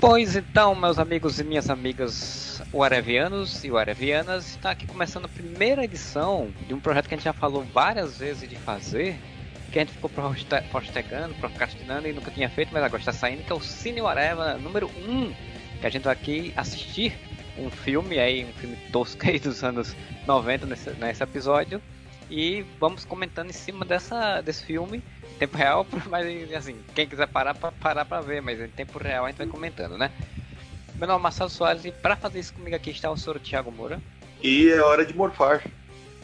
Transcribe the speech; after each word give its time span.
Pois 0.00 0.36
então, 0.36 0.76
meus 0.76 0.96
amigos 0.96 1.40
e 1.40 1.44
minhas 1.44 1.68
amigas 1.68 2.62
Warevianos 2.72 3.64
e 3.64 3.70
Warevianas, 3.70 4.50
está 4.50 4.70
aqui 4.70 4.86
começando 4.86 5.24
a 5.24 5.28
primeira 5.28 5.82
edição 5.82 6.52
de 6.68 6.72
um 6.72 6.78
projeto 6.78 7.08
que 7.08 7.14
a 7.14 7.16
gente 7.16 7.24
já 7.24 7.32
falou 7.32 7.64
várias 7.64 8.16
vezes 8.16 8.48
de 8.48 8.54
fazer, 8.54 9.18
que 9.72 9.78
a 9.78 9.82
gente 9.82 9.94
ficou 9.94 10.08
postergando, 10.70 11.34
procrastinando 11.34 12.06
e 12.06 12.12
nunca 12.12 12.30
tinha 12.30 12.48
feito, 12.48 12.72
mas 12.72 12.84
agora 12.84 13.00
está 13.00 13.12
saindo, 13.12 13.42
que 13.42 13.50
é 13.50 13.54
o 13.56 13.60
Cine 13.60 14.00
Whatever 14.00 14.56
número 14.58 14.88
1, 14.88 15.34
que 15.80 15.86
a 15.88 15.90
gente 15.90 16.04
vai 16.04 16.12
aqui 16.12 16.52
assistir 16.56 17.18
um 17.58 17.68
filme 17.68 18.20
aí, 18.20 18.44
um 18.44 18.52
filme 18.52 18.76
tosco 18.92 19.26
aí 19.26 19.40
dos 19.40 19.64
anos 19.64 19.96
90 20.28 20.64
nesse, 20.66 20.90
nesse 20.90 21.24
episódio, 21.24 21.82
e 22.30 22.64
vamos 22.78 23.04
comentando 23.04 23.50
em 23.50 23.52
cima 23.52 23.84
dessa, 23.84 24.40
desse 24.42 24.64
filme 24.64 25.02
tempo 25.38 25.56
real, 25.56 25.86
mas 26.08 26.52
assim, 26.52 26.80
quem 26.94 27.06
quiser 27.06 27.28
parar, 27.28 27.54
para 27.54 27.72
parar 27.72 28.04
pra 28.04 28.20
ver, 28.20 28.42
mas 28.42 28.60
em 28.60 28.68
tempo 28.68 28.98
real 28.98 29.24
a 29.24 29.28
gente 29.28 29.38
vai 29.38 29.46
comentando, 29.46 29.96
né? 29.96 30.10
Meu 30.96 31.06
nome 31.06 31.20
é 31.20 31.22
Marcelo 31.22 31.48
Soares 31.48 31.84
e 31.84 31.92
para 31.92 32.16
fazer 32.16 32.40
isso 32.40 32.52
comigo 32.52 32.74
aqui 32.74 32.90
está 32.90 33.08
o 33.10 33.16
senhor 33.16 33.38
Thiago 33.38 33.70
Moura. 33.70 34.00
E 34.42 34.68
é 34.68 34.80
hora 34.80 35.06
de 35.06 35.14
morfar. 35.14 35.62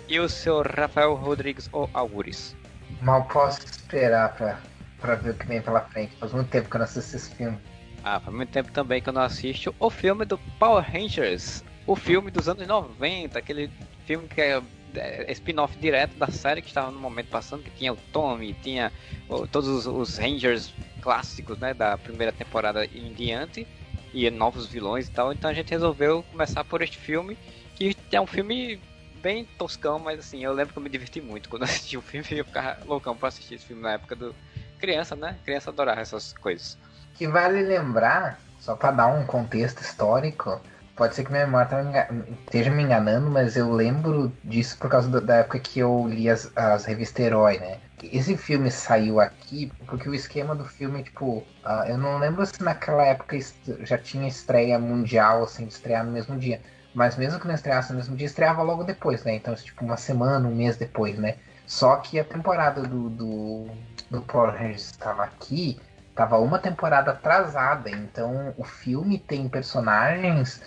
E 0.09 0.19
o 0.19 0.29
senhor 0.29 0.67
Rafael 0.67 1.15
Rodrigues 1.15 1.69
ou 1.73 1.89
Algures. 1.95 2.57
Mal 3.01 3.25
posso 3.25 3.65
esperar 3.65 4.35
pra, 4.35 4.59
pra 5.01 5.15
ver 5.15 5.31
o 5.31 5.35
que 5.35 5.47
vem 5.47 5.63
pela 5.63 5.81
frente. 5.81 6.17
Faz 6.17 6.33
muito 6.33 6.49
tempo 6.49 6.69
que 6.69 6.77
eu 6.77 6.79
não 6.79 6.85
assisto 6.85 7.17
esse 7.17 7.35
filme. 7.35 7.59
Ah, 8.03 8.21
faz 8.21 8.37
muito 8.37 8.51
tempo 8.51 8.71
também 8.73 9.01
que 9.01 9.09
eu 9.09 9.13
não 9.13 9.23
assisto 9.23 9.75
o 9.79 9.89
filme 9.89 10.25
do 10.25 10.37
Power 10.59 10.85
Rangers. 10.85 11.65
O 11.87 11.95
filme 11.95 12.31
dos 12.31 12.49
anos 12.49 12.67
90, 12.67 13.39
aquele 13.39 13.71
filme 14.07 14.27
que 14.27 14.41
é 14.41 14.61
é, 14.97 15.31
spin-off 15.33 15.77
direto 15.79 16.17
da 16.17 16.29
série 16.29 16.63
que 16.63 16.69
estava 16.69 16.91
no 16.91 16.99
momento 16.99 17.29
passando, 17.29 17.63
que 17.63 17.71
tinha 17.71 17.93
o 17.93 17.97
Tommy, 18.13 18.55
tinha 18.63 18.93
o, 19.29 19.47
todos 19.47 19.69
os, 19.69 19.87
os, 19.87 20.19
Rangers 20.19 20.73
clássicos, 21.01 21.59
né, 21.59 21.75
da 21.75 21.99
primeira 21.99 22.33
temporada 22.33 22.85
em 22.87 23.13
diante, 23.13 23.67
e 24.13 24.31
novos 24.31 24.67
vilões 24.67 25.09
e 25.09 25.11
tal. 25.11 25.33
Então 25.33 25.51
a 25.51 25.55
gente 25.55 25.71
resolveu 25.71 26.25
começar 26.31 26.65
por 26.65 26.83
este 26.83 26.99
filme, 26.99 27.37
que 27.75 27.97
é 28.13 28.21
um 28.21 28.27
filme 28.27 28.81
bem 29.23 29.45
toscão, 29.59 29.99
mas 29.99 30.19
assim, 30.19 30.45
eu 30.45 30.53
lembro 30.53 30.73
que 30.73 30.79
eu 30.79 30.83
me 30.83 30.91
diverti 30.91 31.21
muito 31.21 31.49
quando 31.49 31.63
assisti 31.65 31.97
o 31.97 32.03
filme 32.03 32.27
eu 32.31 32.45
ficava 32.45 32.79
loucão 32.85 33.17
pra 33.17 33.29
assistir 33.29 33.55
esse 33.55 33.65
filme 33.65 33.83
na 33.83 33.93
época 33.93 34.15
do 34.15 34.35
criança, 34.79 35.17
né? 35.17 35.39
Criança 35.45 35.71
adorava 35.71 36.01
essas 36.01 36.35
coisas. 36.35 36.77
Que 37.15 37.27
vale 37.27 37.63
lembrar, 37.63 38.39
só 38.61 38.77
para 38.77 38.91
dar 38.91 39.07
um 39.07 39.25
contexto 39.25 39.81
histórico, 39.81 40.61
Pode 40.97 41.15
ser 41.15 41.25
que 41.25 41.33
minha 41.33 41.45
memória 41.45 42.09
esteja 42.45 42.71
me 42.71 42.85
enganando, 42.85 43.29
mas 43.29 43.57
eu 43.57 43.73
lembro 43.73 44.33
disso 44.45 44.79
por 44.79 44.89
causa 44.89 45.21
da 45.21 45.37
época 45.37 45.59
que 45.59 45.81
eu 45.81 46.07
li 46.07 46.31
as, 46.31 46.53
as 46.57 46.85
revistas 46.85 47.27
Herói, 47.27 47.59
né? 47.59 47.79
Esse 48.03 48.37
filme 48.37 48.71
saiu 48.71 49.19
aqui 49.19 49.73
porque 49.87 50.09
o 50.09 50.15
esquema 50.15 50.55
do 50.55 50.65
filme, 50.65 51.03
tipo, 51.03 51.39
uh, 51.65 51.85
eu 51.89 51.99
não 51.99 52.19
lembro 52.19 52.47
se 52.47 52.63
naquela 52.63 53.05
época 53.05 53.37
já 53.81 53.99
tinha 53.99 54.29
estreia 54.29 54.79
mundial, 54.79 55.43
assim, 55.43 55.67
de 55.67 55.73
estrear 55.73 56.05
no 56.05 56.13
mesmo 56.13 56.39
dia. 56.39 56.61
Mas 56.95 57.17
mesmo 57.17 57.41
que 57.41 57.49
não 57.49 57.55
estreasse 57.55 57.91
no 57.91 57.97
mesmo 57.97 58.15
dia, 58.15 58.27
estreava 58.27 58.63
logo 58.63 58.85
depois, 58.85 59.25
né? 59.25 59.35
Então, 59.35 59.53
tipo, 59.57 59.85
uma 59.85 59.97
semana, 59.97 60.47
um 60.47 60.55
mês 60.55 60.77
depois, 60.77 61.19
né? 61.19 61.37
Só 61.67 61.97
que 61.97 62.21
a 62.21 62.25
temporada 62.25 62.83
do, 62.83 63.11
do, 63.11 63.67
do 64.11 64.23
Power 64.23 64.53
Rangers 64.53 64.93
estava 64.93 65.25
aqui, 65.25 65.81
estava 66.11 66.39
uma 66.39 66.59
temporada 66.59 67.11
atrasada. 67.11 67.91
Então, 67.91 68.55
o 68.57 68.63
filme 68.63 69.19
tem 69.19 69.49
personagens 69.49 70.63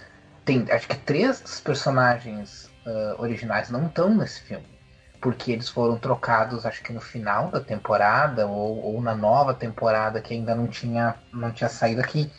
tem 0.48 0.66
acho 0.72 0.88
que 0.88 0.96
três 0.96 1.42
dos 1.42 1.60
personagens 1.60 2.72
uh, 2.86 3.22
originais 3.22 3.70
não 3.70 3.86
estão 3.86 4.16
nesse 4.16 4.42
filme. 4.42 4.66
Porque 5.20 5.52
eles 5.52 5.68
foram 5.68 5.98
trocados, 5.98 6.66
acho 6.66 6.82
que 6.82 6.94
no 6.94 7.02
final 7.02 7.50
da 7.50 7.60
temporada, 7.60 8.48
ou, 8.48 8.82
ou 8.82 9.02
na 9.02 9.14
nova 9.14 9.54
temporada 9.54 10.22
que 10.22 10.34
ainda 10.34 10.56
não 10.56 10.68
tinha, 10.68 11.16
não 11.34 11.52
tinha 11.52 11.70
saído 11.70 12.02
aqui. 12.02 12.32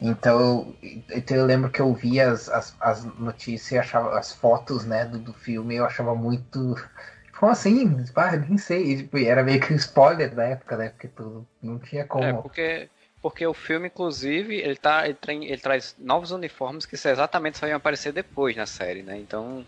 Então, 0.00 0.74
então 1.10 1.36
eu 1.36 1.46
lembro 1.46 1.70
que 1.70 1.80
eu 1.80 1.92
vi 1.92 2.20
as, 2.20 2.48
as, 2.50 2.76
as 2.80 3.04
notícias, 3.18 3.80
achava, 3.80 4.18
as 4.18 4.32
fotos 4.32 4.84
né, 4.84 5.06
do, 5.06 5.18
do 5.18 5.32
filme, 5.32 5.76
eu 5.76 5.86
achava 5.86 6.14
muito. 6.14 6.76
Como 7.38 7.50
assim? 7.50 8.04
Ah, 8.14 8.36
nem 8.36 8.58
sei. 8.58 8.98
Tipo, 8.98 9.18
era 9.18 9.42
meio 9.42 9.60
que 9.60 9.72
um 9.72 9.76
spoiler 9.76 10.34
da 10.34 10.44
época, 10.44 10.76
né? 10.76 10.90
Porque 10.90 11.08
tu 11.08 11.46
não 11.62 11.78
tinha 11.78 12.04
como. 12.04 12.24
É, 12.24 12.32
porque 12.34 12.90
porque 13.26 13.44
o 13.44 13.52
filme, 13.52 13.88
inclusive, 13.88 14.54
ele, 14.54 14.76
tá, 14.76 15.04
ele, 15.04 15.14
tem, 15.14 15.46
ele 15.46 15.58
traz 15.60 15.96
novos 15.98 16.30
uniformes 16.30 16.86
que 16.86 16.94
exatamente 16.94 17.58
só 17.58 17.66
iam 17.66 17.76
aparecer 17.76 18.12
depois 18.12 18.54
na 18.54 18.66
série, 18.66 19.02
né? 19.02 19.18
Então, 19.18 19.66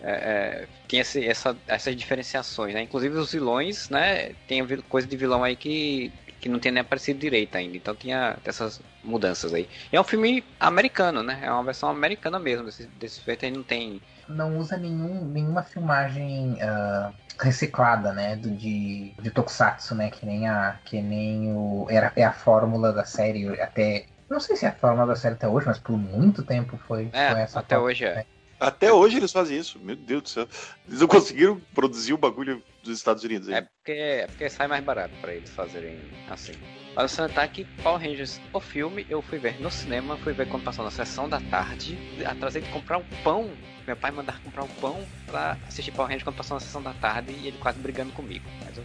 é, 0.00 0.12
é, 0.12 0.68
tem 0.86 1.00
esse, 1.00 1.26
essa, 1.26 1.56
essas 1.66 1.96
diferenciações, 1.96 2.72
né? 2.72 2.82
Inclusive 2.82 3.16
os 3.16 3.32
vilões, 3.32 3.90
né? 3.90 4.32
Tem 4.46 4.64
coisa 4.88 5.08
de 5.08 5.16
vilão 5.16 5.42
aí 5.42 5.56
que, 5.56 6.12
que 6.40 6.48
não 6.48 6.60
tem 6.60 6.70
nem 6.70 6.82
aparecido 6.82 7.18
direito 7.18 7.56
ainda. 7.56 7.76
Então 7.76 7.96
tinha 7.96 8.36
essas 8.44 8.80
mudanças 9.02 9.52
aí. 9.52 9.68
E 9.92 9.96
é 9.96 10.00
um 10.00 10.04
filme 10.04 10.44
americano, 10.60 11.20
né? 11.20 11.40
É 11.42 11.50
uma 11.50 11.64
versão 11.64 11.88
americana 11.88 12.38
mesmo. 12.38 12.66
Desse, 12.66 12.86
desse 12.86 13.20
feito 13.22 13.44
aí 13.44 13.50
não 13.50 13.64
tem. 13.64 14.00
Não 14.28 14.56
usa 14.56 14.76
nenhum, 14.76 15.24
nenhuma 15.24 15.64
filmagem. 15.64 16.58
Uh 16.62 17.23
reciclada, 17.38 18.12
né, 18.12 18.36
do, 18.36 18.50
de, 18.50 19.14
de 19.20 19.30
Tokusatsu, 19.30 19.94
né, 19.94 20.10
que 20.10 20.24
nem 20.24 20.48
a 20.48 20.78
que 20.84 21.00
nem 21.02 21.52
o 21.52 21.86
era 21.90 22.12
é 22.16 22.24
a 22.24 22.32
fórmula 22.32 22.92
da 22.92 23.04
série 23.04 23.60
até 23.60 24.06
não 24.28 24.40
sei 24.40 24.56
se 24.56 24.64
é 24.64 24.68
a 24.68 24.72
fórmula 24.72 25.06
da 25.06 25.16
série 25.16 25.34
até 25.34 25.46
hoje, 25.46 25.66
mas 25.66 25.78
por 25.78 25.96
muito 25.96 26.42
tempo 26.42 26.76
foi, 26.76 27.10
é, 27.12 27.30
foi 27.30 27.40
essa. 27.40 27.60
Até 27.60 27.78
hoje 27.78 28.04
é. 28.04 28.26
Até 28.58 28.92
hoje 28.92 29.16
eles 29.16 29.32
fazem 29.32 29.58
isso, 29.58 29.78
meu 29.78 29.96
Deus 29.96 30.22
do 30.22 30.28
céu. 30.28 30.48
Eles 30.86 31.00
não 31.00 31.08
conseguiram 31.08 31.60
produzir 31.74 32.12
o 32.12 32.18
bagulho 32.18 32.62
dos 32.82 32.96
Estados 32.96 33.24
Unidos. 33.24 33.48
Hein? 33.48 33.56
É 33.56 33.60
porque, 33.62 33.92
é 33.92 34.26
porque 34.26 34.48
sai 34.48 34.66
mais 34.66 34.84
barato 34.84 35.14
para 35.20 35.34
eles 35.34 35.50
fazerem 35.50 35.98
assim. 36.28 36.52
Mas 36.94 37.18
o 37.18 37.28
tá 37.28 37.46
que 37.48 37.64
Power 37.82 38.00
Rangers, 38.00 38.40
o 38.52 38.60
filme, 38.60 39.04
eu 39.08 39.20
fui 39.20 39.38
ver 39.38 39.60
no 39.60 39.70
cinema, 39.70 40.16
fui 40.18 40.32
ver 40.32 40.48
quando 40.48 40.62
passou 40.62 40.84
na 40.84 40.90
sessão 40.90 41.28
da 41.28 41.40
tarde, 41.40 41.98
atrasei 42.24 42.62
de 42.62 42.70
comprar 42.70 42.98
um 42.98 43.04
pão 43.22 43.50
meu 43.86 43.96
pai 43.96 44.10
mandar 44.10 44.40
comprar 44.40 44.64
um 44.64 44.68
pão 44.80 45.06
pra 45.26 45.58
assistir 45.66 45.92
Power 45.92 46.08
Rangers 46.08 46.24
quando 46.24 46.36
passou 46.36 46.54
na 46.54 46.60
sessão 46.60 46.82
da 46.82 46.94
tarde 46.94 47.32
e 47.32 47.48
ele 47.48 47.58
quase 47.58 47.78
brigando 47.78 48.12
comigo. 48.12 48.44
Mas, 48.64 48.78
eu... 48.78 48.84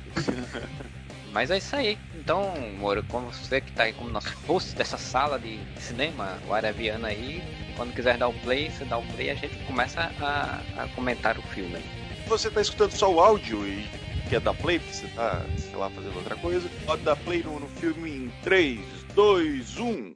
Mas 1.31 1.51
é 1.51 1.57
isso 1.57 1.75
aí. 1.75 1.97
Então, 2.15 2.53
Moro, 2.77 3.03
como 3.03 3.31
você 3.31 3.61
que 3.61 3.71
tá 3.71 3.83
aí 3.83 3.93
como 3.93 4.09
nosso 4.09 4.35
host 4.47 4.75
dessa 4.75 4.97
sala 4.97 5.37
de 5.39 5.59
cinema, 5.79 6.39
o 6.47 6.53
Arabiana 6.53 7.09
aí, 7.09 7.41
quando 7.79 7.93
quiser 7.93 8.17
dar 8.17 8.27
o 8.27 8.33
play, 8.41 8.69
você 8.69 8.83
dá 8.83 8.97
o 8.97 9.05
play 9.13 9.27
e 9.27 9.29
a 9.29 9.35
gente 9.35 9.57
começa 9.63 10.11
a, 10.19 10.83
a 10.83 10.87
comentar 10.89 11.39
o 11.39 11.41
filme. 11.41 11.81
Você 12.27 12.51
tá 12.51 12.59
escutando 12.59 12.91
só 12.91 13.09
o 13.09 13.21
áudio 13.21 13.65
e 13.65 13.87
quer 14.29 14.41
dar 14.41 14.53
play, 14.53 14.79
você 14.79 15.07
tá, 15.15 15.45
sei 15.57 15.73
lá, 15.77 15.89
fazendo 15.89 16.17
outra 16.17 16.35
coisa, 16.35 16.69
pode 16.85 17.03
dar 17.03 17.15
play 17.15 17.41
no, 17.41 17.57
no 17.57 17.67
filme 17.69 18.11
em 18.11 18.31
3, 18.43 18.81
2, 19.15 19.77
1. 19.77 20.13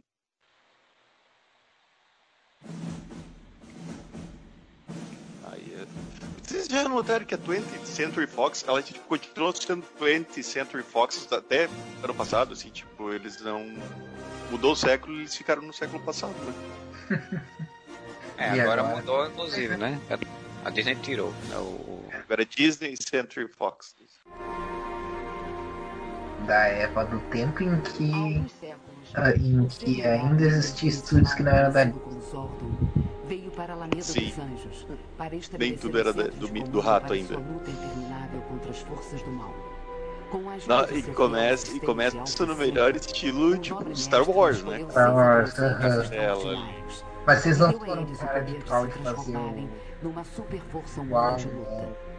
Vocês 6.43 6.67
já 6.67 6.89
notaram 6.89 7.23
que 7.25 7.33
a 7.33 7.37
20th 7.37 7.85
Century 7.85 8.27
Fox, 8.27 8.65
ela 8.67 8.83
tipo, 8.83 8.99
continuou 9.07 9.55
sendo 9.55 9.85
20th 10.01 10.43
Century 10.43 10.83
Fox 10.83 11.31
até 11.31 11.69
ano 12.03 12.13
passado, 12.13 12.51
assim, 12.51 12.69
tipo, 12.69 13.09
eles 13.13 13.41
não. 13.41 13.65
Mudou 14.51 14.73
o 14.73 14.75
século 14.75 15.15
e 15.15 15.19
eles 15.21 15.35
ficaram 15.35 15.61
no 15.61 15.73
século 15.73 16.03
passado, 16.03 16.35
né? 16.43 16.53
É, 18.37 18.61
agora, 18.61 18.81
agora, 18.81 18.95
mudou, 18.95 19.27
inclusive, 19.27 19.77
né? 19.77 19.99
A 20.65 20.69
Disney 20.69 20.95
tirou. 20.95 21.33
Né, 21.49 21.57
o... 21.57 22.03
Agora 22.13 22.41
é 22.41 22.45
Disney 22.45 22.95
Century 22.97 23.47
Fox. 23.47 23.95
Da 26.47 26.67
época 26.67 27.05
do 27.05 27.19
tempo 27.29 27.63
em 27.63 27.79
que. 27.81 28.11
Uh, 29.15 29.29
em 29.39 29.67
que 29.67 30.01
ainda 30.05 30.43
existiam 30.43 30.89
estúdios 30.89 31.33
que 31.33 31.43
não 31.43 31.51
eram 31.51 31.71
da 31.71 31.83
Disney 31.83 32.01
veio 33.27 33.51
para 33.51 33.73
a 33.73 33.75
Alameda 33.75 34.01
Sim. 34.01 34.29
dos 34.29 34.39
Anjos 34.39 34.87
para 35.17 35.35
Nem 35.57 35.77
tudo 35.77 35.99
era 35.99 36.13
do, 36.13 36.47
do 36.47 36.79
rato 36.79 37.13
ainda. 37.13 37.37
Não, 40.67 40.97
e 40.97 41.03
começa, 41.03 41.75
e 41.75 41.79
começa 41.79 42.45
no 42.45 42.55
melhor 42.55 42.95
estilo 42.95 43.57
tipo 43.57 43.95
Star 43.95 44.27
Wars, 44.27 44.63
né? 44.63 44.85
Star 44.89 45.15
Wars, 45.15 45.53
uh 45.57 45.61
-huh. 45.61 47.03
Mas 47.25 47.39
vocês 47.39 47.59
não 47.59 47.71
foram 47.79 48.05
cara 48.05 48.41
de 48.41 48.55
pau 48.65 48.85
de 48.85 48.93
fazer 48.99 49.37
um... 49.37 49.69
numa 50.01 50.23
super 50.23 50.59
força 50.71 51.01
humana 51.01 51.37
de 51.37 51.47
luta. 51.47 52.13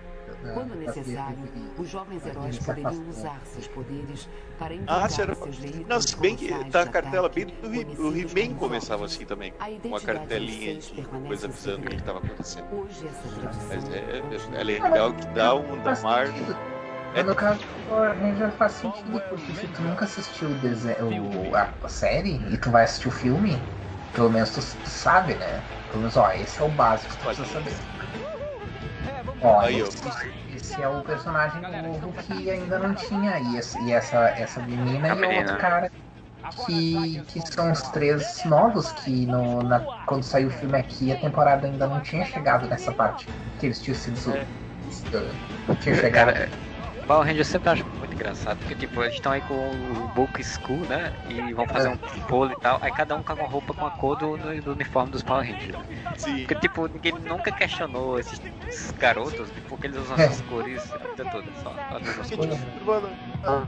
Quando 0.53 0.75
necessário, 0.75 1.39
os 1.79 1.89
jovens 1.89 2.27
heróis 2.27 2.59
poderiam 2.59 3.09
usar 3.09 3.41
seus 3.45 3.67
poderes 3.69 4.29
para 4.59 4.75
ah, 4.87 5.09
será... 5.09 5.35
seus 5.35 5.57
veículos. 5.57 5.87
Não, 5.87 6.01
se 6.01 6.17
bem 6.17 6.37
que 6.37 6.53
tá 6.71 6.83
a 6.83 6.87
cartela 6.87 7.29
bem 7.29 7.47
do 7.47 8.09
o 8.09 8.17
He-Man 8.17 8.55
começava 8.57 9.05
assim 9.05 9.25
também. 9.25 9.53
Com 9.83 9.89
uma 9.89 10.01
cartelinha 10.01 10.77
de 10.77 11.03
coisa 11.03 11.47
avisando 11.47 11.87
o 11.87 11.91
que 11.91 11.97
estava 11.97 12.19
acontecendo. 12.19 12.67
Mas 13.69 13.89
é, 13.91 14.57
é, 14.57 14.61
é 14.61 14.65
legal 14.65 15.13
que 15.15 15.27
dá 15.29 15.55
um 15.55 15.83
da 15.83 15.99
mar. 16.01 16.27
É. 17.15 17.23
No 17.23 17.35
caso 17.35 17.61
do 17.61 17.89
Power 17.89 18.19
Ranger 18.19 18.51
faz 18.53 18.73
sentido, 18.73 19.23
porque 19.29 19.53
se 19.53 19.69
tu 19.69 19.83
nunca 19.83 20.05
assistiu 20.05 20.49
o 20.49 20.55
desenho, 20.55 21.55
a 21.55 21.89
série 21.89 22.41
e 22.53 22.59
tu 22.59 22.71
vai 22.71 22.85
assistir 22.85 23.07
o 23.07 23.13
filme, 23.13 23.57
pelo 24.15 24.31
menos 24.31 24.51
tu, 24.51 24.63
sabe, 24.89 25.35
né? 25.35 25.61
Pelo 25.89 26.01
menos, 26.01 26.17
ó, 26.17 26.31
esse 26.33 26.61
é 26.61 26.65
o 26.65 26.69
básico 26.71 27.13
que 27.13 27.19
tu 27.19 27.25
precisa 27.25 27.49
saber. 27.49 27.75
Ó, 29.43 29.61
Aí, 29.61 29.81
esse, 29.81 30.03
esse, 30.55 30.83
é 30.83 30.89
o 30.89 31.03
personagem 31.03 31.61
novo 31.61 32.13
que 32.13 32.51
ainda 32.51 32.79
não 32.79 32.95
tinha. 32.95 33.39
E, 33.39 33.59
esse, 33.59 33.79
e 33.83 33.93
essa, 33.93 34.17
essa 34.31 34.61
menina 34.63 35.13
a 35.13 35.17
e 35.17 35.23
o 35.23 35.39
outro 35.39 35.57
cara. 35.59 35.91
que, 36.65 37.23
que 37.29 37.53
são 37.53 37.73
os 37.73 37.83
três 37.91 38.43
novos, 38.45 38.93
que 38.93 39.27
no, 39.27 39.63
na, 39.63 39.81
quando 40.07 40.23
saiu 40.23 40.49
o 40.49 40.53
filme 40.53 40.79
aqui, 40.79 41.13
a 41.13 41.17
temporada 41.17 41.67
ainda 41.67 41.87
não 41.87 42.01
tinha 42.01 42.25
chegado 42.25 42.67
nessa 42.69 42.93
parte. 42.93 43.29
Que 43.59 43.67
eles 43.67 43.83
tinham 43.83 43.97
sido. 43.97 44.31
É. 44.33 44.47
Tinha 45.81 45.97
chegado. 45.97 46.33
Power 47.07 47.27
Rangers 47.27 47.49
eu 47.49 47.53
sempre 47.53 47.71
acho 47.71 47.85
muito 47.99 48.15
engraçado, 48.15 48.59
porque 48.59 48.75
tipo, 48.75 49.03
eles 49.03 49.15
estão 49.15 49.33
aí 49.33 49.41
com 49.43 49.55
o 49.55 50.09
Book 50.15 50.43
School, 50.43 50.81
né? 50.87 51.13
E 51.29 51.53
vão 51.53 51.67
fazer 51.67 51.89
um 51.89 51.99
bolo 52.29 52.53
e 52.53 52.57
tal, 52.57 52.79
aí 52.81 52.93
cada 52.93 53.15
um 53.17 53.23
com 53.23 53.33
uma 53.35 53.47
roupa 53.47 53.75
com 53.75 53.87
a 53.87 53.91
cor 53.91 54.17
do, 54.17 54.37
do 54.63 54.73
uniforme 54.73 55.11
dos 55.11 55.23
Power 55.23 55.47
Rangers. 55.47 55.77
Sim. 56.17 56.39
Porque 56.39 56.55
tipo, 56.55 56.89
ninguém 56.89 57.13
nunca 57.13 57.53
questionou 57.53 58.19
esses, 58.19 58.41
esses 58.67 58.93
garotos, 58.93 59.51
porque 59.69 59.87
eles 59.87 59.99
usam 59.99 60.17
essas 60.17 60.41
cores 60.43 60.93
a 60.93 60.99
vida 60.99 61.25
toda, 61.31 61.47
só. 61.63 61.75
Tipo, 62.25 62.47
mano, 62.85 63.09
ah, 63.45 63.67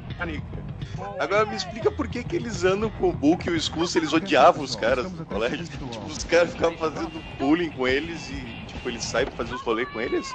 Agora 1.18 1.44
me 1.46 1.56
explica 1.56 1.90
por 1.90 2.08
que, 2.08 2.24
que 2.24 2.36
eles 2.36 2.64
andam 2.64 2.90
com 2.90 3.08
o 3.08 3.12
Book 3.12 3.46
e 3.46 3.50
o 3.50 3.56
Skull 3.56 3.86
se 3.86 3.98
eles 3.98 4.12
odiavam 4.12 4.62
os 4.62 4.74
caras 4.76 5.10
do 5.10 5.24
colégio. 5.26 5.66
Tipo, 5.66 5.84
os 6.06 6.24
caras 6.24 6.52
ficavam 6.52 6.76
fazendo 6.78 7.22
bullying 7.38 7.70
com 7.70 7.86
eles 7.86 8.30
e 8.30 8.40
tipo, 8.66 8.88
eles 8.88 9.04
saem 9.04 9.26
pra 9.26 9.36
fazer 9.36 9.54
os 9.54 9.62
rolês 9.62 9.88
com 9.90 10.00
eles? 10.00 10.34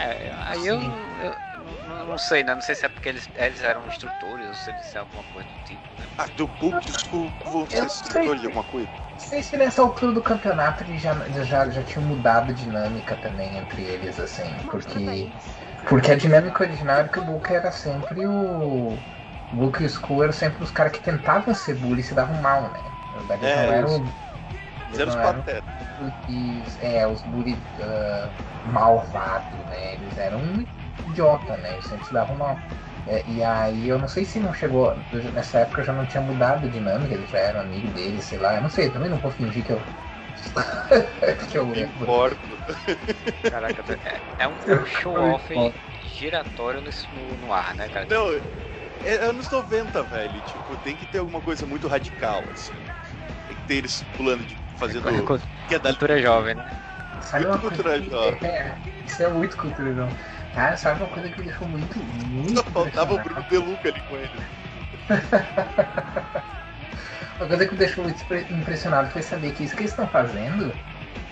É, 0.00 0.32
aí 0.46 0.66
eu, 0.66 0.80
eu, 0.80 1.36
não 2.06 2.16
sei, 2.16 2.42
né? 2.42 2.54
Não 2.54 2.62
sei 2.62 2.74
se 2.74 2.86
é 2.86 2.88
porque 2.88 3.10
eles, 3.10 3.28
eles 3.34 3.62
eram 3.62 3.86
instrutores 3.86 4.48
ou 4.48 4.54
se 4.54 4.70
eles 4.70 4.94
eram 4.94 5.06
alguma 5.06 5.22
coisa 5.24 5.46
do 5.48 5.64
tipo. 5.64 5.82
Né? 5.98 6.06
Ah, 6.16 6.26
do 6.34 6.46
Book 6.46 6.90
vão 7.44 7.68
ser 7.68 7.84
instrutores 7.84 8.40
de 8.40 8.46
alguma 8.46 8.64
coisa? 8.64 8.88
Não 9.12 9.18
sei 9.18 9.42
se 9.42 9.56
nessa 9.58 9.82
altura 9.82 10.12
do 10.12 10.22
campeonato 10.22 10.84
eles 10.84 11.02
já, 11.02 11.14
já, 11.44 11.68
já 11.68 11.82
tinham 11.82 12.06
mudado 12.06 12.50
a 12.50 12.54
dinâmica 12.54 13.14
também 13.16 13.58
entre 13.58 13.82
eles, 13.82 14.18
assim, 14.18 14.50
porque. 14.70 15.30
Porque 15.86 16.12
a 16.12 16.16
dinâmica 16.16 16.62
original 16.62 17.00
era 17.00 17.08
que 17.08 17.18
o 17.18 17.24
Book 17.24 17.52
era 17.52 17.70
sempre 17.70 18.26
o. 18.26 18.98
O 19.52 19.56
Book 19.56 19.82
e 19.82 19.84
o 19.84 19.86
Skull 19.86 20.22
eram 20.22 20.32
sempre 20.32 20.62
os 20.62 20.70
caras 20.70 20.92
que 20.92 21.00
tentavam 21.00 21.52
ser 21.52 21.74
bully 21.74 22.00
e 22.00 22.04
se 22.04 22.14
davam 22.14 22.40
mal, 22.40 22.62
né? 22.70 22.80
Na 23.10 23.18
verdade, 23.18 23.44
é, 23.44 23.66
não 23.66 23.72
eram. 23.72 24.04
Eles 24.92 25.14
eram 25.14 25.44
os. 26.00 26.82
É, 26.82 27.06
os 27.06 27.20
bully 27.22 27.54
uh, 27.78 28.70
malvados, 28.72 29.58
né? 29.68 29.94
Eles 29.94 30.18
eram 30.18 30.38
um 30.38 30.66
idiota, 31.08 31.56
né? 31.58 31.74
Eles 31.74 31.86
sempre 31.86 32.06
se 32.06 32.12
davam 32.12 32.36
mal. 32.36 32.58
É, 33.06 33.24
e 33.28 33.42
aí 33.42 33.88
eu 33.88 33.98
não 33.98 34.08
sei 34.08 34.24
se 34.24 34.38
não 34.38 34.52
chegou. 34.52 34.94
Nessa 35.34 35.60
época 35.60 35.82
já 35.84 35.92
não 35.92 36.06
tinha 36.06 36.22
mudado 36.22 36.66
a 36.66 36.70
dinâmica, 36.70 37.14
eles 37.14 37.30
já 37.30 37.38
eram 37.38 37.60
amigos 37.60 37.90
deles, 37.92 38.24
sei 38.24 38.38
lá. 38.38 38.56
Eu 38.56 38.62
não 38.62 38.70
sei, 38.70 38.90
também 38.90 39.10
não 39.10 39.18
vou 39.18 39.30
fingir 39.30 39.64
que 39.64 39.70
eu. 39.70 39.80
que 41.50 41.58
eu 41.58 41.74
importo. 41.74 42.38
Caraca, 43.50 43.84
é, 44.04 44.44
é 44.44 44.48
um, 44.48 44.52
é 44.66 44.80
um 44.80 44.86
show-off 44.86 45.54
giratório 46.16 46.80
no, 46.80 47.46
no 47.46 47.52
ar, 47.52 47.74
né, 47.74 47.88
cara? 47.88 48.06
Não, 48.08 48.40
é 49.04 49.14
anos 49.24 49.48
90, 49.50 50.02
velho. 50.02 50.40
Tipo, 50.42 50.76
tem 50.78 50.94
que 50.94 51.06
ter 51.06 51.18
alguma 51.18 51.40
coisa 51.40 51.66
muito 51.66 51.88
radical, 51.88 52.44
assim. 52.52 52.72
Tem 53.48 53.56
que 53.56 53.62
ter 53.64 53.74
eles 53.76 54.04
pulando 54.16 54.44
de. 54.44 54.56
Fazendo. 54.80 55.10
É, 55.10 55.22
que 55.68 55.74
é 55.74 55.78
da 55.78 55.90
cultura 55.90 56.20
jovem, 56.20 56.54
né? 56.54 56.64
Sabe 57.20 57.46
uma 57.46 57.58
cultura 57.58 57.90
coisa, 57.90 58.10
jovem. 58.10 58.50
É, 58.50 58.76
isso 59.04 59.22
é 59.22 59.28
muito 59.28 59.56
cultura 59.56 59.94
jovem. 59.94 60.14
Cara, 60.54 60.76
sabe 60.76 61.02
uma 61.02 61.10
coisa 61.10 61.28
que 61.28 61.38
me 61.38 61.44
deixou 61.44 61.68
muito, 61.68 62.02
muito. 62.02 62.54
Só 62.54 62.64
faltava 62.64 63.14
o 63.14 63.22
Bruno 63.22 63.44
Deluca 63.44 63.88
ali 63.88 64.00
com 64.00 64.16
ele. 64.16 64.30
uma 67.38 67.46
coisa 67.46 67.66
que 67.66 67.72
me 67.72 67.78
deixou 67.78 68.04
muito 68.04 68.24
impressionado 68.50 69.10
foi 69.10 69.22
saber 69.22 69.52
que 69.52 69.64
isso 69.64 69.76
que 69.76 69.82
eles 69.82 69.92
estão 69.92 70.08
fazendo 70.08 70.72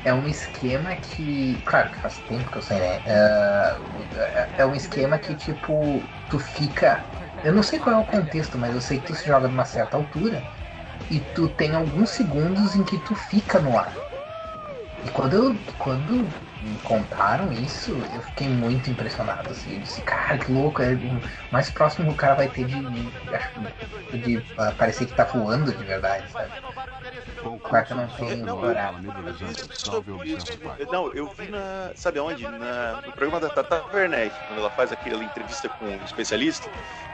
é 0.05 0.13
um 0.13 0.29
esquema 0.29 0.95
que. 0.95 1.61
Claro 1.65 1.91
que 1.91 1.99
faz 1.99 2.19
tempo 2.19 2.51
que 2.51 2.59
eu 2.59 2.63
sei, 2.63 2.79
né? 2.79 2.99
Uh, 2.99 4.09
é 4.57 4.67
um 4.67 4.75
esquema 4.75 5.19
que, 5.19 5.35
tipo, 5.35 6.03
tu 6.29 6.39
fica. 6.39 7.05
Eu 7.43 7.53
não 7.53 7.63
sei 7.63 7.79
qual 7.79 7.97
é 7.97 7.99
o 7.99 8.05
contexto, 8.05 8.59
mas 8.59 8.75
eu 8.75 8.81
sei 8.81 9.01
que 9.01 9.07
tu 9.07 9.15
se 9.15 9.27
joga 9.27 9.49
numa 9.49 9.65
certa 9.65 9.97
altura 9.97 10.43
e 11.09 11.21
tu 11.21 11.49
tem 11.55 11.75
alguns 11.75 12.11
segundos 12.11 12.75
em 12.75 12.85
que 12.85 12.99
tu 12.99 13.15
fica 13.15 13.61
no 13.61 13.77
ar. 13.79 14.07
E 15.03 15.11
quando 15.11 15.35
eu, 15.35 15.65
quando 15.77 16.37
me 16.61 16.81
contaram 16.81 17.53
isso, 17.53 18.05
eu 18.07 18.21
fiquei 18.23 18.49
muito 18.49 18.91
impressionado. 18.91 19.53
Assim, 19.53 19.75
eu 19.75 19.81
disse, 19.81 20.03
cara, 20.03 20.39
que 20.39 20.51
louco, 20.51 20.83
é 20.83 20.95
o 20.97 21.21
mais 21.51 21.71
próximo 21.71 22.07
que 22.09 22.13
o 22.13 22.17
cara 22.17 22.35
vai 22.35 22.51
ter 22.51 22.65
de, 22.65 22.89
de, 22.89 23.17
de, 24.13 24.21
de 24.21 24.49
parecer 24.77 25.07
que 25.07 25.15
tá 25.15 25.25
voando 25.25 25.73
de 25.77 25.85
verdade, 25.85 26.31
sabe? 26.33 26.55
Que 27.39 27.95
não 27.95 28.09
tem 28.09 28.37
não, 28.37 28.59
horário. 28.59 28.99
Não, 30.91 31.13
eu 31.13 31.29
vi 31.29 31.49
na. 31.49 31.93
Sabe 31.95 32.19
onde? 32.19 32.43
Na, 32.43 33.01
no 33.03 33.13
programa 33.13 33.41
da 33.41 33.49
Tata 33.49 33.85
Werneck, 33.93 34.35
quando 34.47 34.59
ela 34.59 34.71
faz 34.71 34.91
aquela 34.91 35.23
entrevista 35.23 35.69
com 35.69 35.85
um 35.85 36.05
especialista, 36.05 36.69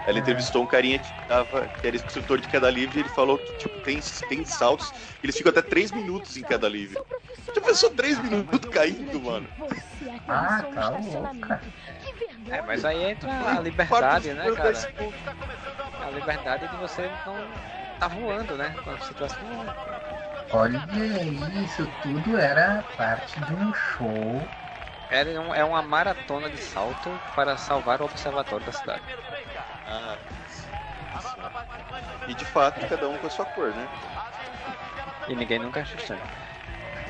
ela 0.06 0.18
entrevistou 0.18 0.62
um 0.62 0.66
carinha 0.66 0.98
que, 0.98 1.12
tava, 1.28 1.68
que 1.68 1.86
era 1.86 1.96
instrutor 1.96 2.40
de 2.40 2.48
queda 2.48 2.70
livre 2.70 2.98
e 2.98 3.02
ele 3.02 3.08
falou 3.10 3.38
que 3.38 3.58
tipo, 3.58 3.78
tem, 3.80 4.00
tem 4.28 4.44
saltos, 4.44 4.92
eles 5.22 5.36
ficam 5.36 5.50
até 5.50 5.62
3 5.62 5.92
minutos 5.92 6.36
em 6.36 6.42
queda 6.42 6.68
livre. 6.68 6.98
Já 7.54 7.60
pensou 7.60 7.90
3 7.90 8.18
minutos 8.20 8.70
caindo, 8.70 9.20
mano? 9.20 9.46
Ah, 10.26 10.64
tá 10.74 10.88
louca. 10.90 11.60
É, 12.50 12.62
mas 12.62 12.84
aí 12.84 13.02
entra 13.10 13.30
a 13.30 13.60
liberdade, 13.60 14.32
né, 14.32 14.50
cara? 14.52 14.72
A 16.00 16.10
liberdade 16.10 16.68
de 16.68 16.76
você 16.76 17.10
não 17.26 17.83
tá 18.04 18.08
voando, 18.08 18.56
né? 18.58 18.76
Quando 18.84 19.00
você 19.00 19.14
tá 19.14 19.26
voando. 19.40 19.72
Olha 20.52 20.78
isso 21.64 21.86
tudo 22.02 22.36
era 22.36 22.82
parte 22.96 23.40
de 23.40 23.54
um 23.54 23.72
show. 23.72 24.46
Era 25.08 25.40
um, 25.40 25.54
é 25.54 25.64
uma 25.64 25.82
maratona 25.82 26.50
de 26.50 26.58
salto 26.58 27.18
para 27.34 27.56
salvar 27.56 28.02
o 28.02 28.04
observatório 28.04 28.64
da 28.66 28.72
cidade. 28.72 29.02
Ah, 29.86 30.18
e 32.26 32.34
de 32.34 32.44
fato, 32.44 32.86
cada 32.88 33.08
um 33.08 33.18
com 33.18 33.26
a 33.26 33.30
sua 33.30 33.46
cor, 33.46 33.72
né? 33.74 33.88
E 35.28 35.34
ninguém 35.34 35.58
nunca 35.58 35.80
acha 35.80 35.96
estranho. 35.96 36.22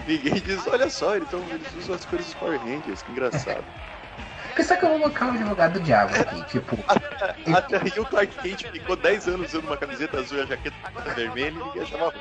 Ninguém 0.07 0.35
diz, 0.41 0.67
olha 0.67 0.89
só, 0.91 1.17
eles, 1.17 1.29
tão, 1.29 1.53
eles 1.53 1.75
usam 1.75 1.95
as 1.95 2.05
cores 2.05 2.27
dos 2.27 2.35
Power 2.35 2.61
Rangers, 2.61 3.03
que 3.03 3.11
engraçado. 3.11 3.67
Pensar 4.55 4.77
que 4.77 4.85
eu 4.85 4.91
vou 4.91 5.01
colocar 5.01 5.27
um 5.27 5.33
advogado 5.33 5.73
do 5.75 5.81
diabo 5.81 6.15
aqui, 6.15 6.43
tipo. 6.45 6.79
Até, 7.55 7.77
aí 7.77 8.01
o 8.01 8.07
Clark 8.07 8.37
Kent 8.39 8.71
ficou 8.71 8.97
10 8.97 9.29
anos 9.29 9.49
usando 9.49 9.67
uma 9.67 9.77
camiseta 9.77 10.19
azul 10.21 10.39
e 10.39 10.43
a 10.43 10.47
jaqueta 10.47 10.77
vermelha 11.15 11.59
e 11.59 11.63
ninguém 11.63 11.83
achava 11.83 12.13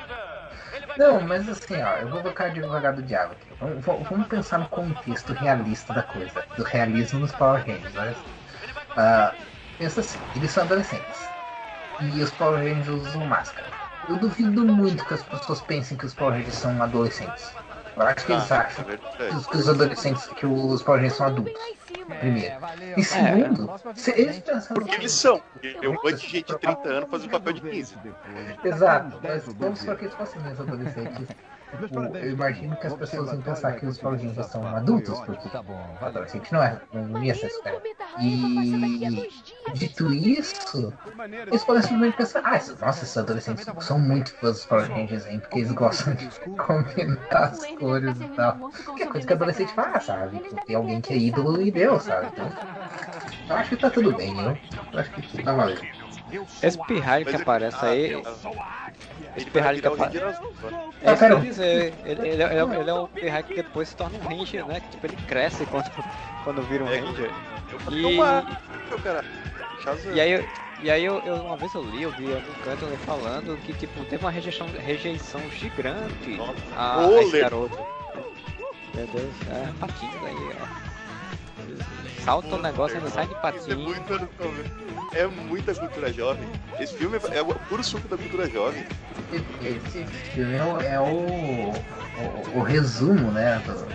Não, 0.96 1.20
mas 1.20 1.48
assim, 1.48 1.80
ó, 1.82 1.96
eu 1.96 2.08
vou 2.08 2.20
colocar 2.20 2.46
advogado 2.46 2.96
do 2.96 3.02
diabo 3.02 3.32
aqui. 3.32 3.46
Vamos, 3.60 4.08
vamos, 4.08 4.26
pensar 4.26 4.58
no 4.58 4.68
contexto 4.68 5.32
realista 5.32 5.92
da 5.92 6.02
coisa, 6.02 6.44
do 6.56 6.64
realismo 6.64 7.20
nos 7.20 7.32
Power 7.32 7.64
Rangers, 7.64 7.94
né? 7.94 8.14
Uh, 8.96 9.44
pensa 9.78 10.00
assim, 10.00 10.18
eles 10.34 10.50
são 10.50 10.64
adolescentes. 10.64 11.28
E 12.00 12.20
os 12.20 12.30
Power 12.32 12.58
Rangers 12.58 12.88
usam 12.88 13.24
máscara. 13.26 13.68
Eu 14.08 14.16
duvido 14.16 14.64
muito 14.64 15.04
que 15.04 15.14
as 15.14 15.22
pessoas 15.22 15.60
pensem 15.60 15.96
que 15.96 16.04
os 16.04 16.12
Power 16.12 16.34
Rangers 16.34 16.56
são 16.56 16.82
adolescentes. 16.82 17.63
Eu 17.96 18.02
acho 18.02 18.26
que 18.26 18.32
eles 18.32 18.50
ah, 18.50 18.60
acham 18.60 18.84
é 18.90 18.96
que 19.50 19.56
os 19.56 19.68
adolescentes, 19.68 20.26
que 20.26 20.46
os 20.46 20.82
Power 20.82 21.00
Rangers 21.00 21.16
são 21.16 21.26
adultos. 21.26 21.62
Primeiro. 22.20 22.56
E 22.96 23.04
segundo, 23.04 23.70
é. 23.70 23.94
se 23.94 24.10
eles 24.10 24.38
pensaram. 24.40 24.74
Porque 24.74 24.94
eles 24.96 25.12
são. 25.12 25.40
Eu 25.62 25.92
um 25.92 25.94
monte 25.94 26.16
de 26.16 26.28
gente 26.28 26.46
de 26.52 26.58
30 26.58 26.88
anos 26.88 27.10
faz 27.10 27.24
o 27.24 27.28
papel 27.28 27.52
de 27.54 27.60
15. 27.60 27.96
Exato, 28.64 29.20
mas 29.22 29.44
vamos 29.54 29.78
supor 29.78 29.96
que 29.96 30.04
eles 30.04 30.14
fossem 30.14 30.42
mesmo 30.42 30.64
adolescentes. 31.74 32.22
eu 32.22 32.30
imagino 32.32 32.76
que 32.76 32.86
as 32.86 32.94
pessoas 32.94 33.30
vão 33.30 33.40
pensar 33.42 33.72
que 33.72 33.86
os 33.86 33.98
Rangers 33.98 34.46
são 34.46 34.66
adultos, 34.66 35.20
porque 35.20 35.48
adolescente 36.00 36.52
não 36.52 36.62
é, 36.62 36.80
não 36.92 37.22
ia 37.22 37.34
ser 37.34 37.46
esperado. 37.46 37.82
E 38.20 39.28
dito 39.74 40.12
isso, 40.12 40.92
eles 41.46 41.64
podem 41.64 41.82
simplesmente 41.82 42.16
pensar, 42.16 42.40
ah, 42.44 42.52
nossa, 42.80 43.04
esses 43.04 43.16
adolescentes 43.16 43.66
são 43.80 43.98
muito 43.98 44.32
fãs 44.34 44.56
dos 44.56 44.66
Power 44.66 44.90
Rangers, 44.90 45.26
hein, 45.26 45.40
porque 45.40 45.58
eles 45.60 45.72
gostam 45.72 46.14
de 46.14 46.28
combinar 46.56 47.18
as 47.30 47.66
cores 47.76 48.20
e 48.20 48.28
tal. 48.28 48.70
Que 48.96 49.02
é 49.02 49.06
coisa 49.06 49.26
que 49.26 49.32
adolescente 49.32 49.72
faz, 49.74 50.04
sabe? 50.04 50.40
Tem 50.66 50.76
alguém 50.76 51.00
que 51.00 51.12
é 51.12 51.16
ídolo 51.16 51.60
e 51.60 51.70
deu, 51.70 51.98
sabe? 51.98 52.28
Então, 52.32 52.50
eu 53.48 53.56
acho 53.56 53.70
que 53.70 53.76
tá 53.76 53.90
tudo 53.90 54.12
bem, 54.12 54.38
eu, 54.40 54.58
eu 54.92 54.98
acho 54.98 55.10
que 55.10 55.42
tá 55.42 55.52
valendo. 55.52 55.93
Esse 56.62 56.78
pirralho 56.86 57.26
que 57.26 57.36
aparece 57.36 57.84
aí. 57.84 58.22
Esse 59.36 59.50
pirralho 59.50 59.80
que 59.80 59.86
aparece. 59.86 60.18
É 61.02 61.12
isso 61.12 61.26
que 61.26 61.32
eu 61.32 61.40
dizer. 61.40 61.94
Ele, 62.04 62.28
ele, 62.28 62.42
é, 62.42 62.62
ele 62.80 62.90
é 62.90 62.94
o 62.94 63.08
pirralho 63.08 63.44
que 63.44 63.54
depois 63.54 63.88
se 63.88 63.96
torna 63.96 64.18
um 64.18 64.22
Ranger, 64.22 64.66
né? 64.66 64.80
Que 64.80 64.88
tipo, 64.90 65.06
ele 65.06 65.16
cresce 65.28 65.66
quando, 65.66 65.90
quando 66.42 66.62
vira 66.62 66.84
um 66.84 66.88
é, 66.88 66.98
Ranger. 66.98 67.30
E. 67.90 68.18
E 70.14 70.20
aí, 70.20 70.48
e 70.82 70.90
aí 70.90 71.04
eu, 71.04 71.18
eu, 71.20 71.36
uma 71.36 71.56
vez 71.56 71.74
eu 71.74 71.82
li, 71.82 72.02
eu 72.02 72.10
vi 72.12 72.32
algum 72.32 72.52
canto 72.62 72.86
falando 72.98 73.56
que 73.62 73.72
tipo, 73.74 74.04
teve 74.04 74.24
uma 74.24 74.30
rejeição, 74.30 74.66
rejeição 74.66 75.40
gigante 75.50 76.38
a, 76.76 77.06
a 77.06 77.22
esse 77.22 77.40
garoto. 77.40 77.78
Meu 78.94 79.06
Deus, 79.08 79.34
é 79.48 79.72
patinho 79.78 80.26
aí, 80.26 80.56
ó. 80.60 80.83
Salta 82.24 82.54
o 82.54 82.58
negócio 82.62 82.96
e 82.96 82.98
ainda 82.98 83.10
sai 83.10 83.26
de 83.26 83.34
patinho. 83.34 83.94
É 85.12 85.26
muita 85.26 85.74
cultura 85.74 86.12
jovem. 86.12 86.48
Esse 86.78 86.94
filme 86.94 87.18
é 87.32 87.42
o 87.42 87.54
puro 87.54 87.84
suco 87.84 88.08
da 88.08 88.16
cultura 88.16 88.48
jovem. 88.48 88.84
Esse 89.62 90.04
filme 90.32 90.56
é 90.56 90.64
o, 90.64 90.80
é 90.80 91.00
o, 91.00 91.72
o, 92.54 92.58
o 92.58 92.62
resumo, 92.62 93.30
né? 93.30 93.62
Do 93.66 93.86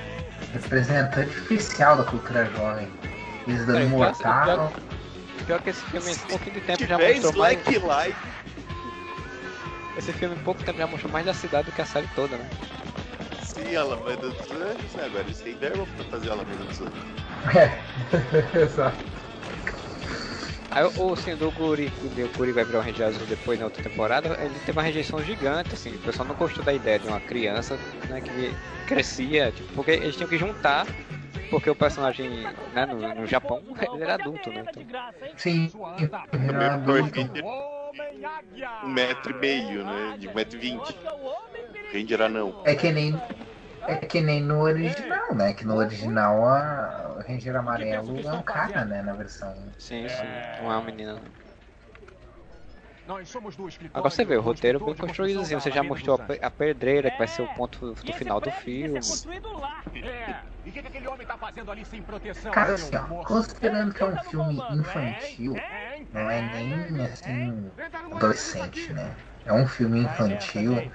representante 0.54 1.38
oficial 1.40 1.98
da 1.98 2.04
cultura 2.04 2.46
jovem. 2.56 2.88
Eles 3.48 3.66
dando 3.66 3.90
mortal. 3.90 4.44
Pior, 4.44 4.72
pior 5.46 5.62
que 5.62 5.70
esse 5.72 5.82
filme, 5.86 6.12
um 6.12 6.28
pouquinho 6.28 6.54
de 6.56 6.62
tempo 6.62 6.86
já 6.86 6.98
mostrou 6.98 7.34
mais. 7.34 7.58
Like 7.66 7.72
Life 7.72 8.30
esse 10.00 10.14
filme 10.14 10.34
em 10.34 10.40
pouco 10.40 10.64
tempo 10.64 10.78
já 10.78 10.88
mostrou 10.88 11.12
mais 11.12 11.26
da 11.26 11.34
cidade 11.34 11.70
do 11.70 11.74
que 11.74 11.82
a 11.82 11.86
série 11.86 12.08
toda, 12.16 12.38
né? 12.38 12.50
Sim, 13.60 13.76
Alameda 13.76 14.30
dos 14.30 14.52
Anjos, 14.52 14.96
né? 14.96 15.06
Agora 15.06 15.24
eles 15.24 15.40
têm 15.40 15.56
verba 15.56 15.86
pra 15.96 16.06
fazer 16.06 16.30
Alameda 16.30 16.64
dos 16.64 16.82
Anjos. 16.82 17.20
É, 17.56 18.58
exato. 18.64 18.98
Aí 20.72 20.84
o 20.84 21.16
senhor 21.16 21.38
do 21.38 21.52
Guri, 21.52 21.92
o 22.04 22.38
Guri 22.38 22.52
vai 22.52 22.64
virar 22.64 22.80
o 22.80 22.82
Ranger 22.82 23.08
Azul 23.08 23.26
depois 23.26 23.58
na 23.60 23.66
outra 23.66 23.82
temporada, 23.82 24.38
ele 24.40 24.54
teve 24.66 24.78
uma 24.78 24.84
rejeição 24.84 25.22
gigante, 25.24 25.74
assim, 25.74 25.96
o 25.96 26.00
pessoal 26.00 26.28
não 26.28 26.36
gostou 26.36 26.64
da 26.64 26.72
ideia 26.72 27.00
de 27.00 27.08
uma 27.08 27.20
criança, 27.20 27.78
né, 28.08 28.22
que 28.22 28.54
crescia, 28.86 29.52
tipo, 29.52 29.74
porque 29.74 29.92
eles 29.92 30.16
tinham 30.16 30.30
que 30.30 30.38
juntar, 30.38 30.86
porque 31.50 31.72
o 31.72 31.76
personagem, 31.76 32.30
né, 32.72 32.86
no, 32.86 33.16
no 33.16 33.26
Japão, 33.26 33.64
ele 33.94 34.04
era 34.04 34.14
adulto, 34.14 34.52
né, 34.52 34.64
então... 34.70 34.86
Sim, 35.36 35.72
era 36.48 36.76
adulto. 36.76 37.20
Um 38.84 38.90
metro 38.90 39.32
e 39.32 39.40
meio, 39.40 39.84
né, 39.84 40.18
de 40.20 40.28
um 40.28 40.36
metro 40.36 40.56
e 40.56 40.60
vinte. 40.60 40.96
Ranger 41.92 42.22
anão. 42.22 42.62
É 42.64 42.76
que 42.76 42.92
nem 42.92 43.20
é 43.88 43.96
que 43.98 44.22
nem 44.22 44.44
no 44.44 44.60
original, 44.62 45.36
né? 45.36 45.54
Que 45.54 45.66
no 45.66 45.76
original 45.76 46.46
a 46.46 47.16
o 47.18 47.20
Ranger 47.22 47.56
Amarelo 47.56 48.28
é 48.28 48.34
um 48.34 48.44
cara, 48.44 48.86
né? 48.86 49.02
Na 49.02 49.14
versão. 49.14 49.72
Sim, 49.78 50.08
sim, 50.08 50.44
não 50.58 50.72
é 50.72 50.76
uma 50.76 50.82
menina. 50.82 51.22
Agora 53.94 54.10
você 54.10 54.26
vê, 54.26 54.36
o 54.38 54.42
roteiro 54.42 54.80
bem 54.80 54.96
construído 54.96 55.42
assim, 55.42 55.54
você 55.56 55.72
já 55.72 55.84
mostrou 55.84 56.16
a, 56.16 56.20
pe- 56.20 56.40
a 56.42 56.50
pedreira, 56.52 57.12
que 57.12 57.18
vai 57.18 57.28
ser 57.28 57.42
o 57.44 57.48
ponto 57.48 57.94
do 58.04 58.12
final 58.14 58.42
do 58.42 58.52
filme. 58.52 59.22
Cara, 62.52 62.74
assim, 62.76 62.96
ó, 62.96 63.08
considerando 63.24 63.94
que 63.94 64.02
é 64.04 64.06
um 64.06 64.18
filme 64.18 64.66
infantil, 64.70 65.66
não 66.12 66.30
é 66.30 66.42
nem 66.42 67.06
assim 67.06 67.72
adolescente, 68.12 68.92
né? 68.94 69.24
É 69.44 69.54
um 69.54 69.68
filme 69.68 70.00
infantil. 70.02 70.92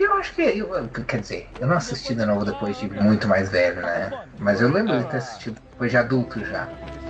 Eu 0.00 0.14
acho 0.14 0.34
que. 0.34 0.42
Eu, 0.42 0.88
quer 1.06 1.20
dizer, 1.20 1.48
eu 1.60 1.66
não 1.66 1.76
assisti 1.76 2.14
de 2.14 2.24
novo 2.24 2.44
depois 2.44 2.78
de 2.78 2.88
muito 2.88 3.28
mais 3.28 3.50
velho, 3.50 3.82
né? 3.82 4.10
Mas 4.38 4.60
eu 4.60 4.70
lembro 4.70 4.98
de 4.98 5.04
ter 5.04 5.18
assistido 5.18 5.60
depois 5.72 5.90
de 5.90 5.96
adulto 5.98 6.42
já. 6.44 6.66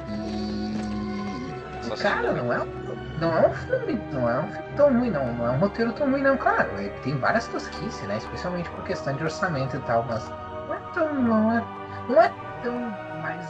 E. 0.09 2.01
Cara, 2.03 2.33
não 2.33 2.53
é, 2.53 2.61
um- 2.61 3.19
não 3.21 3.37
é 3.39 3.49
um 3.49 3.53
filme. 3.53 4.01
Não 4.13 4.29
é 4.29 4.41
um 4.41 4.51
filme 4.51 4.77
tão 4.77 4.99
ruim, 4.99 5.11
não. 5.11 5.33
Não 5.35 5.47
é 5.47 5.51
um 5.51 5.59
roteiro 5.59 5.93
tão 5.93 6.11
ruim, 6.11 6.23
não, 6.23 6.37
claro. 6.37 6.79
Ele 6.79 6.91
tem 7.01 7.17
várias 7.17 7.47
tosquices, 7.47 8.03
né? 8.09 8.17
Especialmente 8.19 8.69
por 8.71 8.83
questão 8.85 9.15
de 9.15 9.23
orçamento 9.23 9.77
e 9.77 9.81
tal, 9.81 10.05
mas 10.05 10.29
não 10.29 10.75
é 10.75 10.81
tão. 10.93 11.15
Não 11.15 11.53
é, 11.53 11.65
não 12.09 12.23
é 12.23 12.33
tão 12.63 12.79
mais 13.23 13.47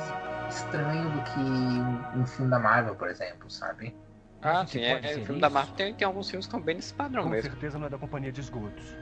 estranho 0.50 1.08
do 1.10 1.22
que 1.22 1.38
um, 1.40 2.20
um 2.20 2.26
filme 2.26 2.50
da 2.50 2.58
Marvel, 2.58 2.94
por 2.94 3.08
exemplo, 3.08 3.50
sabe? 3.50 3.94
Ah, 4.42 4.66
sim, 4.66 4.80
é, 4.80 4.92
é, 5.12 5.16
o 5.18 5.24
filme 5.26 5.40
da 5.40 5.50
Marvel 5.50 5.74
tem, 5.76 5.94
tem 5.94 6.06
alguns 6.06 6.28
filmes 6.30 6.46
que 6.46 6.48
estão 6.48 6.60
bem 6.64 6.74
nesse 6.76 6.94
padrão 6.94 7.24
Com 7.24 7.28
mesmo. 7.30 7.50
certeza 7.50 7.78
não 7.78 7.86
é 7.86 7.90
da 7.90 7.98
companhia 7.98 8.32
de 8.32 8.40
esgotos. 8.40 8.96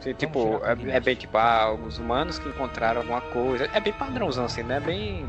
Sim, 0.00 0.14
tipo, 0.14 0.60
é, 0.64 0.96
é 0.96 1.00
bem 1.00 1.16
tipo, 1.16 1.36
ah, 1.38 1.72
os 1.74 1.98
humanos 1.98 2.38
que 2.38 2.48
encontraram 2.48 3.00
alguma 3.00 3.22
coisa. 3.22 3.68
É 3.72 3.80
bem 3.80 3.92
padrãozão, 3.92 4.44
assim, 4.44 4.62
né? 4.62 4.78
Bem 4.80 5.26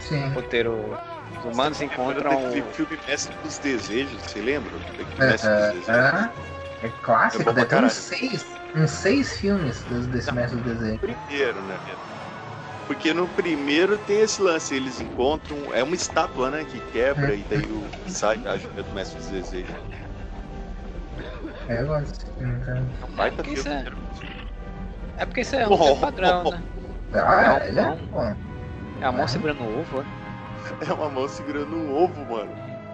Sim. 0.00 0.34
roteiro. 0.34 0.98
Os 1.38 1.44
humanos 1.44 1.80
encontram. 1.80 2.48
Aquele 2.48 2.72
filme 2.72 2.98
Mestre 3.06 3.36
dos 3.38 3.58
Desejos, 3.58 4.22
você 4.22 4.40
lembra? 4.42 4.78
É, 5.20 5.24
Mestre 5.26 5.50
dos 5.50 5.68
é, 5.68 5.72
Desejos. 5.72 6.30
é, 6.82 6.86
é 6.86 6.90
clássico, 6.90 7.50
É 7.50 7.52
deve 7.54 7.66
ter 7.66 7.84
uns 7.84 7.92
seis, 7.92 8.44
uns 8.74 8.90
seis 8.90 9.32
filmes 9.38 9.84
desse, 9.84 10.08
desse 10.08 10.34
mestre 10.34 10.58
do 10.58 10.64
desenho. 10.64 11.00
primeiro, 11.00 11.62
né? 11.62 11.78
Porque 12.86 13.14
no 13.14 13.28
primeiro 13.28 13.98
tem 13.98 14.20
esse 14.20 14.40
lance, 14.42 14.74
eles 14.74 15.00
encontram. 15.00 15.72
É 15.72 15.82
uma 15.82 15.94
estátua, 15.94 16.50
né? 16.50 16.64
Que 16.64 16.80
quebra 16.80 17.34
e 17.34 17.44
daí 17.44 17.70
o 17.70 17.90
sai 18.06 18.40
a 18.44 18.52
ajuda 18.52 18.82
do 18.82 18.92
mestre 18.92 19.16
dos 19.18 19.28
desejos. 19.28 19.74
É, 21.68 21.80
eu 21.80 21.86
gosto 21.86 22.10
desse 22.12 22.30
filme, 22.36 22.64
cara. 22.64 22.84
Baita 23.16 23.36
porque 23.42 23.50
isso 23.58 23.68
filme. 23.68 23.92
É 25.16 25.24
porque 25.24 25.40
isso 25.42 25.56
é 25.56 25.68
um 25.68 25.76
filme 25.76 26.00
padrão, 26.00 26.50
né? 26.50 26.64
Ah, 27.14 27.58
É, 27.62 27.68
ele 27.68 27.80
é 27.80 27.96
bom. 28.10 28.34
É 29.00 29.06
a 29.06 29.12
mão 29.12 29.28
segurando 29.28 29.62
o 29.62 29.80
ovo, 29.80 30.02
né? 30.02 30.08
É 30.88 30.92
uma 30.92 31.08
mão 31.10 31.28
segurando 31.28 31.76
um 31.76 31.94
ovo, 31.94 32.24
mano. 32.24 32.50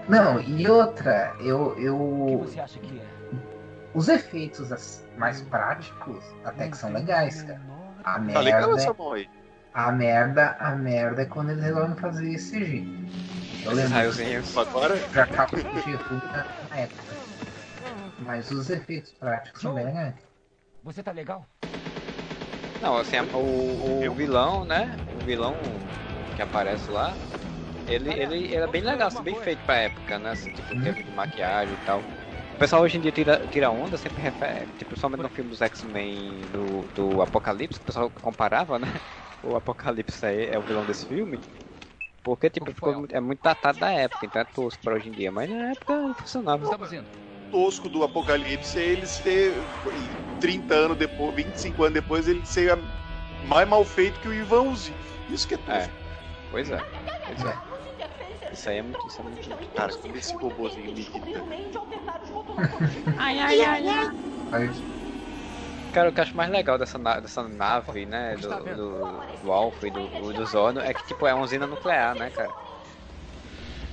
Não, 0.08 0.40
e 0.40 0.68
outra, 0.68 1.34
eu. 1.40 1.68
O 1.68 1.74
que 1.76 1.84
eu 2.34 2.38
você 2.38 2.60
acha 2.60 2.78
que 2.80 2.98
é? 2.98 3.20
os 3.94 4.08
efeitos 4.08 5.02
mais 5.16 5.40
práticos 5.42 6.24
até 6.44 6.68
que 6.68 6.76
são 6.76 6.92
legais, 6.92 7.42
cara. 7.42 7.60
A 8.04 8.18
Tá 8.18 8.40
legal 8.40 8.60
merda, 8.70 8.80
essa 8.80 8.94
mão 8.94 9.12
aí. 9.12 9.28
a 9.74 9.92
merda, 9.92 10.56
a 10.58 10.74
merda 10.74 11.22
é 11.22 11.24
quando 11.26 11.50
eles 11.50 11.62
resolvem 11.62 11.96
fazer 11.96 12.38
CG. 12.38 12.86
Eu 13.64 13.72
Esses 13.72 13.76
lembro 13.76 13.92
raiozinhos. 13.94 14.56
Agora, 14.56 14.96
já 15.12 15.26
capa 15.26 15.56
de 15.56 15.98
na 16.70 16.76
época. 16.78 17.19
Mas 18.30 18.50
os 18.50 18.70
efeitos 18.70 19.12
práticos 19.14 19.62
bem 19.62 19.72
legais. 19.74 20.14
Você 20.82 21.02
tá 21.02 21.12
legal? 21.12 21.50
Não, 22.78 22.96
assim, 22.96 23.16
a- 23.16 23.28
o, 23.32 24.08
o 24.10 24.14
vilão, 24.14 24.64
né? 24.64 24.98
O 25.10 25.22
vilão 25.22 25.92
que 26.34 26.40
aparece 26.42 26.90
lá, 26.90 27.20
ele, 27.86 28.10
ele, 28.12 28.54
é 28.54 28.68
bem 28.68 28.82
legal, 28.82 29.08
assim, 29.08 29.22
bem 29.22 29.34
feito 29.36 29.64
pra 29.64 29.76
época, 29.76 30.18
né? 30.18 30.30
Assim, 30.30 30.50
tipo, 30.52 30.74
em 30.74 30.78
termos 30.78 31.04
de 31.04 31.12
maquiagem 31.12 31.74
e 31.76 31.78
tal. 31.78 32.02
O 32.02 32.58
pessoal 32.58 32.82
hoje 32.82 32.98
em 32.98 33.00
dia 33.02 33.12
tira, 33.12 33.48
tira 33.48 33.70
onda, 33.70 33.98
sempre 33.98 34.22
refere, 34.22 34.74
tipo, 34.74 34.98
somente 34.98 35.22
no 35.22 35.30
filme 35.30 35.50
dos 35.50 35.60
X-Men 35.62 36.50
do, 36.50 36.88
do 36.94 37.22
Apocalipse, 37.22 37.78
que 37.80 37.82
o 37.84 37.86
pessoal 37.86 38.10
comparava, 38.12 38.78
né? 38.78 38.88
O 39.42 39.56
Apocalipse 39.56 40.26
aí 40.26 40.46
é 40.48 40.58
o 40.58 40.64
vilão 40.64 40.84
desse 40.86 41.06
filme. 41.06 41.44
Porque, 42.22 42.50
tipo, 42.50 42.72
ficou, 42.74 42.94
muito- 42.94 43.14
é 43.14 43.20
muito 43.20 43.42
datado 43.42 43.78
da 43.78 43.90
época, 43.92 44.26
então 44.26 44.42
é 44.42 44.44
tosco 44.46 44.82
pra 44.82 44.94
hoje 44.96 45.08
em 45.10 45.14
dia. 45.14 45.32
Mas 45.32 45.48
na 45.50 45.70
época 45.72 45.94
funcionava. 46.14 46.64
Estamos 46.64 46.92
indo. 46.92 47.10
Tosco 47.50 47.88
do 47.88 48.02
Apocalipse 48.04 48.78
é 48.78 48.82
eles 48.82 49.18
ter 49.18 49.54
30 50.40 50.74
anos 50.74 50.96
depois, 50.96 51.34
25 51.34 51.82
anos 51.84 51.94
depois, 51.94 52.28
ele 52.28 52.44
ser 52.44 52.78
mais 53.46 53.68
mal 53.68 53.84
feito 53.84 54.18
que 54.20 54.28
o 54.28 54.34
Ivanzi. 54.34 54.92
Isso 55.28 55.46
que 55.46 55.54
é 55.54 55.58
tosco. 55.58 55.72
É. 55.72 55.90
Pois 56.50 56.70
é. 56.70 56.82
Pois 57.26 57.44
é. 57.44 57.56
Isso 58.52 58.68
aí 58.68 58.78
é 58.78 58.82
muito, 58.82 59.06
isso 59.06 59.20
é 59.20 59.24
muito. 59.24 59.50
Cara, 59.74 59.92
como 59.94 60.16
esse 60.16 60.36
robôzinho 60.36 60.92
me 60.92 61.00
irrita. 61.00 61.44
Mas 64.50 64.82
Cara, 65.92 66.08
o 66.08 66.12
que 66.12 66.20
eu 66.20 66.22
acho 66.22 66.36
mais 66.36 66.50
legal 66.50 66.78
dessa, 66.78 66.98
na- 66.98 67.18
dessa 67.18 67.42
nave, 67.48 68.06
né, 68.06 68.36
do, 68.36 68.48
do, 68.76 69.20
do 69.42 69.52
Alpha 69.52 69.88
e 69.88 69.90
do, 69.90 70.06
do 70.32 70.46
Zorno, 70.46 70.80
é 70.80 70.94
que, 70.94 71.04
tipo, 71.04 71.26
é 71.26 71.34
uma 71.34 71.42
usina 71.44 71.66
nuclear, 71.66 72.14
né, 72.14 72.30
cara? 72.30 72.54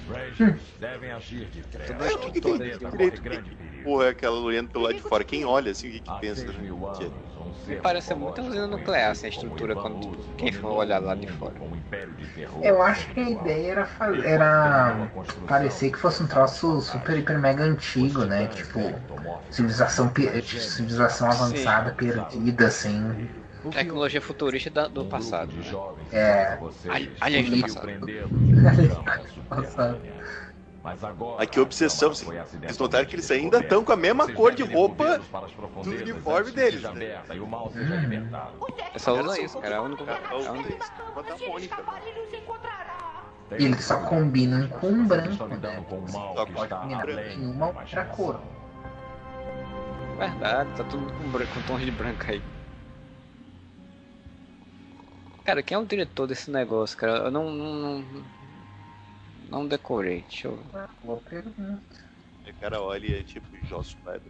Rangers 0.07 0.73
devem 0.79 1.11
agir 1.11 1.49
de 1.49 1.63
direito? 1.63 3.21
perigo. 3.21 3.57
Porra, 3.83 4.05
é 4.05 4.09
aquela 4.09 4.39
olhando 4.39 4.69
pelo 4.69 4.83
lado 4.85 4.95
de 4.95 5.01
fora. 5.01 5.23
Quem 5.23 5.45
olha 5.45 5.71
assim, 5.71 5.87
o 5.89 5.91
que, 5.91 6.01
que 6.01 6.13
pensa? 6.13 6.53
Que 6.91 7.05
é- 7.05 7.11
Parece 7.81 8.13
muito 8.15 8.41
usina 8.41 8.67
nuclear, 8.67 9.11
assim, 9.11 9.27
a 9.27 9.29
como 9.29 9.35
estrutura, 9.47 9.75
quando 9.75 10.07
Luz, 10.09 10.33
quem 10.37 10.51
for 10.51 10.69
olhar 10.73 10.99
lá 10.99 11.15
de 11.15 11.27
fora. 11.27 11.61
eu 12.61 12.81
acho 12.81 13.11
que 13.13 13.19
a 13.19 13.29
ideia 13.29 13.71
era, 13.71 13.85
fa- 13.85 14.19
era 14.23 15.11
parecer 15.45 15.91
que 15.91 15.97
fosse 15.97 16.23
um 16.23 16.27
troço 16.27 16.81
super, 16.81 17.17
hiper, 17.17 17.39
mega 17.39 17.63
antigo, 17.63 18.25
né? 18.25 18.47
Tipo, 18.49 19.07
civilização, 19.49 20.11
pe- 20.11 20.41
civilização 20.43 21.29
avançada, 21.29 21.93
perdida, 21.95 22.67
assim. 22.67 23.29
Tecnologia 23.71 24.21
futurista 24.21 24.69
da- 24.69 24.87
do 24.87 25.05
passado. 25.05 25.51
né? 25.53 25.63
É. 26.11 26.57
Ai- 26.89 27.11
aliás, 27.21 27.49
do 27.49 27.61
passado. 27.61 27.87
Passado. 29.49 30.01
Mas 30.83 31.03
agora, 31.03 31.35
Ai, 31.39 31.47
que 31.47 31.59
obsessão, 31.59 32.13
foi 32.15 32.37
Vocês 32.37 32.77
notaram 32.77 33.05
que 33.05 33.15
eles 33.15 33.29
ainda 33.29 33.59
estão 33.59 33.83
com 33.83 33.91
a 33.91 33.97
mesma 33.97 34.23
Vocês 34.23 34.37
cor 34.37 34.53
de 34.53 34.63
roupa 34.63 35.19
do 35.83 35.89
uniforme 35.89 36.51
deles, 36.51 36.81
né? 36.81 36.89
aberta 36.89 37.35
E 37.35 37.39
o 37.41 37.47
mal 37.47 37.69
seja 37.73 37.93
alimentado. 37.93 38.53
É 38.93 38.99
só 38.99 39.19
usa 39.19 39.41
isso, 39.41 39.59
cara. 39.59 39.75
É 39.75 39.79
o 39.79 39.83
único. 39.83 40.03
É 40.03 40.13
É 40.31 40.33
o 40.33 40.51
único. 40.53 40.79
E 43.59 43.65
eles 43.65 43.83
só 43.83 43.99
combinam 44.01 44.67
com 44.67 44.91
o 44.91 45.03
branco, 45.05 45.45
né? 45.45 45.85
Só 46.09 46.45
pode 46.45 46.69
combinar 46.73 47.05
com 47.05 47.41
uma 47.41 47.71
da 47.73 47.79
outra 47.81 48.05
cor. 48.05 48.39
Verdade, 50.17 50.69
tá 50.75 50.83
tudo 50.85 51.11
com, 51.13 51.29
branco, 51.29 51.53
com 51.53 51.61
tons 51.61 51.81
de 51.81 51.91
branco 51.91 52.23
aí. 52.27 52.41
Cara, 55.47 55.63
quem 55.63 55.75
é 55.75 55.77
o 55.79 55.85
diretor 55.85 56.27
desse 56.27 56.51
negócio, 56.51 56.97
cara? 56.97 57.19
Eu 57.19 57.31
não. 57.31 57.49
Não, 57.49 57.73
não, 58.01 58.23
não 59.49 59.65
decorei. 59.65 60.23
Deixa 60.23 60.49
eu. 60.49 60.61
Boa 61.01 61.21
pergunta. 61.21 61.81
O 62.45 62.53
cara 62.59 62.81
olha 62.81 63.07
e 63.07 63.13
é 63.21 63.23
tipo 63.23 63.47
Joss 63.65 63.95
Whedon. 64.05 64.29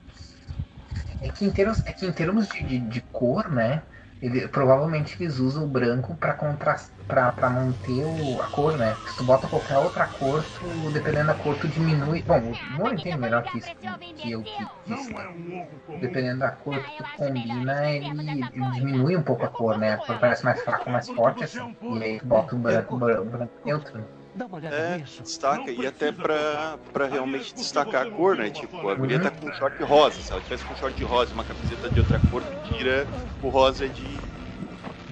É 1.20 1.30
que 1.32 1.44
em 1.44 1.50
termos, 1.52 1.84
é 1.88 1.92
que 1.92 2.06
em 2.06 2.12
termos 2.12 2.48
de, 2.50 2.64
de, 2.64 2.78
de 2.78 3.02
cor, 3.02 3.52
né? 3.52 3.82
Ele, 4.22 4.48
provavelmente 4.48 5.16
eles 5.20 5.40
usam 5.40 5.66
o 5.66 5.68
branco 5.68 6.16
pra, 6.18 6.36
contrast, 6.36 6.92
pra, 7.08 7.32
pra 7.32 7.50
manter 7.50 8.06
o, 8.06 8.42
a 8.42 8.48
cor, 8.48 8.78
né? 8.78 9.00
Se 9.06 9.16
tu 9.18 9.24
bota 9.24 9.48
qualquer 9.48 9.78
outra 9.78 10.08
cor, 10.08 10.44
tu, 10.54 10.92
dependendo 10.92 11.28
da 11.28 11.36
cor, 11.36 11.58
tu 11.58 11.68
diminui. 11.68 12.24
Bom, 12.24 12.52
o 12.54 12.60
Moore 12.74 12.96
entende 12.98 13.18
melhor 13.18 13.44
que, 13.46 13.58
isso, 13.58 13.72
que 14.16 14.32
eu 14.32 14.44
que 14.44 14.70
disse, 14.86 15.14
né? 15.14 15.28
Dependendo 16.00 16.40
da 16.40 16.52
cor 16.52 16.84
que 16.84 16.92
tu 16.92 17.06
combina, 17.14 17.90
ele, 17.92 18.50
ele 18.54 18.70
diminui 18.70 19.16
um 19.18 19.24
pouco 19.24 19.46
a 19.46 19.50
cor, 19.50 19.78
né? 19.78 19.94
A 19.94 19.98
cor 19.98 20.20
parece 20.20 20.44
mais 20.46 20.62
fraca, 20.62 20.90
mais 20.90 21.10
forte, 21.10 21.44
assim. 21.44 21.76
E 21.88 22.04
aí 22.04 22.20
tu 22.20 22.28
bota 22.28 22.56
o 22.56 22.60
branco, 22.60 22.98
branco 22.98 23.54
neutro. 23.64 24.08
É, 24.70 25.00
destaca, 25.22 25.72
e 25.72 25.86
até 25.86 26.12
pra, 26.12 26.78
pra 26.92 27.08
realmente 27.08 27.56
destacar 27.56 28.02
a 28.04 28.06
cor, 28.06 28.36
né? 28.38 28.50
Tipo, 28.52 28.90
a 28.90 28.96
guria 28.96 29.20
tá 29.20 29.32
com 29.32 29.48
um 29.48 29.52
short 29.52 29.82
rosa. 29.84 30.22
Se 30.22 30.32
ela 30.32 30.42
tivesse 30.42 30.66
com 30.66 30.76
short 30.76 31.02
rosa 31.06 31.32
e 31.32 31.36
uma 31.36 31.46
camiseta 31.46 31.90
de 31.90 32.00
outra 32.00 32.20
cor, 32.20 32.44
tu 32.44 32.56
tira 32.58 33.10
o 33.42 33.50
rosa 33.50 33.90
de, 33.90 34.36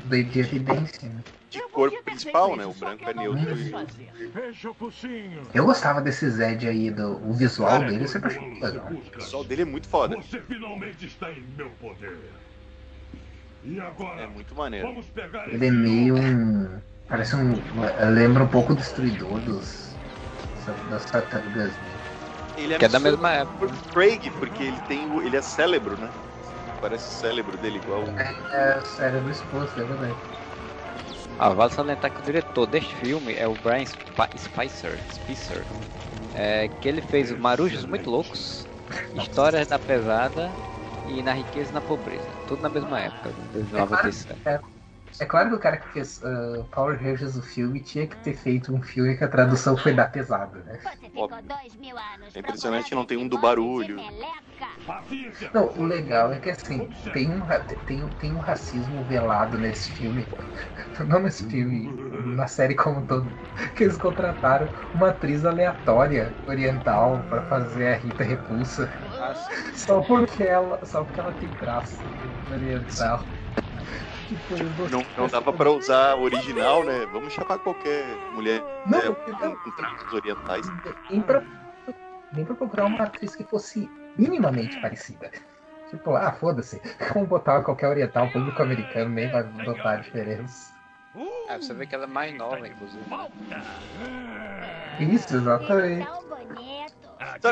De, 0.03 0.23
de 0.23 0.39
evidência, 0.39 1.09
né? 1.09 1.23
De 1.55 1.67
cor 1.69 1.91
principal, 2.03 2.55
né? 2.55 2.65
O 2.65 2.73
branco 2.73 3.09
é 3.09 3.13
neutro 3.13 3.57
e. 3.57 3.73
Eu 5.53 5.65
gostava 5.65 6.01
desse 6.01 6.29
Zed 6.29 6.67
aí, 6.67 6.91
do, 6.91 7.17
o 7.27 7.33
visual 7.33 7.69
Cara, 7.79 7.91
dele, 7.91 8.03
eu 8.03 8.07
sempre 8.07 8.29
achei 8.29 8.53
legal. 8.59 8.87
o 8.91 9.17
visual 9.19 9.43
dele 9.43 9.61
é 9.61 9.65
muito 9.65 9.87
foda. 9.87 10.15
Você 10.17 10.39
finalmente 10.41 11.05
está 11.05 11.31
em 11.31 11.43
meu 11.57 11.69
poder. 11.81 12.17
E 13.63 13.79
agora? 13.79 14.21
É 14.21 14.27
muito 14.27 14.53
maneiro. 14.53 14.87
Vamos 14.87 15.07
pegar 15.07 15.47
Ele 15.47 15.65
é 15.65 15.71
meio 15.71 16.15
um. 16.15 16.69
Parece 17.07 17.35
um. 17.35 17.55
Lembra 18.13 18.43
um 18.43 18.47
pouco 18.47 18.73
o 18.73 18.75
destruidor 18.75 19.39
dos. 19.39 19.95
das 20.89 21.05
tartarugas. 21.05 21.71
Ele 22.57 22.73
é 22.73 22.77
Que 22.77 22.85
é 22.85 22.89
da 22.89 22.99
mesma 22.99 23.31
época. 23.31 23.67
por 23.67 23.77
Craig, 23.93 24.29
porque 24.39 24.63
ele 24.63 24.79
tem 24.87 25.05
o, 25.11 25.21
ele 25.21 25.35
é 25.35 25.41
cérebro, 25.41 25.97
né? 25.97 26.09
Parece 26.79 27.07
o 27.07 27.19
cérebro 27.21 27.57
dele 27.57 27.77
igual. 27.77 28.03
É, 28.17 28.75
é 28.77 28.81
cérebro 28.81 29.31
exposto, 29.31 29.79
é 29.79 29.83
verdade. 29.83 30.15
Ah, 31.37 31.53
vale 31.53 31.71
salientar 31.71 32.11
que 32.13 32.19
o 32.21 32.23
diretor 32.23 32.65
deste 32.67 32.95
filme 32.95 33.33
é 33.35 33.47
o 33.47 33.57
Brian 33.57 33.83
Sp- 33.83 34.31
Spicer, 34.37 35.05
Spicer 35.11 35.67
é, 36.33 36.69
que 36.69 36.87
ele 36.87 37.01
fez 37.01 37.33
Marujos 37.33 37.85
Muito 37.85 38.09
Loucos, 38.09 38.69
Histórias 39.13 39.67
da 39.67 39.79
Pesada 39.79 40.59
e 41.03 41.23
Na 41.23 41.33
Riqueza 41.33 41.71
e 41.71 41.73
na 41.73 41.81
Pobreza. 41.81 42.37
Tudo 42.45 42.61
na 42.61 42.69
mesma 42.69 43.01
época, 43.01 43.33
de 43.33 43.63
97. 43.65 44.65
É 45.19 45.25
claro 45.25 45.49
que 45.49 45.55
o 45.55 45.59
cara 45.59 45.77
que 45.77 45.87
fez 45.93 46.21
uh, 46.21 46.63
Power 46.71 47.01
Rangers 47.01 47.35
o 47.35 47.41
filme 47.41 47.81
tinha 47.81 48.05
que 48.07 48.17
ter 48.17 48.35
feito 48.35 48.73
um 48.73 48.81
filme 48.81 49.17
que 49.17 49.23
a 49.23 49.27
tradução 49.27 49.77
foi 49.77 49.93
da 49.93 50.05
pesada, 50.05 50.59
né? 50.63 50.79
Você 50.79 51.09
ficou 51.09 51.23
Óbvio. 51.23 51.43
dois 51.43 51.75
mil 51.75 51.97
anos 51.97 52.35
É 52.35 52.39
impressionante, 52.39 52.93
não 52.93 53.05
tem 53.05 53.17
um 53.17 53.27
do 53.27 53.39
barulho. 53.39 53.97
Não, 55.53 55.69
o 55.77 55.83
legal 55.85 56.31
é 56.31 56.39
que 56.39 56.49
assim, 56.49 56.87
tem 57.13 57.31
um, 57.31 57.41
tem, 57.85 58.09
tem 58.09 58.33
um 58.33 58.39
racismo 58.39 59.03
velado 59.03 59.57
nesse 59.57 59.91
filme. 59.91 60.27
Não 61.07 61.19
nesse 61.21 61.49
filme, 61.49 61.87
na 62.35 62.47
série 62.47 62.75
como 62.75 62.99
um 62.99 63.07
todo. 63.07 63.31
Que 63.75 63.85
eles 63.85 63.97
contrataram 63.97 64.69
uma 64.93 65.09
atriz 65.09 65.45
aleatória 65.45 66.35
oriental 66.45 67.23
pra 67.29 67.41
fazer 67.43 67.87
a 67.87 67.97
Rita 67.97 68.23
Repulsa. 68.23 68.91
Só 69.73 70.01
porque 70.01 70.43
ela, 70.43 70.85
só 70.85 71.03
porque 71.03 71.19
ela 71.19 71.33
tem 71.33 71.49
traço 71.55 72.05
oriental. 72.49 73.25
Tipo, 74.27 74.55
eu 74.55 74.73
gostei 74.73 74.99
Não, 74.99 75.05
não 75.17 75.27
dava 75.29 75.53
pra 75.53 75.69
usar 75.71 76.11
a 76.11 76.15
original, 76.17 76.83
né? 76.83 77.05
Vamos 77.11 77.31
chamar 77.33 77.59
qualquer 77.59 78.03
mulher 78.33 78.61
Não, 78.87 78.97
né, 78.97 79.01
porque- 79.11 79.31
com, 79.33 79.55
com 79.55 79.71
traços 79.71 80.13
orientais. 80.13 80.67
nem 81.09 81.21
pra, 81.21 81.43
nem 82.33 82.45
pra 82.45 82.55
procurar 82.55 82.85
uma 82.85 83.03
atriz 83.03 83.35
que 83.35 83.43
fosse 83.43 83.89
minimamente 84.17 84.79
parecida. 84.79 85.31
Tipo, 85.89 86.15
ah, 86.15 86.31
foda-se, 86.31 86.81
vamos 87.13 87.29
botar 87.29 87.61
qualquer 87.61 87.87
oriental, 87.87 88.29
público 88.31 88.61
americano 88.61 89.11
nem 89.11 89.29
vai 89.29 89.43
botar 89.43 89.91
a 89.91 89.95
diferença. 89.97 90.73
É, 91.47 91.57
você 91.57 91.73
vê 91.73 91.85
que 91.85 91.93
ela 91.95 92.05
é 92.05 92.07
mais 92.07 92.35
nova, 92.35 92.67
inclusive. 92.67 93.05
Isso, 94.99 95.35
exatamente. 95.35 96.05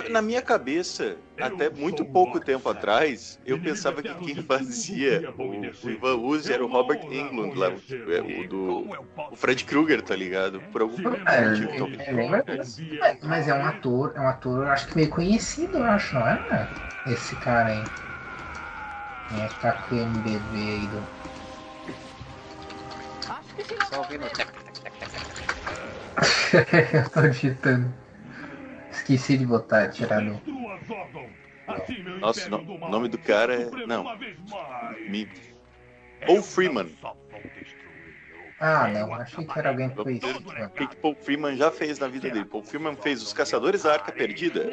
Na 0.10 0.22
minha 0.22 0.42
cabeça, 0.42 1.18
até 1.39 1.70
muito 1.70 2.06
pouco 2.06 2.39
tempo 2.39 2.70
atrás, 2.70 3.39
eu 3.46 3.58
pensava 3.62 4.01
que 4.01 4.13
quem 4.15 4.36
fazia 4.36 5.24
o, 5.38 5.62
o 5.86 5.89
Ivan 5.89 6.15
Uzi 6.18 6.53
era 6.53 6.63
o 6.63 6.68
Robert 6.68 7.00
Englund 7.12 7.58
lá, 7.58 7.70
o, 7.70 8.12
é, 8.12 8.22
o 8.22 8.48
do 8.48 8.88
o 9.32 9.36
Fred 9.36 9.63
Krueger, 9.65 10.01
tá 10.01 10.15
ligado? 10.15 10.62
Por 10.72 10.82
algum 10.82 10.98
É, 11.27 11.42
motivo. 11.42 11.89
disso. 12.57 12.81
É, 13.01 13.18
Mas 13.24 13.48
é 13.48 13.53
um 13.53 13.66
ator, 13.66 14.14
é 14.16 14.20
um 14.20 14.27
ator, 14.27 14.68
acho 14.68 14.88
que 14.88 14.96
meio 14.96 15.09
conhecido, 15.09 15.77
eu 15.77 15.83
acho, 15.83 16.16
não 16.16 16.27
é? 16.27 16.68
Esse 17.07 17.36
cara 17.36 17.70
aí. 17.70 17.83
É, 19.31 19.48
tá 19.59 19.72
com 19.72 19.96
o 19.96 19.98
MDB 19.98 20.57
aí 20.57 20.88
do. 20.88 21.01
Só 23.90 24.00
ouvindo. 24.00 24.25
eu 26.94 27.09
tô 27.09 27.22
digitando. 27.27 28.02
Esqueci 29.03 29.37
de 29.37 29.46
botar, 29.46 29.89
tirar 29.89 30.22
no. 30.22 30.42
Assim 31.68 32.01
meu 32.03 32.20
Nossa, 32.20 32.48
império 32.48 32.66
no- 32.79 32.89
nome 32.89 33.09
do 33.09 33.18
cara 33.18 33.53
é- 33.53 33.70
não. 33.85 34.05
Me- 35.09 35.27
Paul 36.25 36.42
Freeman. 36.42 36.89
Ah, 38.61 38.87
não, 38.87 39.13
achei 39.16 39.44
que 39.46 39.59
era 39.59 39.70
alguém 39.70 39.89
Vamos 39.89 40.05
ver 40.05 40.20
conhecido. 40.22 40.50
o 40.50 40.70
que, 40.70 40.87
que 40.87 40.96
Paul 40.96 41.16
Freeman 41.16 41.57
já 41.57 41.70
fez 41.70 42.00
na 42.00 42.07
vida 42.07 42.29
dele. 42.29 42.46
Paul 42.46 42.63
Freeman 42.63 42.96
fez 42.96 43.22
Os 43.22 43.33
Caçadores 43.33 43.83
da 43.83 43.92
Arca 43.94 44.09
Perdida, 44.13 44.70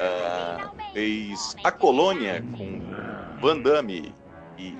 ah, 0.00 0.72
fez 0.92 1.54
A 1.62 1.70
Colônia 1.70 2.42
com 2.56 2.80
Van 3.40 3.58
Damme 3.60 4.12
e 4.58 4.76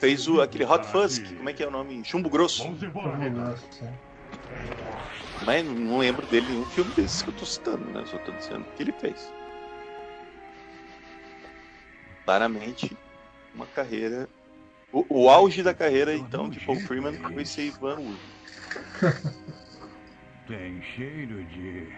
fez 0.00 0.26
o, 0.26 0.40
aquele 0.40 0.64
Hot 0.64 0.84
Fuzz, 0.88 1.18
que- 1.20 1.34
como 1.36 1.48
é 1.48 1.52
que 1.52 1.62
é 1.62 1.68
o 1.68 1.70
nome? 1.70 2.02
Chumbo 2.04 2.28
Grosso. 2.28 2.64
Vamos 2.64 2.82
embora. 2.82 3.54
Mas 5.42 5.64
não 5.64 5.98
lembro 5.98 6.26
dele 6.26 6.46
em 6.46 6.50
nenhum 6.52 6.64
filme 6.66 6.92
desses 6.92 7.22
que 7.22 7.28
eu 7.28 7.34
tô 7.34 7.44
citando, 7.44 7.84
né? 7.90 8.04
Só 8.06 8.18
tô 8.18 8.32
dizendo 8.32 8.64
que 8.76 8.82
ele 8.82 8.92
fez. 8.92 9.32
Claramente, 12.24 12.96
uma 13.54 13.66
carreira. 13.66 14.28
O, 14.92 15.04
o 15.08 15.28
auge 15.28 15.62
da 15.62 15.74
carreira, 15.74 16.14
então, 16.14 16.48
de 16.48 16.60
Paul 16.60 16.78
Freeman 16.80 17.14
foi 17.14 17.44
ser 17.44 17.66
Ivan 17.66 17.98
Wood. 17.98 18.20
Tem 20.46 20.82
cheiro 20.82 21.42
de. 21.44 21.88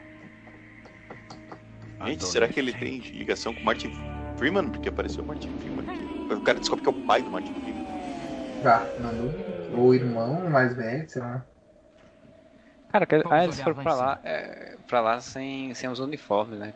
Gente, 2.05 2.25
será 2.25 2.47
que 2.47 2.61
ele 2.61 2.73
tem 2.73 2.99
ligação 2.99 3.53
com 3.55 3.61
Martin 3.63 3.91
Freeman? 4.37 4.69
Porque 4.69 4.89
apareceu 4.89 5.25
o 5.25 5.27
Martin 5.27 5.51
Freeman 5.59 5.91
aqui. 5.91 6.35
O 6.35 6.41
cara 6.43 6.59
descobre 6.59 6.85
que 6.85 6.89
é 6.89 6.93
o 6.93 7.07
pai 7.07 7.23
do 7.23 7.31
Martin 7.31 7.53
Freeman. 7.55 7.87
Já, 8.63 8.87
na 9.01 9.11
dúvida. 9.11 9.77
Ou 9.77 9.95
irmão 9.95 10.49
mais 10.49 10.77
velho, 10.77 11.09
sei 11.09 11.23
lá. 11.23 11.45
Cara, 12.97 13.05
que, 13.07 13.15
ah, 13.31 13.45
eles 13.45 13.61
foram 13.61 13.77
lá 13.77 13.83
pra 13.83 13.95
lá, 13.95 14.21
é, 14.25 14.77
pra 14.87 15.01
lá 15.03 15.21
sem, 15.21 15.75
sem 15.75 15.91
os 15.91 15.99
uniformes, 15.99 16.59
né? 16.59 16.73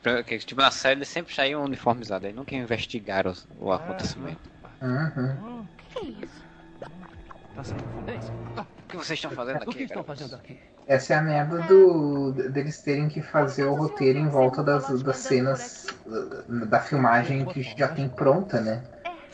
Porque, 0.00 0.38
tipo, 0.38 0.60
na 0.60 0.70
série 0.70 0.98
eles 0.98 1.08
sempre 1.08 1.34
saíam 1.34 1.64
uniformizados, 1.64 2.26
aí 2.26 2.32
nunca 2.32 2.54
investigaram 2.54 3.32
os- 3.32 3.46
o 3.58 3.72
acontecimento. 3.72 4.38
Uhum. 4.80 5.66
Que 5.90 6.06
isso? 6.24 6.44
Tá 7.54 7.64
fudência? 7.64 8.32
O 8.56 8.88
que 8.88 8.96
vocês 8.96 9.18
estão 9.18 9.30
fazendo 9.32 9.56
O 9.56 9.60
que 9.64 9.70
aqui, 9.70 9.82
estão 9.82 10.04
fazendo 10.04 10.36
aqui? 10.36 10.60
Essa 10.86 11.14
é 11.14 11.16
a 11.16 11.22
merda 11.22 11.62
do, 11.62 12.32
deles 12.32 12.80
terem 12.80 13.08
que 13.08 13.20
fazer 13.20 13.64
o 13.64 13.74
roteiro 13.74 14.18
em 14.20 14.28
volta 14.28 14.62
das, 14.62 15.02
das 15.02 15.16
cenas 15.16 15.86
da 16.68 16.78
filmagem 16.80 17.44
que 17.46 17.62
já 17.62 17.88
tem 17.88 18.08
pronta, 18.08 18.60
né? 18.60 18.84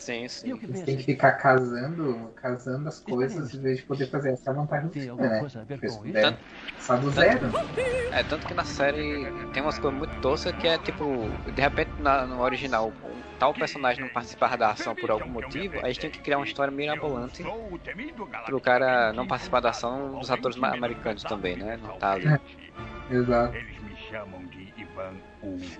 Sim, 0.03 0.27
sim. 0.27 0.59
Eles 0.61 0.83
têm 0.83 0.97
que 0.97 1.03
ficar 1.03 1.31
casando, 1.33 2.29
casando 2.35 2.89
as 2.89 2.99
coisas 2.99 3.53
em 3.53 3.61
vez 3.61 3.77
de 3.77 3.83
poder 3.83 4.07
fazer 4.07 4.31
essa 4.31 4.51
vantagem 4.51 4.87
do 4.87 4.93
filme, 4.93 5.21
né? 5.21 5.39
puderem 6.03 6.37
só 6.77 6.97
do 6.97 7.09
zero. 7.09 7.51
É, 8.11 8.21
tanto 8.21 8.45
que 8.45 8.53
na 8.53 8.65
série 8.65 9.31
tem 9.53 9.63
umas 9.63 9.79
coisas 9.79 9.97
muito 9.97 10.13
toscas 10.19 10.53
que 10.53 10.67
é 10.67 10.77
tipo, 10.77 11.29
de 11.49 11.61
repente 11.61 11.89
na- 11.99 12.27
no 12.27 12.41
original, 12.41 12.89
um 12.89 13.21
tal 13.39 13.53
personagem 13.53 14.01
não 14.01 14.09
participar 14.09 14.57
da 14.57 14.71
ação 14.71 14.93
por 14.93 15.09
algum 15.09 15.29
motivo, 15.29 15.77
aí 15.79 15.85
eles 15.85 15.97
têm 15.97 16.11
que 16.11 16.19
criar 16.19 16.37
uma 16.37 16.45
história 16.45 16.71
mirabolante 16.71 17.43
pro 18.45 18.59
cara 18.59 19.13
não 19.13 19.25
participar 19.25 19.61
da 19.61 19.69
ação 19.69 20.19
dos 20.19 20.29
atores 20.29 20.61
americanos 20.61 21.23
também, 21.23 21.55
né? 21.55 21.77
Não 21.77 21.97
tá 21.97 22.11
ali. 22.11 22.27
Exato. 23.09 23.55
Eles 23.55 23.81
me 23.81 23.95
chamam 24.09 24.45
de 24.47 24.73
Ivan. 24.77 25.15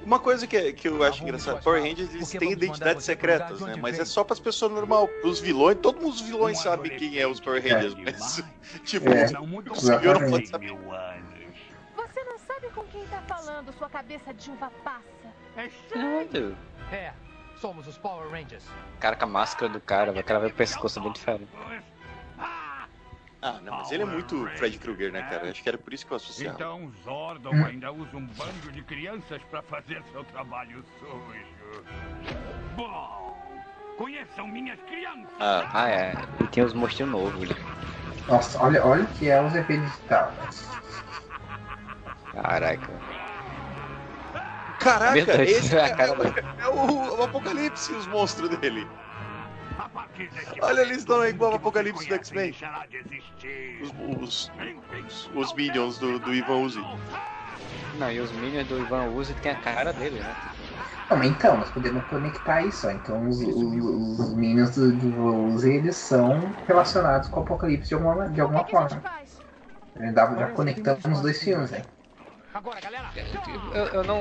Uma 0.04 0.20
coisa 0.20 0.46
que, 0.46 0.74
que 0.74 0.88
eu 0.88 1.02
acho 1.04 1.24
engraçado, 1.24 1.64
Power 1.64 1.82
Rangers 1.82 2.14
eles 2.14 2.30
têm 2.30 2.52
identidades 2.52 3.06
secretas, 3.06 3.62
né? 3.62 3.76
Mas 3.82 3.98
é 3.98 4.06
só 4.06 4.24
pras 4.24 4.40
pessoas 4.40 4.72
normais. 4.72 5.10
Pros 5.22 5.40
vilões, 5.40 5.78
todo 5.82 6.02
mundo 6.02 6.14
os 6.14 6.22
vilões 6.22 6.60
sabem 6.60 6.98
quem 6.98 7.18
é 7.18 7.28
os 7.28 7.40
Power 7.40 7.62
Rangers, 7.62 7.96
mas 7.96 8.44
tipo, 8.84 9.10
É. 9.10 9.32
Não 9.32 9.48
mudou 9.48 9.74
Conseguiu, 9.74 10.14
não 10.14 10.30
pode 10.30 10.48
saber. 10.48 10.74
Você 11.96 12.24
não 12.24 12.38
sabe 12.40 12.68
com 12.76 12.84
quem 12.86 13.06
tá 13.08 13.22
falando, 13.28 13.74
sua 13.74 13.90
cabeça 13.90 14.34
de 14.34 14.52
uva 14.52 14.72
passa. 14.84 15.04
É 15.56 15.70
Caralho. 15.90 16.58
É, 16.92 17.14
somos 17.60 17.88
os 17.88 17.98
Power 17.98 18.30
Rangers. 18.30 18.66
Cara 19.00 19.16
com 19.16 19.24
a 19.24 19.28
máscara 19.28 19.72
do 19.72 19.80
cara, 19.80 20.12
vai 20.12 20.24
cara 20.24 20.40
ver 20.40 20.52
o 20.52 20.56
pescoço 20.56 21.00
bem 21.00 21.12
diferente. 21.12 21.48
Ah, 23.46 23.60
não, 23.62 23.76
mas 23.76 23.92
ele 23.92 24.04
é 24.04 24.06
muito 24.06 24.48
Fred 24.56 24.78
Krueger, 24.80 25.12
né, 25.12 25.22
cara? 25.24 25.52
Acho 25.52 25.62
que 25.62 25.68
era 25.68 25.78
por 25.78 25.94
isso 25.94 26.06
que 26.06 26.14
eu 26.14 26.16
associava. 26.16 26.56
Então 26.56 26.90
Zordon 27.04 27.54
Hum. 27.54 27.66
ainda 27.66 27.92
usa 27.92 28.16
um 28.16 28.26
bando 28.26 28.72
de 28.72 28.82
crianças 28.84 29.42
pra 29.50 29.62
fazer 29.64 30.02
seu 30.14 30.24
trabalho 30.24 30.82
sujo. 30.98 31.84
Bom, 32.78 33.34
conheçam 33.98 34.48
minhas 34.48 34.80
crianças. 34.84 35.28
Ah, 35.42 35.68
Ah, 35.74 35.90
é. 35.90 36.18
E 36.40 36.48
tem 36.48 36.64
os 36.64 36.74
monstros 36.74 37.10
novos 37.10 37.42
ali. 37.44 37.58
Nossa, 38.30 38.64
olha, 38.64 38.82
olha 38.86 39.04
o 39.04 39.08
que 39.10 39.30
é 39.30 39.42
os 39.42 39.54
efeitos 39.54 39.92
digital. 39.92 40.34
Caraca. 42.32 43.02
Caraca, 44.80 45.44
esse 45.44 45.78
é 45.78 45.82
é, 45.82 46.08
do- 46.08 46.24
é 46.62 46.68
o, 46.68 47.20
o 47.20 47.24
Apocalipse, 47.24 47.94
os 47.94 48.08
monstros 48.08 48.50
dele. 48.50 48.88
Olha, 50.62 50.82
eles 50.82 51.00
estão 51.00 51.22
aí 51.22 51.32
igual 51.32 51.52
o 51.52 51.56
Apocalipse 51.56 52.08
do 52.08 52.16
X-Men. 52.16 52.56
Os, 53.82 53.92
os, 54.22 54.52
os, 55.36 55.54
minions 55.54 55.98
do, 55.98 56.20
do 56.20 56.34
Ivan 56.34 56.58
Uzi. 56.58 56.84
Não, 57.98 58.12
e 58.12 58.20
os 58.20 58.32
minions 58.34 58.68
do 58.68 58.80
Ivan 58.80 59.06
Uzi 59.12 59.34
tem 59.36 59.52
a 59.52 59.56
cara 59.56 59.92
dele, 59.94 60.20
né? 60.20 60.36
Não, 61.10 61.18
mas 61.18 61.28
então, 61.28 61.58
nós 61.58 61.70
podemos 61.72 62.04
conectar 62.06 62.62
isso, 62.62 62.88
ó. 62.88 62.92
Então 62.92 63.28
os, 63.28 63.42
os, 63.42 64.20
os 64.20 64.34
minions 64.36 64.76
do, 64.76 64.92
do 64.92 65.46
Uzi, 65.48 65.74
eles 65.74 65.96
são 65.96 66.54
relacionados 66.68 67.30
com 67.30 67.40
o 67.40 67.44
Apocalipse 67.44 67.90
de 67.90 67.96
alguma, 67.96 68.30
de 68.30 68.42
alguma 68.42 68.66
forma. 68.66 69.02
Já, 69.96 70.36
já 70.36 70.48
conectamos 70.52 71.06
os 71.06 71.22
dois 71.22 71.42
filmes, 71.42 71.72
né? 71.72 71.84
Agora, 72.54 72.80
galera! 72.80 73.10
Eu, 73.74 73.86
eu 73.88 74.04
não. 74.04 74.20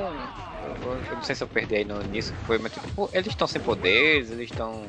Eu, 0.82 0.92
eu 1.10 1.16
não 1.16 1.22
sei 1.22 1.34
se 1.34 1.44
eu 1.44 1.48
perdi 1.48 1.76
aí 1.76 1.84
no 1.84 2.02
início 2.02 2.34
que 2.34 2.44
foi, 2.44 2.58
mas 2.58 2.72
tipo, 2.72 3.10
eles 3.12 3.26
estão 3.26 3.46
sem 3.46 3.60
poderes, 3.60 4.30
eles 4.30 4.50
estão. 4.50 4.86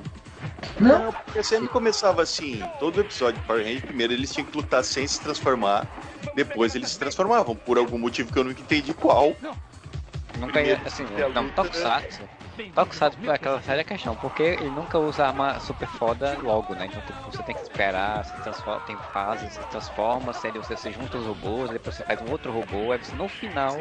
Não, 0.79 1.06
Não, 1.06 1.13
porque 1.13 1.43
sempre 1.43 1.67
começava 1.67 2.21
assim, 2.21 2.62
todo 2.79 3.01
episódio 3.01 3.39
de 3.39 3.47
Power 3.47 3.63
Rangers, 3.63 3.84
primeiro 3.84 4.13
eles 4.13 4.32
tinham 4.32 4.45
que 4.45 4.56
lutar 4.58 4.84
sem 4.84 5.08
se 5.08 5.19
transformar, 5.21 5.88
depois 6.34 6.75
eles 6.75 6.91
se 6.91 6.99
transformavam, 6.99 7.56
por 7.56 7.77
algum 7.77 7.97
motivo 7.97 8.32
que 8.32 8.39
eu 8.39 8.43
nunca 8.43 8.62
entendi 8.62 8.93
qual. 8.93 9.36
Nunca 10.39 10.62
ia. 10.62 10.82
Assim, 10.86 11.06
não, 11.34 11.49
Tokusatsu. 11.49 12.23
Tokusatsu 12.73 13.19
é 13.29 13.36
aquela 13.36 13.62
séria 13.62 13.84
questão, 13.84 14.15
porque 14.15 14.43
ele 14.43 14.71
nunca 14.71 14.97
usa 14.97 15.27
arma 15.27 15.60
super 15.60 15.88
foda 15.88 16.38
logo, 16.41 16.73
né? 16.73 16.88
Então 16.88 17.01
tipo, 17.01 17.32
você 17.32 17.43
tem 17.43 17.56
que 17.56 17.62
esperar, 17.62 18.25
se 18.25 18.34
transforma, 18.41 18.82
tem 18.82 18.97
fases, 18.97 19.53
se 19.53 19.60
transforma, 19.62 20.34
se 20.34 20.51
você 20.51 20.75
se 20.75 20.91
junta 20.91 21.17
os 21.17 21.25
robôs, 21.25 21.69
depois 21.69 21.95
você 21.95 22.03
faz 22.03 22.21
um 22.21 22.32
outro 22.32 22.51
robô, 22.51 22.91
aí 22.91 22.99
você, 22.99 23.15
no 23.15 23.27
final 23.27 23.79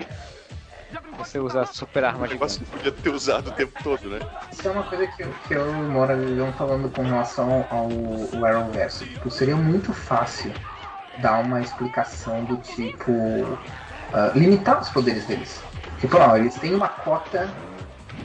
você 1.16 1.38
usa 1.38 1.62
a 1.62 1.66
super 1.66 2.04
arma 2.04 2.26
de 2.26 2.34
negócio 2.34 2.64
podia 2.66 2.92
ter 2.92 3.10
usado 3.10 3.48
o 3.48 3.52
tempo 3.52 3.72
todo, 3.82 4.08
né? 4.08 4.20
isso 4.50 4.68
é 4.68 4.70
uma 4.70 4.82
coisa 4.82 5.06
que, 5.06 5.22
eu- 5.22 5.32
que 5.46 5.54
eu 5.54 5.66
e 5.66 5.70
o 5.70 5.90
Mora 5.90 6.16
vivemos 6.16 6.56
falando 6.56 6.88
com 6.90 7.02
relação 7.04 7.66
ao, 7.70 8.44
Arrowverso. 8.44 9.04
Tipo, 9.06 9.30
seria 9.30 9.56
muito 9.56 9.92
fácil 9.92 10.52
dar 11.16 11.40
uma 11.40 11.60
explicação 11.60 12.44
do 12.44 12.56
tipo. 12.56 13.58
ah, 14.12 14.32
limitar 14.34 14.80
os 14.80 14.90
poderes 14.90 15.24
deles. 15.26 15.62
Tipo, 15.98 16.18
ó, 16.18 16.36
eles 16.36 16.54
têm 16.58 16.74
uma 16.74 16.88
cota 16.88 17.50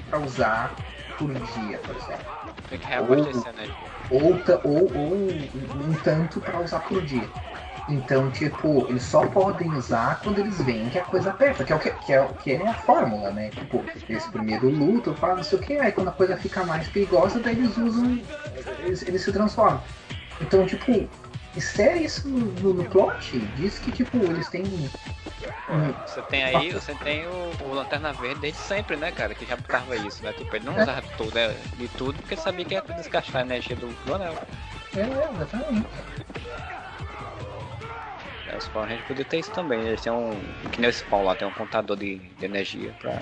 pra 0.09 0.19
usar 0.19 0.75
por 1.17 1.33
dia, 1.33 1.79
por 1.85 1.95
exemplo. 1.95 2.25
Tem 2.69 2.77
que 2.79 2.87
reabastecer, 2.87 3.53
né? 3.53 3.69
ou, 4.09 4.37
ta- 4.39 4.59
ou, 4.63 4.97
ou 4.97 5.13
um 5.13 5.93
tanto 6.03 6.41
para 6.41 6.59
usar 6.61 6.79
por 6.81 7.01
dia. 7.05 7.29
Então, 7.89 8.29
tipo, 8.31 8.85
eles 8.89 9.03
só 9.03 9.25
podem 9.27 9.73
usar 9.73 10.19
quando 10.21 10.39
eles 10.39 10.61
veem 10.61 10.89
que 10.89 10.99
a 10.99 11.03
coisa 11.03 11.29
aperta, 11.29 11.63
que 11.63 11.71
é 11.71 11.75
o 11.75 11.79
que, 11.79 11.91
que, 11.91 12.13
é, 12.13 12.21
o 12.21 12.33
que 12.33 12.51
é 12.51 12.67
a 12.67 12.73
fórmula, 12.73 13.31
né? 13.31 13.49
Tipo, 13.49 13.81
eles 14.09 14.25
primeiro 14.27 14.69
lutam, 14.69 15.15
falam 15.15 15.37
não 15.37 15.43
sei 15.43 15.57
o 15.57 15.61
que, 15.61 15.77
aí 15.77 15.91
quando 15.93 16.09
a 16.09 16.11
coisa 16.11 16.35
fica 16.35 16.65
mais 16.65 16.85
perigosa, 16.89 17.39
daí 17.39 17.55
eles 17.55 17.77
usam, 17.77 18.19
eles, 18.79 19.07
eles 19.07 19.21
se 19.21 19.31
transformam. 19.31 19.81
Então, 20.41 20.65
tipo, 20.65 21.07
insere 21.55 22.03
isso 22.03 22.27
no, 22.27 22.39
no, 22.39 22.73
no 22.73 22.83
plot, 22.85 23.39
diz 23.55 23.79
que, 23.79 23.91
tipo, 23.91 24.17
eles 24.25 24.49
têm. 24.49 24.65
Você 26.05 26.21
tem 26.23 26.43
aí, 26.43 26.71
você 26.71 26.93
tem 26.95 27.25
o, 27.27 27.51
o 27.65 27.73
Lanterna 27.73 28.11
Verde 28.11 28.41
desde 28.41 28.59
sempre, 28.59 28.97
né, 28.97 29.11
cara? 29.11 29.33
Que 29.33 29.45
já 29.45 29.55
botava 29.55 29.95
isso, 29.95 30.23
né? 30.23 30.33
Tipo, 30.33 30.55
ele 30.57 30.65
não 30.65 30.73
usava 30.81 31.03
tudo, 31.17 31.33
né, 31.33 31.55
de 31.77 31.87
tudo, 31.89 32.19
porque 32.19 32.35
sabia 32.35 32.65
que 32.65 32.73
ia 32.73 32.83
desgastar 32.95 33.41
a 33.41 33.45
energia 33.45 33.75
do, 33.77 33.87
do 33.87 34.13
anel. 34.13 34.35
É, 34.95 35.03
exatamente. 35.35 35.87
É, 38.57 38.59
os 38.59 38.67
Power 38.67 38.89
Rangers 38.89 39.07
podiam 39.07 39.25
ter 39.25 39.39
isso 39.39 39.51
também, 39.51 39.83
eles 39.83 40.01
têm 40.01 40.11
um. 40.11 40.31
Que 40.71 40.81
nem 40.81 40.89
o 40.89 40.93
Spawn 40.93 41.23
lá, 41.23 41.35
tem 41.35 41.47
um 41.47 41.51
contador 41.51 41.95
de, 41.95 42.17
de 42.17 42.45
energia 42.45 42.91
pra. 42.99 43.19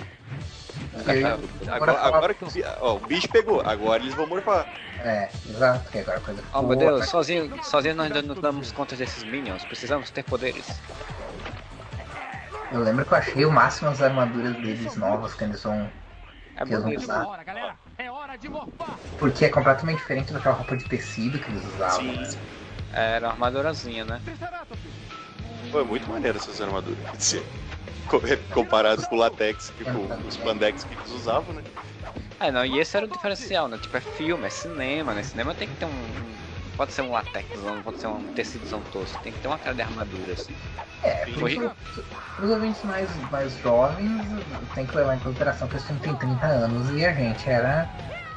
Agora, 1.70 1.92
agora 2.00 2.34
que 2.34 2.46
o 2.46 2.48
ó, 2.80 2.96
o 2.96 3.00
bicho 3.00 3.30
pegou, 3.30 3.62
agora 3.66 4.02
eles 4.02 4.16
vão 4.16 4.26
morfar. 4.26 4.66
É, 5.04 5.30
exato, 5.50 5.92
que 5.92 6.00
agora 6.00 6.18
a 6.18 6.22
coisa 6.22 6.42
Oh 6.54 6.62
meu 6.62 6.78
Deus, 6.78 7.10
sozinho, 7.10 7.52
sozinho 7.64 7.96
nós 7.96 8.06
ainda 8.06 8.22
não 8.22 8.36
damos 8.36 8.72
conta 8.72 8.96
desses 8.96 9.24
minions, 9.24 9.66
precisamos 9.66 10.10
ter 10.10 10.24
poderes. 10.24 10.66
Eu 12.72 12.82
lembro 12.82 13.06
que 13.06 13.14
eu 13.14 13.18
achei 13.18 13.46
o 13.46 13.52
máximo 13.52 13.90
as 13.90 14.02
armaduras 14.02 14.56
deles 14.56 14.96
novas 14.96 15.34
que 15.34 15.44
eles 15.44 15.62
vão. 15.62 15.90
É 16.56 16.66
Que 16.66 16.74
eles 16.74 16.84
vão 16.84 16.96
usar. 16.96 17.76
É 17.98 18.10
hora 18.10 18.38
de 18.38 18.50
morfar! 18.50 18.98
Porque 19.18 19.46
é 19.46 19.50
completamente 19.50 19.98
diferente 19.98 20.32
daquela 20.32 20.56
roupa 20.56 20.76
de 20.78 20.86
tecido 20.86 21.38
que 21.40 21.52
eles 21.52 21.64
usavam. 21.66 22.00
Sim, 22.00 22.18
né? 22.18 22.26
sim. 22.26 22.40
Era 22.96 23.28
uma 23.28 23.34
armadurazinha, 23.34 24.06
né? 24.06 24.22
Triceratops! 25.76 25.76
Foi 25.76 25.84
muito 25.84 26.10
maneiro 26.10 26.38
essas 26.38 26.62
armaduras. 26.62 26.98
Quer 28.10 28.20
dizer, 28.22 28.40
comparado 28.54 29.06
com 29.08 29.16
o 29.16 29.20
latex, 29.20 29.72
que, 29.72 29.84
com 29.84 30.06
os 30.28 30.36
spandex 30.36 30.84
que 30.84 30.94
eles 30.94 31.10
usavam, 31.12 31.54
né? 31.56 31.64
Ah, 32.40 32.52
não, 32.52 32.66
e 32.66 32.78
esse 32.80 32.96
era 32.96 33.06
o 33.06 33.10
diferencial, 33.10 33.68
né? 33.68 33.78
Tipo, 33.78 33.98
é 33.98 34.02
filme, 34.02 34.46
é 34.46 34.50
cinema, 34.50 35.14
né? 35.14 35.24
Cinema 35.24 35.56
tem 35.56 35.68
que 35.68 35.76
ter 35.76 35.86
um. 35.86 35.90
um- 35.90 36.56
Pode 36.78 36.92
ser 36.92 37.04
um 37.04 37.12
latexzão, 37.12 37.76
não 37.76 37.82
pode 37.82 37.98
ser 38.00 38.08
um 38.08 38.22
tecidozão 38.36 38.82
tosco, 38.92 39.18
tem 39.24 39.32
que 39.32 39.40
ter 39.40 39.48
uma 39.48 39.58
cara 39.58 39.74
de 39.74 39.82
armadura, 39.82 40.34
assim. 40.34 40.54
É, 41.02 41.24
Hoje- 41.42 41.58
os 42.38 42.50
ouvintes 42.50 42.84
mais, 42.84 43.10
mais 43.32 43.56
jovens 43.60 44.22
tem 44.76 44.86
que 44.86 44.94
levar 44.94 45.16
em 45.16 45.20
consideração 45.20 45.70
que 45.70 45.78
esse 45.78 45.86
filme 45.86 46.02
tem 46.02 46.14
30 46.16 46.48
anos 46.48 46.92
e 46.92 47.06
a 47.06 47.14
gente 47.14 47.50
era 47.50 47.88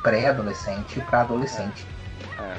pré-adolescente 0.05 1.01
pra 1.01 1.23
adolescente. 1.23 1.85
É. 2.39 2.57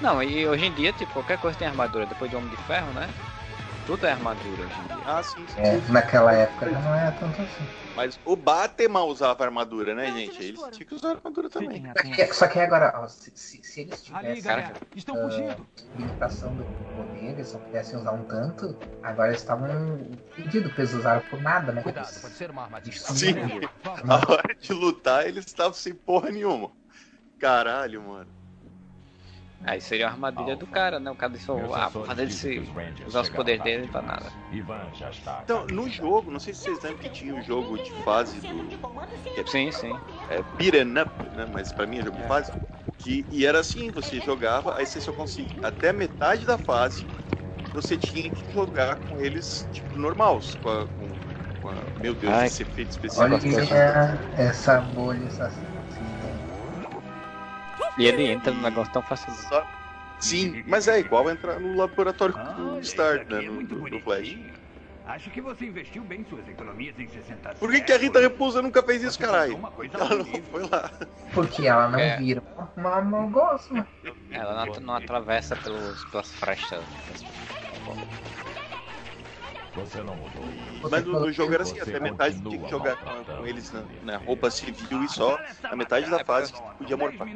Não, 0.00 0.22
e 0.22 0.46
hoje 0.48 0.64
em 0.64 0.72
dia, 0.72 0.94
tipo, 0.94 1.12
qualquer 1.12 1.36
coisa 1.36 1.58
tem 1.58 1.68
armadura, 1.68 2.06
depois 2.06 2.30
de 2.30 2.36
Homem 2.36 2.48
de 2.48 2.56
Ferro, 2.56 2.90
né? 2.94 3.06
Tudo 3.88 4.04
é 4.06 4.12
armadura 4.12 4.64
hoje 4.64 4.82
em 4.82 4.86
dia. 4.96 5.02
Ah, 5.06 5.22
sim, 5.22 5.46
sim. 5.48 5.60
É, 5.60 5.80
naquela 5.90 6.30
época 6.34 6.70
já 6.70 6.78
não 6.78 6.94
era 6.94 7.10
tanto 7.12 7.40
assim. 7.40 7.66
Mas 7.96 8.20
o 8.22 8.36
Batman 8.36 9.04
usava 9.04 9.44
armadura, 9.44 9.94
né, 9.94 10.12
gente? 10.12 10.42
Eles 10.42 10.60
tinham 10.72 10.86
que 10.86 10.94
usar 10.94 11.12
armadura 11.12 11.48
também. 11.48 11.82
Só 11.96 12.02
que, 12.14 12.34
só 12.34 12.48
que 12.48 12.60
agora, 12.60 12.92
ó, 12.96 13.08
se, 13.08 13.32
se, 13.34 13.62
se 13.62 13.80
eles 13.80 14.06
Ali, 14.12 14.26
tivessem 14.26 14.42
galera! 14.42 14.74
Estão 14.94 15.16
fugindo! 15.22 15.66
limitação 15.94 16.54
do 16.54 16.64
poder, 16.94 17.30
eles 17.30 17.48
só 17.48 17.58
pudessem 17.58 17.98
usar 17.98 18.12
um 18.12 18.24
tanto, 18.24 18.76
agora 19.02 19.28
eles 19.28 19.40
estavam 19.40 19.98
impedidos, 19.98 20.68
porque 20.68 20.82
eles 20.82 20.92
usaram 20.92 21.22
por 21.22 21.40
nada, 21.40 21.72
né? 21.72 21.82
Cuidado, 21.82 22.08
Eles- 22.08 22.20
pode 22.20 22.34
ser 22.34 22.50
uma 22.50 22.64
armadilha. 22.64 22.94
Sim. 22.94 23.34
Na 24.04 24.16
hora 24.16 24.54
de 24.60 24.72
lutar, 24.74 25.26
eles 25.26 25.46
estavam 25.46 25.72
sem 25.72 25.94
porra 25.94 26.30
nenhuma. 26.30 26.70
Caralho, 27.38 28.02
mano. 28.02 28.37
Aí 29.64 29.80
seria 29.80 30.08
a 30.08 30.10
armadilha 30.12 30.56
do 30.56 30.66
cara, 30.66 31.00
né? 31.00 31.10
O 31.10 31.16
cara 31.16 31.32
disse, 31.32 31.50
ah, 31.50 31.88
vou 31.88 32.04
fazer 32.04 32.22
ele 32.22 32.32
se 32.32 32.62
usar 33.06 33.22
os 33.22 33.28
poderes 33.28 33.62
dele 33.62 33.88
pra 33.88 34.02
nada. 34.02 34.32
já 34.94 35.10
está. 35.10 35.40
Então, 35.44 35.66
no 35.66 35.88
jogo, 35.88 36.30
não 36.30 36.40
sei 36.40 36.54
se 36.54 36.60
vocês 36.62 36.82
lembram 36.82 36.98
que 37.00 37.10
tinha 37.10 37.34
um 37.34 37.42
jogo 37.42 37.76
de 37.78 37.90
fase 38.02 38.40
do. 38.40 38.68
é- 39.36 39.46
Sim, 39.46 39.70
sim. 39.72 39.92
É 40.28 40.42
beat'em 40.56 40.98
up, 41.00 41.10
né? 41.34 41.46
Mas 41.52 41.72
pra 41.72 41.86
mim 41.86 41.98
é 41.98 42.02
jogo 42.02 42.16
de 42.16 42.26
fase. 42.26 42.52
Que, 42.98 43.24
e 43.30 43.46
era 43.46 43.60
assim, 43.60 43.90
você 43.90 44.20
jogava, 44.20 44.76
aí 44.76 44.84
você 44.84 45.00
só 45.00 45.12
conseguia. 45.12 45.66
Até 45.66 45.92
metade 45.92 46.44
da 46.44 46.58
fase, 46.58 47.04
você 47.72 47.96
tinha 47.96 48.28
que 48.30 48.50
jogar 48.52 48.96
com 48.96 49.20
eles, 49.20 49.66
tipo, 49.70 49.96
normais. 49.96 50.54
Com 50.56 50.68
a. 50.68 50.86
Com, 50.88 51.08
com 51.60 51.68
a- 51.68 51.84
meu 51.96 52.14
Deus, 52.14 52.32
Ai. 52.34 52.46
esse 52.46 52.62
efeito 52.62 52.90
especial. 52.90 53.24
Olha 53.24 53.36
essa 54.36 54.80
bolha, 54.80 55.26
essa. 55.26 55.67
E 57.98 58.04
ele 58.06 58.26
entra 58.30 58.52
no 58.52 58.62
negócio 58.62 58.92
tão 58.92 59.02
fácil. 59.02 59.32
Só- 59.32 59.66
Sim, 60.20 60.64
mas 60.66 60.88
é 60.88 60.98
igual 60.98 61.30
entrar 61.30 61.60
no 61.60 61.76
laboratório 61.76 62.34
Ah, 62.36 62.52
do 62.54 62.84
Star, 62.84 63.24
né? 63.28 63.44
é 63.44 63.48
No, 63.48 63.62
no 63.62 64.00
Flash. 64.00 64.36
Acho 65.06 65.30
que 65.30 65.40
você 65.40 65.64
investiu 65.64 66.02
bem 66.02 66.22
suas 66.28 66.46
economias 66.48 66.98
em 66.98 67.08
60 67.08 67.54
Por 67.54 67.70
que, 67.70 67.80
que 67.80 67.92
a 67.92 67.96
Rita. 67.96 68.20
Repulsa 68.20 68.60
nunca 68.60 68.82
fez 68.82 69.02
isso, 69.02 69.18
caralho? 69.18 69.52
comprou 69.52 69.70
Uma 69.70 69.70
coisa 69.70 69.96
Ela 69.96 70.16
não 70.16 70.42
foi 70.42 70.68
lá. 70.68 70.90
Porque 71.32 71.66
ela 71.66 71.88
não 71.88 71.98
É. 71.98 72.16
vira 72.18 72.42
uma 72.76 73.00
malgosa. 73.00 73.86
Ela 74.30 74.66
não, 74.66 74.74
não 74.80 74.94
atravessa 74.94 75.56
pelos, 75.56 76.04
pelas 76.06 76.30
frestas. 76.34 76.84
Você 79.84 80.02
não 80.02 80.16
mudou. 80.16 80.44
Mas 80.90 81.04
no, 81.04 81.20
no 81.20 81.32
jogo 81.32 81.54
era 81.54 81.62
assim, 81.62 81.80
até 81.80 82.00
metade 82.00 82.40
tinha 82.40 82.58
que 82.58 82.70
jogar 82.70 82.96
com, 82.96 83.46
eles 83.46 83.72
na, 83.72 83.82
na 84.02 84.16
roupa 84.16 84.50
civil 84.50 85.02
e 85.04 85.08
só. 85.08 85.38
Na 85.62 85.76
metade 85.76 86.10
da 86.10 86.24
fase 86.24 86.52
que 86.52 86.60
podia 86.78 86.96
morfar. 86.96 87.28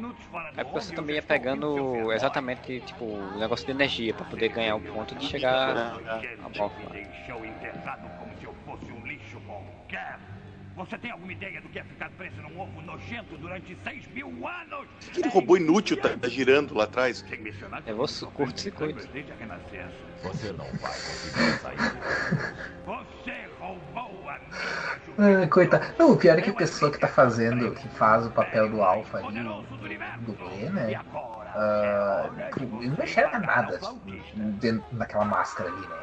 É 0.55 0.63
porque 0.63 0.79
você 0.79 0.93
também 0.93 1.15
ia 1.15 1.23
pegando 1.23 2.11
exatamente 2.11 2.81
tipo 2.81 3.05
o 3.05 3.39
negócio 3.39 3.65
de 3.65 3.71
energia 3.71 4.13
pra 4.13 4.25
poder 4.25 4.49
ganhar 4.49 4.75
o 4.75 4.81
ponto 4.81 5.15
de 5.15 5.25
chegar 5.25 5.95
a 6.39 6.49
morfa. 6.57 6.89
deixou 6.91 7.45
enterrado 7.45 8.09
como 8.19 8.37
se 8.39 8.45
eu 8.45 8.55
fosse 8.65 8.91
um 8.91 9.05
lixo 9.05 9.39
qualquer. 9.41 10.19
Você 10.75 10.97
tem 10.97 11.11
alguma 11.11 11.31
ideia 11.31 11.61
do 11.61 11.69
que 11.69 11.77
é 11.77 11.83
ficar 11.83 12.09
preso 12.11 12.41
num 12.41 12.59
ovo 12.59 12.81
nojento 12.81 13.37
durante 13.37 13.77
6 13.83 14.07
mil 14.07 14.27
anos? 14.47 14.87
Aquele 15.07 15.29
robô 15.29 15.55
inútil 15.55 15.97
tá, 15.97 16.17
tá 16.17 16.27
girando 16.27 16.75
lá 16.75 16.85
atrás. 16.85 17.23
É 17.85 17.93
você, 17.93 18.25
curto-circuito. 18.25 19.07
Você 20.23 20.51
não 20.53 20.65
vai 20.79 20.91
conseguir 20.91 21.59
sair. 21.61 21.77
Você 22.85 23.49
roubou 23.59 24.29
a 24.29 24.39
minha 25.17 25.43
Ah, 25.43 25.47
coitado. 25.47 25.85
Não, 25.99 26.11
o 26.11 26.17
pior 26.17 26.39
é 26.39 26.41
que 26.41 26.49
a 26.49 26.53
pessoa 26.53 26.91
que 26.91 26.97
tá 26.97 27.07
fazendo, 27.07 27.71
que 27.73 27.87
faz 27.89 28.25
o 28.25 28.31
papel 28.31 28.69
do 28.69 28.81
Alpha 28.81 29.17
ali, 29.17 29.39
o 29.45 29.65
dublê, 30.21 30.69
né? 30.69 30.99
ele 32.57 32.89
não 32.89 33.03
enxerga 33.03 33.39
nada 33.39 33.79
dentro 34.33 34.83
daquela 34.97 35.25
máscara 35.25 35.69
ali, 35.69 35.87
né? 35.87 35.95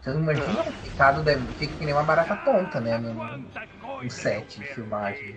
Você 0.00 0.10
não 0.12 0.20
imagina 0.20 0.62
o 0.62 0.72
picado 0.72 1.22
deve 1.22 1.46
fica 1.54 1.76
que 1.76 1.84
nem 1.84 1.94
uma 1.94 2.02
barata 2.02 2.36
tonta, 2.36 2.80
né? 2.80 2.98
No, 2.98 3.14
no 3.14 4.10
set 4.10 4.60
de 4.60 4.66
filmagem. 4.66 5.36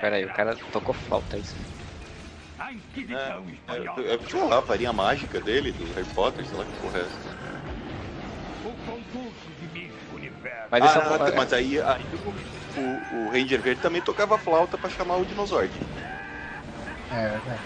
Pera 0.00 0.16
aí, 0.16 0.24
o 0.24 0.32
cara 0.32 0.56
tocou 0.72 0.94
flauta, 0.94 1.36
é 1.36 1.40
isso. 1.40 1.56
A 2.58 2.72
Inquisição 2.72 3.48
É, 3.48 3.52
Espanhola. 3.52 4.00
é, 4.02 4.14
é, 4.14 4.44
lá, 4.44 4.58
a 4.58 4.60
varinha 4.60 4.92
mágica 4.92 5.40
dele, 5.40 5.72
do 5.72 5.92
Harry 5.92 6.06
Potter, 6.14 6.46
sei 6.46 6.58
lá 6.58 6.64
que 6.64 6.72
porra 6.80 6.98
é 6.98 7.02
essa. 7.02 7.36
O 8.64 8.74
concurso 8.84 9.50
de 9.60 9.68
Miss 9.68 9.92
Universo. 10.12 10.68
Mas 10.70 10.84
é 10.84 10.98
Ah, 10.98 11.32
um- 11.32 11.36
mas 11.36 11.52
aí, 11.52 11.80
aí 11.80 12.06
o, 12.14 12.34
o, 12.80 13.26
o 13.26 13.30
Ranger 13.30 13.60
Verde 13.62 13.80
também 13.80 14.02
tocava 14.02 14.38
flauta 14.38 14.76
pra 14.78 14.90
chamar 14.90 15.16
o 15.16 15.24
Dinosaur. 15.24 15.68
É 17.10 17.28
verdade. 17.28 17.62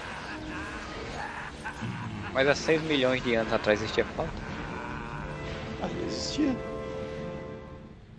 Mas 2.32 2.48
há 2.48 2.54
6 2.54 2.82
milhões 2.82 3.22
de 3.22 3.34
anos 3.34 3.52
atrás 3.52 3.80
existia 3.80 4.04
falta. 4.04 4.42
Ah, 5.82 5.90
existia. 6.06 6.54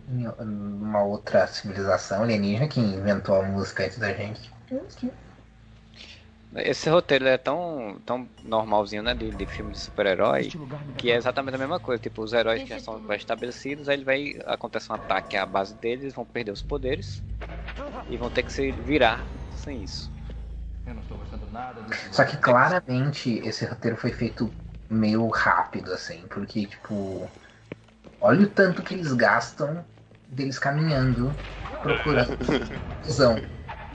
Uma 0.07 1.03
outra 1.03 1.47
civilização 1.47 2.21
alienígena 2.23 2.67
que 2.67 2.79
inventou 2.79 3.35
a 3.35 3.43
música 3.43 3.83
antes 3.85 3.97
da 3.97 4.13
gente. 4.13 4.51
Esse 6.55 6.89
roteiro 6.89 7.25
é 7.27 7.37
tão, 7.37 7.97
tão 8.05 8.27
normalzinho, 8.43 9.01
né? 9.03 9.13
De, 9.13 9.31
de 9.31 9.45
filme 9.45 9.71
de 9.71 9.79
super-herói, 9.79 10.49
que 10.97 11.09
é 11.09 11.15
exatamente 11.15 11.55
a 11.55 11.57
mesma 11.57 11.79
coisa. 11.79 12.01
Tipo, 12.01 12.21
os 12.23 12.33
heróis 12.33 12.61
já 12.67 12.77
são 12.79 13.01
estabelecidos, 13.13 13.87
aí 13.87 13.95
ele 13.95 14.03
vai. 14.05 14.35
acontece 14.45 14.91
um 14.91 14.95
ataque 14.95 15.37
à 15.37 15.45
base 15.45 15.73
deles, 15.75 16.01
eles 16.03 16.13
vão 16.13 16.25
perder 16.25 16.51
os 16.51 16.61
poderes 16.61 17.23
e 18.09 18.17
vão 18.17 18.29
ter 18.29 18.43
que 18.43 18.51
se 18.51 18.71
virar 18.71 19.25
sem 19.55 19.83
isso. 19.83 20.11
Eu 20.85 20.93
não 20.93 21.01
estou 21.01 21.17
gostando 21.17 21.45
nada 21.53 21.81
desse 21.83 22.13
Só 22.13 22.25
que 22.25 22.35
claramente 22.37 23.37
esse 23.45 23.65
roteiro 23.65 23.95
foi 23.95 24.11
feito 24.11 24.51
meio 24.89 25.25
rápido, 25.29 25.93
assim, 25.93 26.21
porque, 26.29 26.65
tipo, 26.65 27.29
olha 28.19 28.41
o 28.41 28.49
tanto 28.49 28.83
que 28.83 28.93
eles 28.93 29.13
gastam 29.13 29.85
deles 30.27 30.59
caminhando, 30.59 31.33
procurando 31.81 32.37
visão. 33.03 33.35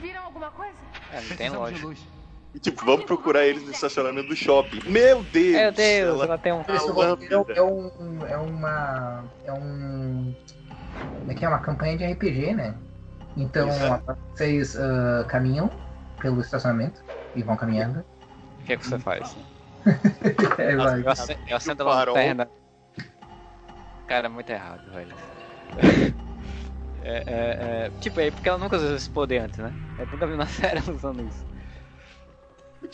Viram 0.01 0.23
alguma 0.25 0.49
coisa? 0.49 0.73
É, 1.11 1.21
não 1.21 1.37
tem 1.37 1.49
lógica. 1.49 2.16
E, 2.57 2.59
tipo, 2.59 2.83
vamos 2.83 3.05
procurar 3.05 3.45
eles 3.45 3.63
no 3.63 3.69
estacionamento 3.69 4.29
do 4.29 4.35
shopping. 4.35 4.79
Meu 4.89 5.23
Deus! 5.31 5.55
Meu 5.55 5.71
Deus, 5.71 6.15
ela- 6.15 6.25
ela 6.25 6.37
tem 6.39 6.51
um. 6.51 6.61
A 6.61 6.77
roteiro 6.77 7.37
lâmpada. 7.37 7.53
é, 7.53 7.61
um, 7.61 8.25
é 8.25 8.37
uma. 8.37 9.23
É 9.45 9.53
um. 9.53 10.33
Como 11.19 11.31
é 11.31 11.35
que 11.35 11.45
é? 11.45 11.47
Uma 11.47 11.59
campanha 11.59 11.95
de 11.95 12.03
RPG, 12.03 12.55
né? 12.55 12.73
Então, 13.35 13.69
Exato. 13.69 14.17
vocês 14.33 14.75
ah, 14.75 15.23
caminham 15.27 15.69
pelo 16.19 16.41
estacionamento 16.41 16.99
e 17.35 17.43
vão 17.43 17.55
caminhando. 17.55 18.03
O 18.59 18.63
que 18.65 18.73
é 18.73 18.77
que 18.77 18.87
você 18.87 18.97
faz? 18.97 19.35
É, 20.57 20.75
vai. 20.75 21.01
Eu 21.01 21.09
acendo, 21.09 21.39
eu 21.47 21.55
acendo 21.55 21.83
a 21.87 22.03
lanterna. 22.05 22.49
Cara, 24.07 24.25
é 24.25 24.29
muito 24.29 24.49
errado, 24.49 24.81
velho. 24.91 25.13
É, 27.09 27.23
é, 27.25 27.85
é, 27.85 27.91
tipo, 28.01 28.19
é 28.19 28.29
porque 28.29 28.49
ela 28.49 28.57
nunca 28.57 28.75
usou 28.75 28.93
esse 28.93 29.09
poder 29.09 29.37
antes, 29.37 29.59
né? 29.59 29.71
Eu 29.97 30.05
nunca 30.07 30.27
vi 30.27 30.35
na 30.35 30.45
série 30.45 30.79
usando 30.91 31.21
isso. 31.25 31.45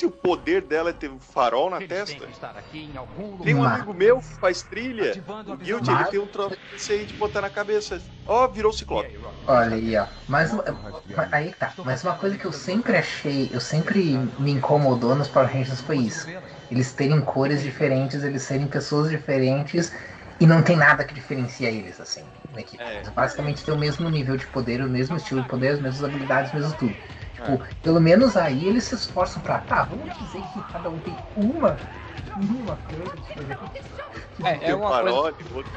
O 0.03 0.12
poder 0.12 0.62
dela 0.62 0.89
é 0.89 0.93
ter 0.93 1.10
um 1.10 1.19
farol 1.19 1.69
na 1.69 1.77
Eles 1.77 1.88
testa. 1.88 2.25
que 2.25 2.32
estar 2.32 2.58
aqui 2.58 2.79
em 2.84 2.97
algum 2.97 3.32
lugar. 3.32 3.43
Tem 3.45 3.56
um 3.56 3.63
amigo 3.63 3.93
meu 3.93 4.19
que 4.19 4.36
faz 4.39 4.62
trilha. 4.63 5.13
Guild, 5.62 5.89
ele 5.89 5.99
Mas- 5.99 6.10
tem 6.10 6.19
um 6.19 6.27
troço 6.27 6.58
desse 6.71 6.91
aí 6.91 7.06
de 7.06 7.13
botar 7.13 7.41
na 7.41 7.49
cabeça. 7.49 8.01
Ó, 8.25 8.47
virou 8.47 8.73
ciclope. 8.73 9.17
Olha 9.47 9.75
aí, 9.75 9.95
ó. 9.95 10.08
Mas, 10.27 10.51
mas 10.51 11.32
aí 11.32 11.53
tá. 11.53 11.73
Mas 11.86 12.03
uma 12.03 12.15
coisa 12.15 12.38
que 12.38 12.45
eu 12.45 12.51
sempre 12.51 12.97
achei, 12.97 13.49
eu 13.53 13.60
sempre 13.62 14.17
me 14.39 14.51
incomodou 14.51 15.15
nos 15.15 15.27
Power 15.27 15.49
Rangers 15.51 15.82
foi 15.82 15.97
isso. 15.97 16.27
Eles 16.71 16.91
terem 16.93 17.21
cores 17.21 17.62
diferentes, 17.62 18.23
eles 18.23 18.41
serem 18.41 18.67
pessoas 18.67 19.10
diferentes 19.10 19.93
e 20.39 20.45
não 20.47 20.62
tem 20.63 20.75
nada 20.75 21.03
que 21.06 21.13
diferencia 21.13 21.69
eles, 21.69 21.99
assim, 21.99 22.25
na 22.54 22.62
equipe. 22.62 22.84
É. 22.84 23.04
Basicamente 23.12 23.63
têm 23.63 23.74
o 23.74 23.78
mesmo 23.78 24.10
nível 24.10 24.38
de 24.38 24.46
poder, 24.48 24.82
o 24.82 24.89
mesmo 24.89 25.18
estilo 25.18 25.42
de 25.42 25.48
poder, 25.50 25.70
as 25.70 25.82
mesmas 25.82 26.04
habilidades, 26.04 26.52
o 26.52 26.56
mesmo 26.56 26.78
tudo. 26.78 26.96
Tipo, 27.34 27.60
pelo 27.82 28.00
menos 28.00 28.38
aí 28.38 28.68
eles 28.68 28.84
se 28.86 28.96
esforçam 28.96 29.42
pra, 29.42 29.60
tá, 29.60 29.84
vamos 29.84 30.18
dizer 30.18 30.42
que 30.54 30.62
cada 30.72 30.89
um 30.89 31.00
tem 31.00 31.18
uma, 31.36 31.78
uma 32.36 32.78
coisa. 32.78 33.12
É, 34.44 34.58
Tem 34.58 34.70
é 34.70 34.76
um 34.76 34.80
uma 34.80 35.02
coisa. 35.02 35.34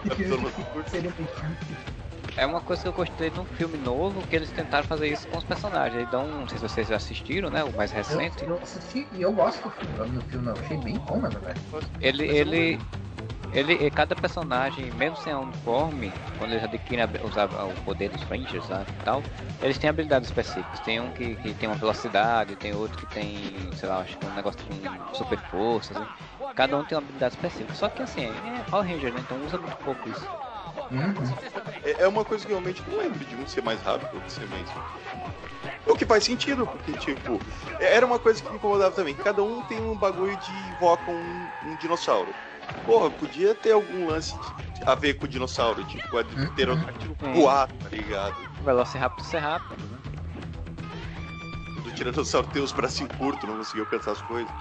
É 2.39 2.45
uma 2.45 2.61
coisa 2.61 2.83
que 2.83 2.89
eu 2.89 2.93
gostei 2.93 3.31
de 3.31 3.41
um 3.41 3.47
filme 3.47 3.79
novo 3.79 4.23
que 4.27 4.37
eles 4.37 4.51
tentaram 4.53 4.87
fazer 4.87 5.09
isso 5.09 5.27
com 5.27 5.39
os 5.39 5.45
personagens. 5.45 6.07
Dão, 6.11 6.27
não 6.27 6.47
sei 6.47 6.59
se 6.59 6.69
vocês 6.69 6.87
já 6.87 6.97
assistiram, 6.97 7.49
né? 7.49 7.65
O 7.65 7.73
mais 7.75 7.91
recente. 7.91 8.43
Eu, 8.43 8.57
eu 8.57 8.63
assisti 8.63 9.09
e 9.13 9.23
eu 9.23 9.33
gosto 9.33 9.63
do 9.63 9.71
filme, 9.71 10.11
do 10.11 10.23
filme, 10.25 10.49
eu 10.49 10.53
achei 10.53 10.77
bem 10.77 10.99
bom, 10.99 11.19
na 11.19 11.31
verdade. 11.31 11.59
Ele, 11.99 12.27
ele, 12.27 12.79
ele, 13.59 13.91
cada 13.91 14.15
personagem, 14.15 14.91
mesmo 14.93 15.17
sem 15.17 15.33
a 15.33 15.39
uniforme, 15.39 16.13
quando 16.39 16.53
eles 16.53 16.65
adquirem 16.65 17.03
a- 17.05 17.65
o 17.67 17.85
poder 17.85 18.11
dos 18.11 18.23
Rangers 18.23 18.69
né, 18.69 18.85
e 19.01 19.05
tal, 19.05 19.23
eles 19.63 19.79
têm 19.79 19.89
habilidades 19.89 20.29
específicas. 20.29 20.79
Tem 20.81 21.01
um 21.01 21.11
que, 21.11 21.37
que 21.37 21.55
tem 21.55 21.69
uma 21.69 21.77
velocidade, 21.77 22.55
tem 22.57 22.75
outro 22.75 22.99
que 22.99 23.07
tem, 23.07 23.71
sei 23.75 23.89
lá, 23.89 24.01
acho 24.01 24.19
que 24.19 24.27
um 24.27 24.35
negócio 24.35 24.61
com 24.65 25.15
super 25.15 25.39
força. 25.39 25.95
assim. 25.95 26.07
Cada 26.55 26.77
um 26.77 26.85
tem 26.85 26.97
uma 26.97 27.03
habilidade 27.03 27.35
específica. 27.35 27.75
Só 27.75 27.89
que 27.89 28.03
assim, 28.03 28.23
é 28.25 28.63
Power 28.71 28.87
Ranger, 28.87 29.13
né? 29.13 29.21
Então 29.25 29.43
usa 29.45 29.57
muito 29.59 29.77
pouco 29.79 30.09
isso. 30.09 30.29
Uhum. 30.91 31.15
É 31.85 32.03
é 32.05 32.09
uma 32.09 32.25
coisa 32.25 32.45
que 32.45 32.51
realmente 32.53 32.83
não 32.89 32.99
lembro 32.99 33.19
de 33.25 33.37
um 33.37 33.47
ser 33.47 33.63
mais 33.63 33.81
rápido, 33.83 34.15
outro 34.15 34.31
ser 34.31 34.47
mais. 34.49 34.69
O 35.87 35.95
que 35.97 36.05
faz 36.05 36.25
sentido, 36.25 36.67
porque, 36.67 36.93
tipo, 36.95 37.41
era 37.79 38.05
uma 38.05 38.19
coisa 38.19 38.43
que 38.43 38.51
me 38.51 38.57
incomodava 38.57 38.95
também. 38.95 39.15
Cada 39.15 39.43
um 39.43 39.63
tem 39.63 39.81
um 39.81 39.95
bagulho 39.97 40.37
de 40.37 40.53
invoca 40.69 41.11
um, 41.11 41.49
um 41.65 41.77
dinossauro. 41.77 42.35
Porra, 42.85 43.11
podia 43.11 43.55
ter 43.55 43.73
algum 43.73 44.07
lance 44.07 44.37
a 44.85 44.95
ver 44.95 45.15
com 45.15 45.25
o 45.25 45.29
dinossauro, 45.29 45.85
tipo, 45.85 46.17
a 46.17 46.23
de 46.23 46.51
ter 46.51 46.69
o 46.69 46.77
Sim. 46.77 47.33
voar, 47.35 47.69
tá 47.69 47.89
ligado? 47.89 48.37
Velociraptor 48.65 49.25
ser 49.25 49.39
rápido, 49.39 49.83
né? 49.91 49.99
Do 51.83 51.91
tiranossauro 51.93 52.47
ter 52.49 52.61
os 52.61 52.73
bracinhos 52.73 53.13
curtos, 53.17 53.49
não 53.49 53.57
conseguia 53.57 53.83
alcançar 53.83 54.13
as 54.13 54.23
coisas. 54.23 54.53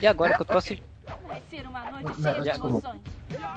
E 0.00 0.06
agora 0.06 0.34
que 0.34 0.42
eu 0.42 0.46
tô 0.46 0.58
assistindo. 0.58 0.88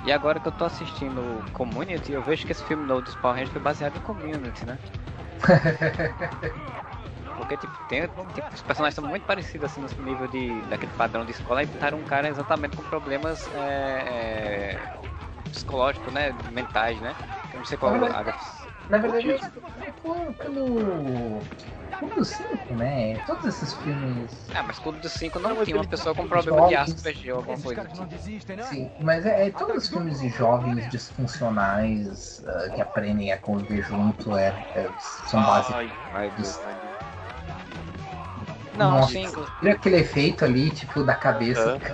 E 0.04 0.12
agora 0.12 0.40
que 0.40 0.48
eu 0.48 0.52
tô 0.52 0.66
assistindo 0.66 1.44
Community, 1.54 2.12
eu 2.12 2.22
vejo 2.24 2.46
que 2.46 2.52
esse 2.52 2.64
filme 2.64 2.86
novo 2.86 3.02
dos 3.02 3.16
Power 3.16 3.36
Rangers 3.36 3.52
foi 3.52 3.62
baseado 3.62 3.96
em 3.98 4.02
Community, 4.02 4.66
né? 4.66 4.78
Porque 7.52 7.68
tipo, 7.68 7.78
tem, 7.86 8.02
tipo, 8.34 8.54
os 8.54 8.62
personagens 8.62 8.96
são 8.96 9.04
muito 9.06 9.26
parecidos 9.26 9.70
assim 9.70 9.82
no 9.82 10.04
nível 10.06 10.26
de, 10.28 10.62
daquele 10.68 10.94
padrão 10.94 11.26
de 11.26 11.32
escola 11.32 11.62
e 11.62 11.66
botaram 11.66 12.00
um 12.00 12.04
cara 12.04 12.30
exatamente 12.30 12.78
com 12.78 12.84
problemas 12.84 13.50
é, 13.52 14.78
é, 14.78 14.88
psicológicos, 15.52 16.14
né? 16.14 16.32
Mentais, 16.32 17.02
né? 17.02 17.18
Eu 17.52 17.58
não 17.60 17.66
sei 17.66 17.78
qual 17.78 17.94
Na 17.94 18.08
a, 18.08 18.24
Na 18.88 18.98
verdade, 19.00 19.32
é 19.32 19.92
pelo. 19.92 20.34
pelo. 20.34 21.42
Clube 22.00 22.26
5, 22.26 22.74
né? 22.76 23.20
Todos 23.20 23.46
esses 23.46 23.76
filmes. 23.76 24.50
Ah, 24.54 24.64
mas 24.64 24.80
Clube 24.80 25.00
dos 25.00 25.12
5 25.12 25.40
não, 25.40 25.50
Não, 25.50 25.58
mas 25.58 25.68
tinha 25.68 25.78
uma 25.78 25.86
pessoa 25.86 26.16
com 26.16 26.28
problema 26.28 26.62
de. 26.70 26.76
Asperger 26.76 27.34
ou 27.34 27.40
alguma 27.40 27.60
coisa 27.60 27.82
assim. 27.82 28.08
desistem, 28.08 28.56
né? 28.56 28.64
Sim, 28.64 28.92
mas 28.98 29.26
é, 29.26 29.48
é 29.48 29.52
todos 29.52 29.84
os 29.84 29.90
filmes 29.90 30.20
de 30.20 30.30
jovens 30.30 30.90
disfuncionais 30.90 32.42
ah, 32.46 32.70
que 32.70 32.82
aprendem 32.82 33.32
a 33.32 33.38
conviver 33.38 33.82
junto 33.82 34.36
é, 34.38 34.50
é- 34.74 34.94
são 34.98 35.42
básicos. 35.44 35.76
Ai, 35.76 35.92
Mas, 36.12 36.34
Isso. 36.38 36.62
Não, 38.78 38.92
Nossa. 38.92 39.18
Olha 39.62 39.74
aquele 39.74 39.98
efeito 39.98 40.46
ali, 40.46 40.70
tipo, 40.72 41.04
da 41.04 41.16
cabeça. 41.16 41.80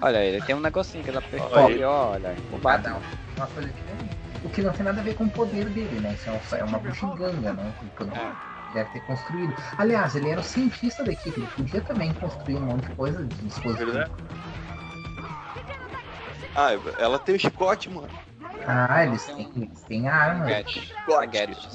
olha 0.00 0.24
ele 0.24 0.40
tem 0.44 0.54
um 0.54 0.60
negocinho 0.60 1.02
que 1.04 1.10
ele 1.10 1.18
apertou 1.18 1.50
Olha 1.52 1.88
o 1.88 2.58
Batman. 2.58 2.96
um, 2.96 3.36
uma 3.36 3.46
coisa 3.46 3.68
diferente. 3.68 4.16
O 4.44 4.48
que 4.50 4.62
não 4.62 4.72
tem 4.72 4.84
nada 4.84 5.00
a 5.00 5.04
ver 5.04 5.14
com 5.14 5.24
o 5.24 5.30
poder 5.30 5.66
dele, 5.66 6.00
né? 6.00 6.14
Isso 6.14 6.28
é, 6.54 6.58
é 6.58 6.64
uma 6.64 6.78
buxiganga, 6.78 7.52
né? 7.52 7.72
Que 7.78 7.86
poder- 7.90 8.32
deve 8.72 8.90
ter 8.90 9.00
construído. 9.00 9.54
Aliás, 9.78 10.16
ele 10.16 10.30
era 10.30 10.40
o 10.40 10.44
cientista 10.44 11.04
da 11.04 11.12
equipe, 11.12 11.40
ele 11.40 11.46
podia 11.54 11.80
também 11.82 12.12
construir 12.14 12.56
um 12.56 12.62
monte 12.62 12.88
de 12.88 12.94
coisa 12.96 13.24
de 13.24 13.34
dispositivo. 13.36 13.92
Verdade. 13.92 14.12
Ah, 16.54 16.70
ela 16.98 17.18
tem 17.18 17.36
o 17.36 17.38
chicote, 17.38 17.88
mano. 17.88 18.08
Ah, 18.66 19.04
eles 19.04 19.24
têm, 19.24 19.50
eles 19.56 19.80
têm 19.84 20.08
arma. 20.08 20.44
Gadget. 20.46 20.94
Gadget. 21.30 21.68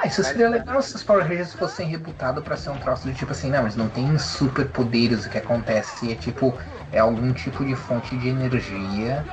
Ah, 0.00 0.06
isso 0.06 0.22
seria 0.22 0.48
legal 0.48 0.80
se 0.80 0.94
os 0.94 1.02
Power 1.02 1.26
Rangers 1.26 1.52
fossem 1.54 1.88
rebutados 1.88 2.42
pra 2.44 2.56
ser 2.56 2.70
um 2.70 2.78
troço 2.78 3.08
de 3.08 3.14
tipo 3.14 3.32
assim, 3.32 3.50
não, 3.50 3.62
eles 3.62 3.74
não 3.76 3.88
têm 3.88 4.16
superpoderes, 4.18 5.26
o 5.26 5.30
que 5.30 5.38
acontece 5.38 6.12
é 6.12 6.14
tipo, 6.14 6.56
é 6.92 7.00
algum 7.00 7.32
tipo 7.32 7.64
de 7.64 7.74
fonte 7.74 8.16
de 8.16 8.28
energia 8.28 9.26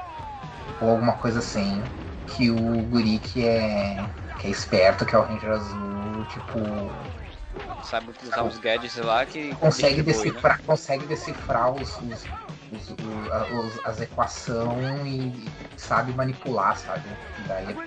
ou 0.82 0.90
alguma 0.90 1.14
coisa 1.14 1.40
assim, 1.40 1.84
que 2.28 2.50
o 2.50 2.82
guri 2.90 3.20
que 3.20 3.46
é, 3.46 4.04
que 4.40 4.48
é 4.48 4.50
esperto, 4.50 5.06
que 5.06 5.16
é 5.16 5.20
o 5.20 5.22
Ranger 5.22 5.52
Azul, 5.52 6.26
tipo, 6.30 6.58
Sabe 7.84 8.10
utilizar 8.10 8.44
os 8.44 8.58
gadgets 8.58 8.96
lá 8.98 9.24
que 9.26 9.54
consegue 9.56 9.98
né? 9.98 10.04
decifrar, 10.04 10.60
consegue 10.66 11.06
decifrar 11.06 11.72
os, 11.72 12.00
os- 12.00 12.26
os- 12.72 12.90
os- 13.52 13.86
as 13.86 14.02
equações 14.02 15.34
e 15.36 15.52
sabe 15.78 16.12
manipular, 16.14 16.76
sabe? 16.78 17.04
Daí 17.48 17.78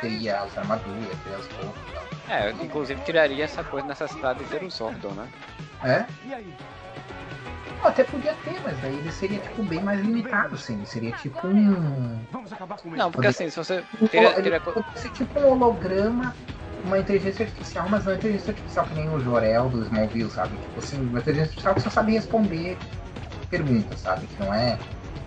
cria 0.00 0.40
as 0.40 0.58
armaduras, 0.58 1.16
cria 1.22 1.36
as 1.36 1.46
roupas 1.46 2.03
É, 2.28 2.50
inclusive 2.62 3.00
tiraria 3.02 3.44
essa 3.44 3.62
coisa 3.62 3.86
necessidade 3.86 4.38
de 4.38 4.46
ter 4.46 4.62
o 4.62 4.70
Zordon, 4.70 5.10
né? 5.10 5.28
É? 5.84 6.06
E 6.26 6.34
aí? 6.34 6.54
até 7.88 8.04
podia 8.04 8.34
ter, 8.44 8.60
mas 8.64 8.78
daí 8.80 8.94
ele 8.94 9.12
seria 9.12 9.38
tipo 9.38 9.62
bem 9.62 9.82
mais 9.82 10.00
limitado, 10.00 10.54
assim. 10.54 10.74
Ele 10.74 10.86
seria 10.86 11.12
tipo 11.12 11.46
um. 11.46 12.18
Vamos 12.32 12.52
acabar 12.52 12.78
com 12.78 12.88
ele. 12.88 12.96
Não, 12.96 13.10
porque 13.10 13.26
assim, 13.26 13.48
se 13.50 13.56
você. 13.56 13.84
um 14.00 14.06
Teria, 14.06 14.62
ser 14.96 15.10
tipo 15.10 15.38
um 15.40 15.52
holograma, 15.52 16.34
uma 16.84 16.98
inteligência 16.98 17.44
artificial, 17.44 17.88
mas 17.88 18.04
não 18.04 18.12
é 18.12 18.16
inteligência 18.16 18.50
artificial 18.50 18.86
que 18.86 18.94
nem 18.94 19.08
o 19.08 19.20
Jorel 19.20 19.68
do 19.68 19.82
Smallville, 19.84 20.30
sabe? 20.30 20.56
Tipo 20.56 20.78
assim, 20.78 21.00
uma 21.00 21.18
inteligência 21.18 21.50
artificial 21.50 21.74
que 21.74 21.80
só 21.82 21.90
sabe 21.90 22.12
responder 22.12 22.78
perguntas, 23.50 24.00
sabe? 24.00 24.26
Que 24.26 24.42
não 24.42 24.52
é. 24.52 24.78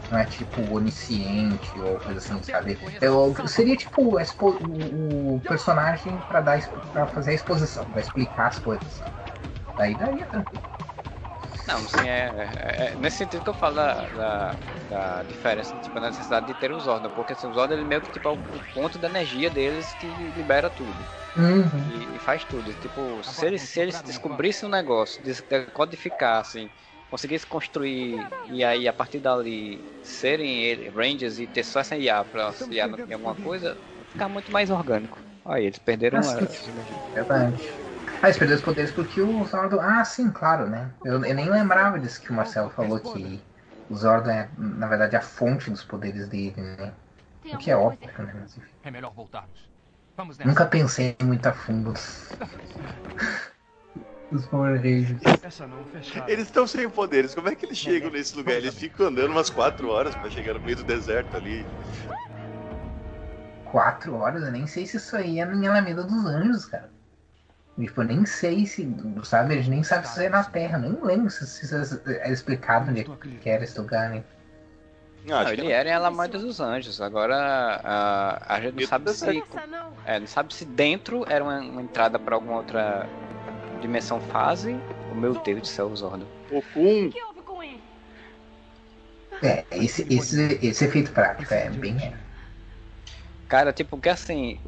Não 0.09 0.17
é 0.17 0.25
tipo 0.25 0.61
onisciente 0.73 1.79
ou 1.81 1.99
coisa 1.99 2.19
assim, 2.19 2.41
sabe? 2.43 2.79
Eu, 3.01 3.33
seria 3.47 3.75
tipo 3.75 4.19
expo- 4.19 4.57
o, 4.61 5.35
o 5.37 5.41
personagem 5.41 6.21
pra, 6.21 6.41
dar, 6.41 6.59
pra 6.91 7.07
fazer 7.07 7.31
a 7.31 7.33
exposição, 7.33 7.89
pra 7.91 8.01
explicar 8.01 8.47
as 8.47 8.59
coisas? 8.59 9.05
Daí 9.77 9.95
daria 9.97 10.27
tranquilo. 10.27 10.63
Não, 11.65 11.83
assim, 11.83 12.05
é, 12.07 12.29
é- 12.57 12.93
é 12.93 12.95
nesse 12.95 13.17
sentido 13.17 13.43
que 13.43 13.49
eu 13.49 13.53
falo 13.53 13.75
da, 13.75 14.07
da, 14.09 14.59
da 14.87 15.23
diferença, 15.23 15.75
tipo, 15.77 15.97
a 15.97 16.01
necessidade 16.01 16.45
de 16.45 16.53
ter 16.53 16.71
os 16.71 16.83
Zordon, 16.83 17.11
porque 17.11 17.33
assim, 17.33 17.47
os 17.47 17.55
Zordon 17.55 17.73
ele 17.73 17.83
meio 17.83 18.01
que 18.01 18.09
tipo, 18.09 18.27
é 18.29 18.31
o, 18.31 18.35
o 18.35 18.61
ponto 18.61 18.97
da 18.97 19.07
energia 19.07 19.49
deles 19.49 19.93
que 19.93 20.07
libera 20.31 20.69
tudo 20.69 21.09
Uhum. 21.35 21.87
e, 21.87 22.15
e 22.15 22.19
faz 22.19 22.45
tudo. 22.45 22.73
Tipo, 22.75 23.23
se 23.23 23.45
eles, 23.45 23.61
se 23.63 23.79
eles 23.81 24.01
descobrissem 24.01 24.67
um 24.67 24.71
negócio, 24.71 25.21
des- 25.23 25.41
conseguissem 27.09 27.47
construir 27.47 28.27
e 28.49 28.63
aí 28.63 28.87
a 28.87 28.93
partir 28.93 29.19
dali 29.19 29.81
serem 30.03 30.89
Rangers 30.89 31.39
e 31.39 31.47
ter 31.47 31.63
só 31.63 31.79
essa 31.79 31.97
IA 31.97 32.23
pra 32.23 32.45
auxiliar 32.45 32.89
em 33.09 33.13
alguma 33.13 33.35
coisa, 33.35 33.77
ficar 34.11 34.29
muito 34.29 34.51
mais 34.51 34.69
orgânico. 34.69 35.19
Olha, 35.45 35.61
eles 35.61 35.79
perderam 35.79 36.17
Nossa, 36.17 36.43
a. 36.43 37.13
Verdade. 37.13 37.69
Ah, 38.21 38.27
eles 38.27 38.37
perderam 38.37 38.59
os 38.59 38.65
poderes 38.65 38.91
porque 38.91 39.21
o 39.21 39.45
Zordon. 39.45 39.79
Ah, 39.79 40.03
sim, 40.03 40.29
claro, 40.31 40.67
né? 40.67 40.89
Eu, 41.03 41.23
eu 41.23 41.35
nem 41.35 41.49
lembrava 41.49 41.99
disso 41.99 42.21
que 42.21 42.31
o 42.31 42.33
Marcelo 42.33 42.69
falou 42.69 42.99
que 42.99 43.41
o 43.89 43.95
Zordon 43.95 44.31
é, 44.31 44.49
na 44.57 44.87
verdade, 44.87 45.15
a 45.15 45.21
fonte 45.21 45.69
dos 45.69 45.83
poderes 45.83 46.27
dele, 46.27 46.55
né? 46.61 46.93
O 47.53 47.57
que 47.57 47.71
é 47.71 47.77
óbvio, 47.77 47.99
né? 48.05 48.33
Mas, 48.41 48.57
enfim. 48.57 48.67
É 48.83 48.91
melhor 48.91 49.13
voltarmos. 49.13 49.59
Vamos 50.17 50.37
nessa. 50.37 50.49
Nunca 50.49 50.65
pensei 50.65 51.15
muito 51.23 51.45
a 51.45 51.53
fundo. 51.53 51.93
Os 54.31 54.45
Power 54.47 54.75
Rangers. 54.75 55.21
Essa 55.41 55.65
não 55.67 55.83
fechada. 55.85 56.29
Eles 56.31 56.45
estão 56.45 56.67
sem 56.67 56.89
poderes, 56.89 57.33
como 57.33 57.47
é 57.49 57.55
que 57.55 57.65
eles 57.65 57.77
chegam 57.77 58.11
nesse 58.11 58.35
lugar? 58.35 58.55
Eles 58.55 58.75
ficam 58.75 59.07
andando 59.07 59.31
umas 59.31 59.49
4 59.49 59.89
horas 59.89 60.15
pra 60.15 60.29
chegar 60.29 60.53
no 60.55 60.59
meio 60.59 60.75
do 60.75 60.83
deserto 60.83 61.35
ali. 61.37 61.65
Quatro 63.65 64.15
horas, 64.15 64.43
eu 64.43 64.51
nem 64.51 64.65
sei 64.65 64.85
se 64.85 64.97
isso 64.97 65.15
aí 65.15 65.39
é 65.39 65.45
em 65.45 65.67
Alameda 65.67 66.03
dos 66.03 66.25
Anjos, 66.25 66.65
cara. 66.65 66.89
Tipo, 67.77 68.01
nem 68.01 68.25
sei 68.25 68.65
se, 68.65 68.89
sabe, 69.23 69.53
a 69.53 69.57
gente 69.57 69.69
nem 69.69 69.83
sabe 69.83 70.07
se 70.07 70.13
isso 70.13 70.21
é 70.21 70.29
na 70.29 70.43
Terra, 70.43 70.79
nem 70.79 70.97
lembro 70.99 71.29
se, 71.29 71.45
se 71.45 71.65
isso 71.65 72.01
é 72.07 72.31
explicado 72.31 72.89
onde 72.89 73.01
é 73.01 73.03
que 73.39 73.49
era 73.49 73.63
esse 73.63 73.79
lugar, 73.79 74.09
né? 74.09 74.23
Não, 75.25 75.39
Não, 75.39 75.45
que 75.45 75.61
ele 75.61 75.71
era 75.71 75.89
em 75.89 75.93
Alameda 75.93 76.39
dos 76.39 76.59
Anjos. 76.59 77.01
Agora 77.01 77.35
a, 77.83 78.55
a 78.55 78.61
gente 78.61 78.81
não 78.81 78.87
sabe 78.87 79.11
se. 79.11 79.43
não. 79.69 79.93
É, 80.05 80.19
não 80.19 80.27
sabe 80.27 80.53
se 80.53 80.65
dentro 80.65 81.25
era 81.29 81.43
uma, 81.43 81.59
uma 81.59 81.81
entrada 81.81 82.17
pra 82.17 82.35
alguma 82.35 82.55
outra 82.55 83.07
dimensão 83.77 84.19
fase. 84.19 84.77
O 85.11 85.15
meu 85.15 85.33
Deus 85.33 85.61
do 85.61 85.67
céu, 85.67 85.95
Zordon. 85.95 86.25
o 86.51 86.61
Kun 86.73 87.07
O 87.07 87.11
que 87.11 87.23
houve 87.23 87.41
com 87.41 87.63
ele? 87.63 87.81
É, 89.41 89.65
esse, 89.71 90.05
esse, 90.13 90.59
esse 90.61 90.85
efeito 90.85 91.11
prático 91.11 91.53
é 91.53 91.69
bem. 91.69 92.13
Cara, 93.47 93.71
tipo, 93.71 93.97
que 93.97 94.09
assim. 94.09 94.59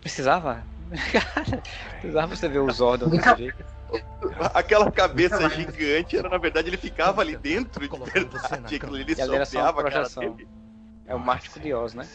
Precisava? 0.00 0.62
Cara, 1.12 1.62
precisava 2.00 2.36
você 2.36 2.48
ver 2.48 2.58
o 2.58 2.70
Zordon 2.70 3.08
desse 3.08 3.36
jeito. 3.36 3.64
Aquela 4.54 4.90
cabeça 4.90 5.48
gigante 5.50 6.16
era, 6.16 6.28
na 6.28 6.38
verdade, 6.38 6.68
ele 6.68 6.76
ficava 6.76 7.20
ali 7.20 7.36
dentro 7.36 7.88
de 7.88 8.10
verdade. 8.10 8.76
Aquilo 8.76 8.96
ele 8.96 9.12
E 9.12 9.16
sopeava 9.16 9.80
a 9.80 9.90
cara 9.90 10.08
dele. 10.08 10.48
É 11.06 11.14
o 11.14 11.20
Mágico 11.20 11.60
de 11.60 11.72
Oz, 11.72 11.94
né? 11.94 12.06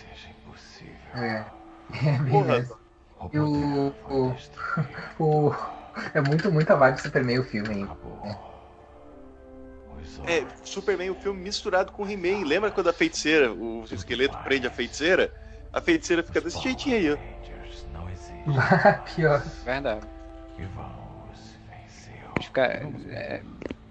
É. 1.15 1.45
É 1.91 2.29
Porra, 2.29 2.57
essa. 2.57 2.77
E 3.33 3.39
o, 3.39 3.93
o, 4.09 4.35
o. 5.19 5.78
É 6.13 6.21
muito, 6.21 6.51
muita 6.51 6.75
vibe 6.75 6.95
do 6.95 7.01
Superman 7.01 7.39
o 7.39 7.43
filme 7.43 7.87
aí. 8.23 8.35
É, 10.25 10.45
Superman, 10.63 11.09
o 11.09 11.15
filme 11.15 11.41
misturado 11.41 11.91
com 11.91 12.07
He-Man. 12.07 12.45
Lembra 12.45 12.71
quando 12.71 12.89
a 12.89 12.93
feiticeira, 12.93 13.51
o 13.51 13.83
esqueleto 13.91 14.37
prende 14.43 14.67
a 14.67 14.71
feiticeira? 14.71 15.31
A 15.73 15.81
feiticeira 15.81 16.23
fica 16.23 16.41
desse 16.41 16.59
jeitinho 16.59 16.95
aí, 16.95 17.11
ó. 17.11 17.17
Pior. 19.15 19.41
Verdade. 19.63 20.05
Fica 22.41 22.63
é, 22.65 23.41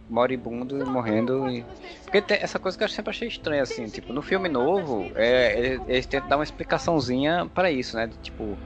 moribundo 0.08 0.80
e 0.80 0.84
morrendo. 0.84 1.46
E... 1.48 1.64
Porque 2.04 2.22
tem 2.22 2.38
essa 2.40 2.58
coisa 2.58 2.76
que 2.76 2.82
eu 2.84 2.88
sempre 2.88 3.10
achei 3.10 3.28
estranha, 3.28 3.62
assim, 3.62 3.88
tipo, 3.88 4.12
no 4.12 4.22
filme 4.22 4.48
novo, 4.48 5.10
é, 5.14 5.58
ele- 5.58 5.82
eles 5.86 6.06
tentam 6.06 6.28
dar 6.28 6.36
uma 6.38 6.44
explicaçõezinha 6.44 7.46
pra 7.54 7.70
isso, 7.70 7.96
né? 7.96 8.06
de, 8.06 8.16
tipo, 8.18 8.58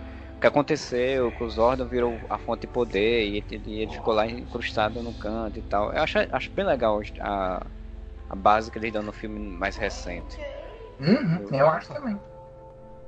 que 0.42 0.46
aconteceu, 0.48 1.32
que 1.32 1.42
o 1.44 1.48
Zordon 1.48 1.86
virou 1.86 2.18
a 2.28 2.36
fonte 2.36 2.62
de 2.62 2.66
poder 2.66 3.24
e 3.28 3.36
ele, 3.38 3.62
e 3.66 3.80
ele 3.82 3.92
ficou 3.92 4.12
lá 4.12 4.26
incrustado 4.26 5.02
no 5.02 5.14
canto 5.14 5.58
e 5.58 5.62
tal. 5.62 5.92
Eu 5.92 6.02
acho, 6.02 6.18
acho 6.30 6.50
bem 6.50 6.64
legal 6.66 7.00
a, 7.20 7.66
a 8.28 8.36
base 8.36 8.70
que 8.70 8.78
eles 8.78 8.92
dão 8.92 9.02
no 9.02 9.12
filme 9.12 9.38
mais 9.38 9.76
recente. 9.76 10.38
Uhum, 11.00 11.48
eu 11.52 11.68
acho 11.68 11.92
também. 11.92 12.18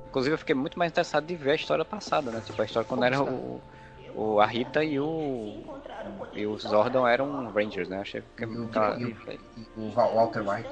Inclusive 0.09 0.33
eu 0.33 0.37
fiquei 0.37 0.55
muito 0.55 0.79
mais 0.79 0.91
interessado 0.91 1.25
de 1.25 1.35
ver 1.35 1.51
a 1.51 1.55
história 1.55 1.83
passada, 1.85 2.31
né? 2.31 2.41
Tipo, 2.45 2.61
a 2.61 2.65
história 2.65 2.87
quando 2.87 3.03
era 3.03 3.21
o, 3.21 3.61
o 4.15 4.39
a 4.39 4.45
Rita 4.45 4.83
e 4.83 4.99
o 4.99 5.61
e 6.33 6.45
o 6.45 6.57
Zordon 6.57 7.07
eram 7.07 7.49
Rangers, 7.51 7.89
né? 7.89 7.99
Achei 7.99 8.23
que 8.37 8.43
E 8.43 8.47
o, 8.47 8.69
e 8.99 9.15
o, 9.77 9.89
Walter 9.91 10.41
White. 10.47 10.69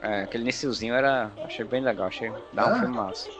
é, 0.00 0.22
aquele 0.22 0.42
iniciozinho 0.44 0.94
era 0.94 1.30
achei 1.44 1.64
bem 1.64 1.80
legal, 1.80 2.06
achei 2.08 2.32
dá 2.52 2.66
um 2.66 2.70
Ah. 2.70 2.78
filme 2.80 2.96
massa. 2.96 3.30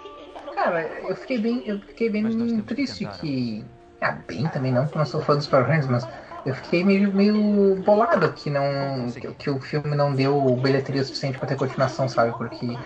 Cara, 0.55 0.83
eu 1.09 1.17
fiquei 1.17 1.39
bem, 1.39 1.63
eu 1.67 1.81
fiquei 1.81 2.11
bem 2.11 2.65
triste 2.67 3.07
que. 3.07 3.65
Ah, 4.01 4.13
bem 4.27 4.49
também 4.49 4.73
não, 4.73 4.85
porque 4.85 4.99
eu 4.99 5.01
não 5.01 5.07
sou 5.07 5.23
fã 5.23 5.37
dos 5.37 5.47
Power 5.47 5.67
Rangers, 5.67 5.87
mas 5.87 6.09
eu 6.45 6.55
fiquei 6.55 6.85
meio, 6.85 7.13
meio 7.13 7.77
bolado 7.83 8.33
que 8.35 8.51
não. 8.51 9.13
Que, 9.13 9.33
que 9.35 9.51
o 9.51 9.61
filme 9.61 9.95
não 9.95 10.15
deu 10.15 10.57
bilheteria 10.57 11.05
suficiente 11.05 11.39
pra 11.39 11.49
ter 11.49 11.57
continuação, 11.57 12.09
sabe? 12.09 12.37
Porque. 12.37 12.79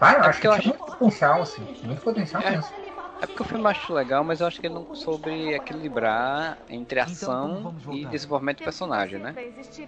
Ah, 0.00 0.14
eu 0.14 0.22
É 0.24 0.28
acho 0.28 0.40
que 0.40 0.46
eu 0.48 0.52
tinha 0.52 0.72
muito 0.72 0.84
potencial, 0.84 1.42
assim. 1.42 1.66
Muito 1.82 2.02
potencial 2.02 2.42
É. 2.44 2.50
mesmo. 2.52 2.72
É 3.20 3.26
porque 3.26 3.42
o 3.42 3.44
filme 3.44 3.64
eu 3.64 3.68
acho 3.68 3.92
legal, 3.92 4.22
mas 4.22 4.40
eu 4.40 4.46
acho 4.46 4.60
que 4.60 4.66
ele 4.68 4.74
não 4.74 4.86
soube 4.94 5.52
equilibrar 5.52 6.56
entre 6.68 7.00
Então, 7.00 7.30
ação 7.32 7.74
vamos 7.84 7.98
e 7.98 8.04
desenvolvimento 8.06 8.58
de 8.58 8.64
personagem, 8.64 9.18
né? 9.18 9.34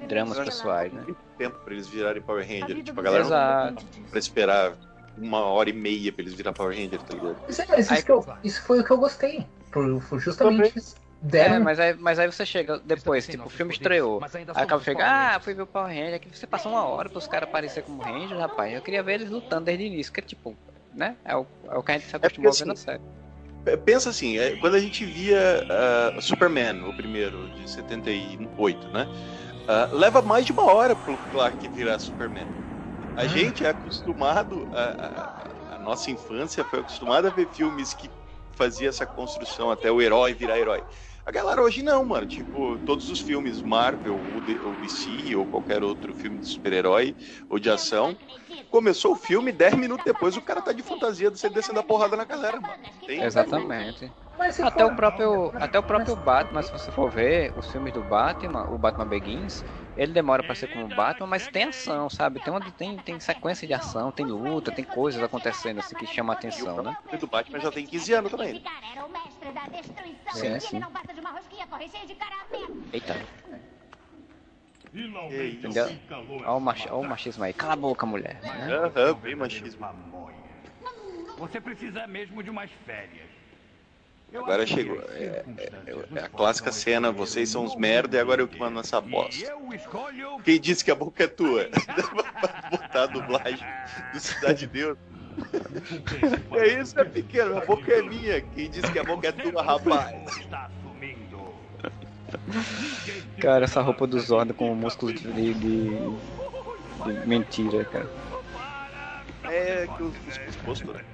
Dramas 0.09 0.39
pessoais, 0.39 0.93
né? 0.93 1.07
Tempo 1.39 1.57
pra 1.65 1.73
eles 1.73 1.89
virarem 1.89 2.23
Power 2.23 2.45
Ranger. 2.47 2.83
Tipo, 2.83 3.01
a 3.01 3.05
galera 3.05 3.25
não 3.25 3.31
Exato. 3.31 3.85
disso. 3.85 4.11
pra 4.11 4.19
esperar 4.19 4.77
uma 5.21 5.41
hora 5.41 5.71
e 5.71 5.73
meia 5.73 6.13
pra 6.13 6.23
eles 6.23 6.35
virar 6.35 6.53
Power 6.53 6.77
Ranger, 6.77 7.03
tá 7.03 7.15
ligado? 7.15 7.37
Mas, 7.47 7.59
é, 7.59 7.67
mas 7.69 7.91
isso, 7.91 8.05
que 8.05 8.13
eu- 8.13 8.27
isso 8.43 8.63
foi 8.63 8.81
o 8.81 8.85
que 8.85 8.91
eu 8.91 8.99
gostei. 8.99 9.47
Por 9.71 10.19
justamente 10.19 10.77
isso. 10.77 10.97
É, 11.23 11.27
Deram. 11.27 11.61
mas 11.63 11.79
aí, 11.79 11.95
mas 11.99 12.19
aí 12.19 12.27
você 12.27 12.47
chega 12.47 12.79
depois, 12.79 13.27
tipo, 13.27 13.47
o 13.47 13.51
filme 13.51 13.73
estreou. 13.73 14.23
Aí 14.55 14.63
acaba 14.65 14.83
chega, 14.83 15.05
ah, 15.07 15.39
fui 15.39 15.53
ver 15.53 15.63
o 15.63 15.67
Power 15.67 15.89
Ranger, 15.89 16.15
aqui 16.15 16.35
você 16.35 16.47
passou 16.47 16.73
uma 16.73 16.85
hora 16.87 17.11
pros 17.11 17.27
caras 17.27 17.47
aparecer 17.47 17.83
como 17.83 18.01
Ranger, 18.01 18.39
rapaz. 18.39 18.73
Eu 18.73 18.81
queria 18.81 19.03
ver 19.03 19.15
eles 19.17 19.31
lutando 19.31 19.67
desde 19.67 19.85
o 19.85 19.87
início, 19.87 20.11
que 20.11 20.23
tipo, 20.23 20.57
né? 20.95 21.17
É 21.25 21.37
o, 21.37 21.47
é 21.71 21.77
o 21.77 21.83
que 21.83 21.93
a 21.93 21.99
gente 21.99 22.09
se 22.09 22.17
acostumou 22.17 22.51
a 22.51 22.55
ver 22.55 22.65
na 22.65 22.73
assim, 22.73 22.83
série. 22.85 23.03
P- 23.65 23.77
Pensa 23.77 24.09
assim, 24.09 24.39
é, 24.39 24.57
quando 24.57 24.77
a 24.77 24.81
gente 24.81 25.05
via 25.05 25.67
ah, 25.69 26.21
Superman, 26.23 26.83
o 26.89 26.97
primeiro, 26.97 27.51
de 27.51 27.71
78, 27.71 28.89
né? 28.89 29.07
Ah, 29.69 29.91
leva 29.93 30.23
mais 30.23 30.47
de 30.47 30.53
uma 30.53 30.65
hora 30.73 30.97
pro 30.97 31.19
Clark 31.31 31.69
virar 31.69 31.99
Superman. 31.99 32.47
A 33.21 33.27
gente 33.27 33.65
é 33.65 33.69
acostumado, 33.69 34.67
a, 34.73 35.07
a- 35.73 35.75
a 35.75 35.79
nossa 35.79 36.11
infância 36.11 36.65
foi 36.65 36.81
acostumada 36.81 37.29
a 37.29 37.31
ver 37.31 37.49
filmes 37.49 37.93
que 37.95 38.11
fazia 38.57 38.89
essa 38.89 39.07
construção 39.07 39.71
até 39.71 39.91
o 39.91 40.01
herói 40.03 40.35
virar 40.35 40.59
herói. 40.59 40.83
A 41.25 41.31
galera 41.31 41.63
hoje 41.63 41.83
não, 41.83 42.05
mano. 42.05 42.27
Tipo, 42.27 42.79
todos 42.79 43.09
os 43.11 43.21
filmes 43.21 43.63
Marvel, 43.63 44.17
ou, 44.17 44.43
ou 44.63 44.77
DC, 44.77 45.35
ou 45.37 45.47
qualquer 45.47 45.83
outro 45.83 46.15
filme 46.15 46.39
de 46.41 46.47
super-herói 46.47 47.15
ou 47.49 47.59
de 47.59 47.71
ação, 47.71 48.17
começou 48.71 49.13
o 49.13 49.17
filme, 49.17 49.53
10 49.53 49.75
minutos 49.77 50.05
depois 50.05 50.37
o 50.37 50.43
cara 50.43 50.63
tá 50.63 50.73
de 50.73 50.83
fantasia 50.83 51.31
você 51.31 51.49
descendo 51.49 51.81
a 51.81 51.83
porrada 51.83 52.17
na 52.17 52.25
galera, 52.25 52.61
mano. 52.61 52.79
Tem- 53.07 53.23
Exatamente. 53.23 54.13
Até 54.41 54.85
for- 54.85 54.93
o 54.93 54.97
próprio, 54.97 55.53
até 55.57 55.79
o 55.79 55.83
próprio 55.83 56.17
Batman, 56.17 56.63
se 56.63 56.73
você 56.73 56.91
for 56.91 57.11
ver 57.11 57.53
os 57.57 57.71
filmes 57.71 57.93
do 57.93 58.03
Batman, 58.03 58.65
o 58.71 58.79
Batman 58.79 59.07
Begins, 59.07 59.63
ele 59.97 60.13
demora 60.13 60.43
pra 60.43 60.55
ser 60.55 60.69
como 60.69 60.89
Batman, 60.89 61.27
mas 61.27 61.47
tem 61.49 61.65
ação, 61.65 62.09
sabe? 62.09 62.41
Tem 62.41 62.53
onde 62.53 62.73
tem, 62.73 62.99
tem 62.99 63.21
sequência 63.21 63.67
de 63.67 63.75
ação, 63.75 64.11
tem 64.11 64.27
luta, 64.27 64.73
tem 64.73 64.85
coisas 64.85 65.23
acontecendo 65.23 65.79
assim 65.79 65.95
que 65.97 66.07
chamam 66.07 66.33
a 66.33 66.35
atenção, 66.35 66.83
né? 66.83 66.97
O 67.13 67.17
do 67.17 67.27
Batman 67.27 67.61
já 67.61 67.71
tem 67.71 67.87
15 67.87 68.13
anos 68.13 68.31
também. 68.31 68.51
Esse 68.53 68.61
cara 68.61 68.87
era 68.93 69.05
o 69.05 69.11
mestre 69.11 69.53
da 69.53 69.67
destruição. 69.67 70.33
Sim, 70.33 70.47
Ele 70.47 70.61
sim. 70.61 70.79
não 70.79 70.91
basta 70.91 71.13
de 71.13 71.21
uma 71.21 71.31
rosquinha 71.31 71.67
correr 71.67 71.89
de 71.89 72.15
caramelo. 72.15 72.77
Eita, 72.93 73.17
Finalmente 74.93 75.59
Entendeu? 75.59 75.87
olha 76.11 76.51
o, 76.51 76.61
machi- 76.61 76.89
olha 76.89 76.97
o 77.07 77.09
machismo 77.09 77.45
aí. 77.45 77.53
Cala 77.53 77.75
a 77.75 77.77
boca, 77.77 78.05
mulher. 78.05 78.41
Né? 78.43 78.75
Aham, 78.75 79.15
bem 79.15 79.37
machismo. 79.37 79.87
Você 81.39 81.61
precisa 81.61 82.07
mesmo 82.09 82.43
de 82.43 82.51
umas 82.51 82.71
férias. 82.85 83.40
Agora 84.35 84.67
chegou. 84.67 85.01
É, 85.11 85.45
é, 85.59 85.73
é 86.15 86.21
a 86.21 86.29
clássica 86.29 86.71
cena, 86.71 87.11
vocês 87.11 87.49
são 87.49 87.65
os 87.65 87.75
merda 87.75 88.17
e 88.17 88.21
agora 88.21 88.43
eu 88.43 88.49
que 88.49 88.59
mando 88.59 88.79
essa 88.79 89.01
bosta. 89.01 89.53
Quem 90.45 90.61
disse 90.61 90.85
que 90.85 90.91
a 90.91 90.95
boca 90.95 91.25
é 91.25 91.27
tua? 91.27 91.69
Vai 91.69 92.71
botar 92.71 93.03
a 93.03 93.07
dublagem 93.07 93.67
do 94.13 94.21
Cidade 94.21 94.61
de 94.61 94.67
Deus. 94.69 94.99
É 96.53 96.81
isso, 96.81 96.99
é 96.99 97.05
pequeno, 97.05 97.59
a 97.59 97.65
boca 97.65 97.93
é 97.93 98.03
minha. 98.03 98.41
Quem 98.41 98.71
disse 98.71 98.91
que 98.93 98.99
a 98.99 99.05
boca 99.05 99.29
é 99.29 99.33
tua, 99.33 99.63
rapaz? 99.63 100.47
Cara, 103.41 103.65
essa 103.65 103.81
roupa 103.81 104.07
do 104.07 104.19
Zorda 104.21 104.55
com 104.55 104.75
músculos 104.75 105.21
de, 105.21 105.55
de, 105.55 105.55
de 105.55 107.27
mentira, 107.27 107.85
cara. 107.85 108.11
É 109.45 109.89
que 109.97 110.03
os 110.03 110.15
músculos 110.25 110.57
postos, 110.57 110.95
né? 110.95 111.05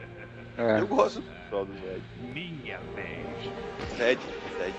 É. 0.59 0.81
Eu 0.81 0.87
gosto 0.87 1.23
pessoal 1.47 1.65
do 1.65 1.73
Zed. 1.75 2.03
Minha 2.35 2.79
vez. 2.95 3.27
Zed, 3.97 4.21
Zed. 4.59 4.75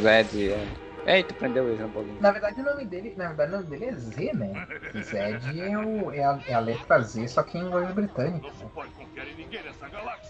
Zed, 0.00 0.52
é. 0.52 0.66
Ei, 1.06 1.22
tu 1.22 1.34
prendeu 1.34 1.68
ele 1.68 1.82
na 1.82 1.88
bolinha. 1.88 2.16
Na 2.18 2.30
verdade, 2.30 2.58
o 2.60 2.64
nome 2.64 2.86
dele, 2.86 3.12
na 3.14 3.28
verdade, 3.28 3.52
o 3.52 3.56
nome 3.58 3.68
dele 3.68 3.84
é 3.84 3.92
Z, 3.92 4.32
né? 4.32 4.66
Zed 5.02 5.60
é, 5.60 5.78
o, 5.78 6.10
é, 6.10 6.24
a, 6.24 6.40
é 6.48 6.54
a 6.54 6.60
letra 6.60 6.98
Z, 7.00 7.28
só 7.28 7.42
que 7.42 7.58
em 7.58 7.60
inglês 7.60 7.92
britânico. 7.92 8.50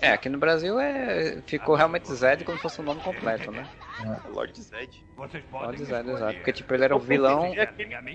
É, 0.01 0.11
aqui 0.11 0.29
no 0.29 0.39
Brasil 0.39 0.81
é 0.81 1.41
ficou 1.47 1.77
realmente 1.77 2.13
Zed 2.13 2.45
como 2.45 2.57
se 2.57 2.63
fosse 2.63 2.81
o 2.81 2.83
nome 2.83 3.01
completo, 3.03 3.53
né? 3.53 3.69
Lord 4.33 4.61
Zed. 4.61 5.05
Lord 5.17 5.85
Zed, 5.85 6.11
exato. 6.11 6.35
Porque 6.35 6.53
tipo, 6.53 6.75
ele 6.75 6.85
era 6.85 6.97
o 6.97 6.99
vilão. 6.99 7.55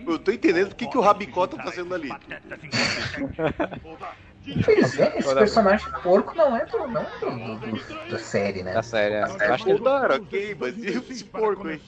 Eu 0.05 0.19
tô 0.19 0.29
entendendo 0.31 0.73
o 0.73 0.75
que, 0.75 0.85
que 0.85 0.97
o 0.97 1.01
Rabicó 1.01 1.47
tá 1.47 1.63
fazendo 1.63 1.95
ali. 1.95 2.09
Pois 4.65 4.99
é, 4.99 5.17
esse 5.17 5.35
personagem 5.35 5.91
porco 6.01 6.35
não 6.35 6.55
é 6.55 6.65
do, 6.65 6.87
não 6.87 7.01
é 7.03 7.17
do, 7.19 7.29
do- 7.59 7.59
do- 7.77 8.07
da 8.07 8.17
série, 8.19 8.63
né? 8.63 8.73
Da 8.73 8.83
série. 8.83 9.15
é. 9.15 9.23
Eu 9.47 9.53
acho 9.53 9.63
que, 9.65 9.71
Voltar, 9.73 10.11
ok, 10.11 10.55
mas 10.55 10.77
e 10.77 10.87
esse 10.87 11.25
porco 11.25 11.67
aí? 11.67 11.79